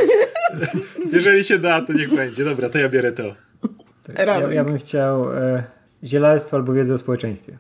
jeżeli 1.18 1.44
się 1.44 1.58
da, 1.58 1.82
to 1.82 1.94
niech 1.94 2.16
będzie. 2.16 2.46
Dobra, 2.46 2.70
to 2.70 2.80
ja 2.80 2.90
biorę 2.90 3.12
to. 3.12 3.34
Ja, 4.18 4.54
ja 4.54 4.64
bym 4.64 4.78
chciał 4.78 5.34
e, 5.34 5.64
zielarstwo 6.04 6.58
albo 6.58 6.74
wiedzę 6.74 6.94
o 6.94 6.98
społeczeństwie. 6.98 7.58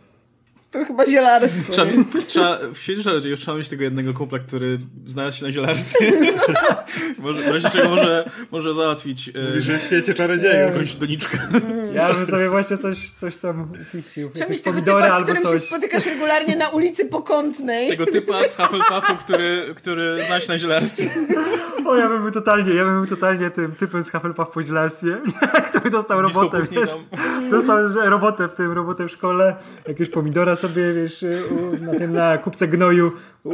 To 0.75 0.85
chyba 0.85 1.07
zielarstwo. 1.07 1.73
Trzeba, 1.73 1.91
trzeba, 2.27 2.59
w 2.73 2.77
świecie 2.77 3.03
czarodziejów 3.03 3.39
trzeba 3.39 3.57
mieć 3.57 3.69
tego 3.69 3.83
jednego 3.83 4.13
kumpla, 4.13 4.39
który 4.39 4.79
znalazł 5.05 5.37
się 5.37 5.45
na 5.45 5.51
zielarstwie. 5.51 6.11
może, 7.17 7.41
w 7.41 7.47
razie 7.47 7.69
czego 7.69 7.89
może, 7.89 8.29
może 8.51 8.73
załatwić 8.73 9.29
e, 9.35 9.49
Mówisz, 9.49 9.63
że 9.63 9.77
w 9.79 9.81
świecie 9.81 10.13
czarodziejów. 10.13 10.73
jakąś 10.73 10.95
doniczkę. 10.95 11.37
Ja 11.93 12.13
bym 12.13 12.25
sobie 12.25 12.49
właśnie 12.49 12.77
coś, 12.77 13.09
coś 13.09 13.37
tam 13.37 13.71
upiścił. 13.91 14.29
Trzeba 14.29 14.49
mieć 14.49 14.65
Jakieś 14.65 14.83
tego 14.83 15.01
typa, 15.01 15.19
z 15.19 15.23
którym 15.23 15.43
się 15.43 15.49
coś. 15.49 15.61
spotykasz 15.63 16.05
regularnie 16.05 16.55
na 16.55 16.69
ulicy 16.69 17.05
Pokątnej. 17.05 17.89
Tego 17.89 18.05
typa 18.05 18.47
z 18.47 18.55
Hufflepuffu, 18.57 19.15
który, 19.17 19.73
który 19.75 20.23
zna 20.27 20.39
się 20.39 20.47
na 20.47 20.57
zielarstwie. 20.57 21.09
O, 21.85 21.95
ja 21.95 22.09
bym 22.09 22.21
był 22.21 22.31
totalnie, 22.31 22.73
ja 22.73 22.85
bym 22.85 22.95
był 22.95 23.07
totalnie 23.07 23.49
tym 23.49 23.71
typem 23.71 24.03
z 24.03 24.11
Hufflepuff 24.11 24.49
po 24.49 24.63
zielarstwie, 24.63 25.17
który 25.69 25.89
dostał 25.89 26.21
Blisko 26.21 26.41
robotę, 26.41 26.67
wiesz, 26.71 26.89
dostał 27.51 27.91
że 27.91 28.09
robotę 28.09 28.47
w 28.47 28.53
tym, 28.53 28.71
robotę 28.71 29.07
w 29.07 29.11
szkole, 29.11 29.55
jakiegoś 29.87 30.09
pomidora 30.13 30.55
sobie, 30.67 30.93
wiesz, 30.93 31.25
u, 31.51 31.83
na 31.85 31.93
tym, 31.99 32.13
na 32.13 32.37
kupce 32.37 32.67
gnoju 32.67 33.11
u, 33.43 33.51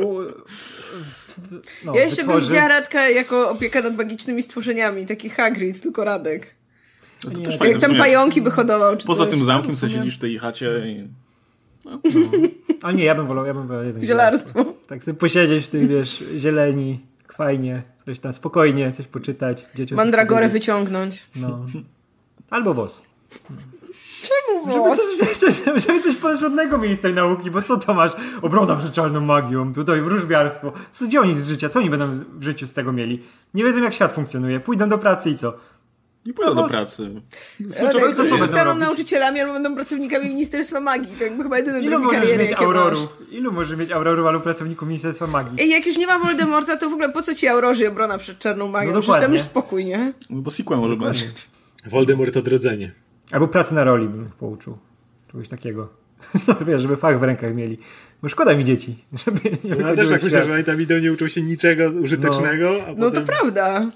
no, 1.86 1.96
Ja 1.96 2.02
jeszcze 2.04 2.18
bym 2.18 2.26
wytworzy. 2.28 2.48
widziała 2.48 2.68
Radka 2.68 3.10
jako 3.10 3.50
opieka 3.50 3.82
nad 3.82 3.96
magicznymi 3.98 4.44
stworzeniami, 4.44 5.06
taki 5.06 5.30
Hagrid, 5.30 5.82
tylko 5.82 6.04
Radek. 6.04 6.56
No 7.24 7.32
to 7.32 7.40
Nie, 7.40 7.46
też 7.46 7.54
jak 7.54 7.60
fajne 7.60 7.74
Jak 7.74 7.82
tam 7.82 7.96
pająki 7.96 8.42
by 8.42 8.52
hodował, 8.52 8.98
czy 8.98 9.08
Poza 9.08 9.24
coś. 9.24 9.34
tym 9.34 9.44
zamkiem, 9.44 9.76
co 9.76 9.88
sumie- 9.88 9.92
siedzisz 9.94 10.16
w 10.16 10.20
tej 10.20 10.40
chacie 10.40 10.82
i... 10.86 11.08
Ale 12.82 12.94
nie, 12.94 13.04
ja 13.04 13.16
bym 13.16 13.28
wolał, 13.28 13.46
ja 13.46 13.54
bym 13.54 13.68
wolał 13.68 13.84
jednak 13.86 14.04
Zielarstwo. 14.04 14.66
Tak 14.88 15.04
sobie 15.04 15.18
posiedzieć 15.18 15.66
w 15.66 15.70
tej, 15.70 15.88
wiesz, 15.88 16.24
zieleni, 16.38 17.00
fajnie, 17.34 17.82
coś 18.06 18.20
tam 18.20 18.34
spokojnie, 18.34 18.92
coś 18.92 19.08
poczytać. 19.08 19.66
Mandragorę 19.92 20.50
wyciągnąć. 20.50 21.26
No. 21.36 21.66
Albo 22.50 22.74
wos. 22.74 23.02
Czemu 24.22 24.66
Żeby 24.66 24.78
włos? 24.80 25.00
coś, 25.40 25.66
żeby, 25.66 25.80
żeby 25.80 26.02
coś 26.02 26.16
porządnego 26.16 26.78
mieli 26.78 26.96
z 26.96 27.02
tej 27.02 27.14
nauki, 27.14 27.52
bo 27.52 27.62
co 27.62 27.78
to 27.80 27.94
masz? 27.94 28.12
Obrona 28.42 28.76
przed 28.76 28.94
czarną 28.94 29.22
magią, 29.22 29.74
tutaj 29.74 30.02
wróżbiarstwo. 30.02 30.74
Co 30.92 31.06
gdzie 31.06 31.22
oni 31.22 31.36
z 31.42 31.48
życia? 31.48 31.70
Co 31.70 31.80
oni 31.80 31.90
będą 31.90 32.10
w 32.34 32.44
życiu 32.44 32.68
z 32.68 32.74
tego 32.74 32.92
mieli? 32.94 33.24
Nie 33.54 33.64
wiedzą 33.64 33.82
jak 33.82 33.94
świat 33.94 34.14
funkcjonuje. 34.14 34.60
Pójdą 34.60 34.90
do 34.90 34.98
pracy 34.98 35.30
i 35.30 35.38
co? 35.38 35.54
Nie 36.26 36.34
pójdą 36.34 36.56
do 36.56 36.62
No, 36.62 36.70
pracy. 36.70 37.22
Radek, 37.84 38.16
to 38.16 38.38
zostaną 38.38 38.66
robić? 38.70 38.80
nauczycielami 38.84 39.40
albo 39.40 39.54
będą 39.54 39.76
pracownikami 39.76 40.30
Ministerstwa 40.30 40.80
Magii. 40.80 41.16
To 41.18 41.24
jakby 41.24 41.44
chyba 41.44 41.58
jedyne 41.58 41.80
Ilu 41.82 42.00
możesz 42.00 42.20
kariery, 42.20 42.44
mieć 42.44 42.54
aurorów? 42.54 43.00
masz. 43.20 43.30
Ilu 43.32 43.52
możesz 43.52 43.78
mieć 43.80 43.92
aurorów 43.92 44.28
albo 44.28 44.40
pracowników 44.40 44.88
Ministerstwa 44.88 45.28
Magii? 45.28 45.62
Ej, 45.62 45.70
jak 45.70 45.86
już 45.86 45.98
nie 45.98 46.08
ma 46.08 46.20
Voldemorta, 46.20 46.78
to 46.78 46.90
w 46.90 46.94
ogóle 46.94 47.10
po 47.10 47.22
co 47.22 47.36
ci 47.36 47.48
aurorzy 47.48 47.84
i 47.84 47.88
obrona 47.88 48.18
przed 48.18 48.40
czarną 48.40 48.68
magią? 48.68 48.92
No 48.92 49.00
Przecież 49.00 49.08
tam 49.08 49.16
dokładnie. 49.16 49.38
już 49.38 49.46
spokój, 49.46 49.86
nie? 49.86 50.14
No 50.30 50.42
Bo 50.42 50.52
sequel 50.52 50.78
może 50.80 50.96
będzie. 50.96 51.26
Voldemort 51.88 52.38
odrodzenie. 52.38 52.92
Albo 53.32 53.48
pracy 53.48 53.74
na 53.76 53.84
roli 53.84 54.08
bym 54.08 54.26
ich 54.26 54.34
pouczył. 54.36 54.78
Czegoś 55.32 55.48
takiego. 55.48 55.90
Co 56.46 56.56
wiesz, 56.66 56.82
żeby 56.82 56.98
fach 56.98 57.20
w 57.20 57.24
rękach 57.24 57.56
mieli. 57.56 57.78
Bo 58.22 58.30
szkoda 58.30 58.54
mi 58.56 58.66
dzieci, 58.66 58.96
żeby 59.26 59.40
nie 59.64 59.76
No, 59.76 59.88
ja 59.90 59.96
też 59.96 60.08
w 60.08 60.12
tak 60.12 60.24
myślę, 60.24 60.44
że 60.44 60.54
oni 60.54 60.64
tam 60.64 60.82
idą, 60.82 61.00
nie 61.00 61.12
uczą 61.14 61.28
się 61.28 61.42
niczego 61.42 61.90
użytecznego, 61.90 62.84
a 62.88 62.90
No 62.90 62.96
potem, 62.96 63.12
to 63.14 63.22
prawda. 63.34 63.88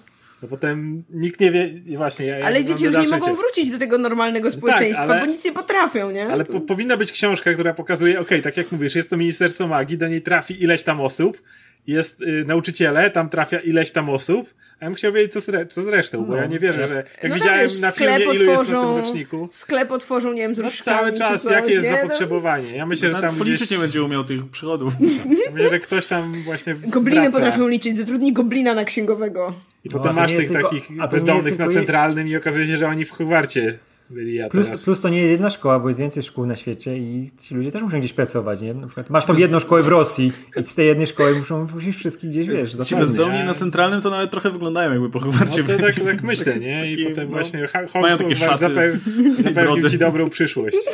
a 0.43 0.47
potem 0.47 1.03
nikt 1.09 1.39
nie 1.39 1.51
wie, 1.51 1.69
właśnie, 1.97 2.25
ja, 2.25 2.37
ja 2.37 2.45
Ale 2.45 2.63
wiecie, 2.63 2.85
już 2.85 2.95
nie 2.97 3.07
mogą 3.07 3.35
wrócić 3.35 3.71
do 3.71 3.79
tego 3.79 3.97
normalnego 3.97 4.51
społeczeństwa, 4.51 5.03
ale- 5.03 5.19
bo 5.19 5.25
nic 5.25 5.45
nie 5.45 5.51
potrafią, 5.51 6.11
nie? 6.11 6.27
Ale 6.29 6.43
To- 6.45 6.53
po, 6.53 6.61
powinna 6.61 6.97
być 6.97 7.11
książka, 7.11 7.53
która 7.53 7.73
pokazuje, 7.73 8.19
okej, 8.19 8.41
tak 8.41 8.57
jak 8.57 8.71
mówisz, 8.71 8.95
jest 8.95 9.09
to 9.09 9.17
Ministerstwo 9.17 9.67
Magii, 9.67 9.97
do 9.97 10.07
niej 10.07 10.21
trafi 10.21 10.63
ileś 10.63 10.83
tam 10.83 11.01
osób, 11.01 11.41
jest 11.87 12.21
y, 12.21 12.43
nauczyciele, 12.47 13.09
tam 13.11 13.29
trafia 13.29 13.59
ileś 13.59 13.91
tam 13.91 14.09
osób, 14.09 14.53
ja 14.85 14.89
bym 14.89 14.95
chciał 14.95 15.13
wiedzieć, 15.13 15.33
co 15.33 15.41
z, 15.41 15.49
re- 15.49 15.65
co 15.65 15.83
z 15.83 15.87
resztą, 15.87 16.25
bo 16.25 16.35
ja 16.35 16.45
nie 16.45 16.59
wierzę, 16.59 16.87
że 16.87 16.95
jak 16.95 17.05
no 17.23 17.29
tak, 17.29 17.33
widziałem 17.33 17.61
wiesz, 17.61 17.79
na 17.79 17.91
filmie, 17.91 18.17
ilu 18.19 18.33
jest 18.33 18.71
na 18.71 18.81
tym 18.81 18.97
roczniku, 18.97 19.47
Sklep 19.51 19.91
otworzą, 19.91 20.33
nie 20.33 20.41
wiem, 20.41 20.55
z 20.55 20.57
no 20.59 20.69
cały 20.83 21.11
czy 21.11 21.17
czas, 21.17 21.43
coś, 21.43 21.51
jakie 21.51 21.67
jest 21.73 21.83
nie? 21.83 21.91
No. 21.91 21.97
zapotrzebowanie. 21.97 22.75
Ja 22.75 22.85
myślę, 22.85 23.07
że 23.09 23.13
Nawet 23.13 23.29
tam 23.29 23.37
policzyć 23.39 23.59
gdzieś, 23.59 23.71
nie 23.71 23.77
będzie 23.77 24.03
umiał 24.03 24.23
tych 24.23 24.45
przychodów. 24.51 24.93
ja 25.45 25.51
myślę, 25.53 25.69
że 25.69 25.79
ktoś 25.79 26.05
tam 26.05 26.33
właśnie 26.43 26.75
Gobliny 26.75 27.21
wraca. 27.21 27.31
potrafią 27.37 27.67
liczyć, 27.67 27.97
zatrudnij 27.97 28.33
goblina 28.33 28.73
na 28.73 28.85
księgowego. 28.85 29.53
I 29.83 29.89
No, 29.89 29.97
potem 29.97 30.15
masz 30.15 30.31
tych 30.33 30.47
tylko- 30.51 30.63
takich 30.69 30.87
bezdomnych 31.11 31.59
na 31.59 31.67
centralnym 31.67 32.27
i 32.27 32.35
okazuje 32.35 32.67
się, 32.67 32.77
że 32.77 32.87
oni 32.87 33.05
w 33.05 33.11
Hogwarcie 33.11 33.77
byli, 34.09 34.41
a 34.41 34.49
Plus, 34.49 34.65
teraz... 34.65 34.83
plus 34.83 35.01
to 35.01 35.09
nie 35.09 35.17
jest 35.19 35.31
jedna 35.31 35.49
szkoła, 35.49 35.79
bo 35.79 35.87
jest 35.87 35.99
więcej 35.99 36.23
szkół 36.23 36.45
na 36.45 36.55
świecie 36.55 36.97
i 36.97 37.31
ci 37.39 37.55
ludzie 37.55 37.71
też 37.71 37.81
muszą 37.81 37.99
gdzieś 37.99 38.13
pracować, 38.13 38.61
nie? 38.61 38.73
Na 38.73 38.87
przykład 38.87 39.09
masz 39.09 39.25
tą 39.25 39.35
jedną 39.35 39.59
szkołę 39.59 39.81
w 39.81 39.87
Rosji 39.87 40.31
i 40.57 40.63
z 40.63 40.75
tej 40.75 40.87
jednej 40.87 41.07
szkoły 41.07 41.35
muszą 41.39 41.67
musisz 41.73 41.97
wszystkich 41.97 42.29
gdzieś, 42.29 42.47
wiesz, 42.47 42.71
Ci 42.71 42.77
zatrudnić. 42.77 43.09
bezdomni 43.09 43.43
na 43.43 43.53
centralnym 43.53 44.01
to 44.01 44.09
nawet 44.09 44.31
trochę 44.31 44.51
wyglądają 44.51 44.91
jakby 44.91 45.09
po 45.09 45.19
Hogwarcie 45.19 45.63
No 45.63 45.73
to 45.73 45.79
tak, 45.81 45.95
tak 45.95 46.23
myślę, 46.23 46.59
nie? 46.59 46.91
I 46.91 46.97
Taki, 46.97 47.09
potem 47.09 47.25
no, 47.27 47.31
właśnie 47.31 47.67
Ho- 47.93 48.01
mają 48.01 48.17
takie 48.17 48.35
Hogwarts 48.35 48.59
zapew, 48.61 48.95
i 49.39 49.41
zapewnił 49.41 49.89
ci 49.89 49.97
dobrą 49.97 50.29
przyszłość. 50.29 50.77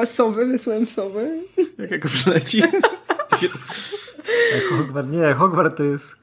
A 0.00 0.06
sowy, 0.06 0.46
wysłałem 0.46 0.86
sowy. 0.86 1.38
Jak 1.78 1.90
jako 1.90 2.08
przyleci. 2.08 2.62
Hogwart, 4.70 5.08
nie, 5.10 5.34
Hogwart 5.34 5.76
to 5.76 5.84
jest 5.84 6.16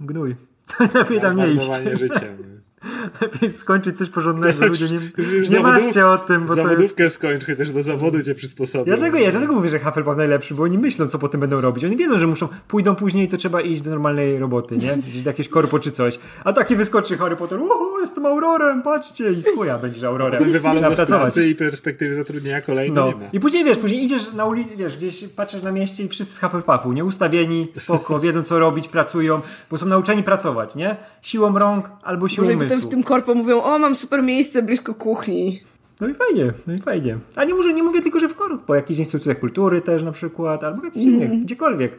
gnój. 0.00 0.36
Lepiej 0.94 1.20
tam 1.20 1.36
nie 1.36 1.48
iść. 1.48 1.68
Nie? 1.68 2.55
Lepiej 3.20 3.50
skończyć 3.50 3.98
coś 3.98 4.08
porządnego. 4.08 4.66
Ludzie 4.66 4.86
nie, 4.86 5.24
Już 5.36 5.50
nie 5.50 5.56
zawodów- 5.58 5.96
o 6.04 6.18
tym, 6.18 6.40
bo 6.40 6.46
to 6.46 6.60
jest... 6.60 6.68
Zawodówkę 6.68 7.10
skończ, 7.10 7.46
chociaż 7.46 7.70
do 7.70 7.82
zawodu 7.82 8.22
cię 8.22 8.34
przysposobią. 8.34 8.92
Ja 8.92 8.98
tego, 8.98 9.18
ja 9.18 9.30
dlatego 9.30 9.52
mówię, 9.54 9.68
że 9.68 9.78
Hufflepuff 9.78 10.16
najlepszy, 10.16 10.54
bo 10.54 10.62
oni 10.62 10.78
myślą, 10.78 11.06
co 11.06 11.18
potem 11.18 11.40
będą 11.40 11.60
robić. 11.60 11.84
Oni 11.84 11.96
wiedzą, 11.96 12.18
że 12.18 12.26
muszą, 12.26 12.48
pójdą 12.68 12.94
później, 12.94 13.28
to 13.28 13.36
trzeba 13.36 13.60
iść 13.60 13.82
do 13.82 13.90
normalnej 13.90 14.38
roboty, 14.38 14.76
nie? 14.76 14.96
Gdzieś 15.08 15.22
do 15.22 15.30
jakieś 15.30 15.48
korpo 15.48 15.78
czy 15.78 15.90
coś. 15.90 16.18
A 16.44 16.52
taki 16.52 16.76
wyskoczy 16.76 17.16
Harry 17.16 17.36
Potter, 17.36 17.60
uhu, 17.60 18.00
jestem 18.00 18.26
aurorem, 18.26 18.82
patrzcie, 18.82 19.32
i 19.32 19.42
chuja, 19.56 19.78
będziesz 19.78 20.02
aurorem. 20.02 20.52
Wywalą 20.52 20.80
pracować. 20.80 21.08
pracy 21.08 21.46
i 21.48 21.54
perspektywy 21.54 22.14
zatrudnienia 22.14 22.60
kolejnej 22.60 22.92
No. 22.96 23.06
nie 23.08 23.14
ma. 23.14 23.26
I 23.32 23.40
później 23.40 23.64
wiesz, 23.64 23.78
później 23.78 24.04
idziesz 24.04 24.32
na 24.32 24.44
ulicy, 24.44 24.76
wiesz, 24.76 24.96
gdzieś 24.96 25.24
patrzysz 25.28 25.62
na 25.62 25.72
mieście 25.72 26.04
i 26.04 26.08
wszyscy 26.08 26.34
z 26.34 26.40
Hufflepuffu, 26.40 26.92
nie? 26.92 27.04
Ustawieni, 27.04 27.68
spoko, 27.74 28.20
wiedzą 28.20 28.42
co 28.42 28.58
robić, 28.58 28.88
pracują, 28.88 29.40
bo 29.70 29.78
są 29.78 29.86
nauczeni 29.86 30.22
pracować, 30.22 30.74
nie? 30.74 30.96
Siłą 31.22 31.58
rąk 31.58 31.90
albo 32.02 32.28
siłą 32.28 32.44
Może 32.44 32.52
i 32.52 32.56
potem 32.76 32.90
w 32.90 32.94
tym 32.94 33.02
korpo 33.02 33.34
mówią, 33.34 33.62
o, 33.62 33.78
mam 33.78 33.94
super 33.94 34.22
miejsce 34.22 34.62
blisko 34.62 34.94
kuchni. 34.94 35.62
No 36.00 36.08
i 36.08 36.14
fajnie, 36.14 36.52
no 36.66 36.74
i 36.74 36.78
fajnie. 36.78 37.18
A 37.36 37.44
nie 37.44 37.54
może, 37.54 37.72
nie 37.74 37.82
mówię 37.82 38.02
tylko, 38.02 38.20
że 38.20 38.28
w 38.28 38.34
korpo, 38.34 38.58
po 38.66 38.74
jakichś 38.74 38.98
instytucjach 38.98 39.38
kultury 39.40 39.80
też 39.80 40.02
na 40.02 40.12
przykład, 40.12 40.64
albo 40.64 40.80
w 40.80 40.84
jakichś 40.84 41.06
Mhm. 41.06 41.24
innych, 41.32 41.44
gdziekolwiek. 41.44 41.92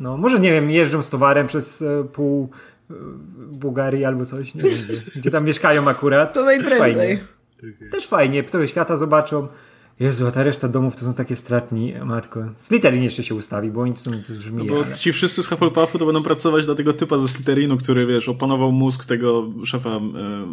No, 0.00 0.16
może 0.16 0.40
nie 0.40 0.52
wiem, 0.52 0.70
jeżdżą 0.70 1.02
z 1.02 1.08
towarem 1.08 1.46
przez 1.46 1.82
e, 1.82 2.04
pół 2.12 2.48
e, 2.90 2.94
Bułgarii 3.52 4.04
albo 4.04 4.24
coś, 4.26 4.54
nie 4.54 4.62
wiem, 4.62 4.78
gdzie, 5.16 5.30
tam 5.30 5.44
mieszkają 5.44 5.88
akurat. 5.88 6.32
To 6.34 6.44
Też 6.44 6.46
najprędzej. 6.46 6.94
Fajnie. 6.94 7.90
Też 7.90 8.06
fajnie, 8.06 8.42
trochę 8.44 8.68
świata 8.68 8.96
zobaczą. 8.96 9.48
Jezu, 10.00 10.26
a 10.26 10.30
ta 10.30 10.42
reszta 10.42 10.68
domów 10.68 10.96
to 10.96 11.04
są 11.04 11.14
takie 11.14 11.36
stratni, 11.36 11.94
matko. 12.04 12.44
Slytherin 12.56 13.02
jeszcze 13.02 13.24
się 13.24 13.34
ustawi, 13.34 13.70
bo 13.70 13.80
oni 13.80 13.96
są 13.96 14.10
tu 14.26 14.36
żmije. 14.36 14.70
No 14.70 14.84
bo 14.84 14.94
ci 14.94 15.12
wszyscy 15.12 15.42
z 15.42 15.46
Hufflepuffu 15.46 15.98
to 15.98 16.06
będą 16.06 16.22
pracować 16.22 16.66
dla 16.66 16.74
tego 16.74 16.92
typa 16.92 17.18
ze 17.18 17.28
Slytherinu, 17.28 17.76
który, 17.76 18.06
wiesz, 18.06 18.28
opanował 18.28 18.72
mózg 18.72 19.04
tego 19.04 19.50
szefa 19.64 19.90
e, 19.90 20.00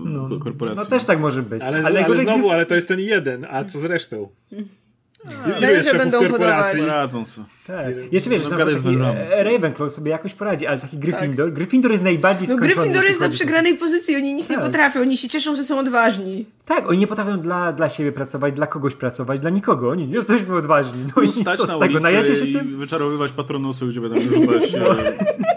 no, 0.05 0.39
korporacji. 0.39 0.83
No 0.83 0.89
też 0.89 1.05
tak 1.05 1.19
może 1.19 1.43
być. 1.43 1.61
Ale, 1.63 1.83
ale, 1.83 2.05
ale 2.05 2.19
znowu, 2.19 2.49
ale 2.49 2.65
to 2.65 2.75
jest 2.75 2.87
ten 2.87 2.99
jeden, 2.99 3.47
a 3.49 3.65
co 3.65 3.79
z 3.79 3.85
resztą? 3.85 4.29
Ilu 5.25 5.71
jest 5.71 5.85
szefów 5.89 5.99
będą 5.99 6.19
korporacji? 6.19 6.79
Poradzą 6.79 7.25
sobie. 7.25 7.47
Tak. 7.67 7.87
Jeszcze 8.11 8.29
wiesz, 8.29 8.41
No, 8.43 8.49
że 8.49 8.57
taki 8.65 8.97
Ravenclaw 9.43 9.93
sobie 9.93 10.11
jakoś 10.11 10.33
poradzi, 10.33 10.67
ale 10.67 10.79
taki 10.79 10.97
Gryffindor, 10.97 11.53
Gryffindor 11.53 11.91
jest 11.91 12.03
najbardziej 12.03 12.47
No. 12.47 12.55
Gryffindor 12.55 13.05
jest 13.05 13.19
na 13.21 13.29
przegranej 13.29 13.77
pozycji, 13.77 14.15
oni 14.15 14.33
nic 14.33 14.49
nie 14.49 14.55
Tak. 14.55 14.65
potrafią, 14.65 14.99
oni 15.01 15.17
się 15.17 15.29
cieszą, 15.29 15.55
że 15.55 15.63
są 15.63 15.79
odważni. 15.79 16.45
Tak, 16.65 16.89
oni 16.89 16.97
nie 16.97 17.07
potrafią 17.07 17.39
dla, 17.39 17.73
dla 17.73 17.89
siebie 17.89 18.11
pracować, 18.11 18.53
dla 18.53 18.67
kogoś 18.67 18.95
pracować, 18.95 19.39
dla 19.39 19.49
nikogo. 19.49 19.89
Oni 19.89 20.11
jesteśmy 20.11 20.55
odważni. 20.55 21.05
No 21.15 21.21
i 21.21 21.25
Móc 21.25 21.41
stać 21.41 21.59
co 21.59 21.67
na 21.67 21.77
z 21.77 21.79
tego? 21.79 21.99
Najacie 21.99 22.35
się 22.35 22.43
ulicy 22.43 22.47
i 22.47 22.53
tym? 22.61 22.77
wyczarowywać 22.77 23.31
patronusy, 23.31 23.85
gdzie 23.85 24.01
będą 24.01 24.21
rzucać 24.21 24.73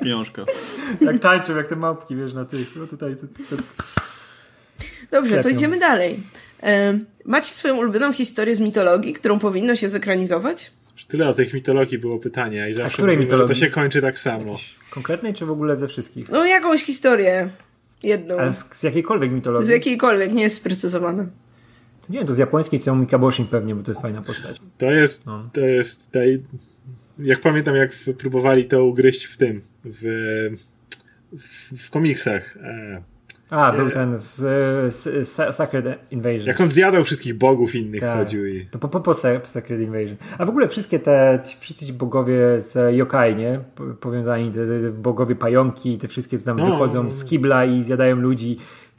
pieniążka. 0.02 0.42
Jak 1.00 1.18
tańczą, 1.20 1.56
jak 1.56 1.68
te 1.68 1.76
małpki, 1.76 2.16
wiesz, 2.16 2.34
na 2.34 2.44
tych. 2.44 2.76
No 2.76 2.86
tutaj, 2.86 3.16
to, 3.16 3.56
to, 3.56 3.62
Dobrze, 5.10 5.38
to 5.38 5.48
idziemy 5.48 5.78
dalej. 5.78 6.20
E, 6.64 6.98
macie 7.24 7.54
swoją 7.54 7.76
ulubioną 7.76 8.12
historię 8.12 8.56
z 8.56 8.60
mitologii, 8.60 9.12
którą 9.12 9.38
powinno 9.38 9.74
się 9.76 9.88
zekranizować? 9.88 10.72
Już 10.92 11.04
tyle 11.04 11.28
o 11.28 11.34
tych 11.34 11.54
mitologii 11.54 11.98
było 11.98 12.18
pytania 12.18 12.68
i 12.68 12.74
zawsze 12.74 12.92
której 12.96 13.16
mówimy, 13.16 13.30
że 13.30 13.36
to 13.36 13.42
mitologii? 13.42 13.60
się 13.60 13.70
kończy 13.70 14.00
tak 14.00 14.18
samo. 14.18 14.56
konkretnej, 14.90 15.34
czy 15.34 15.46
w 15.46 15.50
ogóle 15.50 15.76
ze 15.76 15.88
wszystkich? 15.88 16.28
No 16.28 16.44
jakąś 16.44 16.82
historię. 16.84 17.48
Jedną. 18.02 18.36
Ale 18.38 18.52
z, 18.52 18.64
z 18.72 18.82
jakiejkolwiek 18.82 19.32
mitologii? 19.32 19.66
Z 19.66 19.70
jakiejkolwiek, 19.70 20.32
nie 20.32 20.42
jest 20.42 20.56
sprecyzowane. 20.56 21.26
Nie 22.08 22.18
wiem, 22.18 22.26
to 22.26 22.34
z 22.34 22.38
japońskiej, 22.38 22.80
co 22.80 22.96
Mikaboshin 22.96 23.46
pewnie, 23.46 23.74
bo 23.74 23.82
to 23.82 23.90
jest 23.90 24.02
fajna 24.02 24.22
postać. 24.22 24.60
To 24.78 24.90
jest, 24.90 25.26
No. 25.26 25.50
to 25.52 25.60
jest, 25.60 26.10
tej, 26.10 26.42
jak 27.18 27.40
pamiętam, 27.40 27.74
jak 27.74 27.92
próbowali 28.18 28.64
to 28.64 28.84
ugryźć 28.84 29.24
w 29.24 29.36
tym, 29.36 29.60
w, 29.84 30.02
w, 31.32 31.82
w 31.86 31.90
komiksach. 31.90 32.56
E, 32.56 33.02
A, 33.54 33.72
był 33.72 33.90
ten 33.90 34.18
z, 34.18 34.34
z, 34.94 35.28
z 35.28 35.54
Sacred 35.56 35.84
Invasion. 36.10 36.46
Jak 36.46 36.60
on 36.60 36.68
zjadał 36.68 37.04
wszystkich 37.04 37.34
bogów 37.38 37.74
innych, 37.74 38.00
Tak. 38.00 38.18
chodził 38.18 38.46
i... 38.46 38.66
To 38.66 38.78
po, 38.78 38.88
po, 38.88 39.00
po 39.00 39.14
Sacred 39.14 39.80
Invasion. 39.80 40.16
A 40.38 40.44
w 40.46 40.48
ogóle 40.48 40.68
wszystkie 40.68 40.98
te, 40.98 41.40
wszyscy 41.60 41.86
ci 41.86 41.92
bogowie 41.92 42.60
z 42.60 42.94
yokai, 42.96 43.36
nie? 43.36 43.60
Po- 43.74 43.84
Powiązani, 43.84 44.50
te, 44.52 44.66
te 44.66 44.90
bogowie 44.90 45.36
pająki, 45.36 45.98
te 45.98 46.08
wszystkie, 46.08 46.38
co 46.38 46.44
tam 46.44 46.56
No. 46.58 46.66
wychodzą 46.66 47.12
z 47.12 47.24
kibla 47.24 47.64
i 47.64 47.82
zjadają 47.82 48.16
ludzi. 48.16 48.56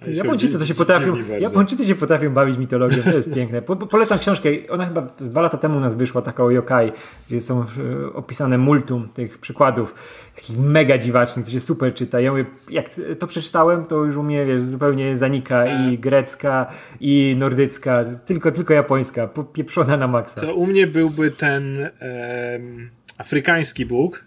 Japończycy 0.07 0.59
to 0.59 0.65
się 0.65 0.73
potrafią. 0.73 1.13
Japończycy 1.39 1.85
się 1.85 1.95
potrafią 1.95 2.33
bawić 2.33 2.57
mitologią, 2.57 2.97
to 3.03 3.09
jest 3.09 3.33
piękne. 3.33 3.61
Po, 3.61 3.75
po, 3.75 3.87
polecam 3.87 4.19
książkę, 4.19 4.49
ona 4.69 4.85
chyba 4.85 5.07
z 5.19 5.29
dwa 5.29 5.41
lata 5.41 5.57
temu 5.57 5.77
u 5.77 5.79
nas 5.79 5.95
wyszła, 5.95 6.21
taka 6.21 6.43
o 6.43 6.51
yokai, 6.51 6.91
gdzie 7.27 7.41
są 7.41 7.61
e, 7.61 7.65
opisane 8.13 8.57
multum 8.57 9.09
tych 9.09 9.37
przykładów, 9.37 9.95
takich 10.35 10.59
mega 10.59 10.97
dziwacznych, 10.97 11.45
to 11.45 11.51
się 11.51 11.59
super 11.59 11.93
czyta. 11.93 12.19
Ja 12.19 12.31
mówię, 12.31 12.45
jak 12.69 12.89
to 13.19 13.27
przeczytałem, 13.27 13.85
to 13.85 14.03
już 14.03 14.15
u 14.15 14.23
mnie, 14.23 14.45
wiesz, 14.45 14.61
zupełnie 14.61 15.17
zanika 15.17 15.65
i 15.65 15.97
grecka, 15.97 16.71
i 16.99 17.35
nordycka, 17.37 18.03
tylko, 18.25 18.51
tylko 18.51 18.73
japońska, 18.73 19.27
popieprzona 19.27 19.97
na 19.97 20.07
maksa. 20.07 20.41
To 20.41 20.55
u 20.55 20.67
mnie 20.67 20.87
byłby 20.87 21.31
ten 21.31 21.89
em, 21.99 22.89
afrykański 23.17 23.85
bóg, 23.85 24.25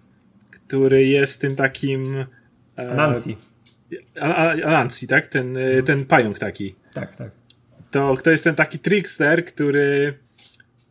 który 0.51 1.05
jest 1.05 1.41
tym 1.41 1.57
takim... 1.57 2.25
E, 2.77 2.95
Nancy. 2.95 3.35
A- 4.20 4.34
A- 4.34 4.53
Anansi, 4.53 5.07
tak? 5.07 5.26
Ten, 5.26 5.57
e, 5.57 5.82
ten 5.82 6.05
pająk 6.07 6.39
taki. 6.39 6.74
Tak, 6.95 7.16
tak. 7.16 7.30
To 7.91 8.14
kto 8.16 8.30
jest 8.30 8.45
ten 8.45 8.55
taki 8.55 8.78
trickster, 8.78 9.45
który 9.45 10.14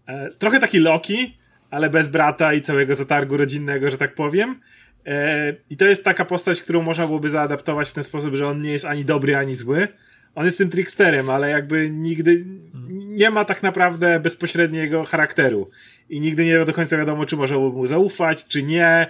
e, 0.07 0.27
trochę 0.31 0.59
taki 0.59 0.79
Loki, 0.79 1.37
ale 1.69 1.89
bez 1.89 2.07
brata 2.07 2.53
i 2.53 2.61
całego 2.61 2.95
zatargu 2.95 3.37
rodzinnego, 3.37 3.89
że 3.89 3.97
tak 3.97 4.15
powiem. 4.15 4.59
E, 5.05 5.53
I 5.69 5.77
to 5.77 5.85
jest 5.85 6.03
taka 6.03 6.25
postać, 6.25 6.61
którą 6.61 6.81
można 6.81 7.05
byłoby 7.05 7.29
zaadaptować 7.29 7.89
w 7.89 7.93
ten 7.93 8.03
sposób, 8.03 8.35
że 8.35 8.47
on 8.47 8.61
nie 8.61 8.71
jest 8.71 8.85
ani 8.85 9.05
dobry, 9.05 9.35
ani 9.35 9.55
zły. 9.55 9.87
On 10.35 10.45
jest 10.45 10.57
tym 10.57 10.69
tricksterem, 10.69 11.29
ale 11.29 11.49
jakby 11.49 11.89
nigdy 11.89 12.45
nie 12.91 13.29
ma 13.29 13.45
tak 13.45 13.63
naprawdę 13.63 14.19
bezpośredniego 14.19 15.03
charakteru. 15.05 15.69
I 16.09 16.19
nigdy 16.19 16.45
nie 16.45 16.65
do 16.65 16.73
końca 16.73 16.97
wiadomo, 16.97 17.25
czy 17.25 17.35
można 17.37 17.55
byłoby 17.57 17.77
mu 17.77 17.85
zaufać, 17.85 18.47
czy 18.47 18.63
nie. 18.63 19.07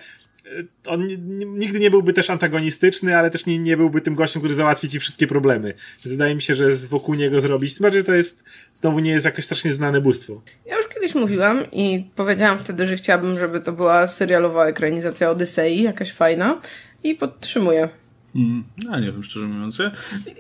E, 0.60 0.64
On 0.92 1.08
ni- 1.08 1.18
ni- 1.18 1.46
nigdy 1.46 1.80
nie 1.80 1.90
byłby 1.92 2.14
też 2.14 2.30
antagonistyczny, 2.30 3.18
ale 3.18 3.30
też 3.30 3.46
nie, 3.46 3.60
nie 3.60 3.78
byłby 3.78 4.02
tym 4.02 4.16
gościem, 4.16 4.42
który 4.42 4.56
załatwi 4.56 4.90
ci 4.90 5.00
wszystkie 5.00 5.28
problemy. 5.28 5.74
Więc 6.06 6.08
wydaje 6.16 6.36
mi 6.36 6.42
się, 6.42 6.56
że 6.56 6.72
wokół 6.72 7.16
niego 7.16 7.42
zrobić. 7.42 7.76
Tym 7.76 7.84
bardziej 7.84 8.04
to 8.04 8.14
jest, 8.14 8.44
znowu 8.74 9.00
nie 9.00 9.12
jest 9.12 9.26
jakieś 9.26 9.46
strasznie 9.46 9.74
znane 9.74 10.02
bóstwo. 10.02 10.42
Ja 10.66 10.76
już 10.78 10.88
kiedyś 10.88 11.16
mówiłam 11.16 11.64
i 11.72 12.10
powiedziałam 12.16 12.60
wtedy, 12.60 12.88
że 12.88 12.96
chciałabym, 12.96 13.40
żeby 13.40 13.62
to 13.62 13.72
była 13.72 14.08
serialowa 14.08 14.66
ekranizacja 14.68 15.30
Odysei, 15.30 15.84
jakaś 15.84 16.12
fajna. 16.14 16.62
I 17.04 17.16
podtrzymuję. 17.16 17.90
Mm, 18.38 18.64
ja 18.90 19.00
nie 19.00 19.12
wiem, 19.12 19.24
szczerze 19.24 19.48
mówiąc. 19.48 19.80
Ja 19.80 19.92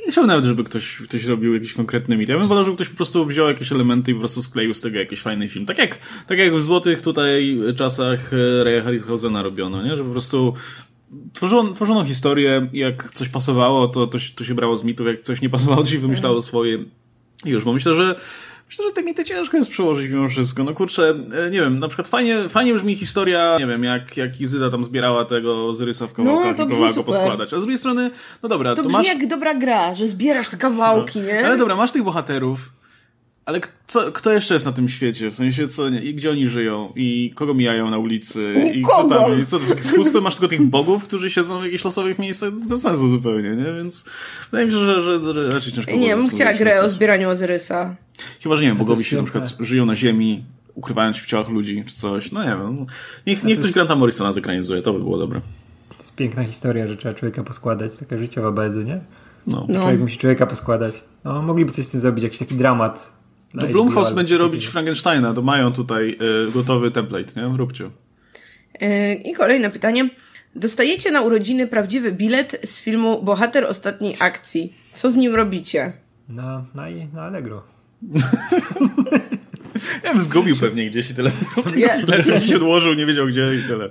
nie 0.05 0.11
chciałbym 0.11 0.27
nawet, 0.27 0.45
żeby 0.45 0.63
ktoś, 0.63 0.97
ktoś 0.97 1.25
robił 1.25 1.53
jakiś 1.53 1.73
konkretny 1.73 2.17
mit. 2.17 2.29
Ja 2.29 2.37
bym 2.39 2.47
wolał, 2.47 2.63
żeby 2.63 2.75
ktoś 2.75 2.89
po 2.89 2.95
prostu 2.95 3.25
wziął 3.25 3.47
jakieś 3.47 3.71
elementy 3.71 4.11
i 4.11 4.13
po 4.13 4.19
prostu 4.19 4.41
skleił 4.41 4.73
z 4.73 4.81
tego 4.81 4.99
jakiś 4.99 5.21
fajny 5.21 5.49
film. 5.49 5.65
Tak 5.65 5.77
jak, 5.77 5.97
tak 6.27 6.37
jak 6.37 6.53
w 6.55 6.61
złotych 6.61 7.01
tutaj 7.01 7.59
czasach 7.75 8.31
e, 8.33 8.63
Raya 8.63 8.81
Harryhausena 8.83 9.41
robiono, 9.43 9.83
nie? 9.83 9.95
Że 9.97 10.03
po 10.03 10.09
prostu 10.11 10.53
tworzono, 11.33 11.73
tworzono 11.73 12.05
historię 12.05 12.67
jak 12.73 13.11
coś 13.13 13.29
pasowało, 13.29 13.87
to, 13.87 14.07
to, 14.07 14.19
się- 14.19 14.33
to 14.35 14.43
się 14.43 14.55
brało 14.55 14.77
z 14.77 14.83
mitów, 14.83 15.07
jak 15.07 15.21
coś 15.21 15.41
nie 15.41 15.49
pasowało, 15.49 15.83
to 15.83 15.89
się 15.89 15.99
wymyślało 15.99 16.41
swoje. 16.41 16.83
I 17.45 17.49
już, 17.49 17.63
bo 17.63 17.73
myślę, 17.73 17.93
że 17.93 18.19
Myślę, 18.69 18.85
że 18.85 18.91
te 18.91 19.03
mity 19.03 19.25
ciężko 19.25 19.57
jest 19.57 19.69
przełożyć 19.69 20.11
mimo 20.11 20.27
wszystko. 20.27 20.63
No 20.63 20.73
kurczę, 20.73 21.09
e, 21.45 21.49
nie 21.49 21.59
wiem, 21.61 21.79
na 21.79 21.87
przykład 21.87 22.07
fajnie, 22.07 22.49
fajnie 22.49 22.73
brzmi 22.73 22.95
historia, 22.95 23.57
nie 23.59 23.67
wiem, 23.67 23.83
jak, 23.83 24.17
jak 24.17 24.41
Izyda 24.41 24.69
tam 24.69 24.83
zbierała 24.83 25.25
tego 25.25 25.73
Zyrysa 25.73 26.07
w 26.07 26.13
kawałkach 26.13 26.45
No, 26.45 26.53
to 26.53 26.63
i 26.63 26.67
próbowała 26.67 26.93
go 26.93 27.03
poskładać. 27.03 27.53
A 27.53 27.59
z 27.59 27.61
drugiej 27.61 27.77
strony, 27.77 28.11
no 28.43 28.49
dobra, 28.49 28.75
To 28.75 28.81
to, 28.83 28.87
brzmi 28.87 28.97
masz... 28.97 29.07
jak 29.07 29.27
dobra 29.27 29.53
gra, 29.53 29.95
że 29.95 30.07
zbierasz 30.07 30.49
te 30.49 30.57
kawałki, 30.57 31.19
nie? 31.19 31.45
Ale 31.45 31.57
dobra, 31.57 31.75
masz 31.75 31.91
tych 31.91 32.03
bohaterów, 32.03 32.71
ale 33.47 33.59
co, 33.87 34.11
kto 34.11 34.33
jeszcze 34.33 34.53
jest 34.53 34.65
na 34.65 34.71
tym 34.71 34.89
świecie? 34.89 35.31
W 35.31 35.35
sensie, 35.35 35.67
co, 35.67 35.89
nie, 35.89 36.01
i 36.01 36.13
gdzie 36.13 36.31
oni 36.31 36.47
żyją? 36.47 36.93
I 36.95 37.31
kogo 37.35 37.53
mijają 37.53 37.89
na 37.89 37.97
ulicy? 37.97 38.53
I 38.73 38.77
Nikogo! 38.77 39.15
kto 39.15 39.19
tam? 39.19 39.41
I 39.41 39.45
co, 39.45 39.59
to 39.59 39.65
tak 39.65 39.83
z 39.83 39.95
pusto 39.95 40.21
masz 40.21 40.35
tylko 40.35 40.47
tych 40.47 40.61
bogów, 40.61 41.03
którzy 41.03 41.29
siedzą 41.29 41.61
w 41.61 41.63
jakichś 41.63 41.83
losowych 41.83 42.19
miejscach? 42.19 42.53
Bez 42.53 42.81
sensu 42.81 43.07
zupełnie, 43.07 43.49
nie? 43.49 43.73
Więc 43.73 44.05
wydaje 44.51 44.65
mi 44.65 44.71
się, 44.71 44.77
że, 44.77 45.01
że, 45.01 45.33
że 45.33 45.51
raczej 45.53 45.73
ciężko 45.73 45.91
Nie, 45.91 46.15
bym 46.15 46.29
to 46.29 46.35
chciała 46.35 46.53
grę 46.53 46.81
o 46.81 46.89
zbieraniu 46.89 47.29
Ozyrysa. 47.29 47.95
Chyba, 48.43 48.55
że 48.55 48.61
nie 48.61 48.67
wiem, 48.67 48.77
bogowie 48.77 49.03
się 49.03 49.17
na 49.17 49.23
przykład 49.23 49.55
żyją 49.59 49.85
na 49.85 49.95
ziemi, 49.95 50.43
ukrywając 50.75 51.17
się 51.17 51.23
w 51.23 51.25
ciałach 51.25 51.49
ludzi, 51.49 51.83
czy 51.87 51.95
coś. 51.95 52.31
No 52.31 52.43
nie 52.43 52.49
wiem. 52.49 52.85
Niech, 53.27 53.43
niech 53.43 53.59
ktoś 53.59 53.71
Granta 53.71 53.95
Morrisona 53.95 54.33
zekranizuje, 54.33 54.81
to 54.81 54.93
by 54.93 54.99
było 54.99 55.17
dobre. 55.17 55.41
To 55.89 56.03
jest 56.03 56.15
piękna 56.15 56.43
historia, 56.43 56.87
że 56.87 56.97
trzeba 56.97 57.13
człowieka 57.13 57.43
poskładać, 57.43 57.95
taka 57.97 58.17
życiowa 58.17 58.51
bezy, 58.51 58.83
nie? 58.83 59.01
No. 59.47 59.65
No. 59.69 59.79
Człowiek 59.79 59.99
musi 59.99 60.17
człowieka 60.17 60.45
poskładać. 60.45 60.93
No, 61.23 61.41
mogliby 61.41 61.71
coś 61.71 61.85
z 61.85 61.89
tym 61.89 62.01
zrobić, 62.01 62.23
jakiś 62.23 62.39
taki 62.39 62.55
dramat. 62.55 63.13
No 63.53 63.67
Blumhouse 63.67 64.13
będzie 64.13 64.37
robić 64.37 64.61
takiego. 64.61 64.71
Frankensteina, 64.71 65.33
to 65.33 65.41
mają 65.41 65.73
tutaj 65.73 66.17
y, 66.47 66.51
gotowy 66.51 66.91
template, 66.91 67.41
nie? 67.41 67.57
Róbcie. 67.57 67.89
Yy, 68.81 69.15
I 69.15 69.33
kolejne 69.33 69.69
pytanie. 69.69 70.09
Dostajecie 70.55 71.11
na 71.11 71.21
urodziny 71.21 71.67
prawdziwy 71.67 72.11
bilet 72.11 72.59
z 72.63 72.81
filmu 72.81 73.23
Bohater 73.23 73.65
ostatniej 73.65 74.15
akcji. 74.19 74.73
Co 74.93 75.11
z 75.11 75.15
nim 75.15 75.35
robicie? 75.35 75.93
Na, 76.29 76.65
na, 76.75 76.83
na 77.13 77.21
Allegro. 77.23 77.63
Ja 80.03 80.13
bym 80.13 80.23
zgubił 80.23 80.55
pewnie 80.57 80.89
gdzieś 80.89 81.11
i 81.11 81.13
tyle. 81.15 81.31
Ja- 81.75 81.97
Bilet 82.01 82.25
gdzieś 82.37 82.53
odłożył, 82.53 82.93
nie 82.93 83.05
wiedział 83.05 83.27
gdzie 83.27 83.43
i 83.55 83.67
tyle. 83.67 83.89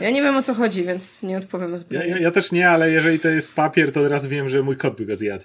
Ja 0.00 0.10
nie 0.10 0.22
wiem 0.22 0.36
o 0.36 0.42
co 0.42 0.54
chodzi, 0.54 0.84
więc 0.84 1.22
nie 1.22 1.38
odpowiem 1.38 1.70
na 1.70 1.78
to 1.78 1.84
Ja, 1.90 2.00
pytanie. 2.00 2.10
ja, 2.10 2.18
ja 2.18 2.30
też 2.30 2.52
nie, 2.52 2.70
ale 2.70 2.90
jeżeli 2.90 3.18
to 3.18 3.28
jest 3.28 3.54
papier, 3.54 3.92
to 3.92 4.00
od 4.00 4.06
razu 4.10 4.28
wiem, 4.28 4.48
że 4.48 4.62
mój 4.62 4.76
kot 4.76 4.96
by 4.96 5.06
go 5.06 5.16
zjadł. 5.16 5.44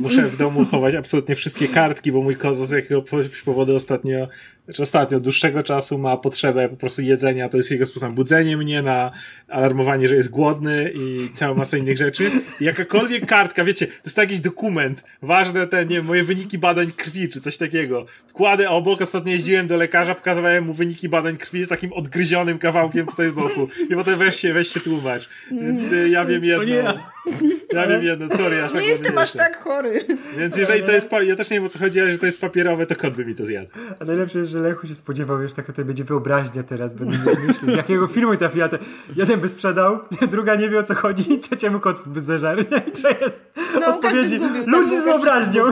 Muszę 0.00 0.22
w 0.28 0.36
domu 0.36 0.64
chować 0.64 0.94
absolutnie 0.94 1.34
wszystkie 1.34 1.68
kartki, 1.68 2.12
bo 2.12 2.22
mój 2.22 2.36
kot 2.36 2.56
z 2.56 2.70
jakiegoś 2.70 3.42
powodu 3.44 3.74
ostatnio, 3.76 4.28
znaczy 4.66 4.82
ostatnio, 4.82 5.16
od 5.16 5.22
dłuższego 5.22 5.62
czasu 5.62 5.98
ma 5.98 6.16
potrzebę 6.16 6.68
po 6.68 6.76
prostu 6.76 7.02
jedzenia. 7.02 7.48
To 7.48 7.56
jest 7.56 7.70
jego 7.70 7.86
sposób 7.86 8.08
na 8.08 8.14
budzenie 8.14 8.56
mnie, 8.56 8.82
na 8.82 9.10
alarmowanie, 9.48 10.08
że 10.08 10.14
jest 10.14 10.30
głodny 10.30 10.92
i 10.94 11.30
całą 11.34 11.54
masę 11.54 11.78
innych 11.78 11.98
rzeczy. 11.98 12.30
I 12.60 12.64
jakakolwiek 12.64 13.26
kartka, 13.26 13.64
wiecie, 13.64 13.86
to 13.86 13.92
jest 14.04 14.18
jakiś 14.18 14.40
dokument, 14.40 15.04
ważne 15.22 15.66
te, 15.66 15.86
nie 15.86 15.96
wiem, 15.96 16.04
moje 16.04 16.24
wyniki 16.24 16.58
badań 16.58 16.92
krwi, 16.96 17.28
czy 17.28 17.40
coś 17.40 17.56
takiego. 17.56 18.06
Kładę 18.32 18.70
obok, 18.70 19.02
ostatnio 19.02 19.32
jeździłem 19.32 19.66
do 19.66 19.76
lekarza, 19.76 20.14
pokazywałem 20.14 20.64
mu 20.64 20.74
wyniki 20.74 21.08
badań 21.08 21.36
krwi 21.36 21.64
z 21.64 21.68
takim 21.68 21.92
odgryzionym 21.92 22.58
kawałkiem 22.58 23.06
tutaj 23.06 23.28
z 23.28 23.32
boku. 23.32 23.68
I 23.90 23.94
potem 23.94 24.18
weź 24.18 24.36
się, 24.36 24.52
weź 24.52 24.68
się 24.68 24.80
tłumacz. 24.80 25.28
Więc 25.50 25.92
y, 25.92 26.08
ja 26.08 26.24
wiem 26.24 26.44
jedno. 26.44 26.74
ja. 26.74 27.86
Wiem 27.88 28.02
jedno, 28.02 28.28
sorry, 28.28 28.62
aż 28.62 28.72
tak 28.72 28.80
Nie 28.80 28.88
jestem 28.88 29.18
aż 29.18 29.32
tak 29.32 29.56
chory. 29.56 30.06
Więc 30.38 30.56
jeżeli 30.56 30.82
to 30.82 30.92
jest, 30.92 31.10
ja 31.26 31.36
też 31.36 31.50
nie 31.50 31.56
wiem 31.56 31.64
o 31.64 31.68
co 31.68 31.78
chodzi, 31.78 32.00
ale 32.00 32.12
że 32.12 32.18
to 32.18 32.26
jest 32.26 32.40
papierowe, 32.40 32.86
to 32.86 32.96
kot 32.96 33.14
by 33.14 33.24
mi 33.24 33.34
to 33.34 33.44
zjadł. 33.44 33.70
A 34.00 34.04
najlepsze 34.04 34.38
jest, 34.38 34.55
że 34.56 34.62
Lechu 34.62 34.86
się 34.86 34.94
spodziewał, 34.94 35.38
wiesz, 35.38 35.54
taka 35.54 35.72
to 35.72 35.84
będzie 35.84 36.04
wyobraźnia 36.04 36.62
teraz, 36.62 36.94
będę 36.94 37.18
myśleć, 37.18 37.76
jakiego 37.76 38.06
filmu 38.06 38.36
trafi, 38.36 38.62
a 38.62 38.68
to 38.68 38.76
jeden 39.16 39.40
by 39.40 39.48
sprzedał, 39.48 39.98
druga 40.30 40.54
nie 40.54 40.68
wie 40.68 40.78
o 40.78 40.82
co 40.82 40.94
chodzi, 40.94 41.38
trzeciemu 41.48 41.80
kot 41.80 42.08
by 42.08 42.20
zeżarł. 42.20 42.60
I 42.60 43.02
to 43.02 43.08
jest 43.24 43.44
No, 43.80 43.86
odpowiedzi 43.94 44.38
zgubił, 44.38 44.64
tak, 44.64 44.74
ludzi 44.74 44.98
z 44.98 45.04
wyobraźnią. 45.04 45.64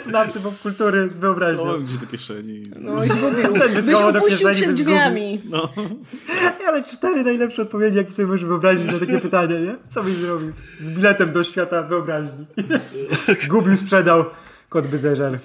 Snapsy 0.00 0.40
popkultury 0.50 1.10
z 1.10 1.18
wyobraźnią. 1.18 1.64
O, 1.64 1.78
gdzie 1.78 1.98
do 1.98 2.06
kieszeni. 2.06 2.62
No 2.80 3.04
i 3.04 3.08
zgubił. 3.08 3.42
Ten 3.42 3.74
by 3.74 3.82
Byś 3.82 3.96
schował 3.96 4.10
upuścił 4.10 4.38
kieszeni, 4.38 4.56
przed 4.56 4.74
drzwiami. 4.74 5.40
No. 5.50 5.68
Ale 6.68 6.84
cztery 6.84 7.24
najlepsze 7.24 7.62
odpowiedzi, 7.62 7.96
jakie 7.96 8.10
sobie 8.10 8.28
możesz 8.28 8.44
wyobrazić 8.44 8.86
na 8.92 8.98
takie 8.98 9.18
pytanie, 9.18 9.60
nie? 9.60 9.76
Co 9.88 10.02
byś 10.02 10.12
zrobił 10.12 10.52
z, 10.52 10.56
z 10.80 10.94
biletem 10.96 11.32
do 11.32 11.44
świata 11.44 11.82
wyobraźni? 11.82 12.46
Gubił, 13.48 13.76
sprzedał, 13.76 14.24
kot 14.68 14.86
by 14.86 14.98
zeżarł. 14.98 15.38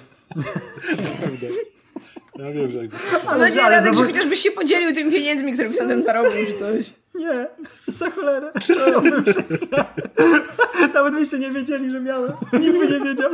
Ja 2.38 2.52
wiem, 2.52 2.70
że 2.70 2.78
jakby... 2.78 2.96
No 3.38 3.48
nie, 3.48 3.62
ale 3.62 3.76
Radek, 3.76 3.94
że 3.94 4.00
zobacz- 4.00 4.12
chociażbyś 4.12 4.38
się 4.38 4.50
podzielił 4.50 4.94
tymi 4.94 5.12
pieniędzmi, 5.12 5.52
które 5.52 5.68
byś 5.68 5.78
na 5.78 5.86
tym 5.88 6.02
zarobił, 6.02 6.32
czy 6.46 6.54
coś. 6.58 6.92
Nie, 7.14 7.46
za 7.86 8.10
cholerę. 8.10 8.52
Nawet 10.94 11.14
byście 11.14 11.38
nie 11.38 11.50
wiedzieli, 11.50 11.90
że 11.90 12.00
miałem. 12.00 12.32
Nikt 12.52 12.78
by 12.78 12.88
nie 12.88 13.00
wiedział. 13.04 13.30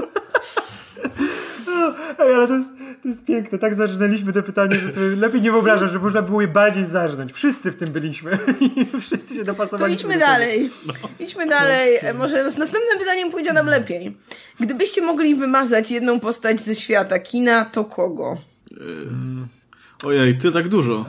Ej, 2.18 2.34
ale 2.34 2.49
to 2.49 2.55
jest, 2.55 2.68
to 3.03 3.09
jest 3.09 3.24
piękne. 3.24 3.59
Tak 3.59 3.74
zaczynaliśmy 3.74 4.32
te 4.32 4.42
pytanie, 4.42 4.76
że 4.76 4.92
sobie 4.92 5.07
lepiej 5.16 5.42
nie 5.42 5.53
wyobrażam, 5.53 5.88
że 5.88 5.99
można 5.99 6.22
było 6.22 6.40
je 6.40 6.49
bardziej 6.49 6.86
zarżnąć. 6.86 7.32
Wszyscy 7.32 7.72
w 7.72 7.76
tym 7.76 7.88
byliśmy. 7.88 8.38
I 8.61 8.86
wszyscy 9.01 9.34
się 9.34 9.40
To 9.40 9.47
dopasowali. 9.47 9.95
idźmy 9.95 10.18
dalej. 10.18 10.70
Idźmy 11.20 11.47
dalej. 11.47 11.99
Może 12.18 12.51
z 12.51 12.57
następnym 12.59 12.99
pytaniem 12.99 13.30
pójdzie 13.30 13.53
nam 13.53 13.66
lepiej. 13.66 14.16
Gdybyście 14.61 15.03
mogli 15.03 15.34
wymazać 15.34 15.90
jedną 15.90 16.20
postać 16.20 16.61
ze 16.61 16.74
świata 16.74 17.18
kina, 17.18 17.64
to 17.64 17.84
kogo? 17.84 18.36
Ojej, 20.05 20.38
ty 20.38 20.53
tak 20.53 20.68
dużo. 20.68 21.05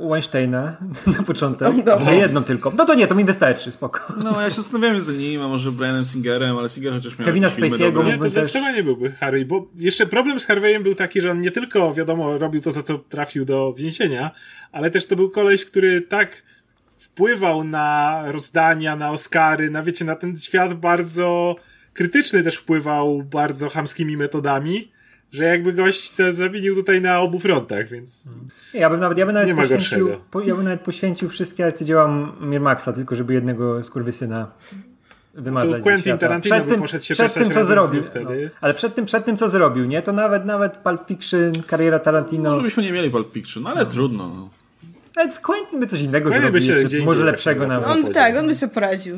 Weinsteina 0.00 0.76
na 1.18 1.22
początek. 1.22 1.84
Dobra. 1.84 2.12
Jedną 2.12 2.42
tylko. 2.42 2.72
No 2.76 2.84
to 2.84 2.94
nie, 2.94 3.06
to 3.06 3.14
mi 3.14 3.24
wystarczy, 3.24 3.72
spoko. 3.72 4.00
No, 4.24 4.40
ja 4.40 4.50
się 4.50 4.56
zastanawiam 4.56 4.94
między 4.94 5.16
nim, 5.18 5.42
a 5.42 5.48
może 5.48 5.72
Brianem 5.72 6.04
Singerem, 6.04 6.56
ale 6.58 6.68
Singer 6.68 6.92
chociaż 6.92 7.18
miał 7.18 7.26
Kevina 7.26 7.48
Spacey'ego. 7.48 8.04
Nie, 8.04 8.18
to 8.18 8.24
też- 8.24 8.32
zdecydowanie 8.32 8.82
byłby 8.82 9.10
Harvey, 9.12 9.44
bo 9.44 9.68
jeszcze 9.76 10.06
problem 10.06 10.40
z 10.40 10.46
Harveyem 10.46 10.82
był 10.82 10.94
taki, 10.94 11.20
że 11.20 11.30
on 11.30 11.40
nie 11.40 11.50
tylko, 11.50 11.94
wiadomo, 11.94 12.38
robił 12.38 12.60
to, 12.60 12.72
za 12.72 12.82
co 12.82 12.98
trafił 12.98 13.44
do 13.44 13.74
więzienia, 13.76 14.30
ale 14.72 14.90
też 14.90 15.06
to 15.06 15.16
był 15.16 15.30
koleś, 15.30 15.64
który 15.64 16.00
tak 16.00 16.42
wpływał 16.98 17.64
na 17.64 18.22
rozdania, 18.26 18.96
na 18.96 19.10
Oscary, 19.10 19.70
na 19.70 19.82
wiecie, 19.82 20.04
na 20.04 20.14
ten 20.14 20.36
świat 20.36 20.74
bardzo 20.74 21.56
krytyczny 21.92 22.42
też 22.42 22.56
wpływał 22.56 23.22
bardzo 23.22 23.68
chamskimi 23.68 24.16
metodami, 24.16 24.92
że 25.36 25.44
jakby 25.44 25.72
gość 25.72 26.14
za- 26.14 26.32
zawinił 26.32 26.74
tutaj 26.74 27.00
na 27.00 27.20
obu 27.20 27.40
frontach, 27.40 27.88
więc 27.88 28.30
Ja 28.74 28.90
bym 28.90 29.00
nawet, 29.00 29.18
ja 29.18 29.26
bym 29.26 29.34
nawet 29.34 29.48
Nie 29.48 29.54
ma 29.54 29.62
poświęcił, 29.62 29.98
gorszego. 30.06 30.24
po, 30.30 30.40
ja 30.40 30.54
bym 30.54 30.64
nawet 30.64 30.80
poświęcił 30.80 31.28
wszystkie 31.28 31.64
arcydzieła 31.66 32.32
Mirmaxa, 32.40 32.88
tylko 32.94 33.16
żeby 33.16 33.34
jednego 33.34 33.84
skurwysyna 33.84 34.50
wymazać 35.34 35.70
To 35.70 35.76
ze 35.76 35.82
Quentin. 35.82 36.18
Tarantino 36.18 36.64
by 36.64 36.78
poszedł 36.78 37.04
się 37.04 37.14
przed 37.14 37.34
tym, 37.34 37.50
co 37.50 37.64
z 37.64 37.66
zrobił. 37.66 38.04
wtedy. 38.04 38.50
No, 38.52 38.58
ale 38.60 38.74
przed 38.74 38.94
tym, 38.94 39.04
przed 39.04 39.24
tym, 39.24 39.36
co 39.36 39.48
zrobił, 39.48 39.84
nie? 39.84 40.02
To 40.02 40.12
nawet, 40.12 40.44
nawet 40.44 40.72
Pulp 40.76 41.06
Fiction, 41.08 41.52
kariera 41.66 41.98
Tarantino. 41.98 42.50
Może 42.50 42.62
byśmy 42.62 42.82
nie 42.82 42.92
mieli 42.92 43.10
Pulp 43.10 43.32
Fiction, 43.32 43.62
no 43.62 43.70
ale 43.70 43.86
trudno. 43.86 44.28
No. 44.28 44.50
Nawet 45.16 45.38
Quentin 45.38 45.80
by 45.80 45.86
coś 45.86 46.00
innego 46.00 46.30
Quentin 46.30 46.42
zrobił, 46.42 46.60
by 46.60 46.66
się 46.66 46.72
jeszcze, 46.80 46.98
może 46.98 47.24
lepszego 47.24 47.66
nawet. 47.66 47.88
On 47.88 48.12
tak, 48.12 48.36
on 48.36 48.46
by 48.46 48.54
sobie 48.54 48.74
poradził. 48.74 49.16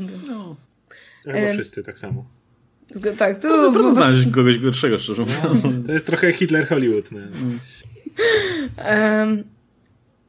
to 1.24 1.32
chyba 1.32 1.52
wszyscy 1.52 1.82
tak 1.82 1.98
samo. 1.98 2.24
Tak, 3.18 3.36
tu 3.42 3.48
To 3.48 3.72
trudno 3.72 3.90
w- 3.90 3.94
znaleźć 3.94 4.26
kogoś 4.34 4.58
gorszego, 4.58 4.98
szczerze 4.98 5.22
mówiąc. 5.22 5.62
To 5.86 5.92
jest 5.92 6.06
trochę 6.06 6.32
Hitler 6.32 6.68
Hollywood. 6.68 7.12
Nie? 7.12 7.20
Em, 8.76 9.44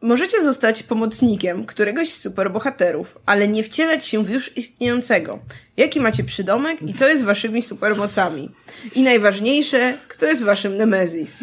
możecie 0.01 0.43
zostać 0.43 0.83
pomocnikiem 0.83 1.65
któregoś 1.65 2.09
z 2.13 2.21
superbohaterów, 2.21 3.17
ale 3.25 3.47
nie 3.47 3.63
wcielać 3.63 4.05
się 4.05 4.23
w 4.23 4.29
już 4.29 4.57
istniejącego. 4.57 5.39
Jaki 5.77 5.99
macie 5.99 6.23
przydomek 6.23 6.81
i 6.81 6.93
co 6.93 7.07
jest 7.07 7.23
waszymi 7.23 7.61
supermocami? 7.61 8.49
I 8.95 9.03
najważniejsze, 9.03 9.97
kto 10.07 10.25
jest 10.25 10.43
waszym 10.43 10.77
Nemezis? 10.77 11.39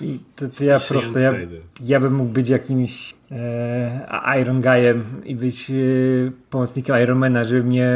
I 0.00 0.18
to, 0.36 0.48
to 0.48 0.64
ja 0.64 0.78
prosto, 0.88 1.18
ja, 1.18 1.32
ja 1.84 2.00
bym 2.00 2.14
mógł 2.14 2.30
być 2.30 2.48
jakimś 2.48 3.14
Iron 4.40 4.60
Guyem 4.60 5.04
i 5.24 5.36
być 5.36 5.70
e, 5.70 5.74
pomocnikiem 6.50 6.96
Ironmana, 7.02 7.44
żeby 7.44 7.62
mnie 7.62 7.90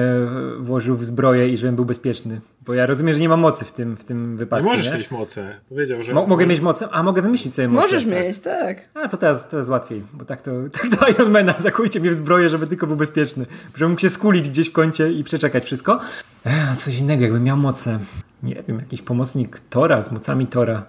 włożył 0.58 0.96
w 0.96 1.04
zbroję 1.04 1.48
i 1.48 1.58
żebym 1.58 1.76
był 1.76 1.84
bezpieczny. 1.84 2.40
Bo 2.66 2.74
ja 2.74 2.86
rozumiem, 2.86 3.14
że 3.14 3.20
nie 3.20 3.28
mam 3.28 3.40
mocy 3.40 3.64
w 3.64 3.72
tym, 3.72 3.96
w 3.96 4.04
tym 4.04 4.30
Nie 4.30 4.36
wypadku. 4.36 4.68
możesz 4.68 4.90
nie? 4.90 4.98
mieć 4.98 5.10
moce. 5.10 5.54
Powiedział, 5.68 6.02
że... 6.02 6.14
Mo- 6.14 6.26
mogę 6.26 6.46
mieć 6.46 6.60
moce? 6.60 6.88
A 6.90 7.02
mogę 7.02 7.22
wymyślić 7.22 7.54
sobie 7.54 7.68
moce. 7.68 7.80
Możesz 7.82 8.04
tak. 8.04 8.12
mieć, 8.12 8.40
tak. 8.40 8.88
A 8.94 9.08
to 9.08 9.16
teraz 9.16 9.48
to 9.48 9.56
jest 9.56 9.68
łatwiej, 9.68 10.02
bo 10.12 10.24
tak 10.24 10.42
to, 10.42 10.50
tak 10.72 10.98
to 10.98 11.08
Ironmana, 11.08 11.54
zakujcie 11.58 12.00
mnie 12.00 12.10
w 12.10 12.14
zbroję, 12.14 12.48
żeby 12.48 12.66
tylko 12.66 12.86
był 12.86 12.96
bezpieczny. 12.96 13.46
Żeby 13.76 13.88
mógł 13.88 14.00
się 14.00 14.10
skulić 14.10 14.48
gdzieś 14.48 14.68
w 14.68 14.72
kącie 14.72 15.12
i 15.12 15.24
przeczekać 15.24 15.64
wszystko. 15.64 16.00
E, 16.46 16.50
a 16.72 16.76
coś 16.76 16.98
innego, 16.98 17.22
jakbym 17.22 17.44
miał 17.44 17.56
moce. 17.56 17.98
Nie 18.42 18.62
wiem, 18.68 18.78
jakiś 18.78 19.02
pomocnik 19.02 19.60
Tora 19.70 20.02
z 20.02 20.12
mocami 20.12 20.46
Tora. 20.46 20.86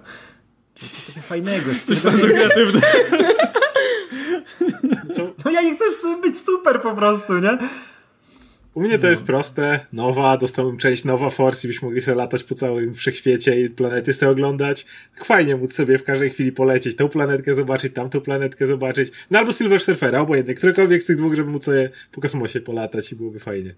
Coś 0.80 1.24
fajnego. 1.24 1.66
Bardzo 2.04 2.28
kreatywne. 2.28 2.82
No 5.46 5.52
ja 5.52 5.62
nie 5.62 5.76
chcę 5.76 5.86
być 6.22 6.38
super 6.38 6.82
po 6.82 6.96
prostu, 6.96 7.38
nie? 7.38 7.58
U 8.74 8.82
mnie 8.82 9.00
to 9.00 9.08
jest 9.08 9.24
proste. 9.24 9.80
Nowa, 9.94 10.38
dostałbym 10.38 10.78
część 10.78 11.04
Nowa 11.04 11.30
Force 11.30 11.68
i 11.68 11.72
byśmy 11.72 11.86
mogli 11.86 12.02
sobie 12.02 12.18
latać 12.18 12.44
po 12.44 12.56
całym 12.56 12.94
wszechświecie 12.94 13.62
i 13.62 13.70
planety 13.70 14.14
sobie 14.14 14.32
oglądać. 14.32 14.86
Tak 15.16 15.26
fajnie 15.26 15.56
móc 15.56 15.74
sobie 15.74 15.98
w 15.98 16.04
każdej 16.04 16.30
chwili 16.30 16.52
polecieć, 16.52 16.96
tą 16.96 17.10
planetkę 17.10 17.56
zobaczyć, 17.56 17.94
tamtą 17.94 18.22
planetkę 18.22 18.68
zobaczyć. 18.68 19.12
No 19.32 19.40
albo 19.40 19.52
Silver 19.52 19.82
Surfera, 19.82 20.20
obojętnie, 20.20 20.56
którekolwiek 20.56 21.04
z 21.04 21.06
tych 21.06 21.18
dwóch, 21.18 21.36
żeby 21.36 21.52
móc 21.52 21.64
sobie 21.64 21.90
po 22.12 22.22
kosmosie 22.22 22.62
polatać 22.62 23.12
i 23.12 23.16
byłoby 23.16 23.40
fajnie. 23.40 23.76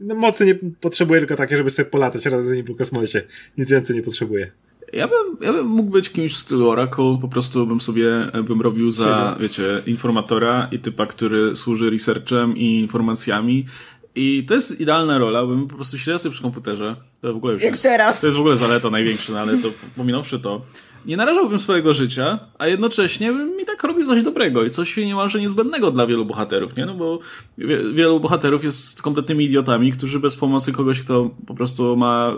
No 0.00 0.14
mocy 0.14 0.46
nie 0.46 0.54
potrzebuję 0.80 1.20
tylko 1.20 1.36
takie, 1.36 1.56
żeby 1.56 1.70
sobie 1.70 1.90
polatać 1.90 2.26
razem 2.26 2.46
z 2.46 2.52
nim 2.56 2.66
po 2.66 2.74
kosmosie. 2.74 3.22
Nic 3.58 3.70
więcej 3.70 3.96
nie 3.96 4.02
potrzebuję. 4.02 4.50
Ja 4.92 5.08
bym, 5.08 5.36
ja 5.40 5.52
bym 5.52 5.66
mógł 5.66 5.90
być 5.90 6.10
kimś 6.10 6.34
w 6.34 6.36
stylu 6.36 6.70
Oracle, 6.70 7.18
po 7.20 7.28
prostu 7.28 7.66
bym 7.66 7.80
sobie, 7.80 8.30
bym 8.44 8.60
robił 8.60 8.90
za, 8.90 9.36
wiecie, 9.40 9.82
informatora 9.86 10.68
i 10.72 10.78
typa, 10.78 11.06
który 11.06 11.56
służy 11.56 11.90
researchem 11.90 12.56
i 12.56 12.78
informacjami. 12.78 13.66
I 14.14 14.44
to 14.48 14.54
jest 14.54 14.80
idealna 14.80 15.18
rola, 15.18 15.46
bym 15.46 15.68
po 15.68 15.74
prostu 15.74 15.98
siedział 15.98 16.18
sobie 16.18 16.32
przy 16.32 16.42
komputerze. 16.42 16.96
To 17.20 17.32
w 17.32 17.36
ogóle 17.36 17.52
już 17.52 17.62
Jak 17.62 17.72
jest, 17.72 17.82
teraz. 17.82 18.20
To 18.20 18.26
jest 18.26 18.36
w 18.36 18.40
ogóle 18.40 18.56
zaleta 18.56 18.90
największa, 18.90 19.32
no 19.32 19.40
ale 19.40 19.58
to 19.58 19.68
pominąwszy 19.96 20.38
to. 20.38 20.62
Nie 21.06 21.16
narażałbym 21.16 21.58
swojego 21.58 21.94
życia, 21.94 22.38
a 22.58 22.66
jednocześnie 22.66 23.32
bym 23.32 23.60
i 23.60 23.64
tak 23.64 23.84
robił 23.84 24.06
coś 24.06 24.22
dobrego 24.22 24.64
i 24.64 24.70
coś 24.70 24.96
niemalże 24.96 25.40
niezbędnego 25.40 25.90
dla 25.90 26.06
wielu 26.06 26.24
bohaterów, 26.24 26.76
nie? 26.76 26.86
No 26.86 26.94
bo 26.94 27.18
wie, 27.58 27.92
wielu 27.92 28.20
bohaterów 28.20 28.64
jest 28.64 29.02
kompletnymi 29.02 29.44
idiotami, 29.44 29.92
którzy 29.92 30.20
bez 30.20 30.36
pomocy 30.36 30.72
kogoś, 30.72 31.00
kto 31.00 31.30
po 31.46 31.54
prostu 31.54 31.96
ma, 31.96 32.32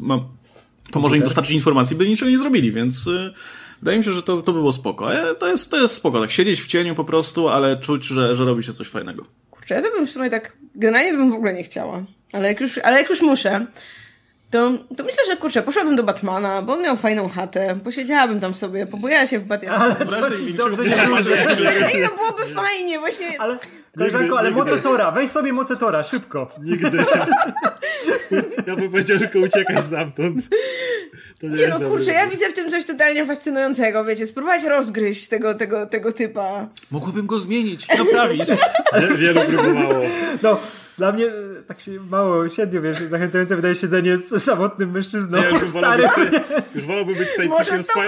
ma 0.00 0.20
to 0.90 1.00
może 1.00 1.16
im 1.16 1.22
dostarczyć 1.22 1.54
informacji, 1.54 1.96
by 1.96 2.08
niczego 2.08 2.30
nie 2.30 2.38
zrobili, 2.38 2.72
więc 2.72 3.06
y, 3.06 3.32
wydaje 3.82 3.98
mi 3.98 4.04
się, 4.04 4.12
że 4.12 4.22
to, 4.22 4.42
to 4.42 4.52
było 4.52 4.72
spoko. 4.72 5.14
E, 5.14 5.34
To 5.34 5.48
jest, 5.48 5.70
to 5.70 5.80
jest 5.82 5.94
spoko, 5.94 6.20
tak 6.20 6.30
siedzieć 6.30 6.60
w 6.60 6.66
cieniu 6.66 6.94
po 6.94 7.04
prostu, 7.04 7.48
ale 7.48 7.76
czuć, 7.76 8.04
że, 8.04 8.36
że 8.36 8.44
robi 8.44 8.64
się 8.64 8.72
coś 8.72 8.86
fajnego. 8.88 9.24
Kurczę, 9.50 9.74
ja 9.74 9.82
to 9.82 9.90
bym 9.90 10.06
w 10.06 10.10
sumie 10.10 10.30
tak, 10.30 10.56
generalnie 10.74 11.10
to 11.10 11.16
bym 11.16 11.30
w 11.30 11.34
ogóle 11.34 11.52
nie 11.54 11.62
chciała. 11.62 12.04
Ale 12.32 12.48
jak 12.48 12.60
już, 12.60 12.78
ale 12.78 12.98
jak 12.98 13.10
już 13.10 13.22
muszę, 13.22 13.66
to, 14.50 14.70
to 14.96 15.04
myślę, 15.04 15.22
że 15.30 15.36
kurczę, 15.36 15.62
poszłabym 15.62 15.96
do 15.96 16.02
Batmana, 16.02 16.62
bo 16.62 16.72
on 16.72 16.82
miał 16.82 16.96
fajną 16.96 17.28
chatę, 17.28 17.78
posiedziałabym 17.84 18.40
tam 18.40 18.54
sobie, 18.54 18.86
pobujała 18.86 19.26
się 19.26 19.38
w 19.38 19.44
Batman. 19.44 19.96
To 19.96 20.36
ci 20.36 20.54
dobrze 20.54 20.82
nie 20.82 20.96
służy. 21.06 21.38
Ej, 21.94 22.02
no 22.02 22.08
byłoby 22.16 22.54
fajnie, 22.54 22.98
właśnie. 22.98 23.40
Ale, 23.40 23.58
koleżanko, 23.98 24.38
ale 24.38 24.48
nigdy. 24.52 24.64
moce 24.64 24.82
Tora, 24.82 25.10
weź 25.10 25.30
sobie 25.30 25.52
moce 25.52 25.76
Tora, 25.76 26.04
szybko. 26.04 26.50
Nigdy. 26.62 26.98
ja 28.66 28.76
bym 28.76 28.90
powiedział 28.90 29.18
tylko 29.18 29.38
uciekaj 29.38 29.82
stamtąd. 29.82 30.44
To 31.40 31.46
nie, 31.46 31.56
Nie 31.56 31.68
no, 31.68 31.80
kurczę, 31.80 32.12
ja 32.12 32.26
widzę 32.26 32.48
w 32.50 32.52
tym 32.52 32.70
coś 32.70 32.84
totalnie 32.84 33.26
fascynującego, 33.26 34.04
wiecie, 34.04 34.26
spróbować 34.26 34.64
rozgryźć 34.64 35.28
tego, 35.28 35.54
tego, 35.54 35.86
tego 35.86 36.12
typa. 36.12 36.68
Mogłabym 36.90 37.26
go 37.26 37.40
zmienić, 37.40 37.88
naprawić. 37.98 38.48
Wie- 38.48 39.16
Wielu 39.18 39.40
próbowało. 39.40 40.04
No, 40.42 40.58
dla 40.98 41.12
mnie 41.12 41.26
e, 41.26 41.62
tak 41.66 41.80
się 41.80 41.90
mało 41.90 42.48
średnio, 42.48 42.82
wiesz, 42.82 42.98
zachęcające 42.98 43.56
wydaje 43.56 43.74
siedzenie 43.74 44.16
z 44.16 44.42
samotnym 44.44 44.90
mężczyzną. 44.90 45.38
Ja 45.38 45.48
już, 45.48 45.60
bym 45.60 45.68
wolał 45.70 46.08
Stary. 46.08 46.30
być, 46.30 46.40
już 46.74 46.84
wolałbym 46.84 47.14
być 47.14 47.28
Może 47.48 47.64
sidekickiem. 47.64 48.02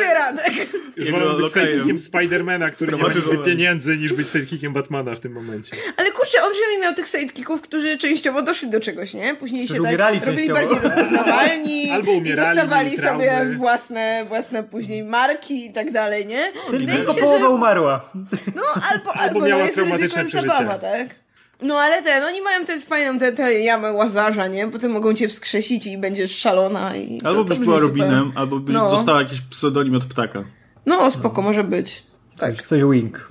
Już 0.96 1.10
wolałbym 1.10 1.42
być 1.42 1.52
sidekickiem 1.52 1.98
Spidermana, 1.98 2.70
który 2.70 2.92
nie 2.92 2.98
ma 3.02 3.08
Straumatyzowany. 3.08 3.44
pieniędzy, 3.50 3.96
niż 3.96 4.12
być 4.12 4.28
sidekickiem 4.30 4.72
Batmana 4.72 5.14
w 5.14 5.20
tym 5.20 5.32
momencie. 5.32 5.76
Ale 5.96 6.10
kurczę, 6.10 6.42
on 6.42 6.52
przynajmniej 6.52 6.80
miał 6.80 6.94
tych 6.94 7.06
sidekicków, 7.06 7.60
którzy 7.60 7.98
częściowo 7.98 8.42
doszli 8.42 8.70
do 8.70 8.80
czegoś, 8.80 9.14
nie? 9.14 9.34
Później 9.34 9.68
się 9.68 9.82
tak 9.82 9.98
robili 10.26 10.48
częściowo. 10.48 10.54
bardziej 10.54 10.78
rozpoznawalni. 10.78 11.90
Albo 11.94 12.12
umierali, 12.12 12.50
I 12.50 12.54
dostawali 12.54 12.98
sobie 12.98 13.54
własne, 13.56 14.24
własne 14.28 14.62
później 14.64 15.02
marki 15.04 15.66
i 15.66 15.72
tak 15.72 15.90
dalej, 15.92 16.26
nie? 16.26 16.52
Wydaje 16.70 16.98
Tylko 16.98 17.14
połowa 17.14 17.38
że... 17.38 17.48
umarła. 17.48 18.10
No, 18.54 18.62
albo, 18.92 19.12
albo, 19.14 19.40
miała 19.40 19.50
no, 19.60 19.66
jest 19.66 19.76
ryzyko, 19.76 19.86
traumatyczne 19.86 20.20
jest 20.22 20.30
przeżycie. 20.30 20.54
zabawa, 20.56 20.78
tak? 20.78 21.27
No 21.62 21.78
ale 21.80 22.02
ten, 22.02 22.24
oni 22.24 22.42
mają 22.42 22.64
tę 22.64 22.80
fajną 22.80 23.18
tę 23.18 23.32
tę 23.32 23.54
jamę 23.60 23.92
łazarza, 23.92 24.46
nie? 24.46 24.68
Potem 24.68 24.92
mogą 24.92 25.14
cię 25.14 25.28
wskrzesić 25.28 25.86
i 25.86 25.98
będziesz 25.98 26.36
szalona 26.38 26.96
i... 26.96 27.18
to- 27.18 27.28
Albo 27.28 27.38
to 27.40 27.48
byś 27.48 27.58
brzmi 27.58 27.64
była 27.66 27.80
super. 27.80 28.00
Robinem, 28.06 28.32
albo 28.34 28.58
byś 28.58 28.74
No. 28.74 28.90
dostała 28.90 29.22
jakiś 29.22 29.40
pseudonim 29.40 29.94
od 29.94 30.04
ptaka. 30.04 30.44
No, 30.86 31.10
spoko, 31.10 31.42
może 31.42 31.64
być. 31.64 32.02
Tak. 32.38 32.56
Coś, 32.56 32.62
coś 32.66 32.82
wink. 32.92 33.28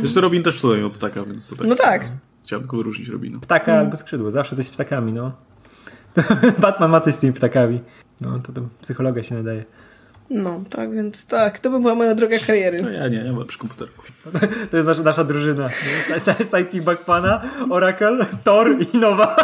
Zresztą 0.00 0.20
Robin 0.20 0.42
też 0.42 0.56
pseudonim 0.56 0.86
od 0.86 0.92
ptaka, 0.92 1.24
więc 1.24 1.48
to 1.48 1.56
tak. 1.56 1.66
No 1.66 1.74
tak. 1.74 2.08
Chciałem 2.44 2.62
tylko 2.62 2.76
wyróżnić 2.76 3.08
Robina. 3.08 3.40
Ptaka 3.40 3.74
albo 3.74 3.96
skrzydło, 3.96 4.30
zawsze 4.30 4.56
coś 4.56 4.66
z 4.66 4.70
ptakami, 4.70 5.12
no. 5.12 5.32
Batman 6.58 6.90
ma 6.90 7.00
coś 7.00 7.14
z 7.14 7.18
tymi 7.18 7.32
ptakami. 7.32 7.80
No, 8.20 8.38
to 8.38 8.52
tam 8.52 8.68
psychologa 8.82 9.22
się 9.22 9.34
nadaje. 9.34 9.64
No, 10.30 10.64
tak, 10.70 10.94
więc 10.94 11.26
tak, 11.26 11.58
to 11.58 11.70
by 11.70 11.80
była 11.80 11.94
moja 11.94 12.14
droga 12.14 12.38
kariery. 12.46 12.78
No 12.82 12.90
ja 12.90 13.08
nie, 13.08 13.16
ja 13.16 13.32
byłem 13.32 13.46
przy 13.46 13.58
komputerku. 13.58 14.02
To 14.70 14.76
jest 14.76 14.86
nasza, 14.88 15.02
nasza 15.02 15.24
drużyna. 15.24 15.68
Sidekick 16.50 16.84
Batmana, 16.84 17.42
Oracle, 17.70 18.26
Thor 18.44 18.76
i 18.94 18.98
Nowa. 18.98 19.36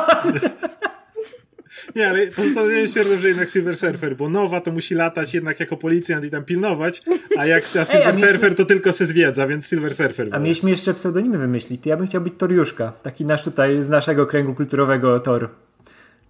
Nie, 1.97 2.09
ale 2.09 2.26
postanowiłem 2.26 2.87
się, 2.87 3.18
że 3.20 3.28
jednak 3.28 3.51
Silver 3.51 3.76
Surfer, 3.76 4.16
bo 4.16 4.28
Nowa 4.28 4.61
to 4.61 4.72
musi 4.72 4.95
latać 4.95 5.35
jednak 5.35 5.61
jako 5.61 5.76
policjant 5.76 6.24
i 6.24 6.30
tam 6.30 6.45
pilnować, 6.45 7.03
a 7.39 7.47
jak 7.47 7.64
a 7.80 7.85
Silver 7.85 8.03
a 8.03 8.07
mieliśmy- 8.07 8.28
Surfer 8.28 8.55
to 8.55 8.64
tylko 8.64 8.93
se 8.93 9.07
zwiedza, 9.07 9.47
więc 9.47 9.68
Silver 9.68 9.95
Surfer. 9.95 10.28
A 10.32 10.39
mieliśmy 10.39 10.70
jeszcze 10.70 10.95
pseudonimy 10.95 11.39
wymyślić. 11.39 11.87
Ja 11.87 11.97
bym 11.97 12.07
chciał 12.07 12.20
być 12.20 12.35
Toriuszka. 12.39 12.93
Taki 13.03 13.24
nasz 13.24 13.45
tutaj, 13.45 13.82
z 13.82 13.89
naszego 13.89 14.26
kręgu 14.26 14.55
kulturowego 14.55 15.20
Tor. 15.20 15.49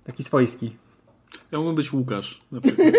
Taki 0.05 0.25
swojski. 0.25 0.77
Ja 1.53 1.59
mógłbym 1.59 1.77
być 1.77 1.93
Łukasz 1.93 2.41
na 2.53 2.61
przykład. 2.61 2.89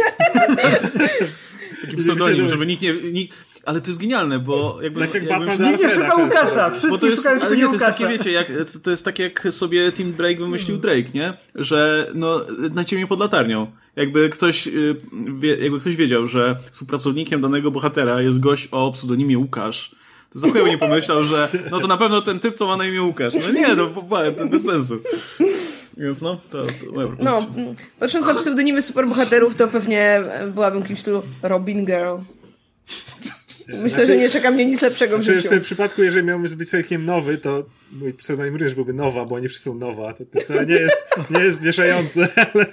Taki 1.81 1.97
pseudonim, 1.97 2.49
żeby 2.49 2.65
nikt 2.65 2.81
nie... 2.81 2.93
Nikt... 2.93 3.38
Ale 3.65 3.81
to 3.81 3.88
jest 3.88 3.99
genialne, 3.99 4.39
bo 4.39 4.79
jakby... 4.81 4.99
Tak 4.99 5.13
jak 5.13 5.23
jakbym 5.23 5.47
Batman 5.47 5.77
nie 5.77 5.89
szuka 5.89 6.15
Łukasza. 6.15 6.71
Bo 6.89 6.97
to 6.97 7.05
jest, 7.05 7.17
szukają 7.17 7.41
ale 7.41 7.57
nie, 7.57 7.65
to 7.65 7.73
jest 7.73 7.86
takie, 7.86 8.07
wiecie, 8.07 8.31
jak, 8.31 8.47
to, 8.83 8.91
jest 8.91 9.05
tak 9.05 9.19
jak 9.19 9.47
sobie 9.51 9.91
Tim 9.91 10.13
Drake 10.13 10.36
wymyślił 10.36 10.77
Drake, 10.77 11.09
nie? 11.13 11.33
Że 11.55 12.11
no, 12.15 12.41
na 12.73 12.86
ciemię 12.86 13.07
pod 13.07 13.19
latarnią. 13.19 13.71
Jakby 13.95 14.29
ktoś, 14.29 14.67
y, 14.67 14.95
jakby 15.61 15.79
ktoś 15.79 15.95
wiedział, 15.95 16.27
że 16.27 16.55
współpracownikiem 16.71 17.41
danego 17.41 17.71
bohatera 17.71 18.21
jest 18.21 18.39
gość 18.39 18.67
o 18.71 18.91
pseudonimie 18.91 19.38
Łukasz, 19.38 19.95
to 20.36 20.39
za 20.39 20.47
nie 20.47 20.77
pomyślał, 20.77 21.23
że 21.23 21.49
no 21.71 21.79
to 21.79 21.88
na 21.88 21.97
pewno 21.97 22.21
ten 22.21 22.39
typ, 22.39 22.55
co 22.55 22.67
ma 22.67 22.77
na 22.77 22.86
imię 22.86 23.03
Łukasz. 23.03 23.33
No 23.33 23.51
nie, 23.51 23.75
no 23.75 23.88
po- 23.88 24.31
to 24.38 24.45
bez 24.45 24.65
sensu. 24.65 24.99
Więc 25.97 26.21
no, 26.21 26.41
to, 26.49 26.63
to 26.63 26.91
moja 26.91 27.07
No, 27.07 27.15
propozycja. 27.31 27.63
mm, 27.63 27.75
patrząc 27.99 28.25
na 28.25 28.35
pseudonimy 28.35 28.81
superbohaterów, 28.81 29.55
to 29.55 29.67
pewnie 29.67 30.01
e, 30.01 30.47
byłabym 30.47 30.83
kimś 30.83 30.99
w 30.99 31.01
stylu 31.01 31.23
Robin 31.43 31.85
Girl. 31.85 32.15
Myślę, 33.67 34.07
że 34.07 34.17
nie 34.17 34.29
czeka 34.29 34.51
mnie 34.51 34.65
nic 34.65 34.81
lepszego 34.81 35.17
w 35.17 35.23
Znaczy, 35.23 35.39
w 35.39 35.41
życiu. 35.41 35.49
tym 35.49 35.61
przypadku, 35.61 36.03
jeżeli 36.03 36.27
miałbym 36.27 36.57
być 36.57 36.69
całkiem 36.69 37.05
nowy, 37.05 37.37
to 37.37 37.65
mój 37.91 38.13
pseudonim 38.13 38.53
również 38.53 38.75
byłby 38.75 38.93
Nowa, 38.93 39.25
bo 39.25 39.35
oni 39.35 39.47
wszyscy 39.47 39.63
są 39.63 39.75
Nowa. 39.75 40.13
To, 40.13 40.25
to 40.25 40.39
wcale 40.39 40.65
nie 40.65 40.75
jest, 40.75 40.97
nie 41.29 41.39
jest 41.39 41.61
mieszające, 41.61 42.27
ale, 42.53 42.65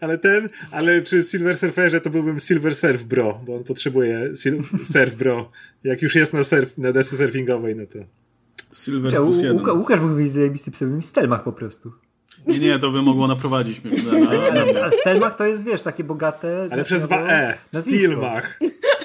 ale 0.00 0.18
ten, 0.18 0.48
ale 0.70 1.02
przy 1.02 1.22
Silver 1.22 1.56
Surferze 1.56 2.00
to 2.00 2.10
byłbym 2.10 2.40
Silver 2.40 2.76
Surf 2.76 3.04
Bro, 3.04 3.40
bo 3.46 3.56
on 3.56 3.64
potrzebuje 3.64 4.36
sil, 4.42 4.54
Surf 4.92 5.14
Bro. 5.14 5.50
Jak 5.84 6.02
już 6.02 6.14
jest 6.14 6.32
na, 6.32 6.44
surf, 6.44 6.78
na 6.78 6.92
desce 6.92 7.16
surfingowej, 7.16 7.76
no 7.76 7.86
to... 7.86 7.98
Silver 8.72 9.20
Łukasz 9.76 10.00
mógłby 10.00 10.22
mieć 10.22 10.32
zajebisty 10.32 10.70
pseudonim 10.70 11.02
Stelmach 11.02 11.44
po 11.44 11.52
prostu. 11.52 11.92
Nie, 12.46 12.58
nie, 12.58 12.78
to 12.78 12.90
by 12.90 13.02
mogło 13.02 13.26
naprowadzić 13.26 13.84
mnie 13.84 14.02
na, 14.02 14.18
na, 14.18 14.28
Ale, 14.30 14.50
ale 14.82 14.90
Stelmach 15.00 15.36
to 15.36 15.46
jest, 15.46 15.64
wiesz, 15.64 15.82
takie 15.82 16.04
bogate... 16.04 16.68
Ale 16.70 16.84
przez 16.84 17.02
dwa 17.02 17.16
E. 17.28 17.58
nazwisko. 17.72 17.98
Stilmach. 18.06 18.58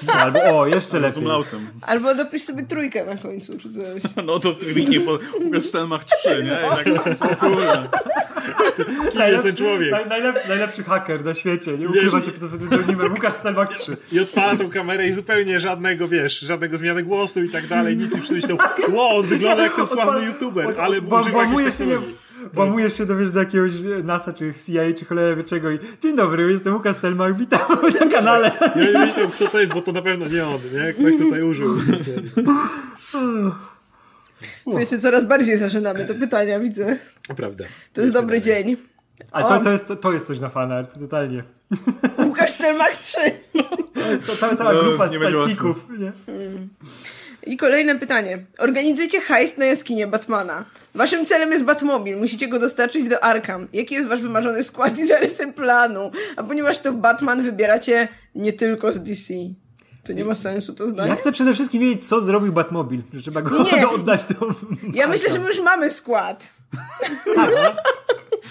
No, 0.06 0.12
Albo, 0.12 0.38
o, 0.60 0.66
jeszcze 0.66 0.88
z 0.98 1.02
lepiej. 1.02 1.18
umlautem. 1.22 1.66
Albo 1.82 2.14
dopisz 2.14 2.42
sobie 2.42 2.62
trójkę 2.62 3.04
na 3.04 3.16
końcu, 3.16 3.58
czy 3.58 3.68
coś. 3.72 4.02
No 4.26 4.38
to 4.38 4.54
kliknij 4.54 5.00
po 5.00 5.18
Łukasz 5.44 5.64
Stelmach 5.64 6.04
3, 6.04 6.28
nie? 6.44 6.58
I 6.66 6.94
tak, 6.98 7.22
o 7.32 7.36
kurde. 7.36 7.88
Kim 9.12 9.20
jest 9.20 9.42
ten 9.42 9.56
człowiek? 9.56 9.90
Naj, 9.90 10.08
najlepszy, 10.08 10.48
najlepszy 10.48 10.84
haker 10.84 11.24
na 11.24 11.34
świecie. 11.34 11.78
Nie 11.78 11.88
ukrywa 11.88 12.20
się 12.22 12.30
pod 12.30 12.34
pseudonimem 12.50 13.12
Łukasz 13.12 13.34
Stelmach 13.34 13.68
3. 13.68 13.96
I 14.12 14.20
odpala 14.20 14.56
tą 14.56 14.70
kamerę 14.70 15.06
i 15.08 15.12
zupełnie 15.12 15.60
żadnego, 15.60 16.08
wiesz, 16.08 16.40
żadnego 16.40 16.76
zmiany 16.76 17.02
głosu 17.02 17.42
i 17.42 17.48
tak 17.48 17.66
dalej, 17.66 17.96
nic 17.96 18.06
i 18.16 18.20
wszyscy 18.20 18.34
myślą, 18.34 18.56
wow, 18.88 19.16
on 19.18 19.26
wygląda 19.26 19.62
jak 19.62 19.76
ten 19.76 19.86
sławny 19.86 20.26
youtuber, 20.26 20.74
ale 20.80 21.00
Wła- 21.00 21.20
używa 21.20 21.20
jakiejś 21.20 21.32
włamujesz 21.34 21.78
się, 21.78 21.86
nie, 21.86 21.90
technologii. 21.92 22.31
Włamujesz 22.52 22.98
się 22.98 23.06
dowiesz 23.06 23.30
do 23.30 23.38
jakiegoś 23.40 23.72
NASA, 24.04 24.32
czy 24.32 24.54
CIA, 24.66 24.82
czy 24.98 25.04
cholera 25.04 25.36
wie 25.36 25.44
czego 25.44 25.70
i 25.70 25.78
dzień 26.02 26.16
dobry, 26.16 26.52
jestem 26.52 26.74
Łukasz 26.74 26.96
Stelmach, 26.96 27.36
witam 27.36 27.60
na 28.00 28.06
kanale. 28.06 28.52
Ja 28.92 29.00
myślę, 29.00 29.26
kto 29.26 29.46
to 29.46 29.60
jest, 29.60 29.74
bo 29.74 29.82
to 29.82 29.92
na 29.92 30.02
pewno 30.02 30.26
nie 30.28 30.46
on, 30.46 30.58
nie? 30.74 30.92
Ktoś 30.92 31.16
tutaj 31.16 31.42
użył. 31.42 31.76
Słuchajcie, 34.62 34.98
coraz 34.98 35.24
bardziej 35.24 35.56
zaczynamy 35.56 36.04
te 36.04 36.14
pytania, 36.14 36.60
widzę. 36.60 36.98
Prawda. 37.36 37.64
To 37.92 38.00
jest 38.00 38.12
dobry 38.12 38.40
dzień. 38.40 38.76
A 39.32 39.42
to, 39.42 39.60
to, 39.60 39.70
jest, 39.70 39.92
to 40.00 40.12
jest 40.12 40.26
coś 40.26 40.40
na 40.40 40.48
fanart, 40.48 40.98
totalnie. 40.98 41.44
Łukasz 42.18 42.50
Stelmach 42.50 43.00
3. 43.00 43.18
To 44.26 44.36
cała, 44.36 44.56
cała 44.56 44.72
No, 44.72 44.82
grupa 44.82 45.06
nie 45.06 45.18
będzie 45.18 45.38
sidekicków, 45.38 45.86
nie? 45.98 46.12
I 47.46 47.56
kolejne 47.56 47.98
pytanie. 47.98 48.44
Organizujecie 48.58 49.20
heist 49.20 49.58
na 49.58 49.64
jaskinię 49.64 50.06
Batmana. 50.06 50.64
Waszym 50.94 51.26
celem 51.26 51.52
jest 51.52 51.64
Batmobil. 51.64 52.16
Musicie 52.16 52.48
go 52.48 52.58
dostarczyć 52.58 53.08
do 53.08 53.24
Arkham. 53.24 53.68
Jaki 53.72 53.94
jest 53.94 54.08
wasz 54.08 54.22
wymarzony 54.22 54.64
skład 54.64 54.98
i 54.98 55.06
zarysy 55.06 55.52
planu? 55.52 56.10
A 56.36 56.42
ponieważ 56.42 56.78
to 56.78 56.92
Batman, 56.92 57.42
wybieracie 57.42 58.08
nie 58.34 58.52
tylko 58.52 58.92
z 58.92 59.02
DC. 59.02 59.34
To 60.04 60.12
nie 60.12 60.24
ma 60.24 60.34
sensu 60.34 60.72
to 60.74 60.88
zdanie. 60.88 61.10
Ja 61.10 61.16
chcę 61.16 61.32
przede 61.32 61.54
wszystkim 61.54 61.80
wiedzieć, 61.80 62.04
co 62.08 62.20
zrobił 62.20 62.52
Batmobil, 62.52 63.02
że 63.12 63.20
trzeba 63.20 63.42
go 63.42 63.62
Nie. 63.62 63.88
oddać 63.94 64.24
do... 64.24 64.54
Ja 64.94 65.08
myślę, 65.08 65.30
że 65.30 65.38
my 65.38 65.46
już 65.46 65.60
mamy 65.60 65.90
skład. 65.90 66.52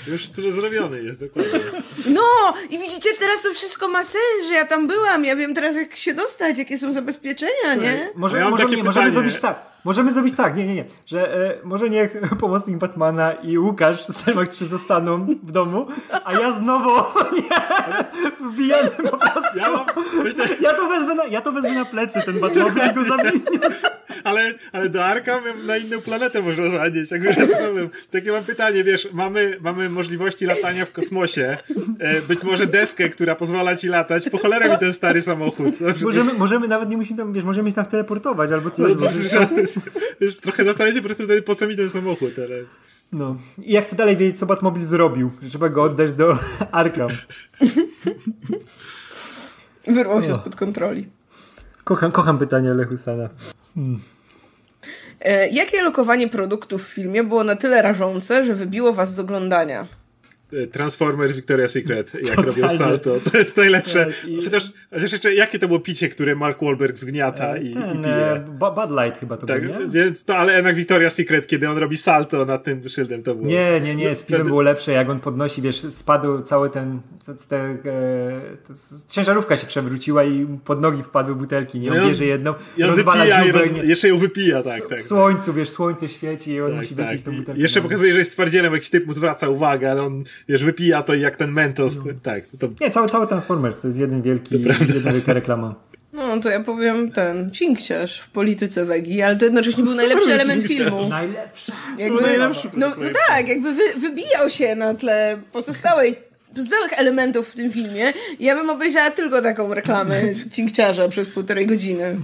Już 0.07 0.29
to 0.29 0.51
zrobiony 0.51 1.03
jest, 1.03 1.19
dokładnie. 1.19 1.59
No! 2.05 2.53
I 2.69 2.79
widzicie, 2.79 3.09
teraz 3.19 3.41
to 3.41 3.53
wszystko 3.53 3.87
ma 3.87 4.03
sens, 4.03 4.47
że 4.47 4.53
ja 4.53 4.65
tam 4.65 4.87
byłam. 4.87 5.25
Ja 5.25 5.35
wiem 5.35 5.53
teraz, 5.53 5.75
jak 5.75 5.95
się 5.95 6.13
dostać, 6.13 6.57
jakie 6.57 6.77
są 6.77 6.93
zabezpieczenia, 6.93 7.75
nie? 7.81 8.09
Może, 8.15 8.37
Ja 8.37 8.43
mam 8.43 8.51
może, 8.51 8.83
możemy 8.83 9.11
zrobić 9.11 9.39
tak. 9.39 9.65
Możemy 9.86 10.11
zrobić 10.13 10.36
tak, 10.36 10.57
nie, 10.57 10.67
nie, 10.67 10.75
nie. 10.75 10.86
Że 11.05 11.36
e, 11.36 11.57
może 11.63 11.89
niech 11.89 12.21
pomocnik 12.39 12.77
Batmana 12.77 13.34
i 13.34 13.57
Łukasz 13.57 14.05
z 14.07 14.23
Telmak 14.23 14.49
3 14.49 14.65
zostaną 14.65 15.27
w 15.43 15.51
domu, 15.51 15.88
a 16.25 16.34
ja 16.34 16.51
znowu 16.51 16.89
nie, 17.38 17.57
wbijamy 18.49 18.89
po 18.89 19.17
prostu. 19.17 19.57
Ja 19.57 19.71
mam, 19.71 19.86
myślę, 20.23 20.45
Ja 20.61 20.73
to 20.73 20.89
wezmę 20.89 21.15
na, 21.15 21.25
ja 21.25 21.41
to 21.41 21.51
wezmę 21.51 21.73
na 21.73 21.86
plecy, 21.86 22.21
ten 22.25 22.39
Batmobil 22.39 22.84
i 22.91 22.93
go 22.93 23.03
zamienię. 23.03 23.41
ale, 24.23 24.53
ale 24.71 24.89
do 24.89 25.05
Arkham 25.05 25.43
na 25.65 25.77
inną 25.77 26.01
planetę 26.01 26.41
można 26.41 26.69
zanieść, 26.69 27.11
jak 27.11 27.23
już 27.23 27.36
problem. 27.36 27.89
Takie 28.11 28.32
mam 28.32 28.43
pytanie, 28.43 28.84
wiesz, 28.84 29.07
mamy, 29.13 29.57
mamy 29.61 29.89
możliwości 29.89 30.45
latania 30.45 30.86
w 30.86 30.91
kosmosie, 30.91 31.57
e, 31.99 32.21
być 32.21 32.43
może 32.43 32.67
deskę, 32.67 33.09
która 33.09 33.36
pozwala 33.36 33.75
ci 33.75 33.88
latać, 33.88 34.29
po 34.29 34.38
cholerę 34.38 34.69
mi 34.69 34.77
ten 34.77 34.93
stary 34.93 35.21
samochód. 35.21 35.77
Co? 35.77 35.86
Możemy, 36.05 36.34
możemy 36.34 36.67
nawet 36.67 36.89
nie 36.89 36.97
musimy 36.97 37.17
tam, 37.17 37.34
wiesz, 37.34 37.43
możemy 37.43 37.69
się 37.69 37.75
tam 37.75 37.86
teleportować 37.86 38.51
albo 38.51 38.69
coś. 38.71 38.95
No, 38.99 39.07
wiesz, 40.22 40.38
trochę 40.38 40.63
zastanawiam 40.65 40.95
się 40.95 41.01
po 41.01 41.07
prostu 41.07 41.24
wtedy, 41.24 41.41
po 41.41 41.55
co 41.55 41.67
mi 41.67 41.78
ten 41.78 41.89
samochód, 41.89 42.32
ale... 42.38 42.55
No. 43.11 43.38
I 43.57 43.72
ja 43.72 43.82
chcę 43.82 43.95
dalej 43.95 44.17
wiedzieć, 44.17 44.39
co 44.39 44.45
Batmobil 44.45 44.84
zrobił. 44.84 45.32
Że 45.41 45.49
trzeba 45.49 45.69
go 45.69 45.84
oddać 45.84 46.13
do 46.13 46.38
Arkham. 46.72 47.09
Wyrwał 49.88 50.22
się 50.22 50.30
No. 50.30 50.36
spod 50.36 50.55
kontroli. 50.55 51.07
Kocham, 51.84 52.11
kocham 52.11 52.38
pytanie 52.38 52.74
Lechusana. 52.74 53.30
E, 55.22 55.49
jakie 55.49 55.84
lokowanie 55.84 56.28
produktów 56.28 56.84
w 56.88 56.93
filmie 56.93 57.24
było 57.24 57.43
na 57.43 57.55
tyle 57.55 57.82
rażące, 57.82 58.45
że 58.45 58.53
wybiło 58.55 58.93
was 58.93 59.15
z 59.15 59.19
oglądania? 59.19 59.88
E, 60.53 60.67
Transformers 60.67 61.33
Victoria's 61.33 61.67
Secret, 61.67 62.13
jak 62.27 62.37
robią 62.39 62.69
salto. 62.69 63.19
To 63.31 63.37
jest 63.37 63.57
najlepsze. 63.57 64.05
Tak, 64.05 64.25
i- 64.29 64.43
Chociaż, 64.45 64.63
chociaż 64.93 65.11
jeszcze, 65.11 65.33
jakie 65.33 65.59
to 65.59 65.67
było 65.67 65.79
picie, 65.79 66.09
które 66.09 66.35
Mark 66.35 66.61
Wahlberg 66.63 66.97
zgniata 66.97 67.57
i, 67.57 67.71
i 67.71 67.73
Ten, 67.73 67.97
pije. 68.03 68.15
e, 68.15 68.39
Ba- 68.59 68.71
Bud 68.71 68.91
Light 69.03 69.19
chyba 69.19 69.37
to 69.37 69.47
Tak, 69.47 69.61
był, 69.67 69.79
nie? 69.79 69.87
więc 69.87 70.25
to, 70.25 70.35
ale 70.37 70.53
jednak 70.55 70.75
Victoria's 70.75 71.09
Secret, 71.09 71.47
kiedy 71.47 71.69
on 71.69 71.77
robi 71.77 71.97
salto 71.97 72.45
nad 72.45 72.63
tym 72.63 72.89
szyldem, 72.89 73.23
to 73.23 73.35
było... 73.35 73.47
Nie, 73.47 73.79
nie, 73.83 73.95
nie, 73.95 74.15
z 74.15 74.23
piwem 74.23 74.47
było 74.47 74.61
lepsze, 74.61 74.91
jak 74.91 75.09
on 75.09 75.19
podnosi, 75.19 75.61
wiesz, 75.61 75.75
spadł 75.89 76.41
cały 76.41 76.69
ten, 76.69 76.99
te, 77.25 77.33
te, 77.35 77.57
e, 77.57 78.41
ciężarówka 79.09 79.57
się 79.57 79.67
przewróciła 79.67 80.23
i 80.23 80.47
pod 80.65 80.81
nogi 80.81 81.03
wpadły 81.03 81.35
butelki, 81.35 81.79
nie, 81.79 81.89
No 81.89 81.95
i 81.95 81.97
on 81.99 82.03
on- 82.03 82.09
bierze 82.09 82.25
jedną, 82.25 82.53
I 82.77 82.83
on 82.83 82.89
rozwala 82.89 83.23
wypija 83.23 83.45
i 83.45 83.51
roz, 83.51 83.69
jeszcze 83.83 84.07
ją 84.07 84.17
wypija, 84.17 84.63
tak, 84.63 84.87
tak. 84.87 84.99
w 84.99 85.03
słońcu, 85.03 85.53
wiesz, 85.53 85.69
słońce 85.69 86.09
świeci 86.09 86.51
i 86.51 86.61
on 86.61 86.67
Tak, 86.69 86.77
musi 86.77 86.95
tak. 86.95 87.07
wypić 87.07 87.23
tą 87.25 87.31
I 87.31 87.37
butelkę. 87.37 87.61
jeszcze 87.61 87.79
no. 87.79 87.83
pokazuje, 87.83 88.13
że 88.13 88.19
jest 88.19 88.31
twardzielem, 88.31 88.73
jakiś 88.73 88.89
typ 88.89 89.07
mu 89.07 89.13
zwraca 89.13 89.49
uwagę, 89.49 89.91
ale 89.91 90.01
on, 90.03 90.23
wiesz, 90.49 90.63
wypija 90.63 91.03
to 91.03 91.13
i 91.13 91.21
jak 91.21 91.37
ten 91.37 91.51
mentos, 91.51 91.97
No. 92.05 92.13
tak, 92.23 92.43
to, 92.47 92.57
to 92.57 92.73
Nie, 92.81 92.91
cały, 92.91 93.09
cały 93.09 93.27
Transformers 93.27 93.81
to 93.81 93.87
jest 93.87 93.99
jeden 93.99 94.21
wielki, 94.21 94.61
jedna 94.93 95.11
wielka 95.11 95.33
reklama. 95.33 95.75
No, 96.13 96.39
to 96.39 96.49
ja 96.49 96.63
powiem 96.63 97.11
ten, 97.11 97.51
cinkciarz 97.51 98.19
w 98.19 98.29
polityce 98.29 98.85
Wegi, 98.85 99.21
ale 99.21 99.35
to 99.35 99.45
jednocześnie 99.45 99.83
był 99.83 99.95
najlepszy 99.95 100.33
element 100.33 100.63
filmu. 100.63 101.09
Najlepsza. 101.09 101.73
Jakby, 101.97 102.21
najlepszy 102.21 102.67
no, 102.73 102.87
no 102.97 103.09
tak, 103.27 103.47
jakby 103.47 103.73
wy, 103.73 103.83
wybijał 103.97 104.49
się 104.49 104.75
na 104.75 104.93
tle 104.93 105.41
pozostałej 105.51 106.15
pozostałych 106.55 106.99
elementów 106.99 107.49
w 107.49 107.55
tym 107.55 107.71
filmie. 107.71 108.13
Ja 108.39 108.55
bym 108.55 108.69
obejrzała 108.69 109.11
tylko 109.11 109.41
taką 109.41 109.73
reklamę 109.73 110.21
cinkciarza 110.51 111.07
przez 111.07 111.29
półtorej 111.29 111.67
godziny. 111.67 112.17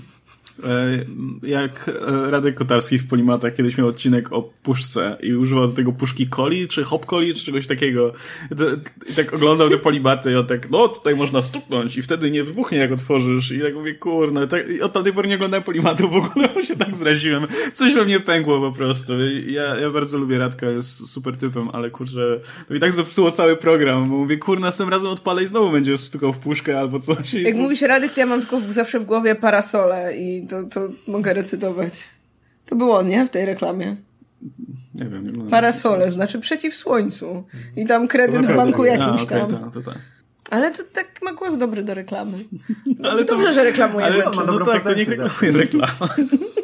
E, 0.64 1.06
jak 1.48 1.90
e, 1.90 2.32
Radek 2.32 2.56
Kotarski 2.56 3.00
w 3.00 3.08
Polimatach 3.08 3.56
kiedyś 3.56 3.78
miał 3.78 3.88
odcinek 3.88 4.34
o 4.34 4.42
puszce 4.64 5.18
i 5.24 5.34
używał 5.34 5.68
do 5.68 5.74
tego 5.74 5.92
puszki 5.92 6.28
coli, 6.30 6.68
czy 6.68 6.84
hop 6.84 7.06
coli, 7.06 7.36
czy 7.36 7.46
czegoś 7.46 7.68
takiego. 7.68 8.14
I 9.10 9.14
tak 9.14 9.34
oglądał 9.34 9.70
te 9.70 9.78
polimaty 9.78 10.32
i 10.32 10.36
on 10.36 10.48
tak, 10.48 10.70
no 10.70 10.88
tutaj 10.88 11.16
można 11.16 11.42
stuknąć 11.42 11.98
i 11.98 12.02
wtedy 12.02 12.32
nie 12.32 12.44
wybuchnie 12.44 12.78
jak 12.78 12.92
otworzysz. 12.92 13.52
I 13.52 13.62
tak 13.62 13.74
mówię, 13.74 13.96
kurno, 13.96 14.48
tak, 14.48 14.70
i 14.70 14.82
od 14.82 14.94
tamtej 14.94 15.14
pory 15.14 15.28
nie 15.28 15.36
oglądałem 15.36 15.64
Polimatów 15.64 16.12
w 16.12 16.16
ogóle, 16.16 16.50
bo 16.56 16.62
się 16.62 16.76
tak 16.76 16.96
zraziłem. 16.96 17.48
Coś 17.74 17.94
we 17.94 18.06
mnie 18.06 18.20
pękło 18.20 18.72
po 18.72 18.78
prostu. 18.78 19.14
Ja, 19.48 19.76
ja 19.76 19.90
bardzo 19.90 20.18
lubię 20.18 20.38
Radka, 20.38 20.70
jest 20.70 21.08
super 21.08 21.38
typem, 21.38 21.70
ale 21.74 21.90
kurczę, 21.90 22.40
to 22.68 22.76
i 22.76 22.80
tak 22.80 22.92
zepsuło 22.92 23.32
cały 23.32 23.56
program, 23.56 24.10
bo 24.10 24.18
mówię, 24.18 24.38
kurna, 24.38 24.68
następnym 24.68 24.94
razem 24.94 25.12
odpalę 25.12 25.44
i 25.44 25.48
znowu 25.48 25.72
będzie 25.72 25.98
stukał 25.98 26.34
w 26.34 26.38
puszkę 26.38 26.80
albo 26.80 27.00
coś. 27.00 27.34
Jak 27.34 27.56
mówisz 27.56 27.82
Radek, 27.82 28.14
to 28.14 28.20
ja 28.20 28.26
mam 28.26 28.40
tylko 28.40 28.62
zawsze 28.70 29.00
w 29.00 29.06
głowie 29.06 29.36
parasole 29.36 30.18
i 30.18 30.47
to, 30.48 30.64
to 30.64 30.90
mogę 31.08 31.34
recytować. 31.34 32.08
To 32.66 32.76
było 32.76 32.98
on, 32.98 33.08
nie? 33.08 33.26
W 33.26 33.30
tej 33.30 33.46
reklamie. 33.46 33.96
Nie 34.96 35.06
wiem, 35.06 35.44
nie. 35.44 35.50
Parasole, 35.50 36.12
znaczy 36.12 36.40
przeciw 36.40 36.76
słońcu. 36.76 37.44
I 37.76 37.86
tam 37.86 38.08
kredyt 38.08 38.46
w 38.46 38.56
banku 38.56 38.86
jakimś 38.86 39.24
A, 39.24 39.26
tam. 39.26 39.52
tak, 39.52 39.74
to 39.74 39.82
tak. 39.82 39.98
Ale 40.50 40.72
to 40.72 40.84
tak 40.94 41.08
ma 41.22 41.34
głos 41.34 41.58
dobry 41.58 41.84
do 41.84 41.94
reklamy. 41.94 42.38
No, 43.00 43.10
Ale 43.12 43.26
to 43.26 43.36
dobrze, 43.36 43.54
że 43.54 43.64
reklamuje 43.64 44.06
ale, 44.06 44.16
rzeczy. 44.16 44.30
ma 44.30 44.36
No 44.36 44.46
dobrą 44.46 44.66
tak, 44.66 44.84
to 44.84 44.94
niech 44.94 45.08
prezencję 45.08 45.52
reklamuje 45.52 45.52
reklama. 45.64 46.14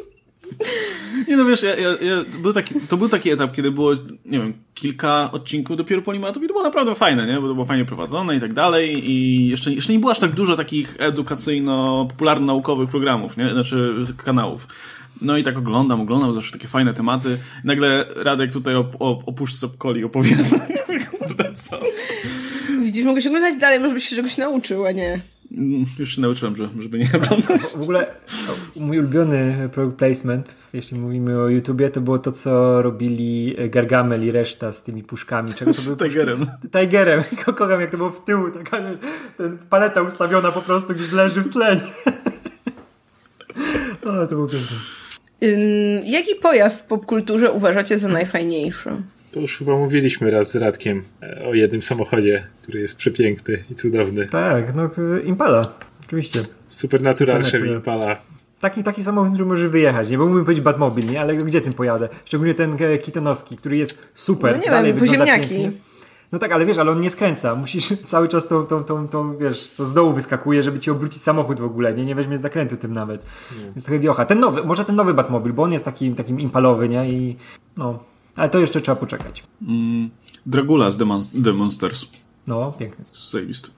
Nie 1.28 1.36
no 1.36 1.44
wiesz, 1.44 1.62
ja, 1.62 1.74
ja, 1.74 1.88
ja, 1.88 2.24
był 2.42 2.52
taki, 2.52 2.74
to 2.88 2.96
był 2.96 3.08
taki 3.08 3.30
etap, 3.30 3.52
kiedy 3.52 3.70
było, 3.70 3.94
nie 4.24 4.38
wiem, 4.38 4.54
kilka 4.74 5.32
odcinków 5.32 5.76
dopiero 5.76 6.02
Polimatów 6.02 6.42
i 6.42 6.46
to 6.46 6.52
było 6.52 6.64
naprawdę 6.64 6.94
fajne, 6.94 7.26
nie? 7.26 7.34
Bo 7.34 7.48
to 7.48 7.54
było 7.54 7.66
fajnie 7.66 7.84
prowadzone 7.84 8.36
i 8.36 8.40
tak 8.40 8.54
dalej 8.54 9.10
i 9.10 9.48
jeszcze, 9.48 9.72
jeszcze 9.72 9.92
nie 9.92 9.98
było 9.98 10.12
aż 10.12 10.18
tak 10.18 10.32
dużo 10.32 10.56
takich 10.56 10.96
edukacyjno-popularno-naukowych 10.98 12.90
programów, 12.90 13.36
nie? 13.36 13.50
Znaczy 13.50 13.94
kanałów. 14.24 14.68
No 15.20 15.36
i 15.36 15.42
tak 15.42 15.58
oglądam, 15.58 16.00
oglądam 16.00 16.32
zawsze 16.32 16.52
takie 16.52 16.68
fajne 16.68 16.94
tematy. 16.94 17.38
Nagle 17.64 18.04
Radek 18.16 18.52
tutaj 18.52 18.74
o, 18.76 18.90
o, 18.98 19.22
o 19.26 19.32
puszce 19.32 19.68
coli 19.78 20.04
co? 21.54 21.80
Widzisz, 22.82 23.04
mogę 23.04 23.20
się 23.20 23.28
oglądać 23.28 23.56
dalej, 23.56 23.80
może 23.80 23.94
byś 23.94 24.08
się 24.08 24.16
czegoś 24.16 24.36
nauczył, 24.36 24.86
a 24.86 24.92
nie. 24.92 25.20
Mm, 25.56 25.84
Już 25.98 26.14
się 26.16 26.20
nauczyłem, 26.22 26.56
że, 26.56 26.68
żeby 26.80 26.98
nie 26.98 27.08
oglądać. 27.22 27.60
W 27.60 27.82
ogóle 27.82 28.06
mój 28.76 28.98
ulubiony 28.98 29.68
product 29.72 29.98
placement, 29.98 30.54
jeśli 30.72 30.98
mówimy 30.98 31.38
o 31.42 31.48
YouTubie, 31.48 31.90
to 31.90 32.00
było 32.00 32.18
to, 32.18 32.32
co 32.32 32.82
robili 32.82 33.56
Gargamel 33.70 34.24
i 34.26 34.30
reszta 34.30 34.72
z 34.72 34.82
tymi 34.82 35.02
puszkami. 35.02 35.52
Czego 35.54 35.70
to 35.70 35.80
Z 35.80 35.90
były 35.94 36.10
Tigerem. 36.10 36.38
puszki? 36.38 36.68
Tigerem. 36.80 37.22
Kocham, 37.56 37.80
jak 37.80 37.90
to 37.90 37.96
było 37.96 38.10
w 38.10 38.24
tyłu. 38.24 38.50
Taka 38.50 38.80
ten 39.36 39.58
paleta 39.70 40.02
ustawiona 40.02 40.52
po 40.52 40.60
prostu 40.60 40.94
gdzieś 40.94 41.12
leży 41.12 41.40
w 41.40 41.52
tlenie. 41.52 41.82
O, 44.04 44.26
to 44.26 44.34
było 44.34 44.46
piękne. 44.46 44.76
Jaki 46.04 46.34
pojazd 46.34 46.82
w 46.82 46.86
popkulturze 46.86 47.52
uważacie 47.52 47.98
za 47.98 48.08
najfajniejszy? 48.08 48.90
To 49.34 49.40
już 49.40 49.58
chyba 49.58 49.76
mówiliśmy 49.76 50.30
raz 50.30 50.50
z 50.50 50.56
Radkiem 50.56 51.02
e, 51.22 51.46
o 51.46 51.54
jednym 51.54 51.82
samochodzie, 51.82 52.46
który 52.62 52.80
jest 52.80 52.96
przepiękny 52.96 53.64
i 53.70 53.74
cudowny. 53.74 54.26
Tak, 54.26 54.74
no 54.74 54.90
Impala. 55.24 55.62
Oczywiście. 56.06 56.42
Supernatural 56.68 57.36
Chevy 57.36 57.50
Supernatural. 57.50 57.76
Impala. 57.76 58.16
Taki, 58.60 58.82
taki 58.82 59.04
samochód, 59.04 59.32
który 59.32 59.44
może 59.44 59.68
wyjechać. 59.68 60.10
Nie 60.10 60.18
mógłbym 60.18 60.44
powiedzieć 60.44 60.64
Batmobil, 60.64 61.10
nie? 61.10 61.20
Ale 61.20 61.36
gdzie 61.36 61.60
tym 61.60 61.72
pojadę? 61.72 62.08
Szczególnie 62.24 62.54
ten 62.54 62.76
e, 62.80 62.98
Kitonowski, 62.98 63.56
który 63.56 63.76
jest 63.76 63.98
super. 64.14 64.52
No 64.52 64.62
nie 64.64 64.70
Dalej 64.70 64.94
wiem, 64.94 65.26
pięknie. 65.26 65.72
No 66.32 66.38
tak, 66.38 66.52
ale 66.52 66.66
wiesz, 66.66 66.78
ale 66.78 66.90
on 66.90 67.00
nie 67.00 67.10
skręca. 67.10 67.54
Musisz 67.54 67.88
cały 68.04 68.28
czas 68.28 68.48
tą, 68.48 68.66
tą, 68.66 68.84
tą, 68.84 69.08
tą, 69.08 69.36
wiesz, 69.36 69.70
co 69.70 69.84
z 69.84 69.94
dołu 69.94 70.12
wyskakuje, 70.12 70.62
żeby 70.62 70.78
ci 70.78 70.90
obrócić 70.90 71.22
samochód 71.22 71.60
w 71.60 71.64
ogóle, 71.64 71.94
nie? 71.94 72.04
Nie 72.04 72.14
weźmiesz 72.14 72.40
zakrętu 72.40 72.76
tym 72.76 72.92
nawet. 72.92 73.22
Jest 73.74 73.86
trochę 73.86 74.00
wiocha. 74.00 74.24
Ten 74.24 74.40
nowy, 74.40 74.64
może 74.64 74.84
ten 74.84 74.96
nowy 74.96 75.14
Batmobil, 75.14 75.52
bo 75.52 75.62
on 75.62 75.72
jest 75.72 75.84
takim, 75.84 76.14
takim 76.14 76.40
impalowy, 76.40 76.88
nie? 76.88 77.10
I 77.10 77.36
no, 77.76 78.13
ale 78.36 78.48
to 78.50 78.58
jeszcze 78.58 78.80
trzeba 78.80 78.96
poczekać. 78.96 79.42
Mm, 79.68 80.10
Dragula 80.46 80.90
z 80.90 80.98
The, 80.98 81.04
Mon- 81.04 81.44
The 81.44 81.52
Monsters. 81.52 82.06
No, 82.46 82.72
piękny. 82.78 83.04
Zajebisty. 83.32 83.70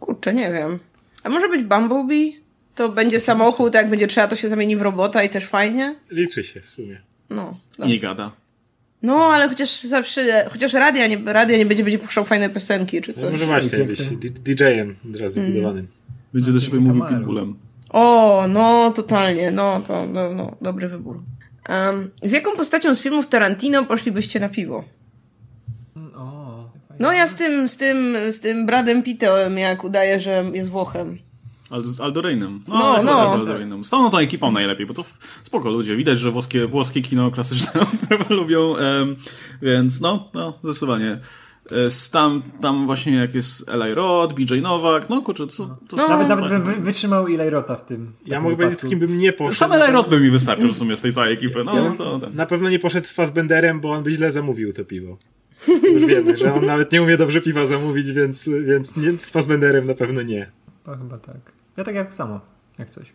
Kurczę, 0.00 0.34
nie 0.34 0.52
wiem. 0.52 0.78
A 1.24 1.28
może 1.28 1.48
być 1.48 1.62
Bumblebee? 1.64 2.40
To 2.74 2.88
będzie 2.88 3.20
samochód, 3.20 3.74
a 3.74 3.78
jak 3.78 3.90
będzie 3.90 4.06
trzeba, 4.06 4.28
to 4.28 4.36
się 4.36 4.48
zamieni 4.48 4.76
w 4.76 4.82
robota 4.82 5.22
i 5.22 5.30
też 5.30 5.46
fajnie? 5.46 5.96
Liczy 6.10 6.44
się 6.44 6.60
w 6.60 6.70
sumie. 6.70 7.00
No. 7.30 7.56
no. 7.78 7.86
Nie 7.86 8.00
gada. 8.00 8.30
No, 9.02 9.14
ale 9.16 9.48
chociaż 9.48 9.82
zawsze, 9.82 10.48
chociaż 10.52 10.72
radia 10.72 11.06
nie, 11.06 11.18
radia 11.24 11.58
nie 11.58 11.66
będzie, 11.66 11.84
będzie 11.84 11.98
puszczał 11.98 12.24
fajne 12.24 12.50
piosenki 12.50 13.02
czy 13.02 13.10
No 13.10 13.16
coś. 13.22 13.32
może 13.32 13.46
właśnie 13.46 13.78
być 13.84 14.00
DJ-em 14.44 14.96
od 15.10 15.16
razu 15.16 15.40
Mm. 15.40 15.52
budowanym. 15.52 15.88
Będzie 16.34 16.52
do 16.52 16.60
siebie 16.60 16.80
mówił 16.80 17.04
pitbullem. 17.08 17.54
O, 17.90 18.44
no, 18.48 18.92
totalnie, 18.96 19.50
no, 19.50 19.80
to, 19.86 20.06
no, 20.06 20.34
no 20.34 20.56
dobry 20.62 20.88
wybór. 20.88 21.22
Um, 21.68 22.10
z 22.22 22.32
jaką 22.32 22.56
postacią 22.56 22.94
z 22.94 23.00
filmów 23.00 23.26
Tarantino 23.26 23.84
poszlibyście 23.84 24.40
na 24.40 24.48
piwo? 24.48 24.84
No 27.00 27.12
ja 27.12 27.26
z 27.26 27.34
tym, 27.34 27.68
z 27.68 27.76
tym, 27.76 28.16
z 28.30 28.40
tym 28.40 28.66
Bradem 28.66 29.02
Pittem, 29.02 29.58
jak 29.58 29.84
udaje, 29.84 30.20
że 30.20 30.44
jest 30.54 30.70
Włochem. 30.70 31.18
Aldo, 31.70 31.88
z 31.88 32.00
Aldo 32.00 32.22
Rainem. 32.22 32.64
No, 32.68 32.78
No, 32.78 33.02
no. 33.02 33.30
Z 33.30 33.32
Aldo 33.32 33.52
Rainem. 33.52 33.84
Z 33.84 33.90
tą, 33.90 34.10
tą 34.10 34.18
ekipą 34.18 34.52
najlepiej, 34.52 34.86
bo 34.86 34.94
to 34.94 35.04
spoko 35.44 35.70
ludzie. 35.70 35.96
Widać, 35.96 36.18
że 36.18 36.30
włoskie, 36.30 36.66
włoskie 36.66 37.02
kino 37.02 37.30
klasyczne 37.30 37.86
lubią, 38.30 38.76
em, 38.76 39.16
więc 39.62 40.00
no, 40.00 40.28
no, 40.34 40.58
zdecydowanie. 40.62 41.18
E, 41.70 41.90
z 41.90 42.10
Tam, 42.10 42.42
tam 42.60 42.86
właśnie 42.86 43.16
jak 43.16 43.34
jest 43.34 43.68
Eli 43.68 43.94
Roth, 43.94 44.34
BJ 44.34 44.60
Nowak, 44.60 45.10
no 45.10 45.22
kurczę, 45.22 45.46
to, 45.46 45.76
to 45.88 45.96
No. 45.96 46.08
Nawet, 46.08 46.28
nawet 46.28 46.48
bym 46.48 46.62
wy, 46.62 46.74
wytrzymał 46.74 47.26
Eli 47.26 47.50
Rota 47.50 47.76
w 47.76 47.84
tym. 47.84 48.12
Ja 48.26 48.40
mogę 48.40 48.56
powiedzieć, 48.56 48.80
z 48.80 48.86
kim 48.86 48.98
bym 48.98 49.18
nie 49.18 49.32
poszedł. 49.32 49.56
Sam 49.56 49.72
Eli 49.72 49.92
Roth 49.92 50.08
by 50.08 50.20
mi 50.20 50.30
wystarczył 50.30 50.68
w 50.68 50.76
sumie 50.76 50.96
z 50.96 51.00
tej 51.00 51.12
całej 51.12 51.32
ekipy. 51.32 51.64
No, 51.64 51.76
Ja 51.76 51.82
bym 51.82 51.94
to 51.96 52.20
na 52.34 52.46
pewno 52.46 52.70
nie 52.70 52.78
poszedł 52.78 53.06
z 53.06 53.12
Fassbenderem, 53.12 53.80
bo 53.80 53.92
on 53.92 54.02
by 54.02 54.10
źle 54.10 54.32
zamówił 54.32 54.72
to 54.72 54.84
piwo. 54.84 55.16
Już 55.94 56.06
wiemy, 56.06 56.36
że 56.36 56.54
on 56.54 56.66
nawet 56.66 56.92
nie 56.92 57.02
umie 57.02 57.16
dobrze 57.16 57.40
piwa 57.40 57.66
zamówić, 57.66 58.12
więc, 58.12 58.48
więc 58.66 58.96
nie, 58.96 59.12
z 59.18 59.30
Fassbenderem 59.30 59.86
na 59.86 59.94
pewno 59.94 60.22
nie. 60.22 60.50
To 60.84 60.96
chyba 60.96 61.18
tak. 61.18 61.36
Ja 61.76 61.84
tak 61.84 61.94
jak 61.94 62.14
samo. 62.14 62.40
Jak 62.78 62.90
coś. 62.90 63.12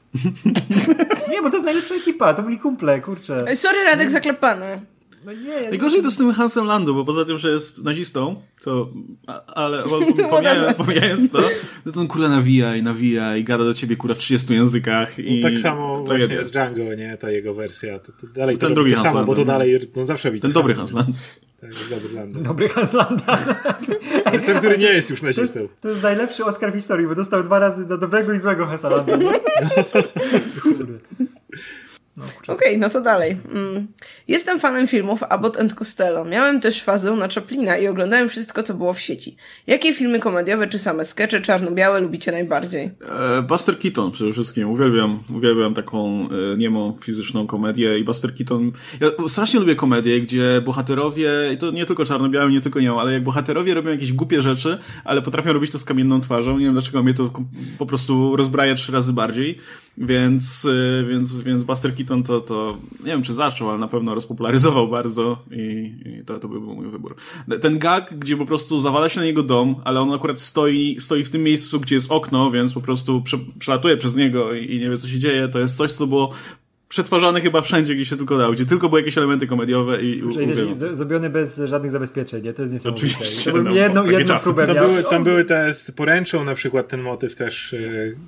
nie, 1.32 1.42
bo 1.42 1.50
to 1.50 1.56
jest 1.56 1.66
najlepsza 1.66 1.96
ekipa. 1.96 2.34
To 2.34 2.44
byli 2.44 2.60
kumple, 2.60 3.02
kurczę. 3.02 3.56
Sorry, 3.56 3.84
Radek 3.84 4.12
zaklepany. 4.12 4.82
No 5.26 5.34
nie, 5.34 5.70
Najgorzej 5.70 6.02
to 6.02 6.12
z 6.12 6.18
tym 6.18 6.34
Hansem 6.34 6.66
Landu, 6.66 6.96
bo 6.96 7.06
poza 7.06 7.26
tym, 7.26 7.38
że 7.38 7.50
jest 7.52 7.84
nazistą, 7.84 8.42
to, 8.64 8.90
ale 9.48 9.84
bo- 9.90 10.30
pomijając, 10.30 10.74
pomijając 10.78 11.32
to, 11.32 11.42
to 11.86 11.92
ten 11.92 12.08
kurwa 12.08 12.30
nawija 12.30 12.76
i 12.76 12.84
nawija 12.84 13.38
i 13.38 13.44
gada 13.44 13.64
do 13.64 13.74
ciebie 13.74 13.96
kurwa 13.96 14.16
w 14.16 14.18
30 14.18 14.54
językach 14.54 15.20
i 15.20 15.36
No 15.42 15.50
tak 15.50 15.60
samo 15.60 16.04
właśnie 16.04 16.36
jest 16.36 16.52
Django, 16.52 16.84
nie? 16.96 17.18
Ta 17.18 17.32
jego 17.32 17.54
wersja. 17.54 18.00
To, 18.00 18.12
to 18.12 18.28
dalej 18.28 18.58
Ten 18.58 18.70
to 18.70 18.76
drugi 18.76 18.92
to 18.92 18.98
Hans 18.98 19.10
samo, 19.10 19.26
bo 19.26 19.34
to 19.34 19.38
Landa, 19.40 19.54
no. 19.54 19.60
dalej 19.60 19.80
no 19.96 20.06
zawsze 20.06 20.32
być 20.32 20.42
Ten 20.42 20.52
dobry 20.52 20.74
Hans 20.74 20.94
Land. 20.94 21.10
Tak, 21.62 21.70
jest 21.70 21.90
dobry 21.90 22.16
Landa. 22.16 22.40
Dobry 22.50 22.70
Hanslanda. 22.70 23.38
To 24.26 24.34
jest 24.34 24.46
ten, 24.46 24.58
który 24.60 24.78
nie 24.78 24.86
jest 24.90 25.10
już 25.10 25.22
To 25.22 25.28
jest, 25.28 25.40
nazistą. 25.40 25.60
to 25.82 25.90
jest 25.90 26.04
najlepszy 26.04 26.46
Oscar 26.46 26.72
w 26.72 26.76
historii, 26.76 27.08
bo 27.08 27.16
dostał 27.16 27.44
dwa 27.44 27.60
razy 27.60 27.86
do 27.86 27.98
dobrego 27.98 28.34
i 28.34 28.40
złego 28.40 28.66
Hanslanda. 28.66 29.18
Kurde. 30.64 30.94
No. 32.20 32.54
Okej, 32.54 32.78
no 32.78 32.90
to 32.90 33.02
dalej. 33.02 33.38
Mm. 33.52 33.88
Jestem 34.28 34.60
fanem 34.60 34.88
filmów 34.88 35.24
Abbott 35.24 35.60
and 35.60 35.74
Costello. 35.74 36.26
Miałem 36.26 36.62
też 36.62 36.84
fazę 36.84 37.12
na 37.12 37.28
Chaplina 37.28 37.78
i 37.78 37.88
oglądałem 37.88 38.30
wszystko, 38.30 38.64
co 38.64 38.74
było 38.74 38.94
w 38.94 39.00
sieci. 39.00 39.36
Jakie 39.68 39.94
filmy 39.94 40.20
komediowe, 40.20 40.68
czy 40.68 40.80
same 40.80 41.06
skecze 41.06 41.42
czarno-białe 41.42 42.00
lubicie 42.02 42.32
najbardziej? 42.32 42.92
E, 43.38 43.42
Buster 43.42 43.80
Keaton 43.80 44.12
przede 44.12 44.34
wszystkim. 44.34 44.70
Uwielbiam, 44.70 45.24
uwielbiam 45.36 45.74
taką 45.74 46.30
e, 46.54 46.58
niemą 46.58 46.98
fizyczną 47.02 47.48
komedię 47.48 48.00
i 48.00 48.04
Buster 48.04 48.36
Keaton... 48.36 48.72
Ja 49.00 49.28
strasznie 49.28 49.60
lubię 49.60 49.76
komedie, 49.76 50.22
gdzie 50.22 50.62
bohaterowie, 50.66 51.32
i 51.54 51.58
to 51.58 51.72
nie 51.72 51.86
tylko 51.86 52.06
czarno-białe, 52.06 52.52
nie 52.52 52.62
tylko 52.62 52.80
niemą, 52.80 53.00
ale 53.00 53.14
jak 53.14 53.24
bohaterowie 53.24 53.74
robią 53.74 53.92
jakieś 53.92 54.14
głupie 54.14 54.42
rzeczy, 54.42 54.78
ale 55.04 55.22
potrafią 55.22 55.54
robić 55.54 55.72
to 55.72 55.80
z 55.80 55.86
kamienną 55.86 56.22
twarzą. 56.22 56.58
Nie 56.58 56.66
wiem 56.66 56.74
dlaczego 56.74 57.04
mnie 57.04 57.14
to 57.14 57.32
po 57.78 57.86
prostu 57.86 58.36
rozbraja 58.36 58.76
trzy 58.76 58.92
razy 58.92 59.14
bardziej. 59.14 59.58
Więc, 60.00 60.66
e, 60.66 61.06
więc, 61.06 61.42
więc 61.42 61.64
Buster 61.64 61.96
Keaton 61.96 62.24
to, 62.24 62.42
to 62.42 62.78
nie 63.00 63.12
wiem 63.12 63.24
czy 63.24 63.34
zaczął, 63.34 63.70
ale 63.70 63.78
na 63.78 63.88
pewno 63.88 64.16
rozpopularyzował 64.16 64.88
bardzo 64.88 65.38
i, 65.52 65.94
i 66.06 66.26
to, 66.26 66.40
to 66.40 66.48
by 66.48 66.60
był 66.60 66.76
mój 66.76 66.88
wybór. 66.88 67.16
Ten 67.62 67.80
gag, 67.80 68.20
gdzie 68.20 68.38
po 68.38 68.46
prostu 68.46 68.80
zawala 68.80 69.10
się 69.10 69.20
na 69.20 69.26
jego 69.26 69.44
dom, 69.44 69.76
ale 69.84 70.02
on 70.02 70.14
akurat 70.14 70.40
stoi, 70.40 70.96
stoi 71.00 71.24
w 71.24 71.30
tym 71.30 71.44
miejscu, 71.44 71.80
gdzie 71.80 71.96
jest 71.96 72.12
okno, 72.12 72.52
więc 72.52 72.74
po 72.74 72.82
prostu 72.82 73.22
prze, 73.22 73.38
przelatuje 73.60 73.98
przez 73.98 74.16
niego 74.16 74.54
i, 74.54 74.76
i 74.76 74.80
nie 74.80 74.90
wie 74.90 74.98
co 74.98 75.08
się 75.08 75.20
dzieje, 75.20 75.48
to 75.48 75.60
jest 75.60 75.78
coś, 75.78 75.92
co 75.92 76.08
było 76.08 76.34
przetwarzane 76.90 77.42
chyba 77.42 77.62
wszędzie, 77.62 77.96
gdzie 77.96 78.06
się 78.06 78.18
tylko 78.18 78.38
dało, 78.38 78.54
gdzie 78.54 78.66
tylko 78.66 78.90
były 78.90 79.02
jakieś 79.02 79.18
elementy 79.18 79.48
komediowe 79.48 80.02
i 80.02 80.24
wiesz, 80.48 80.74
z- 80.74 80.98
zrobiony 80.98 81.30
bez 81.30 81.62
żadnych 81.66 81.92
zabezpieczeń, 81.92 82.44
nie? 82.44 82.54
To 82.54 82.62
jest 82.62 82.74
niesamowite. 82.74 83.08
Oczywiście, 83.08 83.52
To 83.52 83.58
bym 83.58 83.64
no, 83.66 83.72
jedną, 83.76 84.06
jedną 84.06 84.40
próbę 84.40 84.66
Tam 84.68 84.76
miał. 84.76 84.88
były, 84.88 85.04
tam 85.04 85.24
były 85.24 85.46
te 85.46 85.74
z 85.74 85.92
poręczą 85.92 86.44
na 86.44 86.56
przykład 86.56 86.88
ten 86.88 87.02
motyw 87.02 87.36
też, 87.36 87.74
e, 87.74 87.80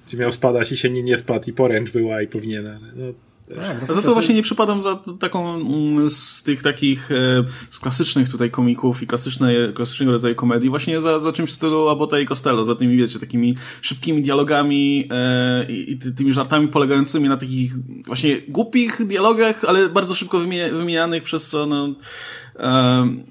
gdzie 0.08 0.18
miał 0.18 0.32
spadać 0.32 0.72
i 0.72 0.78
się 0.78 0.90
nie, 0.90 1.04
nie 1.04 1.18
spadł 1.18 1.50
i 1.50 1.54
poręcz 1.54 1.92
była 1.92 2.22
i 2.22 2.28
powinien, 2.28 2.68
ale 2.68 2.80
no, 2.96 3.14
Tak, 3.56 3.90
A 3.90 3.94
za 3.94 4.02
to 4.02 4.14
właśnie 4.14 4.36
nie 4.36 4.44
przypadam 4.44 4.80
za 4.82 5.00
taką 5.20 5.56
mm, 5.56 6.10
z 6.10 6.44
tych 6.44 6.62
takich 6.62 7.12
e, 7.12 7.44
z 7.70 7.80
klasycznych 7.80 8.30
tutaj 8.30 8.52
komików 8.52 9.04
i 9.04 9.08
klasycznej, 9.08 9.74
klasycznego 9.74 10.12
rodzaju 10.12 10.36
komedii, 10.36 10.70
właśnie 10.70 11.02
za, 11.02 11.20
za 11.20 11.32
czymś 11.34 11.50
w 11.50 11.54
stylu 11.54 11.88
Abota 11.90 12.20
i 12.20 12.26
Costello, 12.26 12.64
za 12.64 12.76
tymi, 12.76 12.98
wiecie, 12.98 13.20
takimi 13.20 13.56
szybkimi 13.82 14.22
dialogami 14.22 15.08
e, 15.12 15.72
i, 15.72 15.92
i 15.92 15.98
ty- 15.98 16.12
tymi 16.12 16.34
żartami 16.34 16.68
polegającymi 16.68 17.30
na 17.30 17.38
takich 17.38 17.74
właśnie 18.06 18.42
głupich 18.48 19.08
dialogach, 19.08 19.66
ale 19.66 19.90
bardzo 19.90 20.16
szybko 20.16 20.38
wymie- 20.38 20.72
wymienianych, 20.72 21.24
przez 21.24 21.48
co 21.48 21.66
no, 21.66 21.96
e, 22.60 22.70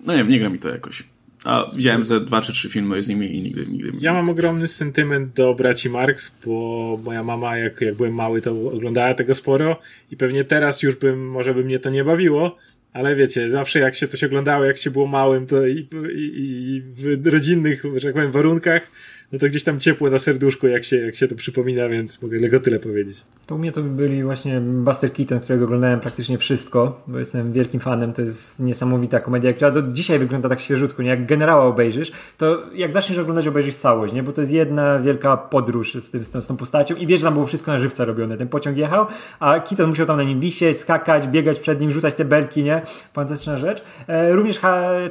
no 0.06 0.12
nie 0.12 0.18
wiem, 0.18 0.28
nie 0.28 0.38
gra 0.38 0.48
mi 0.48 0.58
to 0.58 0.68
jakoś. 0.68 1.02
A 1.45 1.70
widziałem 1.76 2.05
ze 2.05 2.20
dwa 2.20 2.41
czy 2.41 2.53
trzy 2.53 2.68
filmy 2.68 3.03
z 3.03 3.09
nimi 3.09 3.36
i 3.36 3.43
nigdy, 3.43 3.66
nigdy 3.66 3.93
Ja 4.01 4.12
mam 4.12 4.30
ogromny 4.30 4.68
sentyment 4.68 5.34
do 5.34 5.55
braci 5.55 5.91
Marx, 5.91 6.41
bo 6.47 6.99
moja 7.05 7.22
mama, 7.22 7.57
jak, 7.57 7.80
jak 7.80 7.95
byłem 7.95 8.14
mały, 8.14 8.43
to 8.43 8.51
oglądała 8.51 9.14
tego 9.14 9.34
sporo 9.34 9.80
i 10.11 10.16
pewnie 10.16 10.45
teraz 10.45 10.82
już 10.82 10.97
bym, 10.97 11.28
może 11.28 11.55
by 11.55 11.64
mnie 11.64 11.78
to 11.78 11.91
nie 11.91 12.05
bawiło, 12.05 12.57
ale 12.93 13.16
wiecie, 13.16 13.51
zawsze 13.51 13.78
jak 13.78 13.95
się 13.95 14.07
coś 14.07 14.24
oglądało, 14.24 14.64
jak 14.64 14.76
się 14.76 14.91
było 14.91 15.07
małym, 15.07 15.47
to 15.47 15.66
i, 15.66 15.88
i, 16.14 16.32
i 16.76 16.82
w 17.20 17.26
rodzinnych, 17.26 17.82
że 17.97 18.09
tak 18.09 18.14
powiem, 18.14 18.32
warunkach, 18.32 18.91
no 19.32 19.38
to 19.38 19.46
gdzieś 19.46 19.64
tam 19.64 19.80
ciepło 19.80 20.10
na 20.10 20.18
serduszku, 20.18 20.66
jak 20.66 20.84
się, 20.84 20.96
jak 20.96 21.14
się 21.14 21.28
to 21.28 21.34
przypomina, 21.34 21.88
więc 21.88 22.22
mogę 22.22 22.40
tylko 22.40 22.60
tyle 22.60 22.78
powiedzieć. 22.78 23.24
To 23.46 23.54
u 23.54 23.58
mnie 23.58 23.72
to 23.72 23.82
byli 23.82 24.22
właśnie 24.22 24.60
Buster 24.60 25.12
Keaton, 25.12 25.40
którego 25.40 25.64
oglądałem 25.64 26.00
praktycznie 26.00 26.38
wszystko, 26.38 27.02
bo 27.06 27.18
jestem 27.18 27.52
wielkim 27.52 27.80
fanem. 27.80 28.12
To 28.12 28.22
jest 28.22 28.60
niesamowita 28.60 29.20
komedia, 29.20 29.52
która 29.52 29.70
do 29.70 29.82
dzisiaj 29.82 30.18
wygląda 30.18 30.48
tak 30.48 30.60
świeżutko. 30.60 31.02
Nie? 31.02 31.08
Jak 31.08 31.26
generała 31.26 31.64
obejrzysz, 31.64 32.12
to 32.38 32.62
jak 32.74 32.92
zaczniesz 32.92 33.18
oglądać, 33.18 33.46
obejrzysz 33.46 33.74
całość, 33.74 34.12
nie? 34.12 34.22
bo 34.22 34.32
to 34.32 34.40
jest 34.40 34.52
jedna 34.52 34.98
wielka 34.98 35.36
podróż 35.36 35.94
z, 35.94 36.10
tym, 36.10 36.24
z, 36.24 36.30
tą, 36.30 36.40
z 36.40 36.46
tą 36.46 36.56
postacią 36.56 36.94
i 36.94 37.06
wiesz, 37.06 37.20
że 37.20 37.26
tam 37.26 37.34
było 37.34 37.46
wszystko 37.46 37.72
na 37.72 37.78
żywca 37.78 38.04
robione. 38.04 38.36
Ten 38.36 38.48
pociąg 38.48 38.76
jechał, 38.76 39.06
a 39.40 39.60
Keaton 39.60 39.90
musiał 39.90 40.06
tam 40.06 40.16
na 40.16 40.22
nim 40.22 40.40
wisieć, 40.40 40.78
skakać, 40.78 41.28
biegać 41.28 41.60
przed 41.60 41.80
nim, 41.80 41.90
rzucać 41.90 42.14
te 42.14 42.24
belki, 42.24 42.62
nie? 42.62 42.82
Fantastyczna 43.12 43.58
rzecz. 43.58 43.84
E, 44.06 44.32
również 44.32 44.60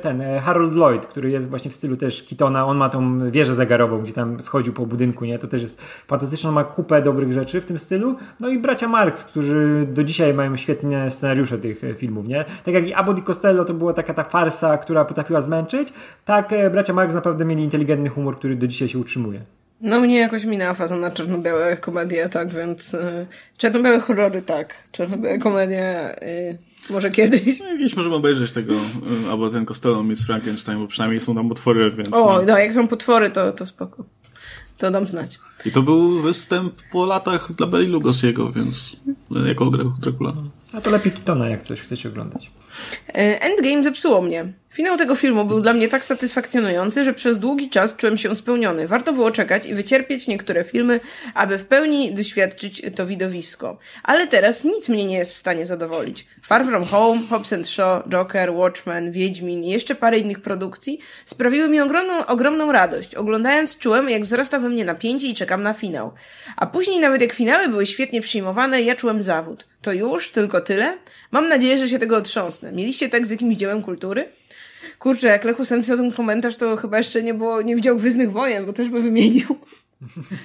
ten 0.01 0.22
e, 0.22 0.39
Harold 0.39 0.74
Lloyd, 0.74 1.05
który 1.05 1.30
jest 1.30 1.49
właśnie 1.49 1.72
w 1.72 1.76
stylu 1.76 1.97
też 1.97 2.24
Keatona, 2.24 2.65
on 2.65 2.78
ma 2.78 2.89
tą 2.89 3.32
wieżę 3.32 3.55
zegarową, 3.55 4.03
gdzie 4.10 4.16
tam 4.16 4.41
schodził 4.41 4.74
po 4.74 4.86
budynku, 4.86 5.26
nie? 5.26 5.39
To 5.39 5.47
też 5.47 5.62
jest 5.62 5.82
fantastyczne, 6.07 6.51
ma 6.51 6.64
kupę 6.64 7.01
dobrych 7.01 7.34
rzeczy 7.34 7.62
w 7.62 7.66
tym 7.66 7.80
stylu. 7.80 8.16
No 8.39 8.49
i 8.49 8.60
bracia 8.60 8.88
Marx, 8.88 9.24
którzy 9.24 9.88
do 9.93 10.03
dzisiaj 10.03 10.34
mają 10.34 10.57
świetne 10.57 11.12
scenariusze 11.12 11.57
tych 11.57 11.84
e, 11.84 11.93
filmów, 11.93 12.28
nie? 12.28 12.45
Tak 12.66 12.74
jak 12.74 12.88
i 12.88 12.93
Abbott 12.93 13.20
i 13.20 13.24
Costello 13.24 13.66
to 13.66 13.74
była 13.74 13.93
taka 13.93 14.14
ta 14.14 14.24
farsa, 14.24 14.78
która 14.78 15.05
potrafiła 15.05 15.41
zmęczyć, 15.41 15.93
tak 16.26 16.53
e, 16.53 16.70
bracia 16.70 16.93
Marx 16.93 17.16
naprawdę 17.16 17.45
mieli 17.45 17.64
inteligentny 17.64 18.10
humor, 18.10 18.38
który 18.38 18.55
do 18.55 18.68
dzisiaj 18.68 18.89
się 18.89 18.99
utrzymuje. 18.99 19.41
No 19.82 19.99
mnie 19.99 20.20
jakoś 20.20 20.45
minęła 20.45 20.74
faza 20.74 20.95
na 20.95 21.12
czarno-białe 21.12 21.78
komedie, 21.78 22.30
tak, 22.30 22.53
więc 22.53 22.93
y, 22.93 23.28
czarno-białe 23.57 23.99
horrory, 23.99 24.41
tak. 24.41 24.76
Czarno-białe 24.91 25.39
komedie 25.39 26.16
y, 26.24 26.57
może 26.90 27.10
kiedyś. 27.12 27.60
No, 27.60 27.66
jakieś 27.66 27.96
możemy 27.96 28.16
obejrzeć 28.16 28.52
tego, 28.52 28.74
y, 28.74 29.30
albo 29.32 29.50
ten 29.50 29.66
Costello 29.66 30.04
Miss 30.04 30.26
Frankenstein, 30.26 30.80
bo 30.80 30.88
przynajmniej 30.88 31.20
są 31.20 31.36
tam 31.36 31.50
potwory, 31.50 31.92
więc... 31.92 32.14
O, 32.14 32.34
no. 32.34 32.42
no, 32.48 32.58
jak 32.58 32.74
są 32.74 32.88
potwory, 32.88 33.30
to, 33.30 33.52
to 33.52 33.66
spoko. 33.66 34.06
To 34.78 34.92
dam 34.92 35.08
znać. 35.08 35.40
I 35.66 35.72
to 35.72 35.82
był 35.82 36.22
występ 36.22 36.74
po 36.92 37.06
latach 37.06 37.52
dla 37.54 37.68
Beli 37.68 37.88
Lugosiego, 37.88 38.52
więc 38.52 38.98
jako 39.46 39.66
Dra- 39.66 40.00
Dracula. 40.00 40.32
A 40.74 40.82
to 40.82 40.89
lepiej 40.89 41.11
Keatona, 41.11 41.49
jak 41.49 41.63
coś 41.63 41.82
chcecie 41.82 42.09
oglądać. 42.09 42.51
E, 43.07 43.41
Endgame 43.41 43.84
zepsuło 43.84 44.22
mnie. 44.22 44.53
Finał 44.74 44.97
tego 44.97 45.15
filmu 45.15 45.45
był 45.45 45.61
dla 45.61 45.74
mnie 45.74 45.88
tak 45.88 46.05
satysfakcjonujący, 46.05 47.03
że 47.05 47.13
przez 47.13 47.39
długi 47.39 47.70
czas 47.70 47.95
czułem 47.95 48.17
się 48.17 48.36
spełniony. 48.36 48.88
Warto 48.88 49.13
było 49.13 49.32
czekać 49.32 49.65
i 49.65 49.76
wycierpieć 49.76 50.28
niektóre 50.28 50.63
filmy, 50.63 50.99
aby 51.34 51.57
w 51.57 51.65
pełni 51.65 52.13
doświadczyć 52.13 52.82
to 52.95 53.05
widowisko. 53.05 53.78
Ale 54.03 54.28
teraz 54.28 54.63
nic 54.63 54.89
mnie 54.89 55.05
nie 55.05 55.17
jest 55.17 55.34
w 55.34 55.38
stanie 55.38 55.65
zadowolić. 55.65 56.28
Far 56.45 56.65
From 56.65 56.84
Home, 56.84 57.22
Hobbs 57.30 57.53
and 57.53 57.67
Shaw, 57.67 58.09
Joker, 58.09 58.51
Watchmen, 58.51 59.11
Wiedźmin 59.11 59.63
i 59.63 59.70
jeszcze 59.70 59.95
parę 59.95 60.17
innych 60.17 60.39
produkcji 60.41 60.99
sprawiły 61.26 61.70
mi 61.70 61.82
ogromną, 61.82 62.26
ogromną 62.26 62.72
radość. 62.72 63.15
Oglądając 63.15 63.78
czułem, 63.78 64.09
jak 64.09 64.24
wzrasta 64.24 64.59
we 64.59 64.70
mnie 64.70 64.86
napięcie 64.86 65.28
i 65.28 65.36
czekam 65.36 65.63
na 65.63 65.74
finał. 65.74 66.13
A 66.57 66.65
później 66.65 66.99
nawet 66.99 67.22
jak 67.22 67.34
finały 67.34 67.67
były 67.67 67.86
świetnie 67.86 68.22
przyjmowane, 68.22 68.82
ja 68.82 68.95
czułem 68.95 69.24
zawód. 69.24 69.67
To 69.82 69.93
już? 69.93 70.32
Tylko 70.32 70.59
tyle? 70.62 70.97
Mam 71.32 71.49
nadzieję, 71.49 71.78
że 71.78 71.89
się 71.89 71.99
tego 71.99 72.18
otrząsnę. 72.18 72.72
Mieliście 72.72 73.10
tak 73.10 73.26
z 73.26 73.30
jakimś 73.30 73.55
dziełem 73.55 73.84
kultury? 73.84 74.26
Kurczę, 74.99 75.28
jak 75.28 75.43
Lechu 75.43 75.64
napisał 75.72 75.97
ten 75.97 76.12
komentarz, 76.12 76.57
to 76.57 76.78
chyba 76.78 76.97
jeszcze 76.97 77.24
nie 77.24 77.34
było, 77.34 77.62
nie 77.62 77.76
widział 77.76 77.95
Gwiezdnych 77.97 78.32
Wojen, 78.32 78.66
bo 78.66 78.74
też 78.74 78.89
by 78.89 79.01
wymienił. 79.01 79.47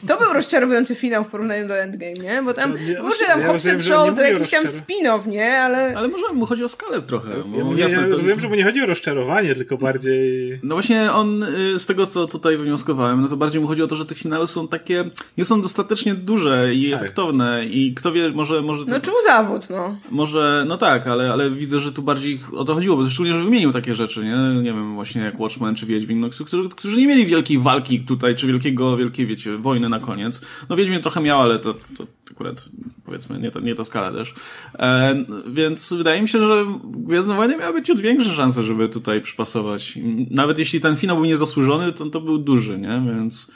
To 0.08 0.18
był 0.18 0.32
rozczarowujący 0.32 0.94
finał 0.94 1.24
w 1.24 1.26
porównaniu 1.26 1.68
do 1.68 1.76
Endgame, 1.78 2.12
nie? 2.12 2.42
Bo 2.42 2.54
tam, 2.54 2.72
To 2.72 2.78
nie- 2.78 2.94
kurczę, 2.94 3.24
tam 3.26 3.40
ja 3.40 3.46
Hobbs 3.46 3.66
rozumiem, 3.66 3.76
and 3.76 3.84
że 3.84 3.92
Show 3.94 4.14
to 4.14 4.22
jakiś 4.22 4.50
tam 4.50 4.64
spin-off, 4.64 5.26
nie? 5.26 5.58
Ale... 5.58 5.96
Ale 5.96 6.08
może 6.08 6.32
mu 6.32 6.46
chodzi 6.46 6.64
o 6.64 6.68
skalę 6.68 7.02
trochę. 7.02 7.30
Bo 7.46 7.58
Ja, 7.58 7.64
nie, 7.64 7.82
jasne, 7.82 7.98
ja 8.02 8.04
to- 8.08 8.16
rozumiem, 8.16 8.40
że 8.40 8.48
mu 8.48 8.54
nie 8.54 8.64
chodzi 8.64 8.82
o 8.82 8.86
rozczarowanie, 8.86 9.54
tylko 9.54 9.78
bardziej... 9.78 10.60
No 10.62 10.74
właśnie 10.74 11.12
on, 11.12 11.42
y, 11.42 11.78
z 11.78 11.86
tego 11.86 12.06
co 12.06 12.26
tutaj 12.26 12.56
wywnioskowałem, 12.56 13.20
no 13.20 13.28
to 13.28 13.36
bardziej 13.36 13.60
mu 13.60 13.66
chodzi 13.66 13.82
o 13.82 13.86
to, 13.86 13.96
że 13.96 14.06
te 14.06 14.14
finały 14.14 14.46
są 14.46 14.68
takie, 14.68 15.04
nie 15.38 15.44
są 15.44 15.60
dostatecznie 15.60 16.14
duże 16.14 16.74
i 16.74 16.90
Tak. 16.90 17.00
efektowne 17.02 17.66
i 17.66 17.94
kto 17.94 18.12
wie, 18.12 18.30
może, 18.30 18.62
może, 18.62 18.84
No 18.88 19.00
czuł 19.00 19.14
zawód, 19.26 19.70
no. 19.70 19.96
może, 20.10 20.64
no 20.68 20.76
tak, 20.78 21.06
ale, 21.06 21.32
ale 21.32 21.50
widzę, 21.50 21.80
że 21.80 21.92
tu 21.92 22.02
bardziej 22.02 22.40
o 22.56 22.64
to 22.64 22.74
chodziło, 22.74 22.96
bo 22.96 23.08
szczególnie, 23.10 23.32
że 23.38 23.44
wymienił 23.44 23.72
takie 23.72 23.94
rzeczy, 23.94 24.24
nie? 24.24 24.36
Nie 24.62 24.72
wiem, 24.72 24.94
właśnie 24.94 25.22
jak 25.22 25.40
Watchmen 25.40 25.74
czy 25.74 25.86
Wiedźmin, 25.86 26.20
no, 26.20 26.28
którzy, 26.46 26.68
którzy 26.68 26.96
nie 26.98 27.06
mieli 27.06 27.26
wielkiej 27.26 27.58
walki 27.58 28.00
tutaj, 28.00 28.34
czy 28.34 28.46
wielkiego, 28.46 28.96
wielkiej, 28.96 29.26
wiecie, 29.26 29.43
wojny 29.58 29.88
na 29.88 30.00
koniec. 30.00 30.40
No 30.68 30.76
Wiedźmin 30.76 31.02
trochę 31.02 31.20
miał, 31.20 31.40
ale 31.40 31.58
to, 31.58 31.74
to 31.74 32.06
akurat, 32.30 32.64
powiedzmy, 33.04 33.38
nie, 33.38 33.50
to, 33.50 33.60
nie 33.60 33.74
ta 33.74 33.84
skala 33.84 34.12
też. 34.12 34.34
E, 34.78 35.24
więc 35.46 35.92
wydaje 35.92 36.22
mi 36.22 36.28
się, 36.28 36.38
że 36.38 36.66
Gwiezdne 36.84 37.34
Wojny 37.36 37.56
miały 37.56 37.72
być 37.72 37.86
ciut 37.86 38.00
większe 38.00 38.32
szanse, 38.32 38.62
żeby 38.62 38.88
tutaj 38.88 39.20
przypasować. 39.20 39.98
Nawet 40.30 40.58
jeśli 40.58 40.80
ten 40.80 40.96
finał 40.96 41.16
był 41.16 41.24
niezasłużony, 41.24 41.92
to, 41.92 42.10
to 42.10 42.20
był 42.20 42.38
duży, 42.38 42.78
nie? 42.78 43.02
Więc 43.14 43.50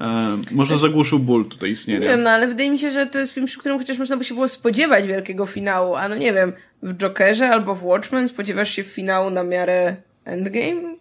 e, 0.00 0.38
może 0.52 0.78
zagłuszył 0.78 1.18
ból 1.18 1.44
tutaj 1.48 1.68
Nie 1.68 1.72
istnienia. 1.72 2.08
wiem, 2.08 2.22
no 2.22 2.30
ale 2.30 2.48
wydaje 2.48 2.70
mi 2.70 2.78
się, 2.78 2.90
że 2.90 3.06
to 3.06 3.18
jest 3.18 3.32
film, 3.32 3.46
przy 3.46 3.58
którym 3.58 3.78
chociaż 3.78 3.98
można 3.98 4.16
by 4.16 4.24
się 4.24 4.34
było 4.34 4.48
spodziewać 4.48 5.06
wielkiego 5.06 5.46
finału, 5.46 5.94
a 5.94 6.08
no 6.08 6.14
nie 6.16 6.32
wiem, 6.32 6.52
w 6.82 6.94
Jokerze 6.96 7.48
albo 7.50 7.74
w 7.74 7.84
Watchmen 7.84 8.28
spodziewasz 8.28 8.70
się 8.70 8.82
finału 8.84 9.30
na 9.30 9.42
miarę 9.42 9.96
Endgame? 10.24 10.95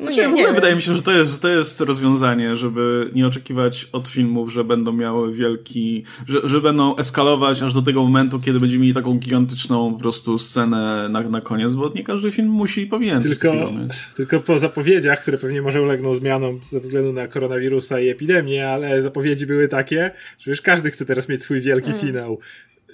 No 0.00 0.10
Nie, 0.10 0.16
nie, 0.16 0.32
nie 0.32 0.42
wiem. 0.42 0.54
wydaje 0.54 0.74
mi 0.74 0.82
się, 0.82 0.94
że 0.94 1.02
to 1.02 1.12
jest, 1.12 1.42
to 1.42 1.48
jest 1.48 1.80
rozwiązanie, 1.80 2.56
żeby 2.56 3.10
nie 3.14 3.26
oczekiwać 3.26 3.88
od 3.92 4.08
filmów, 4.08 4.52
że 4.52 4.64
będą 4.64 4.92
miały 4.92 5.32
wielki, 5.32 6.04
że, 6.26 6.48
że 6.48 6.60
będą 6.60 6.96
eskalować 6.96 7.62
aż 7.62 7.72
do 7.72 7.82
tego 7.82 8.02
momentu, 8.02 8.40
kiedy 8.40 8.60
będziemy 8.60 8.82
mieli 8.82 8.94
taką 8.94 9.18
gigantyczną 9.18 9.92
po 9.92 10.00
prostu 10.00 10.38
scenę 10.38 11.08
na, 11.08 11.22
na 11.22 11.40
koniec, 11.40 11.74
bo 11.74 11.92
nie 11.94 12.04
każdy 12.04 12.32
film 12.32 12.48
musi 12.48 12.80
i 12.80 12.86
powinien 12.86 13.22
Tylko, 13.22 13.72
tylko 14.16 14.40
po 14.40 14.58
zapowiedziach, 14.58 15.22
które 15.22 15.38
pewnie 15.38 15.62
może 15.62 15.82
ulegną 15.82 16.14
zmianom 16.14 16.60
ze 16.62 16.80
względu 16.80 17.12
na 17.12 17.28
koronawirusa 17.28 18.00
i 18.00 18.08
epidemię, 18.08 18.68
ale 18.68 19.00
zapowiedzi 19.02 19.46
były 19.46 19.68
takie, 19.68 20.10
że 20.38 20.50
już 20.50 20.60
każdy 20.60 20.90
chce 20.90 21.04
teraz 21.04 21.28
mieć 21.28 21.42
swój 21.42 21.60
wielki 21.60 21.92
finał. 21.92 22.38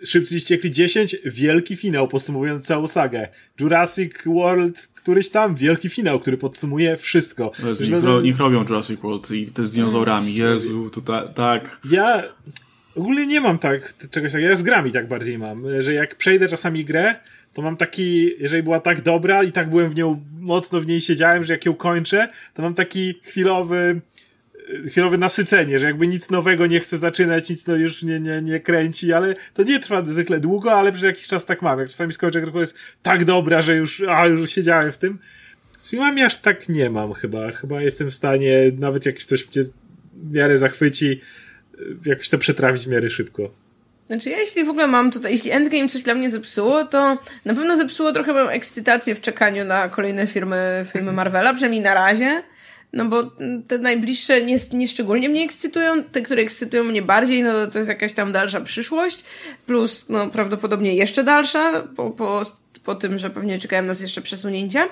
Szybcy 0.04 0.36
i 0.36 0.40
Wściekli 0.40 0.70
10, 0.70 1.16
wielki 1.24 1.76
finał 1.76 2.08
podsumowując 2.08 2.66
całą 2.66 2.88
sagę. 2.88 3.28
Jurassic 3.60 4.12
World, 4.26 4.88
któryś 4.94 5.28
tam, 5.28 5.54
wielki 5.54 5.88
finał, 5.88 6.20
który 6.20 6.36
podsumuje 6.36 6.96
wszystko. 6.96 7.52
Jest, 7.66 7.80
Już 7.80 7.90
niech, 7.90 8.02
niech 8.22 8.38
robią 8.38 8.60
Jurassic 8.60 9.00
World 9.00 9.30
i 9.30 9.46
te 9.46 9.64
z 9.64 9.70
dinozaurami. 9.70 10.34
Jezu, 10.34 10.90
to 10.90 11.00
ta, 11.00 11.28
tak. 11.28 11.80
Ja 11.90 12.22
ogólnie 12.94 13.26
nie 13.26 13.40
mam 13.40 13.58
tak 13.58 13.94
czegoś 14.10 14.32
takiego, 14.32 14.50
ja 14.50 14.56
z 14.56 14.62
grami 14.62 14.92
tak 14.92 15.08
bardziej 15.08 15.38
mam, 15.38 15.82
że 15.82 15.94
jak 15.94 16.16
przejdę 16.16 16.48
czasami 16.48 16.84
grę, 16.84 17.14
to 17.52 17.62
mam 17.62 17.76
taki, 17.76 18.30
jeżeli 18.42 18.62
była 18.62 18.80
tak 18.80 19.02
dobra 19.02 19.42
i 19.42 19.52
tak 19.52 19.70
byłem 19.70 19.90
w 19.90 19.94
nią, 19.94 20.22
mocno 20.40 20.80
w 20.80 20.86
niej 20.86 21.00
siedziałem, 21.00 21.44
że 21.44 21.52
jak 21.52 21.66
ją 21.66 21.74
kończę, 21.74 22.28
to 22.54 22.62
mam 22.62 22.74
taki 22.74 23.14
chwilowy, 23.22 24.00
chwilowe 24.88 25.18
nasycenie, 25.18 25.78
że 25.78 25.86
jakby 25.86 26.06
nic 26.06 26.30
nowego 26.30 26.66
nie 26.66 26.80
chcę 26.80 26.98
zaczynać, 26.98 27.50
nic 27.50 27.66
no 27.66 27.76
już 27.76 28.02
nie, 28.02 28.20
nie, 28.20 28.42
nie 28.42 28.60
kręci, 28.60 29.12
ale 29.12 29.34
to 29.54 29.62
nie 29.62 29.80
trwa 29.80 30.04
zwykle 30.04 30.40
długo, 30.40 30.72
ale 30.72 30.92
przez 30.92 31.04
jakiś 31.04 31.26
czas 31.26 31.46
tak 31.46 31.62
mam. 31.62 31.78
Jak 31.78 31.88
czasami 31.88 32.12
skończę 32.12 32.40
grę, 32.40 32.60
jest 32.60 32.76
tak 33.02 33.24
dobra, 33.24 33.62
że 33.62 33.76
już, 33.76 34.02
a, 34.08 34.26
już 34.26 34.50
siedziałem 34.50 34.92
w 34.92 34.98
tym. 34.98 35.18
Z 35.78 35.90
filmami 35.90 36.22
aż 36.22 36.36
tak 36.36 36.68
nie 36.68 36.90
mam 36.90 37.12
chyba. 37.12 37.52
Chyba 37.52 37.82
jestem 37.82 38.10
w 38.10 38.14
stanie, 38.14 38.72
nawet 38.78 39.06
jak 39.06 39.18
coś 39.18 39.46
mnie 39.46 39.64
w 40.14 40.32
miarę 40.32 40.58
zachwyci, 40.58 41.20
jakoś 42.06 42.28
to 42.28 42.38
przetrawić 42.38 42.84
w 42.84 42.88
miarę 42.88 43.10
szybko. 43.10 43.50
Znaczy 44.06 44.30
ja 44.30 44.38
jeśli 44.38 44.64
w 44.64 44.68
ogóle 44.68 44.86
mam 44.86 45.10
tutaj, 45.10 45.32
jeśli 45.32 45.50
Endgame 45.50 45.88
coś 45.88 46.02
dla 46.02 46.14
mnie 46.14 46.30
zepsuło, 46.30 46.84
to 46.84 47.18
na 47.44 47.54
pewno 47.54 47.76
zepsuło 47.76 48.12
trochę 48.12 48.32
moją 48.32 48.48
ekscytację 48.48 49.14
w 49.14 49.20
czekaniu 49.20 49.64
na 49.64 49.88
kolejne 49.88 50.26
filmy, 50.26 50.86
filmy 50.92 51.12
Marvela, 51.12 51.52
przynajmniej 51.52 51.82
na 51.82 51.94
razie. 51.94 52.42
No 52.92 53.04
bo 53.04 53.30
te 53.68 53.78
najbliższe 53.78 54.42
nie, 54.42 54.56
nie 54.72 54.88
szczególnie 54.88 55.28
mnie 55.28 55.44
ekscytują, 55.44 56.04
te, 56.04 56.22
które 56.22 56.42
ekscytują 56.42 56.84
mnie 56.84 57.02
bardziej, 57.02 57.42
no 57.42 57.66
to 57.66 57.78
jest 57.78 57.88
jakaś 57.88 58.12
tam 58.12 58.32
dalsza 58.32 58.60
przyszłość, 58.60 59.24
plus 59.66 60.08
no 60.08 60.30
prawdopodobnie 60.30 60.94
jeszcze 60.94 61.24
dalsza 61.24 61.88
po, 61.96 62.10
po 62.10 62.44
po 62.84 62.94
tym, 62.94 63.18
że 63.18 63.30
pewnie 63.30 63.58
czekają 63.58 63.82
nas 63.82 64.00
jeszcze 64.00 64.22
przesunięcia. 64.22 64.88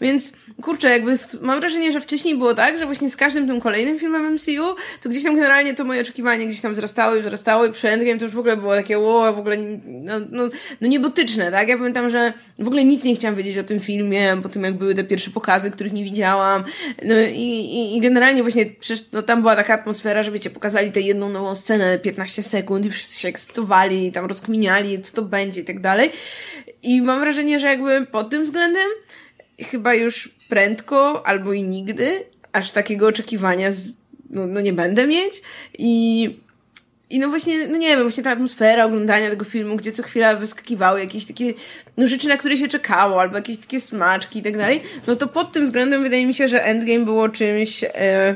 Więc 0.00 0.32
kurczę, 0.62 0.90
jakby 0.90 1.14
mam 1.40 1.60
wrażenie, 1.60 1.92
że 1.92 2.00
wcześniej 2.00 2.38
było 2.38 2.54
tak, 2.54 2.78
że 2.78 2.86
właśnie 2.86 3.10
z 3.10 3.16
każdym 3.16 3.46
tym 3.46 3.60
kolejnym 3.60 3.98
filmem 3.98 4.34
MCU, 4.34 4.76
to 5.02 5.08
gdzieś 5.08 5.22
tam 5.22 5.36
generalnie 5.36 5.74
to 5.74 5.84
moje 5.84 6.00
oczekiwania 6.00 6.46
gdzieś 6.46 6.60
tam 6.60 6.72
wzrastały, 6.72 7.20
wzrastały 7.20 7.68
i 7.68 7.72
przy 7.72 7.88
Endgame 7.88 8.18
to 8.18 8.24
już 8.24 8.34
w 8.34 8.38
ogóle 8.38 8.56
było 8.56 8.74
takie, 8.74 8.98
o, 8.98 9.32
w 9.32 9.38
ogóle 9.38 9.56
no, 9.84 10.14
no, 10.30 10.48
no 10.80 10.88
niebotyczne, 10.88 11.50
tak? 11.50 11.68
Ja 11.68 11.76
pamiętam, 11.76 12.10
że 12.10 12.32
w 12.58 12.66
ogóle 12.66 12.84
nic 12.84 13.04
nie 13.04 13.14
chciałam 13.14 13.34
wiedzieć 13.34 13.58
o 13.58 13.64
tym 13.64 13.80
filmie, 13.80 14.36
po 14.42 14.48
tym 14.48 14.64
jak 14.64 14.74
były 14.74 14.94
te 14.94 15.04
pierwsze 15.04 15.30
pokazy, 15.30 15.70
których 15.70 15.92
nie 15.92 16.04
widziałam. 16.04 16.64
No 17.04 17.14
i, 17.32 17.48
i, 17.50 17.96
i 17.96 18.00
generalnie 18.00 18.42
właśnie 18.42 18.66
przecież 18.66 19.06
no, 19.12 19.22
tam 19.22 19.40
była 19.40 19.56
taka 19.56 19.74
atmosfera, 19.74 20.22
że 20.22 20.30
wiecie, 20.30 20.50
pokazali 20.50 20.92
tę 20.92 21.00
jedną 21.00 21.28
nową 21.28 21.54
scenę 21.54 21.98
15 21.98 22.42
sekund 22.42 22.86
i 22.86 22.90
wszyscy 22.90 23.20
się 23.20 23.28
ekscytowali, 23.28 24.12
tam 24.12 24.26
rozkminiali, 24.26 25.02
co 25.02 25.16
to 25.16 25.22
będzie 25.22 25.60
i 25.60 25.64
tak 25.64 25.80
dalej. 25.80 26.10
I 26.82 27.02
mam 27.02 27.20
wrażenie, 27.20 27.58
że 27.58 27.66
jakby 27.66 28.06
pod 28.06 28.30
tym 28.30 28.44
względem 28.44 28.88
chyba 29.60 29.94
już 29.94 30.28
prędko 30.48 31.26
albo 31.26 31.52
i 31.52 31.62
nigdy 31.62 32.24
aż 32.52 32.70
takiego 32.70 33.06
oczekiwania 33.06 33.72
z, 33.72 33.96
no, 34.30 34.46
no 34.46 34.60
nie 34.60 34.72
będę 34.72 35.06
mieć. 35.06 35.42
I 35.78 36.30
i 37.12 37.18
no 37.18 37.28
właśnie, 37.28 37.68
no 37.68 37.76
nie 37.76 37.88
wiem, 37.88 38.02
właśnie 38.02 38.24
ta 38.24 38.30
atmosfera 38.30 38.84
oglądania 38.84 39.30
tego 39.30 39.44
filmu, 39.44 39.76
gdzie 39.76 39.92
co 39.92 40.02
chwila 40.02 40.36
wyskakiwały 40.36 41.00
jakieś 41.00 41.24
takie 41.24 41.54
no 41.96 42.06
rzeczy, 42.06 42.28
na 42.28 42.36
które 42.36 42.56
się 42.56 42.68
czekało, 42.68 43.20
albo 43.20 43.36
jakieś 43.36 43.58
takie 43.58 43.80
smaczki 43.80 44.38
i 44.38 44.42
tak 44.42 44.56
dalej, 44.56 44.82
no 45.06 45.16
to 45.16 45.26
pod 45.28 45.52
tym 45.52 45.64
względem 45.64 46.02
wydaje 46.02 46.26
mi 46.26 46.34
się, 46.34 46.48
że 46.48 46.64
Endgame 46.64 47.04
było 47.04 47.28
czymś 47.28 47.84
e, 47.84 48.34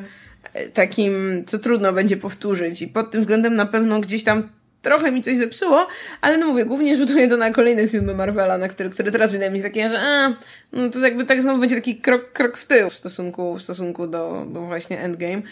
takim, 0.75 1.45
co 1.47 1.59
trudno 1.59 1.93
będzie 1.93 2.17
powtórzyć. 2.17 2.83
I 2.83 2.89
pod 2.89 3.11
tym 3.11 3.21
względem 3.21 3.55
na 3.55 3.67
pewno 3.67 4.01
gdzieś 4.01 4.25
tam 4.25 4.49
trochę 4.87 5.13
mi 5.13 5.23
coś 5.23 5.37
zepsuło, 5.37 5.87
ale 6.21 6.39
no 6.39 6.47
mówię, 6.47 6.65
głównie 6.65 6.97
rzutuje 6.97 7.29
to 7.29 7.37
na 7.37 7.51
kolejne 7.51 7.89
filmy 7.89 8.15
Marvela, 8.15 8.59
na 8.59 8.69
które, 8.69 8.89
które 8.89 9.13
teraz 9.13 9.33
wydaje 9.33 9.51
mi 9.51 9.59
się 9.59 9.63
takie, 9.63 9.89
że 9.89 10.01
a, 10.01 10.33
no 10.73 10.91
to 10.91 10.99
jakby 10.99 11.25
tak 11.25 11.43
znowu 11.43 11.61
będzie 11.61 11.75
taki 11.75 11.97
krok, 11.97 12.33
krok 12.33 12.57
w 12.57 12.65
tył 12.67 12.91
w 12.91 12.95
stosunku, 12.95 13.59
w 13.59 13.63
stosunku 13.63 14.07
do, 14.07 14.47
do 14.53 14.61
właśnie 14.61 15.01
Endgame. 15.01 15.43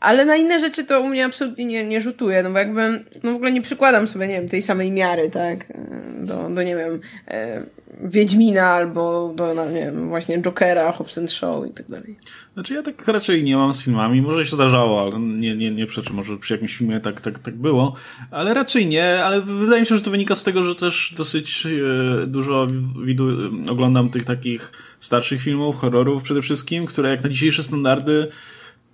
Ale 0.00 0.24
na 0.24 0.36
inne 0.36 0.58
rzeczy 0.58 0.84
to 0.84 1.00
u 1.00 1.08
mnie 1.08 1.24
absolutnie 1.24 1.64
nie, 1.64 1.84
nie 1.84 2.00
rzutuje, 2.00 2.42
no 2.42 2.50
bo 2.50 2.58
jakby, 2.58 3.04
no 3.22 3.32
w 3.32 3.34
ogóle 3.34 3.52
nie 3.52 3.62
przykładam 3.62 4.06
sobie, 4.06 4.28
nie 4.28 4.34
wiem, 4.40 4.48
tej 4.48 4.62
samej 4.62 4.90
miary, 4.90 5.30
tak, 5.30 5.72
do, 6.18 6.48
do 6.48 6.62
nie 6.62 6.76
wiem, 6.76 7.00
e, 7.28 7.62
Wiedźmina 8.00 8.66
albo 8.66 9.32
do, 9.36 9.54
no, 9.54 9.70
nie 9.70 9.80
wiem, 9.80 10.08
właśnie 10.08 10.42
Jokera, 10.42 10.92
Hobbs 10.92 11.30
Show 11.30 11.66
i 11.66 11.70
tak 11.70 11.88
dalej. 11.88 12.16
Znaczy 12.54 12.74
ja 12.74 12.82
tak 12.82 13.08
raczej 13.08 13.44
nie 13.44 13.56
mam 13.56 13.72
z 13.72 13.82
filmami, 13.82 14.22
może 14.22 14.46
się 14.46 14.56
zdarzało, 14.56 15.02
ale 15.02 15.20
nie, 15.20 15.56
nie, 15.56 15.70
nie 15.70 15.86
przeczę, 15.86 16.12
może 16.12 16.38
przy 16.38 16.54
jakimś 16.54 16.76
filmie 16.76 17.00
tak, 17.00 17.20
tak, 17.20 17.38
tak 17.38 17.54
było, 17.54 17.94
ale 18.30 18.54
raczej 18.54 18.71
nie, 18.80 19.24
ale 19.24 19.40
wydaje 19.40 19.80
mi 19.80 19.86
się, 19.86 19.96
że 19.96 20.02
to 20.02 20.10
wynika 20.10 20.34
z 20.34 20.44
tego, 20.44 20.64
że 20.64 20.74
też 20.74 21.14
dosyć 21.16 21.66
e, 21.66 22.26
dużo 22.26 22.68
widu, 23.04 23.28
oglądam 23.68 24.10
tych 24.10 24.24
takich 24.24 24.72
starszych 25.00 25.42
filmów, 25.42 25.76
horrorów 25.76 26.22
przede 26.22 26.42
wszystkim, 26.42 26.86
które 26.86 27.10
jak 27.10 27.22
na 27.22 27.28
dzisiejsze 27.28 27.62
standardy 27.62 28.28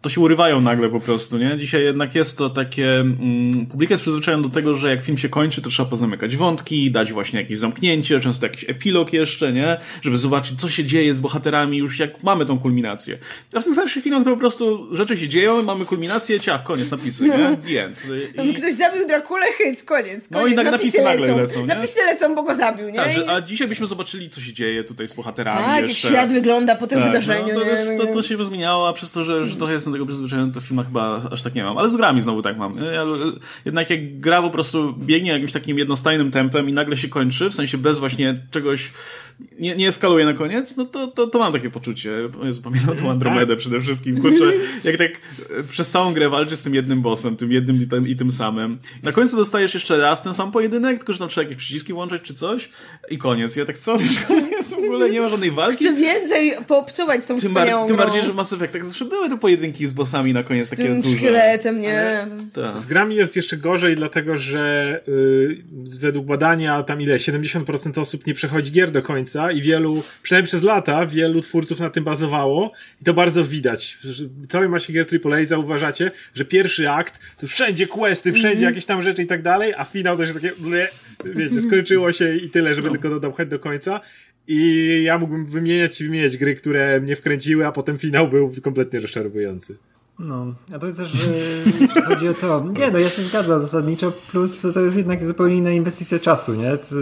to 0.01 0.09
się 0.09 0.21
urywają 0.21 0.61
nagle 0.61 0.89
po 0.89 1.01
prostu, 1.01 1.39
nie? 1.39 1.57
Dzisiaj 1.57 1.85
jednak 1.85 2.15
jest 2.15 2.39
to 2.39 2.51
takie, 2.51 3.01
mm, 3.01 3.67
publika 3.67 3.93
jest 3.93 4.03
przyzwyczajona 4.03 4.43
do 4.43 4.49
tego, 4.49 4.77
że 4.77 4.91
jak 4.91 5.03
film 5.03 5.19
się 5.19 5.29
kończy, 5.29 5.63
to 5.63 5.71
trzeba 5.71 5.91
pozamykać 5.91 6.37
wątki, 6.37 6.91
dać 6.91 7.13
właśnie 7.13 7.41
jakieś 7.41 7.59
zamknięcie, 7.59 8.21
często 8.21 8.47
jakiś 8.47 8.71
epilog 8.71 9.13
jeszcze, 9.13 9.53
nie? 9.53 9.77
Żeby 10.03 10.19
zobaczyć, 10.19 10.61
co 10.61 10.69
się 10.69 10.85
dzieje 10.85 11.15
z 11.15 11.21
bohaterami 11.21 11.79
już 11.79 11.99
jak 11.99 12.23
mamy 12.23 12.47
tą 12.47 12.59
kulminację. 12.59 13.19
A 13.55 13.61
w 13.61 13.65
tym 13.65 13.73
starszych 13.73 14.03
filmach 14.03 14.25
to 14.25 14.31
po 14.31 14.37
prostu 14.37 14.97
rzeczy 14.97 15.17
się 15.17 15.29
dzieją, 15.29 15.63
mamy 15.63 15.85
kulminację, 15.85 16.41
ciach, 16.41 16.63
koniec, 16.63 16.91
napisy, 16.91 17.25
nie? 17.25 17.39
No. 17.39 17.57
The 17.57 17.85
end. 17.85 18.03
I... 18.45 18.55
Ktoś 18.55 18.75
zabił 18.75 19.07
Drakulę, 19.07 19.47
hyc, 19.59 19.85
koniec, 19.85 20.09
koniec. 20.09 20.31
No 20.31 20.47
i 20.47 20.55
napisy, 20.55 20.71
napisy 20.71 21.03
nagle 21.03 21.27
lecą. 21.27 21.39
lecą 21.39 21.61
nie? 21.61 21.67
Napisy 21.67 22.01
lecą, 22.01 22.35
bo 22.35 22.43
go 22.43 22.55
zabił, 22.55 22.89
nie? 22.89 22.97
Tak, 22.97 23.13
że, 23.13 23.31
a 23.31 23.41
dzisiaj 23.41 23.69
byśmy 23.69 23.87
zobaczyli, 23.87 24.29
co 24.29 24.41
się 24.41 24.53
dzieje 24.53 24.85
tutaj 24.85 25.09
z 25.09 25.15
bohaterami 25.15 25.59
tak, 25.59 25.89
jeszcze. 25.89 26.09
jak 26.09 26.17
świat 26.17 26.33
wygląda 26.33 26.77
po 26.77 26.87
tym 26.87 26.99
tak, 26.99 27.09
wydarzeniu, 27.09 27.55
no, 27.55 27.61
to, 27.61 27.67
jest, 27.67 27.99
to, 27.99 28.07
to 28.07 28.23
się 28.23 28.45
zmieniało, 28.45 28.89
a 28.89 28.93
przez 28.93 29.13
to, 29.13 29.25
że, 29.25 29.47
że 29.47 29.57
trochę 29.57 29.73
jestem 29.89 29.93
tego 29.93 30.07
przyzwyczajony, 30.07 30.53
to 30.53 30.61
filmach 30.61 30.87
chyba 30.87 31.23
aż 31.31 31.43
tak 31.43 31.55
nie 31.55 31.65
mam, 31.65 31.79
ale 31.79 31.89
z 31.89 31.97
grami 31.97 32.23
znowu 32.23 32.43
tak 32.43 32.59
mam. 32.59 32.75
Jednak 33.65 33.91
jak 33.91 34.21
gra 34.21 34.43
po 34.43 34.51
prostu 34.51 34.95
biegnie 34.99 35.31
jakimś 35.31 35.53
takim 35.53 35.79
jednostajnym 35.79 36.31
tempem 36.31 36.69
i 36.69 36.73
nagle 36.73 36.97
się 36.97 37.09
kończy, 37.09 37.51
w 37.51 37.55
sensie 37.55 37.79
bez 37.79 37.99
właśnie 37.99 38.47
czegoś, 38.51 38.93
nie, 39.59 39.77
nie 39.77 39.89
eskaluje 39.89 40.25
na 40.25 40.33
koniec, 40.33 40.77
no 40.77 40.85
to, 40.85 41.07
to, 41.07 41.27
to 41.27 41.39
mam 41.39 41.53
takie 41.53 41.71
poczucie. 41.71 42.11
Jezu, 42.43 42.63
pamiętam 42.63 42.97
tą 42.97 43.11
Andromedę 43.11 43.57
przede 43.57 43.81
wszystkim, 43.81 44.21
kurczę, 44.21 44.45
jak 44.85 44.97
tak 44.97 45.11
przez 45.71 45.91
całą 45.91 46.15
grę 46.15 46.29
walczysz 46.29 46.59
z 46.59 46.63
tym 46.63 46.75
jednym 46.75 47.03
bossem, 47.03 47.37
tym 47.37 47.53
jednym 47.53 47.83
i 47.83 47.87
tym, 47.87 48.09
i 48.09 48.17
tym 48.17 48.31
samym. 48.31 48.79
Na 49.03 49.13
końcu 49.13 49.37
dostajesz 49.37 49.75
jeszcze 49.75 49.99
raz 49.99 50.23
ten 50.23 50.35
sam 50.35 50.53
pojedynek, 50.53 50.99
tylko 50.99 51.13
że 51.13 51.19
tam 51.19 51.29
trzeba 51.29 51.43
jakieś 51.43 51.59
przyciski 51.59 51.93
włączać 51.93 52.23
czy 52.23 52.35
coś 52.35 52.69
i 53.11 53.19
koniec. 53.19 53.57
Ja 53.57 53.65
tak 53.65 53.79
co, 53.79 53.93
już 54.03 54.19
koniec, 54.19 54.71
w 54.71 54.79
ogóle 54.79 55.11
nie 55.11 55.21
ma 55.21 55.29
żadnej 55.29 55.51
walki. 55.51 55.85
Chcę 55.85 55.95
więcej 55.95 56.53
poobcować 56.67 57.25
z 57.25 57.27
tą 57.27 57.39
tym, 57.39 57.49
wspaniałą 57.49 57.87
tym 57.87 57.97
grą. 57.97 58.05
bardziej, 58.07 58.23
że 58.23 58.33
w 58.33 58.37
Mass 58.37 58.53
Effectach 58.53 58.85
zawsze 58.85 59.05
były 59.05 59.29
te 59.29 59.39
pojedynki 59.39 59.78
z 59.87 59.93
bossami 59.93 60.33
na 60.33 60.43
koniec 60.43 60.71
takie 60.71 60.83
tym 60.83 61.03
duże. 61.03 61.17
szkieletem, 61.17 61.81
nie? 61.81 62.27
Tak. 62.53 62.79
Z 62.79 62.87
grami 62.87 63.17
jest 63.17 63.37
jeszcze 63.37 63.57
gorzej, 63.57 63.97
dlatego 63.97 64.37
że 64.37 65.01
yy, 65.07 65.59
według 66.01 66.27
badania 66.27 66.83
tam 66.83 67.01
ile 67.01 67.17
70% 67.17 68.01
osób 68.01 68.27
nie 68.27 68.35
przechodzi 68.35 68.73
gier 68.73 68.91
do 68.91 69.03
końca 69.03 69.53
i 69.53 69.63
wielu, 69.63 70.03
przynajmniej 70.23 70.49
przez 70.49 70.63
lata, 70.63 71.07
wielu 71.07 71.41
twórców 71.41 71.81
na 71.81 71.91
tym 71.91 72.05
bazowało 72.05 72.73
i 73.03 73.05
to 73.05 73.15
bardzo 73.15 73.45
widać. 73.45 73.99
W 74.05 74.47
całej 74.47 74.69
masie 74.69 74.93
gier 74.93 75.07
AAA 75.25 75.45
zauważacie, 75.45 76.11
że 76.35 76.45
pierwszy 76.45 76.91
akt 76.91 77.21
to 77.41 77.47
wszędzie 77.47 77.87
questy, 77.87 78.33
wszędzie 78.33 78.65
jakieś 78.65 78.85
tam 78.85 79.03
rzeczy 79.03 79.23
i 79.23 79.27
tak 79.27 79.43
dalej, 79.43 79.75
a 79.77 79.85
finał 79.85 80.17
to 80.17 80.23
jest 80.23 80.35
takie, 80.35 80.53
ble, 80.59 80.89
wiecie, 81.25 81.61
skończyło 81.61 82.13
się 82.13 82.37
i 82.37 82.51
tyle, 82.51 82.75
żeby 82.75 82.91
tylko 82.91 83.11
to 83.11 83.21
dopchać 83.21 83.49
do 83.49 83.59
końca. 83.59 84.01
I 84.49 85.03
ja 85.03 85.19
mógłbym 85.19 85.45
wymieniać 85.45 86.01
i 86.01 86.05
wymieniać 86.05 86.37
gry, 86.37 86.55
które 86.55 87.01
mnie 87.01 87.17
wkręciły, 87.17 87.67
a 87.67 87.73
potem 87.73 87.99
finał 87.99 88.29
był 88.29 88.53
kompletnie 88.63 89.01
rozczarowujący. 89.01 89.77
No, 90.19 90.47
a 90.75 90.79
to 90.79 90.93
też 90.93 91.27
yy, 91.95 92.03
chodzi 92.03 92.29
o 92.29 92.35
to. 92.35 92.67
Nie, 92.79 92.91
no 92.91 92.99
ja 92.99 93.09
się 93.09 93.23
zgadzam 93.23 93.61
zasadniczo, 93.61 94.13
plus 94.31 94.67
to 94.75 94.81
jest 94.81 94.97
jednak 94.97 95.25
zupełnie 95.25 95.57
inna 95.57 95.71
inwestycja 95.71 96.19
czasu, 96.19 96.55
nie? 96.55 96.77
To, 96.77 96.95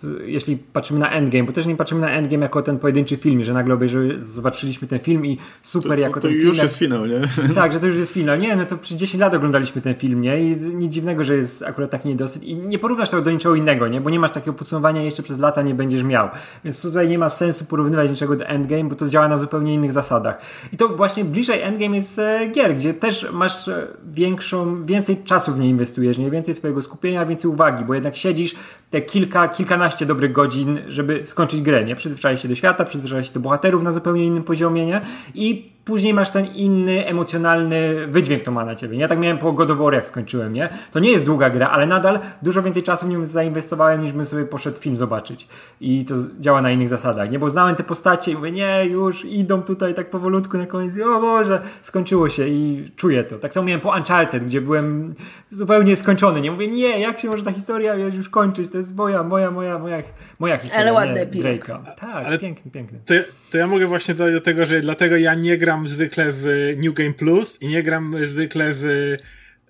to, 0.00 0.22
jeśli 0.22 0.56
patrzymy 0.56 1.00
na 1.00 1.10
Endgame, 1.10 1.44
bo 1.44 1.52
też 1.52 1.66
nie 1.66 1.76
patrzymy 1.76 2.00
na 2.00 2.10
Endgame 2.10 2.42
jako 2.42 2.62
ten 2.62 2.78
pojedynczy 2.78 3.16
film, 3.16 3.44
że 3.44 3.52
nagle 3.52 3.74
obejrzy, 3.74 4.16
zobaczyliśmy 4.18 4.88
ten 4.88 4.98
film 4.98 5.26
i 5.26 5.38
super 5.62 5.92
to, 5.92 5.98
jako 5.98 6.14
to 6.14 6.20
ten 6.20 6.30
film. 6.30 6.40
film. 6.40 6.54
już 6.54 6.62
jest 6.62 6.78
finał, 6.78 7.06
nie? 7.06 7.20
Tak, 7.54 7.72
że 7.72 7.80
to 7.80 7.86
już 7.86 7.96
jest 7.96 8.12
finał. 8.12 8.38
Nie, 8.38 8.56
no 8.56 8.64
to 8.64 8.76
przez 8.76 8.96
10 8.96 9.20
lat 9.20 9.34
oglądaliśmy 9.34 9.82
ten 9.82 9.94
film, 9.94 10.20
nie? 10.20 10.42
I 10.42 10.56
nic 10.56 10.92
dziwnego, 10.92 11.24
że 11.24 11.36
jest 11.36 11.62
akurat 11.62 11.90
taki 11.90 12.08
niedosyt. 12.08 12.44
I 12.44 12.54
nie 12.54 12.78
porównasz 12.78 13.10
tego 13.10 13.22
do 13.22 13.30
niczego 13.30 13.54
innego, 13.54 13.88
nie? 13.88 14.00
Bo 14.00 14.10
nie 14.10 14.20
masz 14.20 14.32
takiego 14.32 14.52
podsumowania 14.52 15.02
jeszcze 15.02 15.22
przez 15.22 15.38
lata 15.38 15.62
nie 15.62 15.74
będziesz 15.74 16.02
miał. 16.02 16.28
Więc 16.64 16.82
tutaj 16.82 17.08
nie 17.08 17.18
ma 17.18 17.28
sensu 17.28 17.64
porównywać 17.64 18.10
niczego 18.10 18.36
do 18.36 18.46
Endgame, 18.46 18.84
bo 18.84 18.94
to 18.94 19.08
działa 19.08 19.28
na 19.28 19.36
zupełnie 19.36 19.74
innych 19.74 19.92
zasadach. 19.92 20.38
I 20.72 20.76
to 20.76 20.88
właśnie 20.88 21.24
bliżej 21.24 21.60
Endgame 21.60 21.96
jest 21.96 22.18
e, 22.18 22.48
gier, 22.60 22.76
gdzie 22.76 22.94
też 22.94 23.32
masz 23.32 23.70
większą, 24.04 24.84
więcej 24.84 25.22
czasu 25.24 25.52
w 25.52 25.60
nie 25.60 25.68
inwestujesz, 25.68 26.18
nie 26.18 26.30
więcej 26.30 26.54
swojego 26.54 26.82
skupienia, 26.82 27.26
więcej 27.26 27.50
uwagi, 27.50 27.84
bo 27.84 27.94
jednak 27.94 28.16
siedzisz 28.16 28.54
te 28.90 29.00
kilka, 29.00 29.48
kilkanaście 29.48 30.06
dobrych 30.06 30.32
godzin, 30.32 30.78
żeby 30.88 31.22
skończyć 31.24 31.62
grę, 31.62 31.84
nie? 31.84 31.94
Przyzwyczaić 31.94 32.40
się 32.40 32.48
do 32.48 32.54
świata, 32.54 32.84
przyzwyczaić 32.84 33.26
się 33.26 33.32
do 33.32 33.40
bohaterów 33.40 33.82
na 33.82 33.92
zupełnie 33.92 34.26
innym 34.26 34.42
poziomie, 34.42 34.86
nie? 34.86 35.00
I 35.34 35.70
później 35.84 36.14
masz 36.14 36.30
ten 36.30 36.46
inny, 36.46 37.06
emocjonalny 37.06 38.06
wydźwięk 38.06 38.42
to 38.42 38.50
ma 38.50 38.64
na 38.64 38.74
ciebie. 38.74 38.98
Ja 38.98 39.08
tak 39.08 39.18
miałem 39.18 39.38
po 39.38 39.52
God 39.52 39.70
of 39.70 39.78
War, 39.78 39.94
jak 39.94 40.06
skończyłem, 40.06 40.52
nie? 40.52 40.68
To 40.92 40.98
nie 40.98 41.10
jest 41.10 41.24
długa 41.24 41.50
gra, 41.50 41.68
ale 41.68 41.86
nadal 41.86 42.18
dużo 42.42 42.62
więcej 42.62 42.82
czasu 42.82 43.06
w 43.06 43.08
nią 43.08 43.24
zainwestowałem, 43.24 44.02
niż 44.02 44.12
bym 44.12 44.24
sobie 44.24 44.44
poszedł 44.44 44.80
film 44.80 44.96
zobaczyć. 44.96 45.48
I 45.80 46.04
to 46.04 46.14
działa 46.40 46.62
na 46.62 46.70
innych 46.70 46.88
zasadach, 46.88 47.30
nie? 47.30 47.38
Bo 47.38 47.50
znałem 47.50 47.76
te 47.76 47.84
postacie 47.84 48.32
i 48.32 48.34
mówię, 48.34 48.52
nie, 48.52 48.84
już 48.86 49.24
idą 49.24 49.62
tutaj 49.62 49.94
tak 49.94 50.10
powolutku 50.10 50.58
na 50.58 50.66
koniec 50.66 50.94
o 50.98 51.20
Boże, 51.20 51.62
skończyło 51.82 52.28
się 52.28 52.48
i 52.50 52.84
czuję 52.96 53.24
to. 53.24 53.38
Tak 53.38 53.52
samo 53.54 53.66
miałem 53.66 53.80
po 53.80 53.96
Uncharted, 53.96 54.44
gdzie 54.44 54.60
byłem 54.60 55.14
zupełnie 55.50 55.96
skończony, 55.96 56.40
nie? 56.40 56.50
Mówię, 56.50 56.68
nie, 56.68 57.00
jak 57.00 57.20
się 57.20 57.28
może 57.28 57.44
ta 57.44 57.52
historia 57.52 57.96
wiesz, 57.96 58.14
już 58.14 58.28
kończyć? 58.28 58.70
To 58.72 58.78
jest 58.78 58.96
moja, 58.96 59.22
moja, 59.22 59.50
moja, 59.50 59.78
moja, 59.78 60.02
moja 60.38 60.56
historia, 60.56 60.82
Ale 60.82 60.92
ładny 60.92 61.20
epilog. 61.20 61.66
Tak, 61.66 62.26
Ale- 62.26 62.38
piękny, 62.38 62.70
piękny. 62.70 62.98
To, 63.06 63.14
to 63.50 63.58
ja 63.58 63.66
mogę 63.66 63.86
właśnie 63.86 64.14
dodać 64.14 64.34
do 64.34 64.40
tego, 64.40 64.66
że 64.66 64.80
dlatego 64.80 65.16
ja 65.16 65.34
nie 65.34 65.58
gram 65.58 65.88
zwykle 65.88 66.26
w 66.32 66.44
New 66.76 66.94
Game 66.94 67.12
Plus 67.12 67.62
i 67.62 67.68
nie 67.68 67.82
gram 67.82 68.14
zwykle 68.26 68.70
w. 68.74 68.84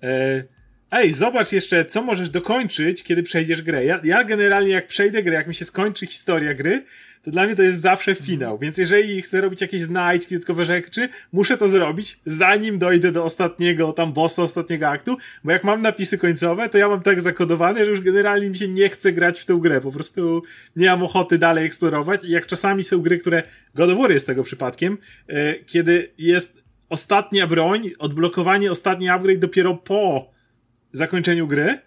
E, 0.03 0.60
Ej, 0.93 1.13
zobacz 1.13 1.51
jeszcze, 1.51 1.85
co 1.85 2.01
możesz 2.01 2.29
dokończyć, 2.29 3.03
kiedy 3.03 3.23
przejdziesz 3.23 3.61
grę. 3.61 3.85
Ja, 3.85 3.99
ja 4.03 4.23
generalnie, 4.23 4.71
jak 4.71 4.87
przejdę 4.87 5.23
grę, 5.23 5.33
jak 5.33 5.47
mi 5.47 5.55
się 5.55 5.65
skończy 5.65 6.05
historia 6.05 6.53
gry, 6.53 6.83
to 7.23 7.31
dla 7.31 7.45
mnie 7.45 7.55
to 7.55 7.63
jest 7.63 7.81
zawsze 7.81 8.15
finał. 8.15 8.57
Więc 8.57 8.77
jeżeli 8.77 9.21
chcę 9.21 9.41
robić 9.41 9.61
jakieś 9.61 9.81
znajdźki, 9.81 10.35
dodatkowe 10.35 10.65
rzeczy, 10.65 11.09
muszę 11.31 11.57
to 11.57 11.67
zrobić, 11.67 12.19
zanim 12.25 12.79
dojdę 12.79 13.11
do 13.11 13.23
ostatniego 13.23 13.93
tam 13.93 14.13
bossa, 14.13 14.43
ostatniego 14.43 14.89
aktu, 14.89 15.17
bo 15.43 15.51
jak 15.51 15.63
mam 15.63 15.81
napisy 15.81 16.17
końcowe, 16.17 16.69
to 16.69 16.77
ja 16.77 16.89
mam 16.89 17.01
tak 17.01 17.21
zakodowane, 17.21 17.85
że 17.85 17.91
już 17.91 18.01
generalnie 18.01 18.49
mi 18.49 18.57
się 18.57 18.67
nie 18.67 18.89
chce 18.89 19.11
grać 19.11 19.39
w 19.39 19.45
tę 19.45 19.59
grę. 19.61 19.81
Po 19.81 19.91
prostu 19.91 20.43
nie 20.75 20.87
mam 20.89 21.03
ochoty 21.03 21.37
dalej 21.37 21.65
eksplorować. 21.65 22.23
I 22.23 22.31
jak 22.31 22.47
czasami 22.47 22.83
są 22.83 23.01
gry, 23.01 23.17
które 23.17 23.43
God 23.75 23.89
of 23.89 23.97
War 23.97 24.11
jest 24.11 24.27
tego 24.27 24.43
przypadkiem, 24.43 24.97
e, 25.27 25.55
kiedy 25.55 26.11
jest 26.17 26.63
ostatnia 26.89 27.47
broń, 27.47 27.91
odblokowanie, 27.99 28.71
ostatni 28.71 29.09
upgrade 29.09 29.39
dopiero 29.39 29.75
po 29.75 30.31
zakończeniu 30.93 31.47
gry, 31.47 31.79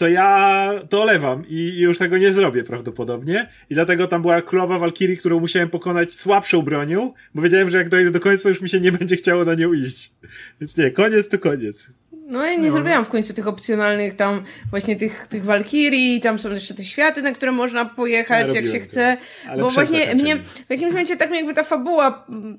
to 0.00 0.08
ja 0.08 0.70
to 0.88 1.02
olewam 1.02 1.44
i 1.48 1.78
już 1.78 1.98
tego 1.98 2.18
nie 2.18 2.32
zrobię 2.32 2.64
prawdopodobnie. 2.64 3.46
I 3.70 3.74
dlatego 3.74 4.06
tam 4.08 4.22
była 4.22 4.42
królowa 4.42 4.78
Walkirii, 4.78 5.16
którą 5.16 5.40
musiałem 5.40 5.70
pokonać 5.70 6.14
słabszą 6.14 6.62
bronią, 6.62 7.12
bo 7.34 7.42
wiedziałem, 7.42 7.70
że 7.70 7.78
jak 7.78 7.88
dojdę 7.88 8.10
do 8.10 8.20
końca, 8.20 8.48
już 8.48 8.60
mi 8.60 8.68
się 8.68 8.80
nie 8.80 8.92
będzie 8.98 9.16
chciało 9.16 9.44
na 9.44 9.54
nią 9.54 9.72
iść. 9.72 10.12
Więc 10.60 10.76
nie, 10.76 10.90
koniec 10.90 11.28
to 11.28 11.38
koniec. 11.38 11.92
No 12.30 12.46
ja 12.46 12.54
nie 12.56 12.70
zrobiłam 12.72 13.04
w 13.04 13.08
końcu 13.08 13.34
tych 13.34 13.46
opcjonalnych 13.46 14.16
tam 14.16 14.42
właśnie 14.70 14.96
tych, 14.96 15.26
tych 15.26 15.44
Walkirii, 15.44 16.20
tam 16.20 16.38
są 16.38 16.50
jeszcze 16.50 16.74
te 16.74 16.82
światy, 16.84 17.22
na 17.22 17.32
które 17.32 17.52
można 17.52 17.84
pojechać, 17.84 18.46
Ja 18.48 18.54
jak 18.60 18.66
się 18.72 18.80
chce. 18.80 19.16
to, 19.44 19.50
ale 19.50 19.62
bo 19.62 19.68
właśnie 19.70 20.14
mnie 20.14 20.36
w 20.36 20.70
jakimś 20.70 20.90
momencie 20.90 21.16
tak 21.16 21.28
mnie 21.30 21.38
jakby 21.38 21.54
ta 21.54 21.62
fabuła 21.64 22.24
mm, 22.28 22.58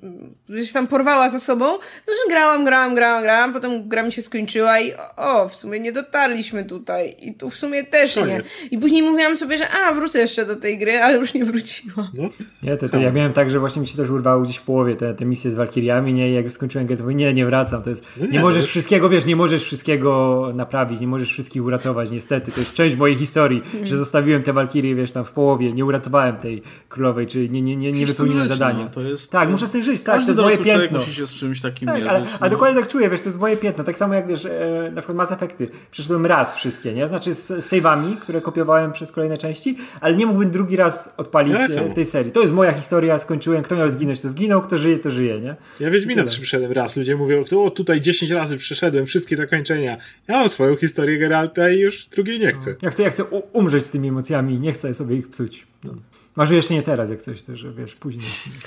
gdzieś 0.50 0.72
tam 0.72 0.88
porwała 0.88 1.30
za 1.30 1.40
sobą, 1.40 1.66
no 2.08 2.14
że 2.26 2.30
grałam, 2.34 2.66
grałam, 2.66 2.96
grałam, 2.96 3.24
grałam, 3.24 3.54
potem 3.54 3.90
gra 3.90 4.04
mi 4.04 4.12
się 4.12 4.22
skończyła 4.22 4.80
i 4.80 4.94
o, 5.18 5.50
w 5.50 5.56
sumie 5.56 5.80
nie 5.80 5.92
dotarliśmy 5.92 6.66
tutaj 6.66 7.16
i 7.22 7.34
tu 7.34 7.50
w 7.50 7.56
sumie 7.58 7.84
też 7.84 8.16
Koniec. 8.16 8.54
nie. 8.64 8.68
I 8.70 8.78
później 8.78 9.04
mówiłam 9.04 9.38
sobie, 9.38 9.58
że 9.58 9.66
a, 9.70 9.94
wrócę 9.94 10.20
jeszcze 10.20 10.46
do 10.46 10.56
tej 10.56 10.78
gry, 10.78 10.98
ale 11.02 11.18
już 11.18 11.34
nie 11.34 11.46
wróciłam. 11.46 12.08
No, 12.18 12.30
Nie, 12.64 12.78
to, 12.78 12.90
to 12.90 13.00
ja 13.00 13.12
miałem 13.12 13.34
tak, 13.34 13.50
że 13.50 13.60
właśnie 13.60 13.82
mi 13.82 13.88
się 13.88 13.98
też 13.98 14.10
urwało 14.10 14.42
gdzieś 14.44 14.58
w 14.58 14.62
połowie 14.62 14.96
te, 14.96 15.14
te 15.14 15.26
misje 15.26 15.52
z 15.52 15.56
Walkiriami, 15.56 16.14
nie, 16.14 16.30
i 16.30 16.34
jak 16.34 16.52
skończyłem 16.52 16.88
grę, 16.88 16.98
to 16.98 17.04
mówię, 17.04 17.16
nie, 17.16 17.34
nie 17.34 17.46
wracam, 17.46 17.84
to 17.84 17.90
jest, 17.90 18.04
No 18.18 18.26
nie, 18.26 18.32
nie, 18.32 18.40
możesz 18.40 18.64
to- 18.64 18.70
wszystkiego, 18.70 19.10
wiesz, 19.10 19.26
nie 19.26 19.36
możesz 19.36 19.61
wszystkiego 19.64 20.52
naprawić, 20.56 21.00
nie 21.02 21.08
możesz 21.08 21.30
wszystkich 21.30 21.64
uratować, 21.66 22.12
niestety, 22.12 22.52
to 22.52 22.60
jest 22.60 22.74
część 22.74 22.96
mojej 22.96 23.18
historii, 23.18 23.62
Mhm. 23.66 23.88
że 23.88 23.98
zostawiłem 23.98 24.44
te 24.44 24.54
Walkirie, 24.54 24.96
wiesz, 24.96 25.12
tam 25.12 25.26
w 25.26 25.32
połowie, 25.32 25.74
nie 25.74 25.86
uratowałem 25.86 26.36
tej 26.38 26.62
królowej, 26.90 27.28
czyli 27.28 27.50
nie, 27.50 27.62
nie, 27.62 27.76
nie, 27.76 27.92
nie 27.92 28.06
wypełniłem 28.06 28.48
zadania. 28.48 28.80
no, 28.84 28.90
to 28.90 29.02
jest- 29.02 29.32
tak, 29.32 29.50
muszę 29.50 29.68
z 29.68 29.72
tym 29.72 29.84
żyć, 29.84 30.02
tak, 30.02 30.06
to 30.06 30.12
Każdy 30.28 30.32
jest 30.32 30.42
moje 30.44 30.58
piętno. 30.80 31.00
musi 31.00 31.14
się 31.14 31.28
z 31.28 31.34
czymś 31.34 31.62
takim 31.62 31.86
Tak, 31.88 31.96
mierzyć. 31.96 32.12
ale, 32.12 32.20
no. 32.20 32.26
ale 32.40 32.50
dokładnie 32.52 32.82
tak 32.82 32.90
czuję, 32.92 33.10
wiesz, 33.10 33.22
to 33.22 33.30
jest 33.30 33.40
moje 33.40 33.58
piętno. 33.58 33.84
Tak 33.84 33.98
samo 33.98 34.14
jak 34.14 34.28
wiesz, 34.28 34.46
e, 34.46 34.92
na 34.94 35.02
przykład 35.02 35.18
Mass 35.18 35.32
Effecty. 35.32 35.70
Przeszedłem 35.92 36.26
raz 36.26 36.56
wszystkie, 36.56 36.94
nie? 36.94 37.08
Znaczy 37.08 37.34
z 37.34 37.50
save'ami, 37.52 38.18
które 38.18 38.42
kopiowałem 38.42 38.92
przez 38.92 39.12
kolejne 39.12 39.38
części, 39.38 39.78
ale 40.02 40.16
nie 40.16 40.26
mógłbym 40.26 40.52
drugi 40.52 40.76
raz 40.76 41.14
odpalić 41.18 41.54
Ja 41.54 41.68
tak 41.68 41.78
e, 41.78 41.94
tej 41.94 42.06
serii. 42.06 42.32
To 42.32 42.42
jest 42.42 42.54
moja 42.54 42.72
historia, 42.74 43.20
skończyłem. 43.20 43.64
Kto 43.64 43.76
miał 43.76 43.90
zginąć, 43.90 44.22
to 44.22 44.30
zginął, 44.30 44.62
kto 44.62 44.78
żyje, 44.78 45.00
to 45.00 45.12
żyje, 45.12 45.42
nie? 45.42 45.56
Ja 45.80 45.90
Wiedźmina 45.92 46.16
Tyle. 46.22 46.28
3 46.32 46.42
przeszedłem 46.42 46.72
raz. 46.72 46.98
Ludzie 46.98 47.16
mówią, 47.16 47.44
o 47.66 47.70
tutaj 47.70 48.02
10 48.02 48.32
razy 48.32 48.58
przeszedłem, 48.58 49.06
wszystkie 49.06 49.38
zakończenia. 49.56 49.98
Ja 50.28 50.36
mam 50.36 50.50
swoją 50.50 50.76
historię 50.76 51.18
Geralta 51.20 51.70
i 51.70 51.80
już 51.80 52.06
drugiej 52.06 52.40
nie 52.40 52.52
chcę. 52.54 52.76
Ja 52.82 52.90
chcę, 52.90 53.04
ja 53.04 53.10
chcę 53.10 53.24
u- 53.24 53.44
umrzeć 53.54 53.86
z 53.86 53.92
tymi 53.92 54.08
emocjami, 54.08 54.60
nie 54.60 54.74
chcę 54.74 54.94
sobie 54.94 55.16
ich 55.16 55.28
psuć. 55.30 55.68
No. 55.84 55.94
Może 56.36 56.56
jeszcze 56.56 56.74
nie 56.74 56.84
teraz, 56.84 57.10
jak 57.10 57.22
coś, 57.22 57.42
to 57.42 57.58
że 57.58 57.74
wiesz, 57.74 57.96
później, 57.96 58.24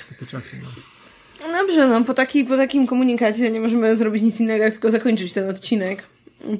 takie 0.09 0.25
czasy. 0.31 0.55
No. 0.63 0.69
No 1.47 1.57
dobrze, 1.61 1.87
no 1.87 2.03
po, 2.03 2.13
taki, 2.13 2.45
po 2.45 2.57
takim 2.57 2.87
komunikacie 2.87 3.51
nie 3.51 3.59
możemy 3.59 3.95
zrobić 3.97 4.23
nic 4.23 4.39
innego, 4.39 4.63
jak 4.63 4.73
tylko 4.73 4.91
zakończyć 4.91 5.33
ten 5.33 5.49
odcinek. 5.49 6.03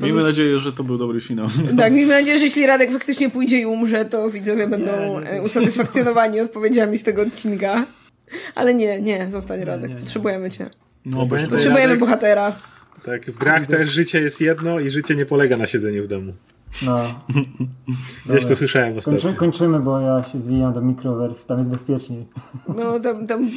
Miejmy 0.01 0.23
nadzieję, 0.23 0.59
że 0.59 0.73
to 0.73 0.84
był 0.84 0.97
dobry 0.97 1.21
finał. 1.21 1.47
Tak, 1.78 1.93
miejmy 1.93 2.13
nadzieję, 2.13 2.38
że 2.38 2.43
jeśli 2.45 2.65
Radek 2.65 2.91
faktycznie 2.91 3.30
pójdzie 3.30 3.59
i 3.59 3.65
umrze, 3.65 4.05
to 4.05 4.30
widzowie 4.30 4.67
będą 4.67 4.91
e, 5.19 5.41
usatysfakcjonowani 5.41 6.39
odpowiedziami 6.39 6.97
z 6.97 7.03
tego 7.03 7.21
odcinka. 7.21 7.86
Ale 8.55 8.73
nie, 8.73 9.01
nie, 9.01 9.28
zostań 9.32 9.63
Radek. 9.63 9.89
nie, 9.89 9.95
nie. 9.95 10.01
Potrzebujemy 10.01 10.51
cię. 10.51 10.65
No, 11.05 11.28
Potrzebujemy 11.28 11.93
Radek- 11.95 11.99
bohatera. 11.99 12.55
Tak, 13.06 13.26
w 13.26 13.38
grach 13.38 13.68
też 13.68 13.89
życie 13.89 14.22
jest 14.22 14.41
jedno 14.41 14.80
i 14.80 14.89
życie 14.89 15.16
nie 15.16 15.26
polega 15.26 15.58
na 15.58 15.68
siedzeniu 15.68 16.03
w 16.03 16.08
domu. 16.08 16.34
no. 16.86 17.01
Gdzieś 18.26 18.45
to 18.45 18.56
słyszałem 18.56 18.97
ostatnio. 18.97 19.22
Kończy, 19.22 19.38
kończymy, 19.39 19.80
bo 19.80 19.99
ja 19.99 20.24
się 20.24 20.41
zwijam 20.41 20.74
do 20.74 20.82
mikrowers, 20.82 21.45
tam 21.45 21.60
jest 21.60 21.72
bezpieczniej. 21.72 22.26
No 22.68 22.99
tam, 22.99 23.28
tam, 23.28 23.49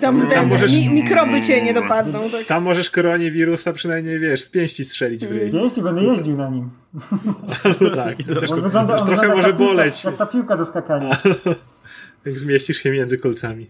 tam, 0.00 0.26
ten, 0.28 0.48
możesz- 0.48 0.72
mi, 0.72 0.88
mikroby 0.90 1.40
cię 1.40 1.62
nie 1.62 1.74
dopadną. 1.74 2.18
Tak. 2.32 2.44
Tam 2.46 2.62
możesz 2.62 2.90
koronawirusa 2.90 3.72
przynajmniej, 3.72 4.18
wiesz, 4.18 4.42
z 4.42 4.48
pięści 4.48 4.84
strzelić 4.84 5.26
w 5.26 5.30
ryj. 5.32 5.52
Jeśli 5.64 5.82
będę 5.82 6.02
jeździł 6.02 6.36
na 6.36 6.48
nim. 6.50 6.70
No 7.80 7.90
tak, 7.90 8.20
i 8.20 8.24
to 8.24 8.40
też 8.40 8.50
wygląda, 8.50 8.96
trochę 8.96 9.10
wygląda 9.16 9.36
może 9.36 9.48
jak 9.48 9.50
ta 9.50 9.52
piłka- 9.52 9.56
boleć, 9.58 10.04
Jak 10.04 10.16
ta 10.16 10.26
piłka 10.26 10.56
do 10.56 10.66
skakania. 10.66 11.10
jak 12.26 12.38
zmieścisz 12.38 12.76
się 12.76 12.90
między 12.90 13.18
kolcami. 13.18 13.66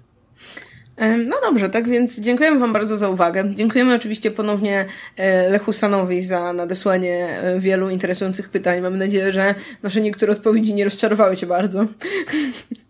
No 1.26 1.36
dobrze, 1.42 1.68
tak 1.68 1.88
więc 1.88 2.20
dziękujemy 2.20 2.60
Wam 2.60 2.72
bardzo 2.72 2.96
za 2.96 3.08
uwagę. 3.08 3.50
Dziękujemy 3.54 3.94
oczywiście 3.94 4.30
ponownie 4.30 4.86
e, 5.16 5.50
Lechu 5.50 5.72
Sanowi 5.72 6.22
za 6.22 6.52
nadesłanie 6.52 7.28
e, 7.42 7.60
wielu 7.60 7.90
interesujących 7.90 8.48
pytań. 8.48 8.80
Mam 8.80 8.98
nadzieję, 8.98 9.32
że 9.32 9.54
nasze 9.82 10.00
niektóre 10.00 10.32
odpowiedzi 10.32 10.74
nie 10.74 10.84
rozczarowały 10.84 11.36
Cię 11.36 11.46
bardzo. 11.46 11.84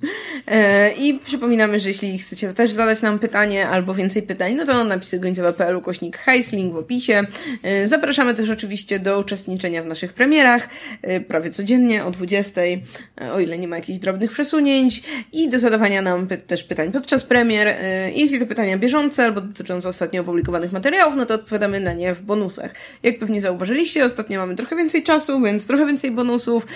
E, 0.46 0.92
I 0.92 1.18
przypominamy, 1.18 1.80
że 1.80 1.88
jeśli 1.88 2.18
chcecie 2.18 2.53
też 2.53 2.70
zadać 2.72 3.03
nam 3.03 3.18
pytanie 3.18 3.68
albo 3.68 3.94
więcej 3.94 4.22
pytań, 4.22 4.55
no 4.55 4.66
to 4.66 4.84
napisy 4.84 5.18
gońcowe.pl 5.18 5.80
kośnik 5.80 6.16
hajs, 6.18 6.53
link 6.53 6.72
w 6.72 6.76
opisie. 6.76 7.22
E, 7.62 7.88
Zapraszamy 7.88 8.34
też 8.34 8.50
oczywiście 8.50 8.98
do 8.98 9.18
uczestniczenia 9.18 9.82
w 9.82 9.86
naszych 9.86 10.12
premierach 10.12 10.68
e, 11.03 11.20
prawie 11.20 11.50
codziennie 11.50 12.05
o 12.05 12.11
20, 12.11 12.61
e, 12.61 13.32
o 13.32 13.40
ile 13.40 13.59
nie 13.59 13.68
ma 13.68 13.76
jakichś 13.76 13.98
drobnych 13.98 14.30
przesunięć 14.32 15.03
i 15.32 15.48
do 15.48 15.59
zadawania 15.59 16.03
nam 16.03 16.26
py- 16.26 16.36
też 16.36 16.64
pytań 16.64 16.92
podczas 16.92 17.24
premier. 17.24 17.76
Jeśli 18.14 18.40
to 18.40 18.46
pytania 18.46 18.78
bieżące 18.78 19.24
albo 19.24 19.40
dotyczące 19.40 19.88
ostatnio 19.88 20.20
opublikowanych 20.20 20.72
materiałów, 20.72 21.14
no 21.16 21.26
to 21.26 21.34
odpowiadamy 21.34 21.80
na 21.80 21.92
nie 21.92 22.14
w 22.14 22.22
bonusach. 22.22 22.74
Jak 23.03 23.18
pewnie 23.18 23.40
zauważyliście, 23.40 24.05
ostatnio 24.05 24.40
mamy 24.40 24.57
trochę 24.57 24.76
więcej 24.76 25.03
czasu, 25.03 25.40
więc 25.42 25.66
trochę 25.66 25.86
więcej 25.86 26.11
bonusów. 26.11 26.66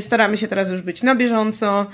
Staramy 0.00 0.36
się 0.36 0.48
teraz 0.48 0.70
już 0.70 0.82
być 0.82 1.02
na 1.02 1.14
bieżąco. 1.14 1.86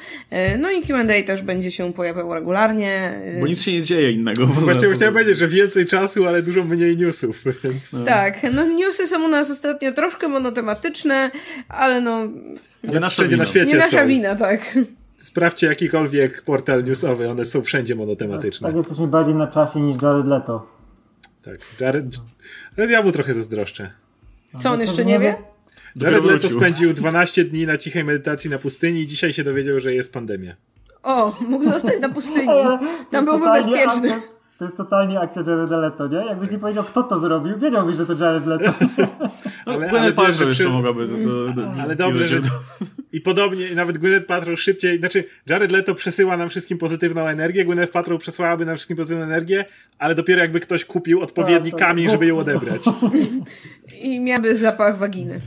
No 0.59 0.71
i 0.71 0.78
Q&A 0.83 1.23
też 1.27 1.43
będzie 1.43 1.71
się 1.71 1.93
pojawiał 1.93 2.35
regularnie. 2.35 3.21
Bo 3.41 3.47
nic 3.47 3.63
się 3.63 3.73
nie 3.73 3.83
dzieje 3.83 4.13
innego. 4.13 4.47
poza- 4.47 4.75
chciałem 4.95 5.13
powiedzieć, 5.15 5.39
że 5.39 5.49
więcej 5.49 5.87
czasu, 5.87 6.27
ale 6.27 6.43
dużo 6.43 6.65
mniej 6.65 6.97
newsów, 6.97 7.45
więc... 7.65 8.05
Tak, 8.05 8.41
no 8.55 8.67
newsy 8.67 9.07
są 9.09 9.25
u 9.25 9.29
nas 9.29 9.51
ostatnio 9.51 9.93
troszkę 9.93 10.29
monotematyczne, 10.29 11.31
ale 11.69 12.01
no 12.01 12.29
Nie 12.85 13.01
nasza 13.01 13.25
wina. 13.25 13.37
na 13.37 13.47
świecie 13.47 13.73
nie 13.73 13.79
nasza 13.79 14.03
są. 14.03 14.07
wina, 14.09 14.35
tak. 14.35 14.79
Sprawdźcie 15.19 15.67
jakikolwiek 15.67 16.43
portal 16.43 16.85
newsowy, 16.85 17.29
one 17.29 17.45
są 17.45 17.63
wszędzie 17.63 17.95
monotematyczne. 17.95 18.69
Tak 18.69 18.77
jesteśmy 18.77 19.07
bardziej 19.07 19.35
na 19.35 19.47
czasie 19.47 19.81
niż 19.81 20.03
Jared 20.03 20.27
Leto. 20.27 20.67
Tak. 21.43 21.61
Jared, 21.81 22.05
Jared 22.77 22.91
ja 22.91 23.03
mu 23.03 23.13
trochę 23.13 23.35
zazdroszczę. 23.35 23.91
Co 24.61 24.71
on 24.71 24.81
jeszcze 24.81 25.05
nie 25.05 25.19
wie? 25.19 25.35
Jared 25.97 26.25
Leto 26.25 26.49
spędził 26.49 26.93
12 26.95 27.45
dni 27.45 27.67
na 27.67 27.77
cichej 27.79 28.05
medytacji 28.05 28.51
na 28.51 28.59
pustyni 28.59 29.01
i 29.01 29.07
dzisiaj 29.07 29.33
się 29.33 29.45
dowiedział, 29.45 29.81
że 29.81 29.95
jest 29.95 30.13
pandemia. 30.13 30.57
O, 31.03 31.37
mógł 31.49 31.65
zostać 31.65 32.01
na 32.01 32.09
pustyni. 32.09 32.47
To 32.57 32.79
Tam 33.11 33.25
byłby 33.25 33.47
bezpieczny. 33.47 34.09
akcja- 34.13 34.21
To 34.59 34.65
jest 34.65 34.77
totalnie 34.77 35.21
akcja 35.21 35.43
Jareda 35.47 35.77
Leto, 35.77 36.07
nie? 36.09 36.17
Jakbyś 36.17 36.51
nie 36.51 36.59
powiedział, 36.59 36.85
kto 36.85 37.03
to 37.03 37.21
zrobił, 37.21 37.59
wiedziałbyś, 37.59 37.97
że 37.97 38.07
to 38.07 38.13
Jared 38.25 38.47
Leto. 38.47 38.73
No, 39.67 39.73
Ale- 39.73 39.91
ale, 39.91 40.33
że 40.35 40.45
jeszcze 40.45 40.47
przy- 40.65 40.69
mogłaby. 40.69 41.09
To, 41.09 41.15
to, 41.15 41.63
to, 41.75 41.83
Ale 41.83 41.97
dobrze, 41.97 42.27
że... 42.29 42.41
to- 42.41 42.49
I 43.13 43.21
podobnie, 43.21 43.65
nawet 43.75 43.99
Gwyneth 43.99 44.27
Paltrow 44.27 44.61
szybciej, 44.61 44.99
znaczy 44.99 45.25
Jared 45.47 45.73
Leto 45.73 45.95
przesyła 45.95 46.37
nam 46.37 46.49
wszystkim 46.49 46.79
pozytywną 46.79 47.27
energię, 47.27 47.65
Gwyneth 47.65 47.93
Paltrow 47.93 48.21
przesyłałaby 48.21 48.65
nam 48.67 48.77
wszystkim 48.77 48.97
pozytywną 48.97 49.25
energię, 49.25 49.65
ale 49.99 50.15
dopiero 50.15 50.43
jakby 50.43 50.61
ktoś 50.61 50.85
kupił 50.85 51.21
odpowiedni 51.21 51.71
Tak, 51.71 51.81
tak. 51.81 51.89
kamień, 51.89 52.11
żeby 52.11 52.27
ją 52.27 52.39
odebrać. 52.39 52.83
I 54.01 54.21
miałby 54.21 54.57
zapach 54.57 54.99
waginy. 54.99 55.41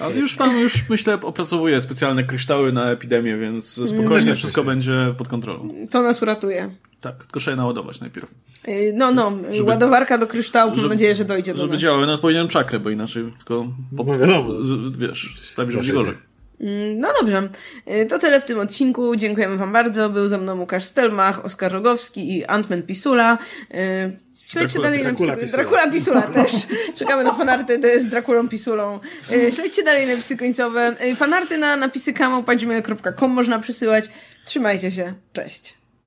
Ale 0.00 0.14
już 0.14 0.36
tam, 0.36 0.60
już 0.60 0.88
myślę, 0.88 1.20
opracowuję 1.20 1.80
specjalne 1.80 2.24
kryształy 2.24 2.72
na 2.72 2.90
epidemię, 2.90 3.36
więc 3.36 3.88
spokojnie 3.88 4.34
wszystko 4.34 4.64
będzie 4.64 5.14
pod 5.18 5.28
kontrolą. 5.28 5.68
To 5.90 6.02
nas 6.02 6.22
uratuje. 6.22 6.70
Tak, 7.00 7.16
tylko 7.24 7.40
trzeba 7.40 7.52
je 7.52 7.56
naładować 7.56 8.00
najpierw. 8.00 8.30
Yy, 8.68 8.92
No, 8.94 9.12
no, 9.12 9.32
ładowarka 9.64 10.18
do 10.18 10.26
kryształów, 10.26 10.72
mam 10.74 10.80
żeby- 10.82 10.94
nadzieję, 10.94 11.14
że 11.14 11.24
dojdzie 11.24 11.52
do 11.54 11.60
Żeby 11.60 11.72
nas. 11.72 11.82
działały 11.82 12.06
na 12.06 12.12
odpowiednią 12.14 12.48
czakrę, 12.48 12.80
bo 12.80 12.90
inaczej 12.90 13.32
tylko 13.38 13.66
po, 13.96 14.04
No 14.04 14.18
wiadomo. 14.18 14.64
z, 14.64 14.96
wiesz, 14.98 15.52
Proszę 15.56 15.72
będzie 15.72 15.92
gorzej. 15.92 16.14
Mm, 16.60 16.98
No 16.98 17.08
dobrze, 17.20 17.48
Yy, 17.86 18.06
to 18.06 18.18
tyle 18.18 18.40
w 18.40 18.44
tym 18.44 18.58
odcinku. 18.58 19.16
Dziękujemy 19.16 19.56
Wam 19.56 19.72
bardzo. 19.72 20.10
Był 20.10 20.28
ze 20.28 20.38
mną 20.38 20.60
Łukasz 20.60 20.84
Stelmach, 20.84 21.44
Oskar 21.44 21.72
Rogowski 21.72 22.36
i 22.36 22.44
Antman 22.44 22.82
Pisula. 22.82 23.38
Yy, 23.70 23.78
Śledźcie 24.46 24.78
Dracula- 24.78 24.82
dalej 24.82 25.02
Dracula 25.02 25.32
na 25.32 25.36
psy... 25.36 25.44
Pisula. 25.46 25.62
Dracula 25.62 25.90
Pisula 25.92 26.22
też. 26.22 26.52
Czekamy 26.94 27.24
na 27.24 27.32
fanarty 27.34 28.00
z 28.00 28.06
Drakulą 28.06 28.48
Pisulą. 28.48 28.98
Yy, 29.30 29.52
Śledźcie 29.52 29.82
dalej 29.82 30.06
napisy 30.06 30.36
końcowe. 30.36 30.96
Yy, 31.04 31.16
Fanarty 31.16 31.58
na 31.58 31.76
napisy 31.76 32.12
kamał.gmail.com 32.12 33.30
można 33.30 33.58
przysyłać. 33.58 34.04
Trzymajcie 34.44 34.90
się. 34.90 35.14
Cześć. 35.32 35.74